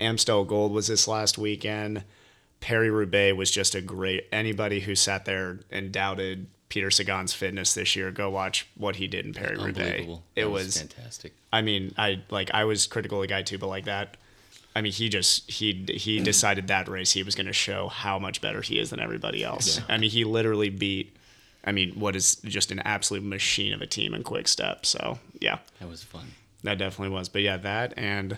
Amstel 0.00 0.44
Gold 0.44 0.72
was 0.72 0.86
this 0.88 1.08
last 1.08 1.38
weekend. 1.38 2.04
Paris-Roubaix 2.60 3.36
was 3.36 3.50
just 3.50 3.74
a 3.74 3.82
great. 3.82 4.26
Anybody 4.32 4.80
who 4.80 4.94
sat 4.94 5.26
there 5.26 5.60
and 5.70 5.92
doubted 5.92 6.46
Peter 6.70 6.90
Sagan's 6.90 7.34
fitness 7.34 7.74
this 7.74 7.94
year, 7.94 8.10
go 8.10 8.30
watch 8.30 8.66
what 8.76 8.96
he 8.96 9.06
did 9.06 9.26
in 9.26 9.34
Paris-Roubaix. 9.34 10.06
It 10.34 10.44
That 10.44 10.50
was 10.50 10.78
fantastic. 10.78 11.34
I 11.52 11.60
mean, 11.62 11.94
I 11.98 12.22
like 12.30 12.50
I 12.54 12.64
was 12.64 12.86
critical 12.86 13.18
of 13.18 13.22
the 13.22 13.28
guy 13.28 13.42
too, 13.42 13.58
but 13.58 13.68
like 13.68 13.84
that, 13.84 14.16
I 14.76 14.80
mean, 14.82 14.92
he 14.92 15.08
just 15.08 15.48
he 15.50 15.84
he 15.88 16.20
decided 16.20 16.66
that 16.68 16.88
race 16.88 17.12
he 17.12 17.22
was 17.22 17.34
going 17.34 17.46
to 17.46 17.52
show 17.52 17.88
how 17.88 18.18
much 18.18 18.40
better 18.40 18.60
he 18.60 18.78
is 18.78 18.90
than 18.90 19.00
everybody 19.00 19.44
else. 19.44 19.78
Yeah. 19.78 19.84
I 19.88 19.98
mean, 19.98 20.10
he 20.10 20.24
literally 20.24 20.70
beat. 20.70 21.16
I 21.64 21.72
mean, 21.72 21.92
what 21.98 22.14
is 22.16 22.36
just 22.44 22.70
an 22.72 22.80
absolute 22.80 23.22
machine 23.24 23.72
of 23.72 23.80
a 23.80 23.86
team 23.86 24.12
in 24.14 24.22
Quick-Step. 24.22 24.84
So 24.84 25.18
yeah, 25.40 25.58
That 25.80 25.88
was 25.88 26.02
fun. 26.02 26.26
that 26.62 26.76
definitely 26.78 27.14
was. 27.14 27.28
But 27.28 27.42
yeah, 27.42 27.56
that 27.58 27.94
and 27.96 28.36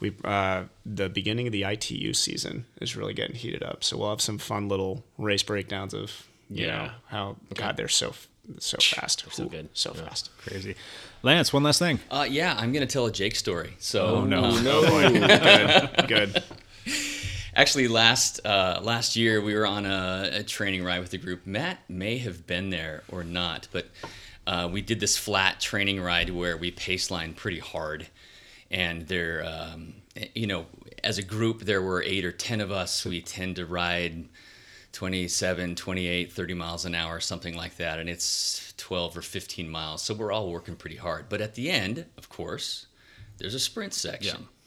we 0.00 0.12
uh, 0.24 0.64
the 0.86 1.08
beginning 1.08 1.46
of 1.46 1.52
the 1.52 1.64
ITU 1.64 2.14
season 2.14 2.64
is 2.80 2.96
really 2.96 3.12
getting 3.14 3.36
heated 3.36 3.62
up. 3.62 3.84
So 3.84 3.96
we'll 3.98 4.10
have 4.10 4.20
some 4.22 4.38
fun 4.38 4.68
little 4.68 5.04
race 5.18 5.42
breakdowns 5.42 5.92
of 5.94 6.26
you 6.50 6.66
Yeah. 6.66 6.76
know 6.86 6.90
how 7.08 7.36
God 7.54 7.76
they're 7.76 7.88
so 7.88 8.14
so 8.58 8.78
fast, 8.80 9.24
so 9.30 9.44
Ooh, 9.44 9.48
good. 9.48 9.68
so 9.74 9.92
Yeah. 9.94 10.02
fast. 10.08 10.30
Crazy. 10.38 10.74
Lance, 11.22 11.52
one 11.52 11.62
last 11.62 11.78
thing. 11.78 11.98
Uh, 12.10 12.26
yeah, 12.28 12.54
I'm 12.58 12.72
gonna 12.72 12.86
tell 12.86 13.06
a 13.06 13.12
Jake 13.12 13.36
story. 13.36 13.74
So 13.78 14.06
Oh, 14.06 14.24
no. 14.24 14.44
um, 14.44 14.62
good, 14.64 16.08
good. 16.08 16.42
Actually, 17.54 17.88
last 17.88 18.40
uh, 18.46 18.80
last 18.82 19.16
year 19.16 19.40
we 19.40 19.54
were 19.54 19.66
on 19.66 19.84
a, 19.84 20.30
a 20.34 20.42
training 20.42 20.84
ride 20.84 21.00
with 21.00 21.10
the 21.10 21.18
group. 21.18 21.46
Matt 21.46 21.78
may 21.88 22.18
have 22.18 22.46
been 22.46 22.70
there 22.70 23.02
or 23.10 23.24
not, 23.24 23.66
but 23.72 23.86
uh, 24.46 24.68
we 24.70 24.80
did 24.80 25.00
this 25.00 25.16
flat 25.18 25.60
training 25.60 26.00
ride 26.00 26.30
where 26.30 26.56
we 26.56 26.70
pace 26.70 27.08
paceline 27.08 27.34
pretty 27.34 27.58
hard, 27.58 28.06
and 28.70 29.08
there, 29.08 29.44
um, 29.44 29.94
you 30.34 30.46
know, 30.46 30.66
as 31.02 31.18
a 31.18 31.22
group 31.22 31.62
there 31.62 31.82
were 31.82 32.02
eight 32.02 32.24
or 32.24 32.32
ten 32.32 32.60
of 32.60 32.70
us. 32.70 33.04
We 33.04 33.20
tend 33.20 33.56
to 33.56 33.66
ride 33.66 34.26
27, 34.98 35.76
28, 35.76 36.32
30 36.32 36.54
miles 36.54 36.84
an 36.84 36.92
hour, 36.92 37.20
something 37.20 37.56
like 37.56 37.76
that, 37.76 38.00
and 38.00 38.10
it's 38.10 38.74
12 38.78 39.18
or 39.18 39.22
15 39.22 39.70
miles. 39.70 40.02
So 40.02 40.12
we're 40.12 40.32
all 40.32 40.50
working 40.50 40.74
pretty 40.74 40.96
hard. 40.96 41.26
But 41.28 41.40
at 41.40 41.54
the 41.54 41.70
end, 41.70 42.06
of 42.16 42.28
course, 42.28 42.86
there's 43.36 43.54
a 43.54 43.60
sprint 43.60 43.94
section. 43.94 44.48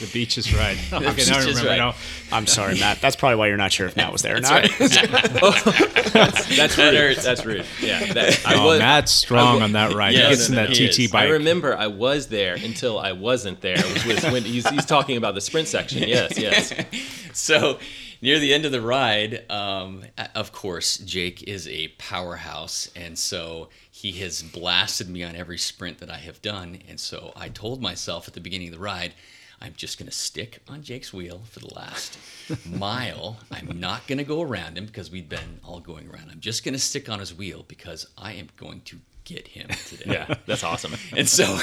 The 0.00 0.06
beaches 0.12 0.54
ride. 0.54 0.76
okay, 0.92 1.04
now 1.04 1.10
I 1.10 1.12
beaches 1.12 1.46
remember. 1.46 1.68
ride. 1.68 1.78
Now. 1.78 1.94
I'm 2.32 2.46
sorry, 2.46 2.78
Matt. 2.78 3.00
That's 3.00 3.16
probably 3.16 3.36
why 3.36 3.48
you're 3.48 3.56
not 3.56 3.72
sure 3.72 3.86
if 3.86 3.96
Matt 3.96 4.12
was 4.12 4.22
there 4.22 4.36
or 4.36 4.40
not. 4.40 4.62
that's 4.78 4.96
oh, 6.78 6.90
rude 6.92 7.16
that's 7.18 7.44
rude 7.44 7.64
yeah 7.80 8.12
that, 8.12 8.40
i 8.46 8.54
Oh, 8.54 8.66
was 8.66 8.78
Matt's 8.78 9.12
strong 9.12 9.60
I- 9.60 9.64
on 9.64 9.72
that 9.72 9.94
ride. 9.94 10.14
Yeah, 10.14 10.24
he 10.24 10.30
gets 10.30 10.48
no, 10.48 10.62
in 10.62 10.68
that 10.68 10.76
he 10.76 10.88
TT 10.88 10.98
is. 11.00 11.10
bike. 11.12 11.28
I 11.28 11.32
remember 11.32 11.76
I 11.76 11.88
was 11.88 12.28
there 12.28 12.54
until 12.54 12.98
I 12.98 13.12
wasn't 13.12 13.60
there, 13.60 13.78
which 13.78 14.04
was 14.06 14.22
when 14.24 14.44
he's, 14.44 14.68
he's 14.68 14.86
talking 14.86 15.16
about 15.16 15.34
the 15.34 15.40
sprint 15.40 15.68
section. 15.68 16.02
Yes, 16.06 16.38
yes. 16.38 16.72
so 17.32 17.78
near 18.20 18.38
the 18.38 18.52
end 18.52 18.64
of 18.64 18.72
the 18.72 18.80
ride 18.80 19.44
um, 19.50 20.02
of 20.34 20.52
course 20.52 20.98
jake 20.98 21.42
is 21.44 21.66
a 21.68 21.88
powerhouse 21.98 22.90
and 22.96 23.18
so 23.18 23.68
he 23.90 24.12
has 24.12 24.42
blasted 24.42 25.08
me 25.08 25.22
on 25.22 25.34
every 25.34 25.58
sprint 25.58 25.98
that 25.98 26.10
i 26.10 26.18
have 26.18 26.40
done 26.42 26.78
and 26.88 26.98
so 26.98 27.32
i 27.36 27.48
told 27.48 27.80
myself 27.80 28.28
at 28.28 28.34
the 28.34 28.40
beginning 28.40 28.68
of 28.68 28.74
the 28.74 28.80
ride 28.80 29.12
i'm 29.60 29.74
just 29.76 29.98
going 29.98 30.08
to 30.08 30.16
stick 30.16 30.60
on 30.68 30.82
jake's 30.82 31.12
wheel 31.12 31.42
for 31.50 31.60
the 31.60 31.74
last 31.74 32.18
mile 32.66 33.36
i'm 33.50 33.78
not 33.78 34.06
going 34.06 34.18
to 34.18 34.24
go 34.24 34.42
around 34.42 34.76
him 34.76 34.86
because 34.86 35.10
we've 35.10 35.28
been 35.28 35.60
all 35.64 35.80
going 35.80 36.08
around 36.08 36.28
i'm 36.30 36.40
just 36.40 36.64
going 36.64 36.74
to 36.74 36.80
stick 36.80 37.08
on 37.08 37.18
his 37.18 37.34
wheel 37.34 37.64
because 37.68 38.06
i 38.16 38.32
am 38.32 38.48
going 38.56 38.80
to 38.82 38.98
get 39.28 39.46
him 39.46 39.68
today. 39.88 40.04
Yeah, 40.06 40.34
that's 40.46 40.64
awesome. 40.64 40.94
And 41.16 41.28
so, 41.28 41.58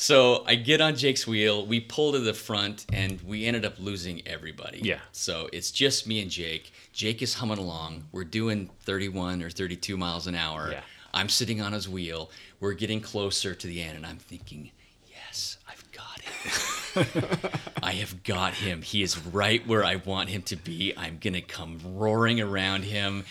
so 0.00 0.44
I 0.46 0.54
get 0.54 0.80
on 0.80 0.96
Jake's 0.96 1.26
wheel. 1.26 1.66
We 1.66 1.78
pull 1.78 2.12
to 2.12 2.20
the 2.20 2.32
front, 2.32 2.86
and 2.90 3.20
we 3.20 3.44
ended 3.44 3.66
up 3.66 3.74
losing 3.78 4.26
everybody. 4.26 4.80
Yeah. 4.82 5.00
So 5.12 5.50
it's 5.52 5.70
just 5.70 6.06
me 6.06 6.22
and 6.22 6.30
Jake. 6.30 6.72
Jake 6.94 7.20
is 7.20 7.34
humming 7.34 7.58
along. 7.58 8.04
We're 8.10 8.24
doing 8.24 8.70
31 8.84 9.42
or 9.42 9.50
32 9.50 9.98
miles 9.98 10.26
an 10.26 10.34
hour. 10.34 10.70
Yeah. 10.72 10.80
I'm 11.12 11.28
sitting 11.28 11.60
on 11.60 11.74
his 11.74 11.86
wheel. 11.86 12.30
We're 12.60 12.72
getting 12.72 13.02
closer 13.02 13.54
to 13.54 13.66
the 13.66 13.82
end, 13.82 13.98
and 13.98 14.06
I'm 14.06 14.16
thinking, 14.16 14.70
yes, 15.06 15.58
I've 15.68 15.84
got 15.92 16.20
him. 16.22 17.50
I 17.82 17.92
have 17.92 18.24
got 18.24 18.54
him. 18.54 18.80
He 18.80 19.02
is 19.02 19.18
right 19.26 19.66
where 19.66 19.84
I 19.84 19.96
want 19.96 20.30
him 20.30 20.40
to 20.44 20.56
be. 20.56 20.94
I'm 20.96 21.18
gonna 21.20 21.42
come 21.42 21.78
roaring 21.84 22.40
around 22.40 22.84
him. 22.84 23.26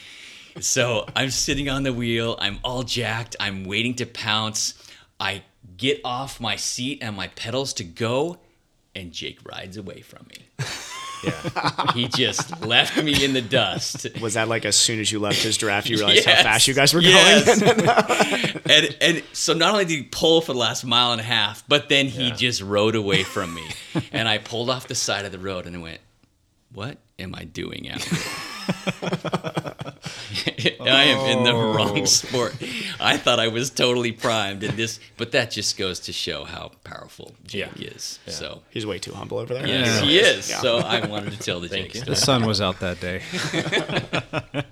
So 0.59 1.07
I'm 1.15 1.31
sitting 1.31 1.67
on 1.67 1.81
the 1.81 1.93
wheel. 1.93 2.35
I'm 2.39 2.59
all 2.63 2.83
jacked. 2.83 3.35
I'm 3.39 3.63
waiting 3.63 3.95
to 3.95 4.05
pounce. 4.05 4.75
I 5.19 5.43
get 5.77 6.01
off 6.03 6.39
my 6.39 6.55
seat 6.55 6.99
and 7.01 7.15
my 7.15 7.27
pedals 7.29 7.73
to 7.73 7.83
go, 7.83 8.37
and 8.95 9.11
Jake 9.11 9.39
rides 9.49 9.77
away 9.77 10.01
from 10.01 10.27
me. 10.27 10.65
Yeah. 11.21 11.91
He 11.93 12.07
just 12.07 12.61
left 12.65 12.95
me 13.03 13.25
in 13.25 13.33
the 13.33 13.41
dust. 13.41 14.07
Was 14.21 14.35
that 14.35 14.47
like 14.47 14.63
as 14.63 14.77
soon 14.77 15.01
as 15.01 15.11
you 15.11 15.19
left 15.19 15.43
his 15.43 15.57
draft, 15.57 15.89
you 15.89 15.97
realized 15.97 16.23
how 16.23 16.41
fast 16.43 16.65
you 16.65 16.73
guys 16.73 16.93
were 16.93 17.01
Yes. 17.01 17.59
going? 17.59 18.61
and 18.69 18.95
and 19.01 19.23
so 19.33 19.51
not 19.53 19.73
only 19.73 19.83
did 19.83 19.97
he 19.97 20.03
pull 20.03 20.39
for 20.39 20.53
the 20.53 20.59
last 20.59 20.85
mile 20.85 21.11
and 21.11 21.19
a 21.19 21.25
half, 21.25 21.67
but 21.67 21.89
then 21.89 22.05
he 22.05 22.29
Yeah. 22.29 22.35
just 22.35 22.61
rode 22.61 22.95
away 22.95 23.23
from 23.23 23.53
me. 23.53 23.67
and 24.13 24.29
I 24.29 24.37
pulled 24.37 24.69
off 24.69 24.87
the 24.87 24.95
side 24.95 25.25
of 25.25 25.33
the 25.33 25.39
road 25.39 25.65
and 25.65 25.75
I 25.75 25.79
went, 25.79 25.99
"What 26.71 26.97
am 27.19 27.35
I 27.35 27.43
doing 27.43 27.89
out 27.91 28.01
here?" 28.01 28.19
I 30.81 31.03
am 31.05 31.37
in 31.37 31.43
the 31.43 31.51
Oh. 31.51 31.73
wrong 31.73 32.05
sport. 32.05 32.55
I 32.99 33.17
thought 33.17 33.39
I 33.39 33.47
was 33.47 33.69
totally 33.69 34.11
primed 34.11 34.63
in 34.63 34.75
this, 34.75 34.99
but 35.17 35.31
that 35.31 35.51
just 35.51 35.77
goes 35.77 35.99
to 36.01 36.13
show 36.13 36.43
how 36.45 36.71
powerful 36.83 37.33
Jake 37.45 37.69
Yeah. 37.75 37.87
is. 37.89 38.19
So 38.27 38.61
He's 38.69 38.85
way 38.85 38.99
too 38.99 39.13
humble 39.13 39.39
over 39.39 39.53
there. 39.53 39.67
yes, 39.67 40.01
Yeah. 40.01 40.05
he 40.07 40.19
is. 40.19 40.49
Yeah. 40.49 40.59
So 40.61 40.77
I 40.79 41.05
wanted 41.05 41.31
to 41.33 41.39
tell 41.39 41.59
the 41.59 41.67
Thank 41.69 41.93
Jake 41.93 42.03
story. 42.03 42.09
The 42.09 42.15
sun 42.15 42.45
was 42.45 42.61
out 42.61 42.79
that 42.79 42.99
day. 42.99 43.21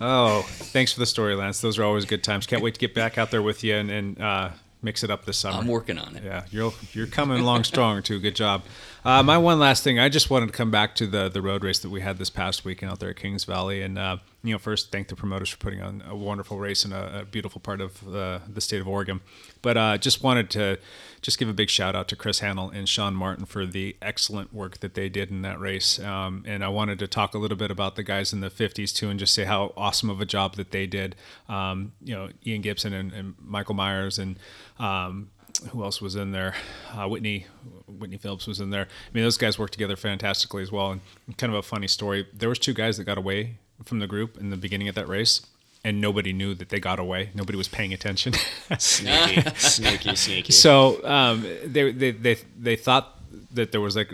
oh, 0.00 0.42
thanks 0.48 0.92
for 0.92 1.00
the 1.00 1.06
story, 1.06 1.34
Lance. 1.34 1.60
Those 1.60 1.78
are 1.78 1.84
always 1.84 2.04
good 2.04 2.22
times. 2.24 2.46
Can't 2.46 2.62
wait 2.62 2.74
to 2.74 2.80
get 2.80 2.94
back 2.94 3.18
out 3.18 3.30
there 3.30 3.42
with 3.42 3.64
you 3.64 3.74
and, 3.76 3.90
and 3.90 4.20
uh, 4.20 4.50
mix 4.82 5.02
it 5.02 5.10
up 5.10 5.24
this 5.24 5.36
summer. 5.36 5.58
I'm 5.58 5.66
working 5.66 5.98
on 5.98 6.16
it. 6.16 6.24
Yeah, 6.24 6.44
you're 6.50 6.72
you're 6.92 7.06
coming 7.06 7.40
along 7.40 7.64
strong 7.72 8.02
too. 8.02 8.20
Good 8.20 8.36
job. 8.36 8.62
Uh, 9.04 9.22
my 9.22 9.38
one 9.38 9.58
last 9.58 9.84
thing, 9.84 9.98
I 9.98 10.08
just 10.08 10.30
wanted 10.30 10.46
to 10.46 10.52
come 10.52 10.70
back 10.70 10.94
to 10.96 11.06
the 11.06 11.28
the 11.28 11.42
road 11.42 11.64
race 11.64 11.78
that 11.80 11.90
we 11.90 12.00
had 12.00 12.18
this 12.18 12.30
past 12.30 12.64
weekend 12.64 12.92
out 12.92 13.00
there 13.00 13.10
at 13.10 13.16
Kings 13.16 13.44
Valley, 13.44 13.82
and 13.82 13.98
uh, 13.98 14.16
you 14.44 14.52
know, 14.52 14.58
first 14.58 14.92
thank 14.92 15.08
the 15.08 15.16
promoters 15.16 15.48
for 15.48 15.56
putting 15.56 15.82
on 15.82 16.02
a 16.06 16.14
wonderful 16.14 16.58
race 16.58 16.84
in 16.84 16.92
a, 16.92 17.20
a 17.22 17.24
beautiful 17.24 17.60
part 17.60 17.80
of 17.80 18.06
uh, 18.14 18.38
the 18.48 18.60
state 18.60 18.80
of 18.80 18.86
Oregon. 18.86 19.20
But 19.62 19.76
uh, 19.76 19.98
just 19.98 20.22
wanted 20.22 20.48
to 20.50 20.78
just 21.20 21.38
give 21.38 21.48
a 21.48 21.52
big 21.52 21.68
shout 21.70 21.96
out 21.96 22.06
to 22.08 22.16
Chris 22.16 22.38
Hannell 22.38 22.70
and 22.70 22.88
Sean 22.88 23.14
Martin 23.14 23.46
for 23.46 23.66
the 23.66 23.96
excellent 24.00 24.54
work 24.54 24.78
that 24.78 24.94
they 24.94 25.08
did 25.08 25.30
in 25.30 25.42
that 25.42 25.58
race. 25.58 25.98
Um, 25.98 26.44
and 26.46 26.64
I 26.64 26.68
wanted 26.68 27.00
to 27.00 27.08
talk 27.08 27.34
a 27.34 27.38
little 27.38 27.56
bit 27.56 27.72
about 27.72 27.96
the 27.96 28.04
guys 28.04 28.32
in 28.32 28.40
the 28.40 28.50
50s 28.50 28.94
too, 28.94 29.10
and 29.10 29.18
just 29.18 29.34
say 29.34 29.44
how 29.44 29.72
awesome 29.76 30.08
of 30.08 30.20
a 30.20 30.26
job 30.26 30.54
that 30.54 30.70
they 30.70 30.86
did. 30.86 31.16
Um, 31.48 31.92
you 32.04 32.14
know, 32.14 32.28
Ian 32.46 32.62
Gibson 32.62 32.92
and, 32.92 33.12
and 33.12 33.34
Michael 33.40 33.74
Myers 33.74 34.20
and 34.20 34.38
um, 34.78 35.30
who 35.70 35.82
else 35.82 36.00
was 36.00 36.14
in 36.14 36.30
there? 36.30 36.54
Uh, 36.92 37.08
Whitney 37.08 37.46
Whitney 37.88 38.18
Phillips 38.18 38.46
was 38.46 38.60
in 38.60 38.70
there. 38.70 38.82
I 38.84 39.10
mean, 39.12 39.24
those 39.24 39.36
guys 39.36 39.58
worked 39.58 39.72
together 39.72 39.96
fantastically 39.96 40.62
as 40.62 40.70
well. 40.70 40.92
And 40.92 41.00
kind 41.36 41.52
of 41.52 41.58
a 41.58 41.62
funny 41.62 41.88
story. 41.88 42.28
There 42.32 42.48
was 42.48 42.60
two 42.60 42.74
guys 42.74 42.98
that 42.98 43.04
got 43.04 43.18
away 43.18 43.58
from 43.84 43.98
the 43.98 44.06
group 44.06 44.36
in 44.38 44.50
the 44.50 44.56
beginning 44.56 44.88
of 44.88 44.94
that 44.94 45.08
race, 45.08 45.40
and 45.84 46.00
nobody 46.00 46.32
knew 46.32 46.54
that 46.54 46.68
they 46.68 46.80
got 46.80 46.98
away. 46.98 47.30
Nobody 47.34 47.56
was 47.56 47.68
paying 47.68 47.92
attention. 47.92 48.32
Sneaky, 48.78 49.42
sneaky, 49.56 50.16
sneaky. 50.16 50.52
so 50.52 51.04
um, 51.04 51.46
they, 51.64 51.92
they 51.92 52.10
they 52.10 52.36
they 52.58 52.76
thought 52.76 53.14
that 53.52 53.72
there 53.72 53.80
was 53.80 53.96
like 53.96 54.12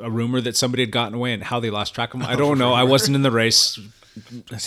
a 0.00 0.10
rumor 0.10 0.40
that 0.40 0.56
somebody 0.56 0.82
had 0.82 0.90
gotten 0.90 1.14
away, 1.14 1.32
and 1.32 1.42
how 1.42 1.60
they 1.60 1.70
lost 1.70 1.94
track 1.94 2.14
of 2.14 2.20
them. 2.20 2.28
I 2.28 2.36
don't 2.36 2.58
know. 2.58 2.72
I 2.72 2.84
wasn't 2.84 3.14
in 3.16 3.22
the 3.22 3.30
race. 3.30 3.78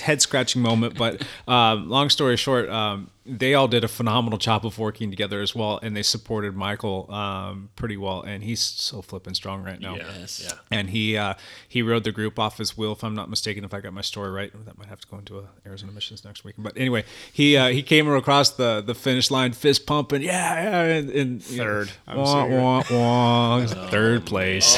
Head 0.02 0.22
scratching 0.24 0.62
moment, 0.62 0.98
but 0.98 1.22
um, 1.48 1.88
long 1.88 2.10
story 2.10 2.36
short, 2.36 2.68
um, 2.70 3.12
they 3.26 3.56
all 3.56 3.68
did 3.68 3.84
a 3.84 3.88
phenomenal 3.88 4.38
job 4.38 4.66
of 4.66 4.78
working 4.78 5.10
together 5.10 5.42
as 5.42 5.56
well, 5.56 5.80
and 5.82 5.98
they 5.98 6.04
supported 6.04 6.56
Michael 6.56 7.12
um, 7.12 7.70
pretty 7.76 7.98
well, 7.98 8.22
and 8.22 8.44
he's 8.44 8.62
so 8.62 9.02
flipping 9.02 9.34
strong 9.34 9.64
right 9.64 9.80
now. 9.80 9.96
Yes. 9.96 10.42
Yeah. 10.46 10.58
And 10.70 10.92
he 10.92 11.18
uh, 11.18 11.34
he 11.68 11.82
rode 11.82 12.04
the 12.04 12.12
group 12.12 12.38
off 12.38 12.60
his 12.60 12.78
wheel, 12.78 12.92
if 12.92 13.04
I'm 13.04 13.16
not 13.16 13.30
mistaken. 13.30 13.64
If 13.64 13.74
I 13.74 13.80
got 13.80 13.94
my 13.94 14.02
story 14.02 14.30
right, 14.30 14.52
that 14.66 14.78
might 14.78 14.88
have 14.88 15.00
to 15.02 15.08
go 15.08 15.18
into 15.18 15.40
a 15.40 15.46
Arizona 15.66 15.92
missions 15.92 16.24
next 16.24 16.44
week. 16.44 16.56
But 16.58 16.78
anyway, 16.78 17.04
he 17.34 17.58
uh, 17.58 17.70
he 17.70 17.82
came 17.82 18.08
across 18.14 18.52
the 18.52 18.82
the 18.86 18.94
finish 18.94 19.32
line, 19.32 19.54
fist 19.54 19.88
pumping, 19.88 20.22
yeah, 20.22 20.62
yeah, 20.62 20.96
and, 20.98 21.10
and 21.10 21.50
you 21.50 21.58
know, 21.58 21.64
Third. 21.64 21.92
I'm 22.08 22.18
wah, 22.18 22.26
sorry. 22.26 22.58
wah, 22.58 22.84
wah, 22.92 23.66
third 23.90 24.26
place. 24.26 24.78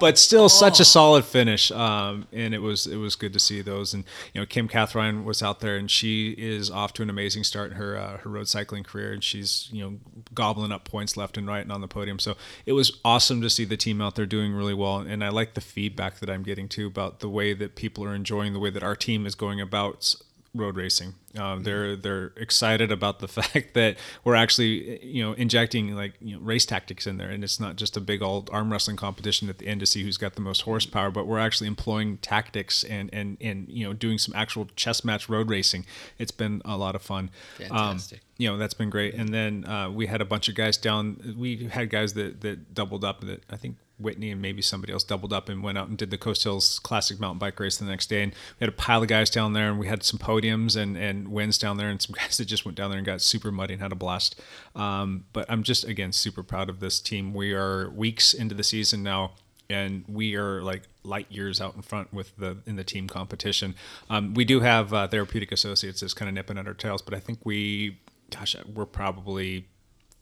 but 0.00 0.16
still, 0.16 0.48
such 0.48 0.80
a 0.80 0.84
solid 0.84 1.24
finish. 1.26 1.70
Um, 1.70 2.26
and 2.32 2.54
it 2.54 2.62
was 2.62 2.86
it 2.86 2.96
was 2.96 3.14
good 3.14 3.34
to 3.34 3.40
see 3.40 3.60
those. 3.60 3.92
And 3.92 4.04
you 4.32 4.40
know, 4.40 4.46
Kim 4.46 4.68
Catherine 4.68 5.24
was 5.24 5.42
out 5.42 5.60
there, 5.60 5.76
and 5.76 5.90
she 5.90 6.30
is 6.30 6.70
off 6.70 6.94
to 6.94 7.02
an 7.02 7.10
amazing 7.10 7.25
start 7.30 7.70
in 7.70 7.76
her 7.76 7.96
uh, 7.96 8.18
her 8.18 8.30
road 8.30 8.48
cycling 8.48 8.84
career, 8.84 9.12
and 9.12 9.22
she's 9.22 9.68
you 9.72 9.82
know 9.82 9.98
gobbling 10.34 10.72
up 10.72 10.84
points 10.84 11.16
left 11.16 11.36
and 11.36 11.46
right 11.46 11.62
and 11.62 11.72
on 11.72 11.80
the 11.80 11.88
podium. 11.88 12.18
So 12.18 12.36
it 12.64 12.72
was 12.72 12.98
awesome 13.04 13.40
to 13.42 13.50
see 13.50 13.64
the 13.64 13.76
team 13.76 14.00
out 14.00 14.14
there 14.14 14.26
doing 14.26 14.52
really 14.52 14.74
well, 14.74 14.98
and 14.98 15.24
I 15.24 15.28
like 15.28 15.54
the 15.54 15.60
feedback 15.60 16.18
that 16.20 16.30
I'm 16.30 16.42
getting 16.42 16.68
too 16.68 16.86
about 16.86 17.20
the 17.20 17.28
way 17.28 17.54
that 17.54 17.74
people 17.74 18.04
are 18.04 18.14
enjoying 18.14 18.52
the 18.52 18.60
way 18.60 18.70
that 18.70 18.82
our 18.82 18.96
team 18.96 19.26
is 19.26 19.34
going 19.34 19.60
about 19.60 20.14
road 20.58 20.76
racing. 20.76 21.14
Um, 21.38 21.62
they're 21.62 21.96
they're 21.96 22.32
excited 22.36 22.90
about 22.90 23.18
the 23.18 23.28
fact 23.38 23.74
that 23.74 23.96
we're 24.24 24.34
actually 24.34 25.04
you 25.04 25.22
know 25.22 25.32
injecting 25.32 25.94
like 25.94 26.14
you 26.20 26.36
know 26.36 26.42
race 26.42 26.66
tactics 26.66 27.06
in 27.06 27.18
there, 27.18 27.30
and 27.30 27.44
it's 27.44 27.60
not 27.60 27.76
just 27.76 27.96
a 27.96 28.00
big 28.00 28.22
old 28.22 28.50
arm 28.52 28.72
wrestling 28.72 28.96
competition 28.96 29.48
at 29.48 29.58
the 29.58 29.66
end 29.66 29.80
to 29.80 29.86
see 29.86 30.02
who's 30.02 30.16
got 30.16 30.34
the 30.34 30.40
most 30.40 30.62
horsepower, 30.62 31.10
but 31.10 31.26
we're 31.26 31.38
actually 31.38 31.66
employing 31.66 32.18
tactics 32.18 32.84
and 32.84 33.10
and 33.12 33.36
and 33.40 33.68
you 33.68 33.86
know 33.86 33.92
doing 33.92 34.18
some 34.18 34.34
actual 34.34 34.68
chess 34.76 35.04
match 35.04 35.28
road 35.28 35.50
racing. 35.50 35.84
It's 36.18 36.32
been 36.32 36.62
a 36.64 36.76
lot 36.76 36.94
of 36.94 37.02
fun. 37.02 37.30
Fantastic. 37.58 38.18
Um, 38.18 38.22
you 38.38 38.50
know 38.50 38.58
that's 38.58 38.74
been 38.74 38.90
great. 38.90 39.14
And 39.14 39.32
then 39.32 39.64
uh, 39.66 39.90
we 39.90 40.06
had 40.06 40.20
a 40.20 40.24
bunch 40.26 40.48
of 40.48 40.54
guys 40.54 40.76
down. 40.76 41.34
We 41.38 41.66
had 41.66 41.90
guys 41.90 42.14
that 42.14 42.40
that 42.42 42.74
doubled 42.74 43.04
up. 43.04 43.20
That 43.22 43.42
I 43.50 43.56
think 43.56 43.76
Whitney 43.98 44.30
and 44.30 44.42
maybe 44.42 44.62
somebody 44.62 44.92
else 44.92 45.04
doubled 45.04 45.32
up 45.32 45.48
and 45.48 45.62
went 45.62 45.78
out 45.78 45.88
and 45.88 45.96
did 45.96 46.10
the 46.10 46.18
Coast 46.18 46.42
Hills 46.44 46.78
Classic 46.78 47.18
mountain 47.18 47.38
bike 47.38 47.58
race 47.58 47.76
the 47.76 47.84
next 47.84 48.08
day. 48.08 48.22
And 48.22 48.32
we 48.32 48.64
had 48.64 48.68
a 48.68 48.76
pile 48.76 49.02
of 49.02 49.08
guys 49.08 49.30
down 49.30 49.52
there, 49.52 49.70
and 49.70 49.78
we 49.78 49.86
had 49.86 50.02
some 50.02 50.18
podiums 50.18 50.76
and 50.76 50.96
and 50.96 51.28
wins 51.28 51.58
down 51.58 51.76
there, 51.76 51.88
and 51.88 52.00
some 52.00 52.14
guys 52.18 52.36
that 52.36 52.46
just 52.46 52.64
went 52.64 52.76
down 52.76 52.90
there 52.90 52.98
and 52.98 53.06
got 53.06 53.20
super 53.20 53.50
muddy 53.50 53.74
and 53.74 53.82
had 53.82 53.92
a 53.92 53.96
blast. 53.96 54.40
Um, 54.74 55.24
but 55.32 55.46
I'm 55.48 55.62
just 55.62 55.84
again 55.84 56.12
super 56.12 56.42
proud 56.42 56.68
of 56.68 56.80
this 56.80 57.00
team. 57.00 57.34
We 57.34 57.52
are 57.52 57.90
weeks 57.90 58.34
into 58.34 58.54
the 58.54 58.64
season 58.64 59.02
now 59.02 59.32
and 59.68 60.04
we 60.08 60.36
are 60.36 60.62
like 60.62 60.82
light 61.02 61.26
years 61.30 61.60
out 61.60 61.74
in 61.74 61.82
front 61.82 62.12
with 62.12 62.36
the 62.36 62.58
in 62.66 62.76
the 62.76 62.84
team 62.84 63.08
competition. 63.08 63.74
Um, 64.08 64.34
we 64.34 64.44
do 64.44 64.60
have 64.60 64.92
uh, 64.92 65.08
therapeutic 65.08 65.52
associates 65.52 66.00
that's 66.00 66.14
kind 66.14 66.28
of 66.28 66.34
nipping 66.34 66.58
at 66.58 66.66
our 66.66 66.74
tails, 66.74 67.02
but 67.02 67.14
I 67.14 67.20
think 67.20 67.40
we, 67.44 67.98
gosh, 68.30 68.56
we're 68.72 68.86
probably 68.86 69.66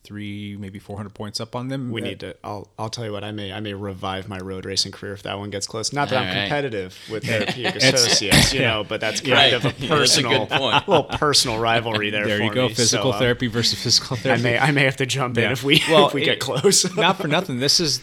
three, 0.05 0.56
maybe 0.59 0.78
four 0.78 0.97
hundred 0.97 1.14
points 1.14 1.40
up 1.40 1.56
on 1.56 1.68
them. 1.68 1.90
We 1.90 2.01
need 2.01 2.20
to. 2.20 2.36
I'll. 2.44 2.68
I'll 2.78 2.90
tell 2.90 3.05
you 3.05 3.12
what. 3.12 3.24
I 3.24 3.32
may. 3.32 3.52
I 3.52 3.60
may 3.60 3.74
revive 3.74 4.28
my 4.28 4.39
road 4.39 4.64
racing 4.64 4.93
career 4.93 5.12
if 5.14 5.22
that 5.24 5.39
one 5.39 5.51
gets 5.51 5.66
close. 5.66 5.93
Not 5.93 6.10
that 6.10 6.18
I'm 6.18 6.28
All 6.28 6.35
right. 6.35 6.40
competitive 6.43 6.97
with 7.10 7.24
therapeutic 7.26 7.76
associates, 7.76 8.52
you 8.52 8.60
know, 8.68 8.85
but 8.89 9.01
that's 9.01 9.20
kind 9.20 9.32
Right. 9.32 9.52
of 9.55 9.64
a 9.64 9.68
That's 9.72 9.82
a 9.82 9.89
personal, 9.89 10.47
point. 10.47 10.86
little 10.89 11.05
personal 11.05 11.59
rivalry 11.59 12.10
there. 12.10 12.26
There 12.26 12.39
for 12.39 12.44
you 12.44 12.52
go, 12.55 12.68
me. 12.68 12.74
physical 12.74 13.12
So, 13.12 13.16
uh, 13.16 13.18
therapy 13.18 13.47
versus 13.48 13.82
physical 13.82 14.16
therapy. 14.16 14.40
I 14.40 14.43
may. 14.43 14.59
I 14.59 14.70
may 14.70 14.85
have 14.85 14.97
to 14.98 15.06
jump 15.06 15.36
in 15.39 15.51
if 15.51 15.64
we 15.64 15.82
Well, 15.90 16.06
if 16.09 16.14
we 16.14 16.22
it- 16.22 16.26
get 16.26 16.40
close. 16.40 16.94
not 16.97 17.16
for 17.18 17.26
nothing. 17.28 17.59
This 17.59 17.81
is 17.81 18.02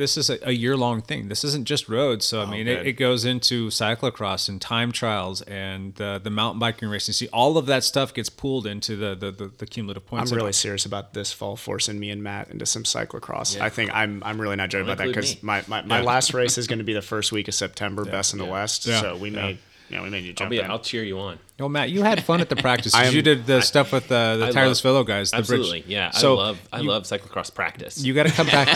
this 0.00 0.16
is 0.16 0.28
a, 0.28 0.38
a 0.42 0.52
year 0.52 0.76
long 0.76 1.00
thing. 1.00 1.28
This 1.28 1.44
isn't 1.44 1.64
just 1.66 1.88
roads. 1.88 2.26
So 2.26 2.42
I 2.42 2.46
mean, 2.46 2.66
it, 2.66 2.86
it 2.86 2.92
goes 2.94 3.24
into 3.24 3.68
cyclocross 3.68 4.48
and 4.48 4.60
time 4.60 4.92
trials 4.92 5.42
and 5.42 5.98
uh, 6.00 6.18
the 6.18 6.30
mountain 6.30 6.58
biking 6.58 6.88
racing. 6.88 7.12
See, 7.12 7.28
all 7.32 7.56
of 7.56 7.66
that 7.66 7.84
stuff 7.84 8.12
gets 8.12 8.28
pooled 8.28 8.66
into 8.66 8.96
the 8.96 9.14
the, 9.14 9.30
the, 9.30 9.52
the 9.58 9.66
cumulative 9.66 10.06
points. 10.06 10.32
I'm 10.32 10.36
really 10.36 10.52
serious 10.52 10.84
about 10.84 11.14
this 11.14 11.32
fall 11.32 11.56
forcing 11.56 11.98
me 11.98 12.10
and 12.10 12.22
Matt 12.22 12.50
into 12.50 12.66
some 12.66 12.82
cyclocross. 12.82 13.60
I 13.60 13.68
think 13.68 13.94
I'm 13.94 14.22
I'm 14.24 14.40
really 14.40 14.56
not 14.56 14.70
joking 14.70 14.86
Don't 14.86 14.94
about 14.94 15.04
that 15.04 15.14
because 15.14 15.36
me. 15.36 15.40
my, 15.42 15.64
my, 15.66 15.82
my 15.82 16.00
last 16.02 16.34
race 16.40 16.58
is 16.58 16.66
going 16.66 16.78
to 16.80 16.84
be 16.84 16.94
the 16.94 17.02
first 17.02 17.32
week 17.32 17.48
of 17.48 17.54
September, 17.54 18.04
best 18.04 18.34
in 18.34 18.38
the. 18.38 18.50
West. 18.50 18.86
Yeah. 18.86 19.00
So 19.00 19.16
we 19.16 19.30
may 19.30 19.58
yeah 19.90 20.02
we 20.02 20.10
may 20.10 20.20
need 20.20 20.36
to 20.36 20.42
I'll 20.44 20.46
jump 20.46 20.50
be. 20.50 20.58
in. 20.60 20.70
I'll 20.70 20.78
cheer 20.78 21.02
you 21.04 21.18
on. 21.18 21.38
Oh, 21.58 21.68
Matt, 21.68 21.90
you 21.90 22.02
had 22.02 22.24
fun 22.24 22.40
at 22.40 22.48
the 22.48 22.56
practice. 22.68 22.94
Am- 22.94 23.12
you 23.12 23.20
did 23.20 23.44
the 23.46 23.60
stuff 23.60 23.92
with 23.92 24.10
uh, 24.10 24.36
the 24.38 24.50
tireless 24.52 24.78
love- 24.78 24.82
fellow 24.92 25.04
guys. 25.04 25.30
The 25.30 25.38
Absolutely. 25.38 25.80
bridge. 25.80 25.90
Yeah. 25.90 26.10
So 26.10 26.34
I 26.34 26.36
love. 26.36 26.68
I 26.72 26.80
you- 26.80 26.88
love 26.88 27.02
cyclocross 27.02 27.54
practice. 27.54 28.02
You 28.02 28.14
got 28.14 28.26
to 28.26 28.32
come 28.32 28.46
back. 28.46 28.68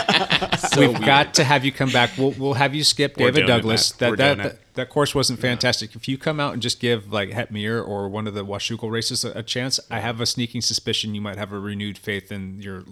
We've 0.77 0.99
got 1.05 1.33
to 1.35 1.43
have 1.43 1.65
you 1.65 1.71
come 1.71 1.89
back. 1.91 2.11
We'll, 2.17 2.31
we'll 2.31 2.53
have 2.53 2.75
you 2.75 2.83
skip 2.83 3.17
We're 3.17 3.27
David 3.31 3.33
doing 3.33 3.45
it, 3.45 3.47
Douglas. 3.47 3.91
That 3.93 4.09
We're 4.11 4.15
that, 4.17 4.37
that 4.37 4.73
that 4.75 4.89
course 4.89 5.15
wasn't 5.15 5.39
fantastic. 5.39 5.95
If 5.95 6.07
you 6.07 6.17
come 6.17 6.39
out 6.39 6.53
and 6.53 6.61
just 6.61 6.79
give 6.79 7.11
like 7.11 7.29
Hetmir 7.29 7.85
or 7.85 8.07
one 8.09 8.27
of 8.27 8.33
the 8.33 8.45
Washougal 8.45 8.91
races 8.91 9.23
a, 9.25 9.31
a 9.39 9.43
chance, 9.43 9.79
I 9.89 9.99
have 10.01 10.19
a 10.21 10.25
sneaking 10.25 10.61
suspicion 10.61 11.15
you 11.15 11.21
might 11.21 11.37
have 11.37 11.51
a 11.53 11.59
renewed 11.59 11.97
faith 11.97 12.31
in 12.31 12.61
your 12.61 12.83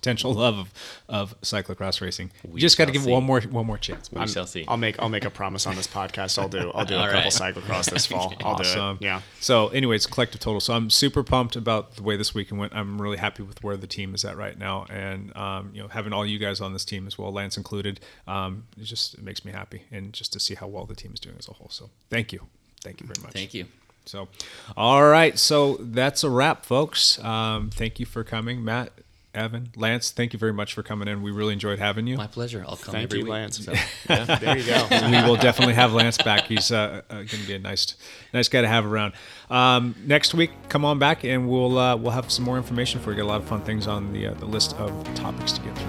potential 0.00 0.32
love 0.44 0.58
of, 0.58 0.72
of 1.08 1.40
cyclocross 1.42 2.00
racing. 2.00 2.30
You 2.52 2.58
just 2.58 2.78
got 2.78 2.86
to 2.86 2.92
give 2.92 3.02
see. 3.02 3.10
it 3.10 3.12
one 3.12 3.24
more 3.24 3.40
one 3.42 3.66
more 3.66 3.78
chance. 3.78 4.10
We 4.10 4.26
shall 4.26 4.46
see. 4.46 4.64
I'll 4.66 4.76
make 4.76 4.96
I'll 4.98 5.08
make 5.08 5.24
a 5.24 5.30
promise 5.30 5.66
on 5.66 5.76
this 5.76 5.86
podcast. 5.86 6.38
I'll 6.38 6.48
do 6.48 6.70
I'll 6.74 6.84
do 6.84 6.96
a 6.96 7.04
couple 7.06 7.20
right. 7.20 7.26
cyclocross 7.26 7.90
this 7.90 8.06
fall. 8.06 8.34
I'll 8.44 8.56
do 8.56 8.64
Awesome. 8.64 8.96
it. 9.00 9.04
Yeah. 9.04 9.22
So, 9.40 9.68
anyways, 9.68 10.06
collective 10.06 10.40
total. 10.40 10.60
So, 10.60 10.74
I'm 10.74 10.90
super 10.90 11.22
pumped 11.22 11.56
about 11.56 11.96
the 11.96 12.02
way 12.02 12.16
this 12.16 12.34
weekend 12.34 12.60
went. 12.60 12.74
I'm 12.74 13.00
really 13.00 13.18
happy 13.18 13.42
with 13.42 13.62
where 13.62 13.76
the 13.76 13.86
team 13.86 14.14
is 14.14 14.24
at 14.24 14.36
right 14.36 14.58
now, 14.58 14.86
and 14.90 15.36
um, 15.36 15.70
you 15.74 15.82
know, 15.82 15.88
having 15.88 16.12
all 16.12 16.24
you 16.26 16.38
guys 16.38 16.60
on 16.60 16.72
this 16.72 16.84
team 16.84 17.06
as 17.06 17.18
well, 17.18 17.32
Lance 17.32 17.56
included, 17.56 18.00
um, 18.26 18.64
it 18.80 18.84
just 18.84 19.14
it 19.14 19.22
makes 19.22 19.44
me 19.44 19.52
happy, 19.52 19.84
and 19.90 20.12
just 20.12 20.32
to 20.32 20.40
see 20.40 20.54
how 20.54 20.66
well 20.66 20.86
the 20.86 20.94
team 20.94 21.12
is 21.12 21.20
doing 21.20 21.36
as 21.38 21.48
a 21.48 21.52
whole. 21.52 21.68
So, 21.70 21.90
thank 22.08 22.32
you, 22.32 22.40
thank 22.82 23.00
you 23.00 23.06
very 23.06 23.22
much. 23.22 23.32
Thank 23.32 23.54
you. 23.54 23.66
So, 24.06 24.28
all 24.76 25.06
right. 25.06 25.38
So 25.38 25.76
that's 25.78 26.24
a 26.24 26.30
wrap, 26.30 26.64
folks. 26.64 27.22
Um, 27.22 27.70
thank 27.70 28.00
you 28.00 28.06
for 28.06 28.24
coming, 28.24 28.64
Matt, 28.64 28.92
Evan, 29.34 29.70
Lance. 29.76 30.10
Thank 30.10 30.32
you 30.32 30.38
very 30.38 30.52
much 30.52 30.74
for 30.74 30.82
coming 30.82 31.06
in. 31.08 31.22
We 31.22 31.30
really 31.30 31.52
enjoyed 31.52 31.78
having 31.78 32.06
you. 32.06 32.16
My 32.16 32.26
pleasure. 32.26 32.64
I'll 32.66 32.76
come 32.76 32.92
Thank 32.92 33.04
every 33.04 33.18
you, 33.20 33.24
week. 33.24 33.32
Lance. 33.32 33.58
So, 34.06 34.24
There 34.24 34.58
you 34.58 34.64
go. 34.64 34.86
we 34.90 35.22
will 35.28 35.36
definitely 35.36 35.74
have 35.74 35.92
Lance 35.92 36.18
back. 36.18 36.46
He's 36.46 36.72
uh, 36.72 37.02
uh, 37.08 37.14
going 37.14 37.26
to 37.28 37.46
be 37.46 37.54
a 37.54 37.58
nice, 37.58 37.94
nice 38.34 38.48
guy 38.48 38.60
to 38.62 38.68
have 38.68 38.84
around. 38.86 39.12
Um, 39.48 39.94
next 40.04 40.34
week, 40.34 40.50
come 40.68 40.84
on 40.84 40.98
back 40.98 41.24
and 41.24 41.48
we'll 41.48 41.78
uh, 41.78 41.96
we'll 41.96 42.12
have 42.12 42.30
some 42.30 42.44
more 42.44 42.56
information 42.56 43.00
for 43.00 43.10
you. 43.12 43.18
Got 43.18 43.24
a 43.24 43.26
lot 43.26 43.40
of 43.42 43.48
fun 43.48 43.62
things 43.62 43.86
on 43.86 44.12
the 44.12 44.28
uh, 44.28 44.34
the 44.34 44.46
list 44.46 44.74
of 44.76 45.14
topics 45.14 45.52
to 45.52 45.60
get 45.60 45.76
through. 45.78 45.88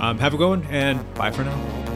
Um, 0.00 0.18
have 0.18 0.34
a 0.34 0.36
good 0.36 0.48
one 0.48 0.62
and 0.66 1.14
bye 1.14 1.30
for 1.30 1.44
now. 1.44 1.95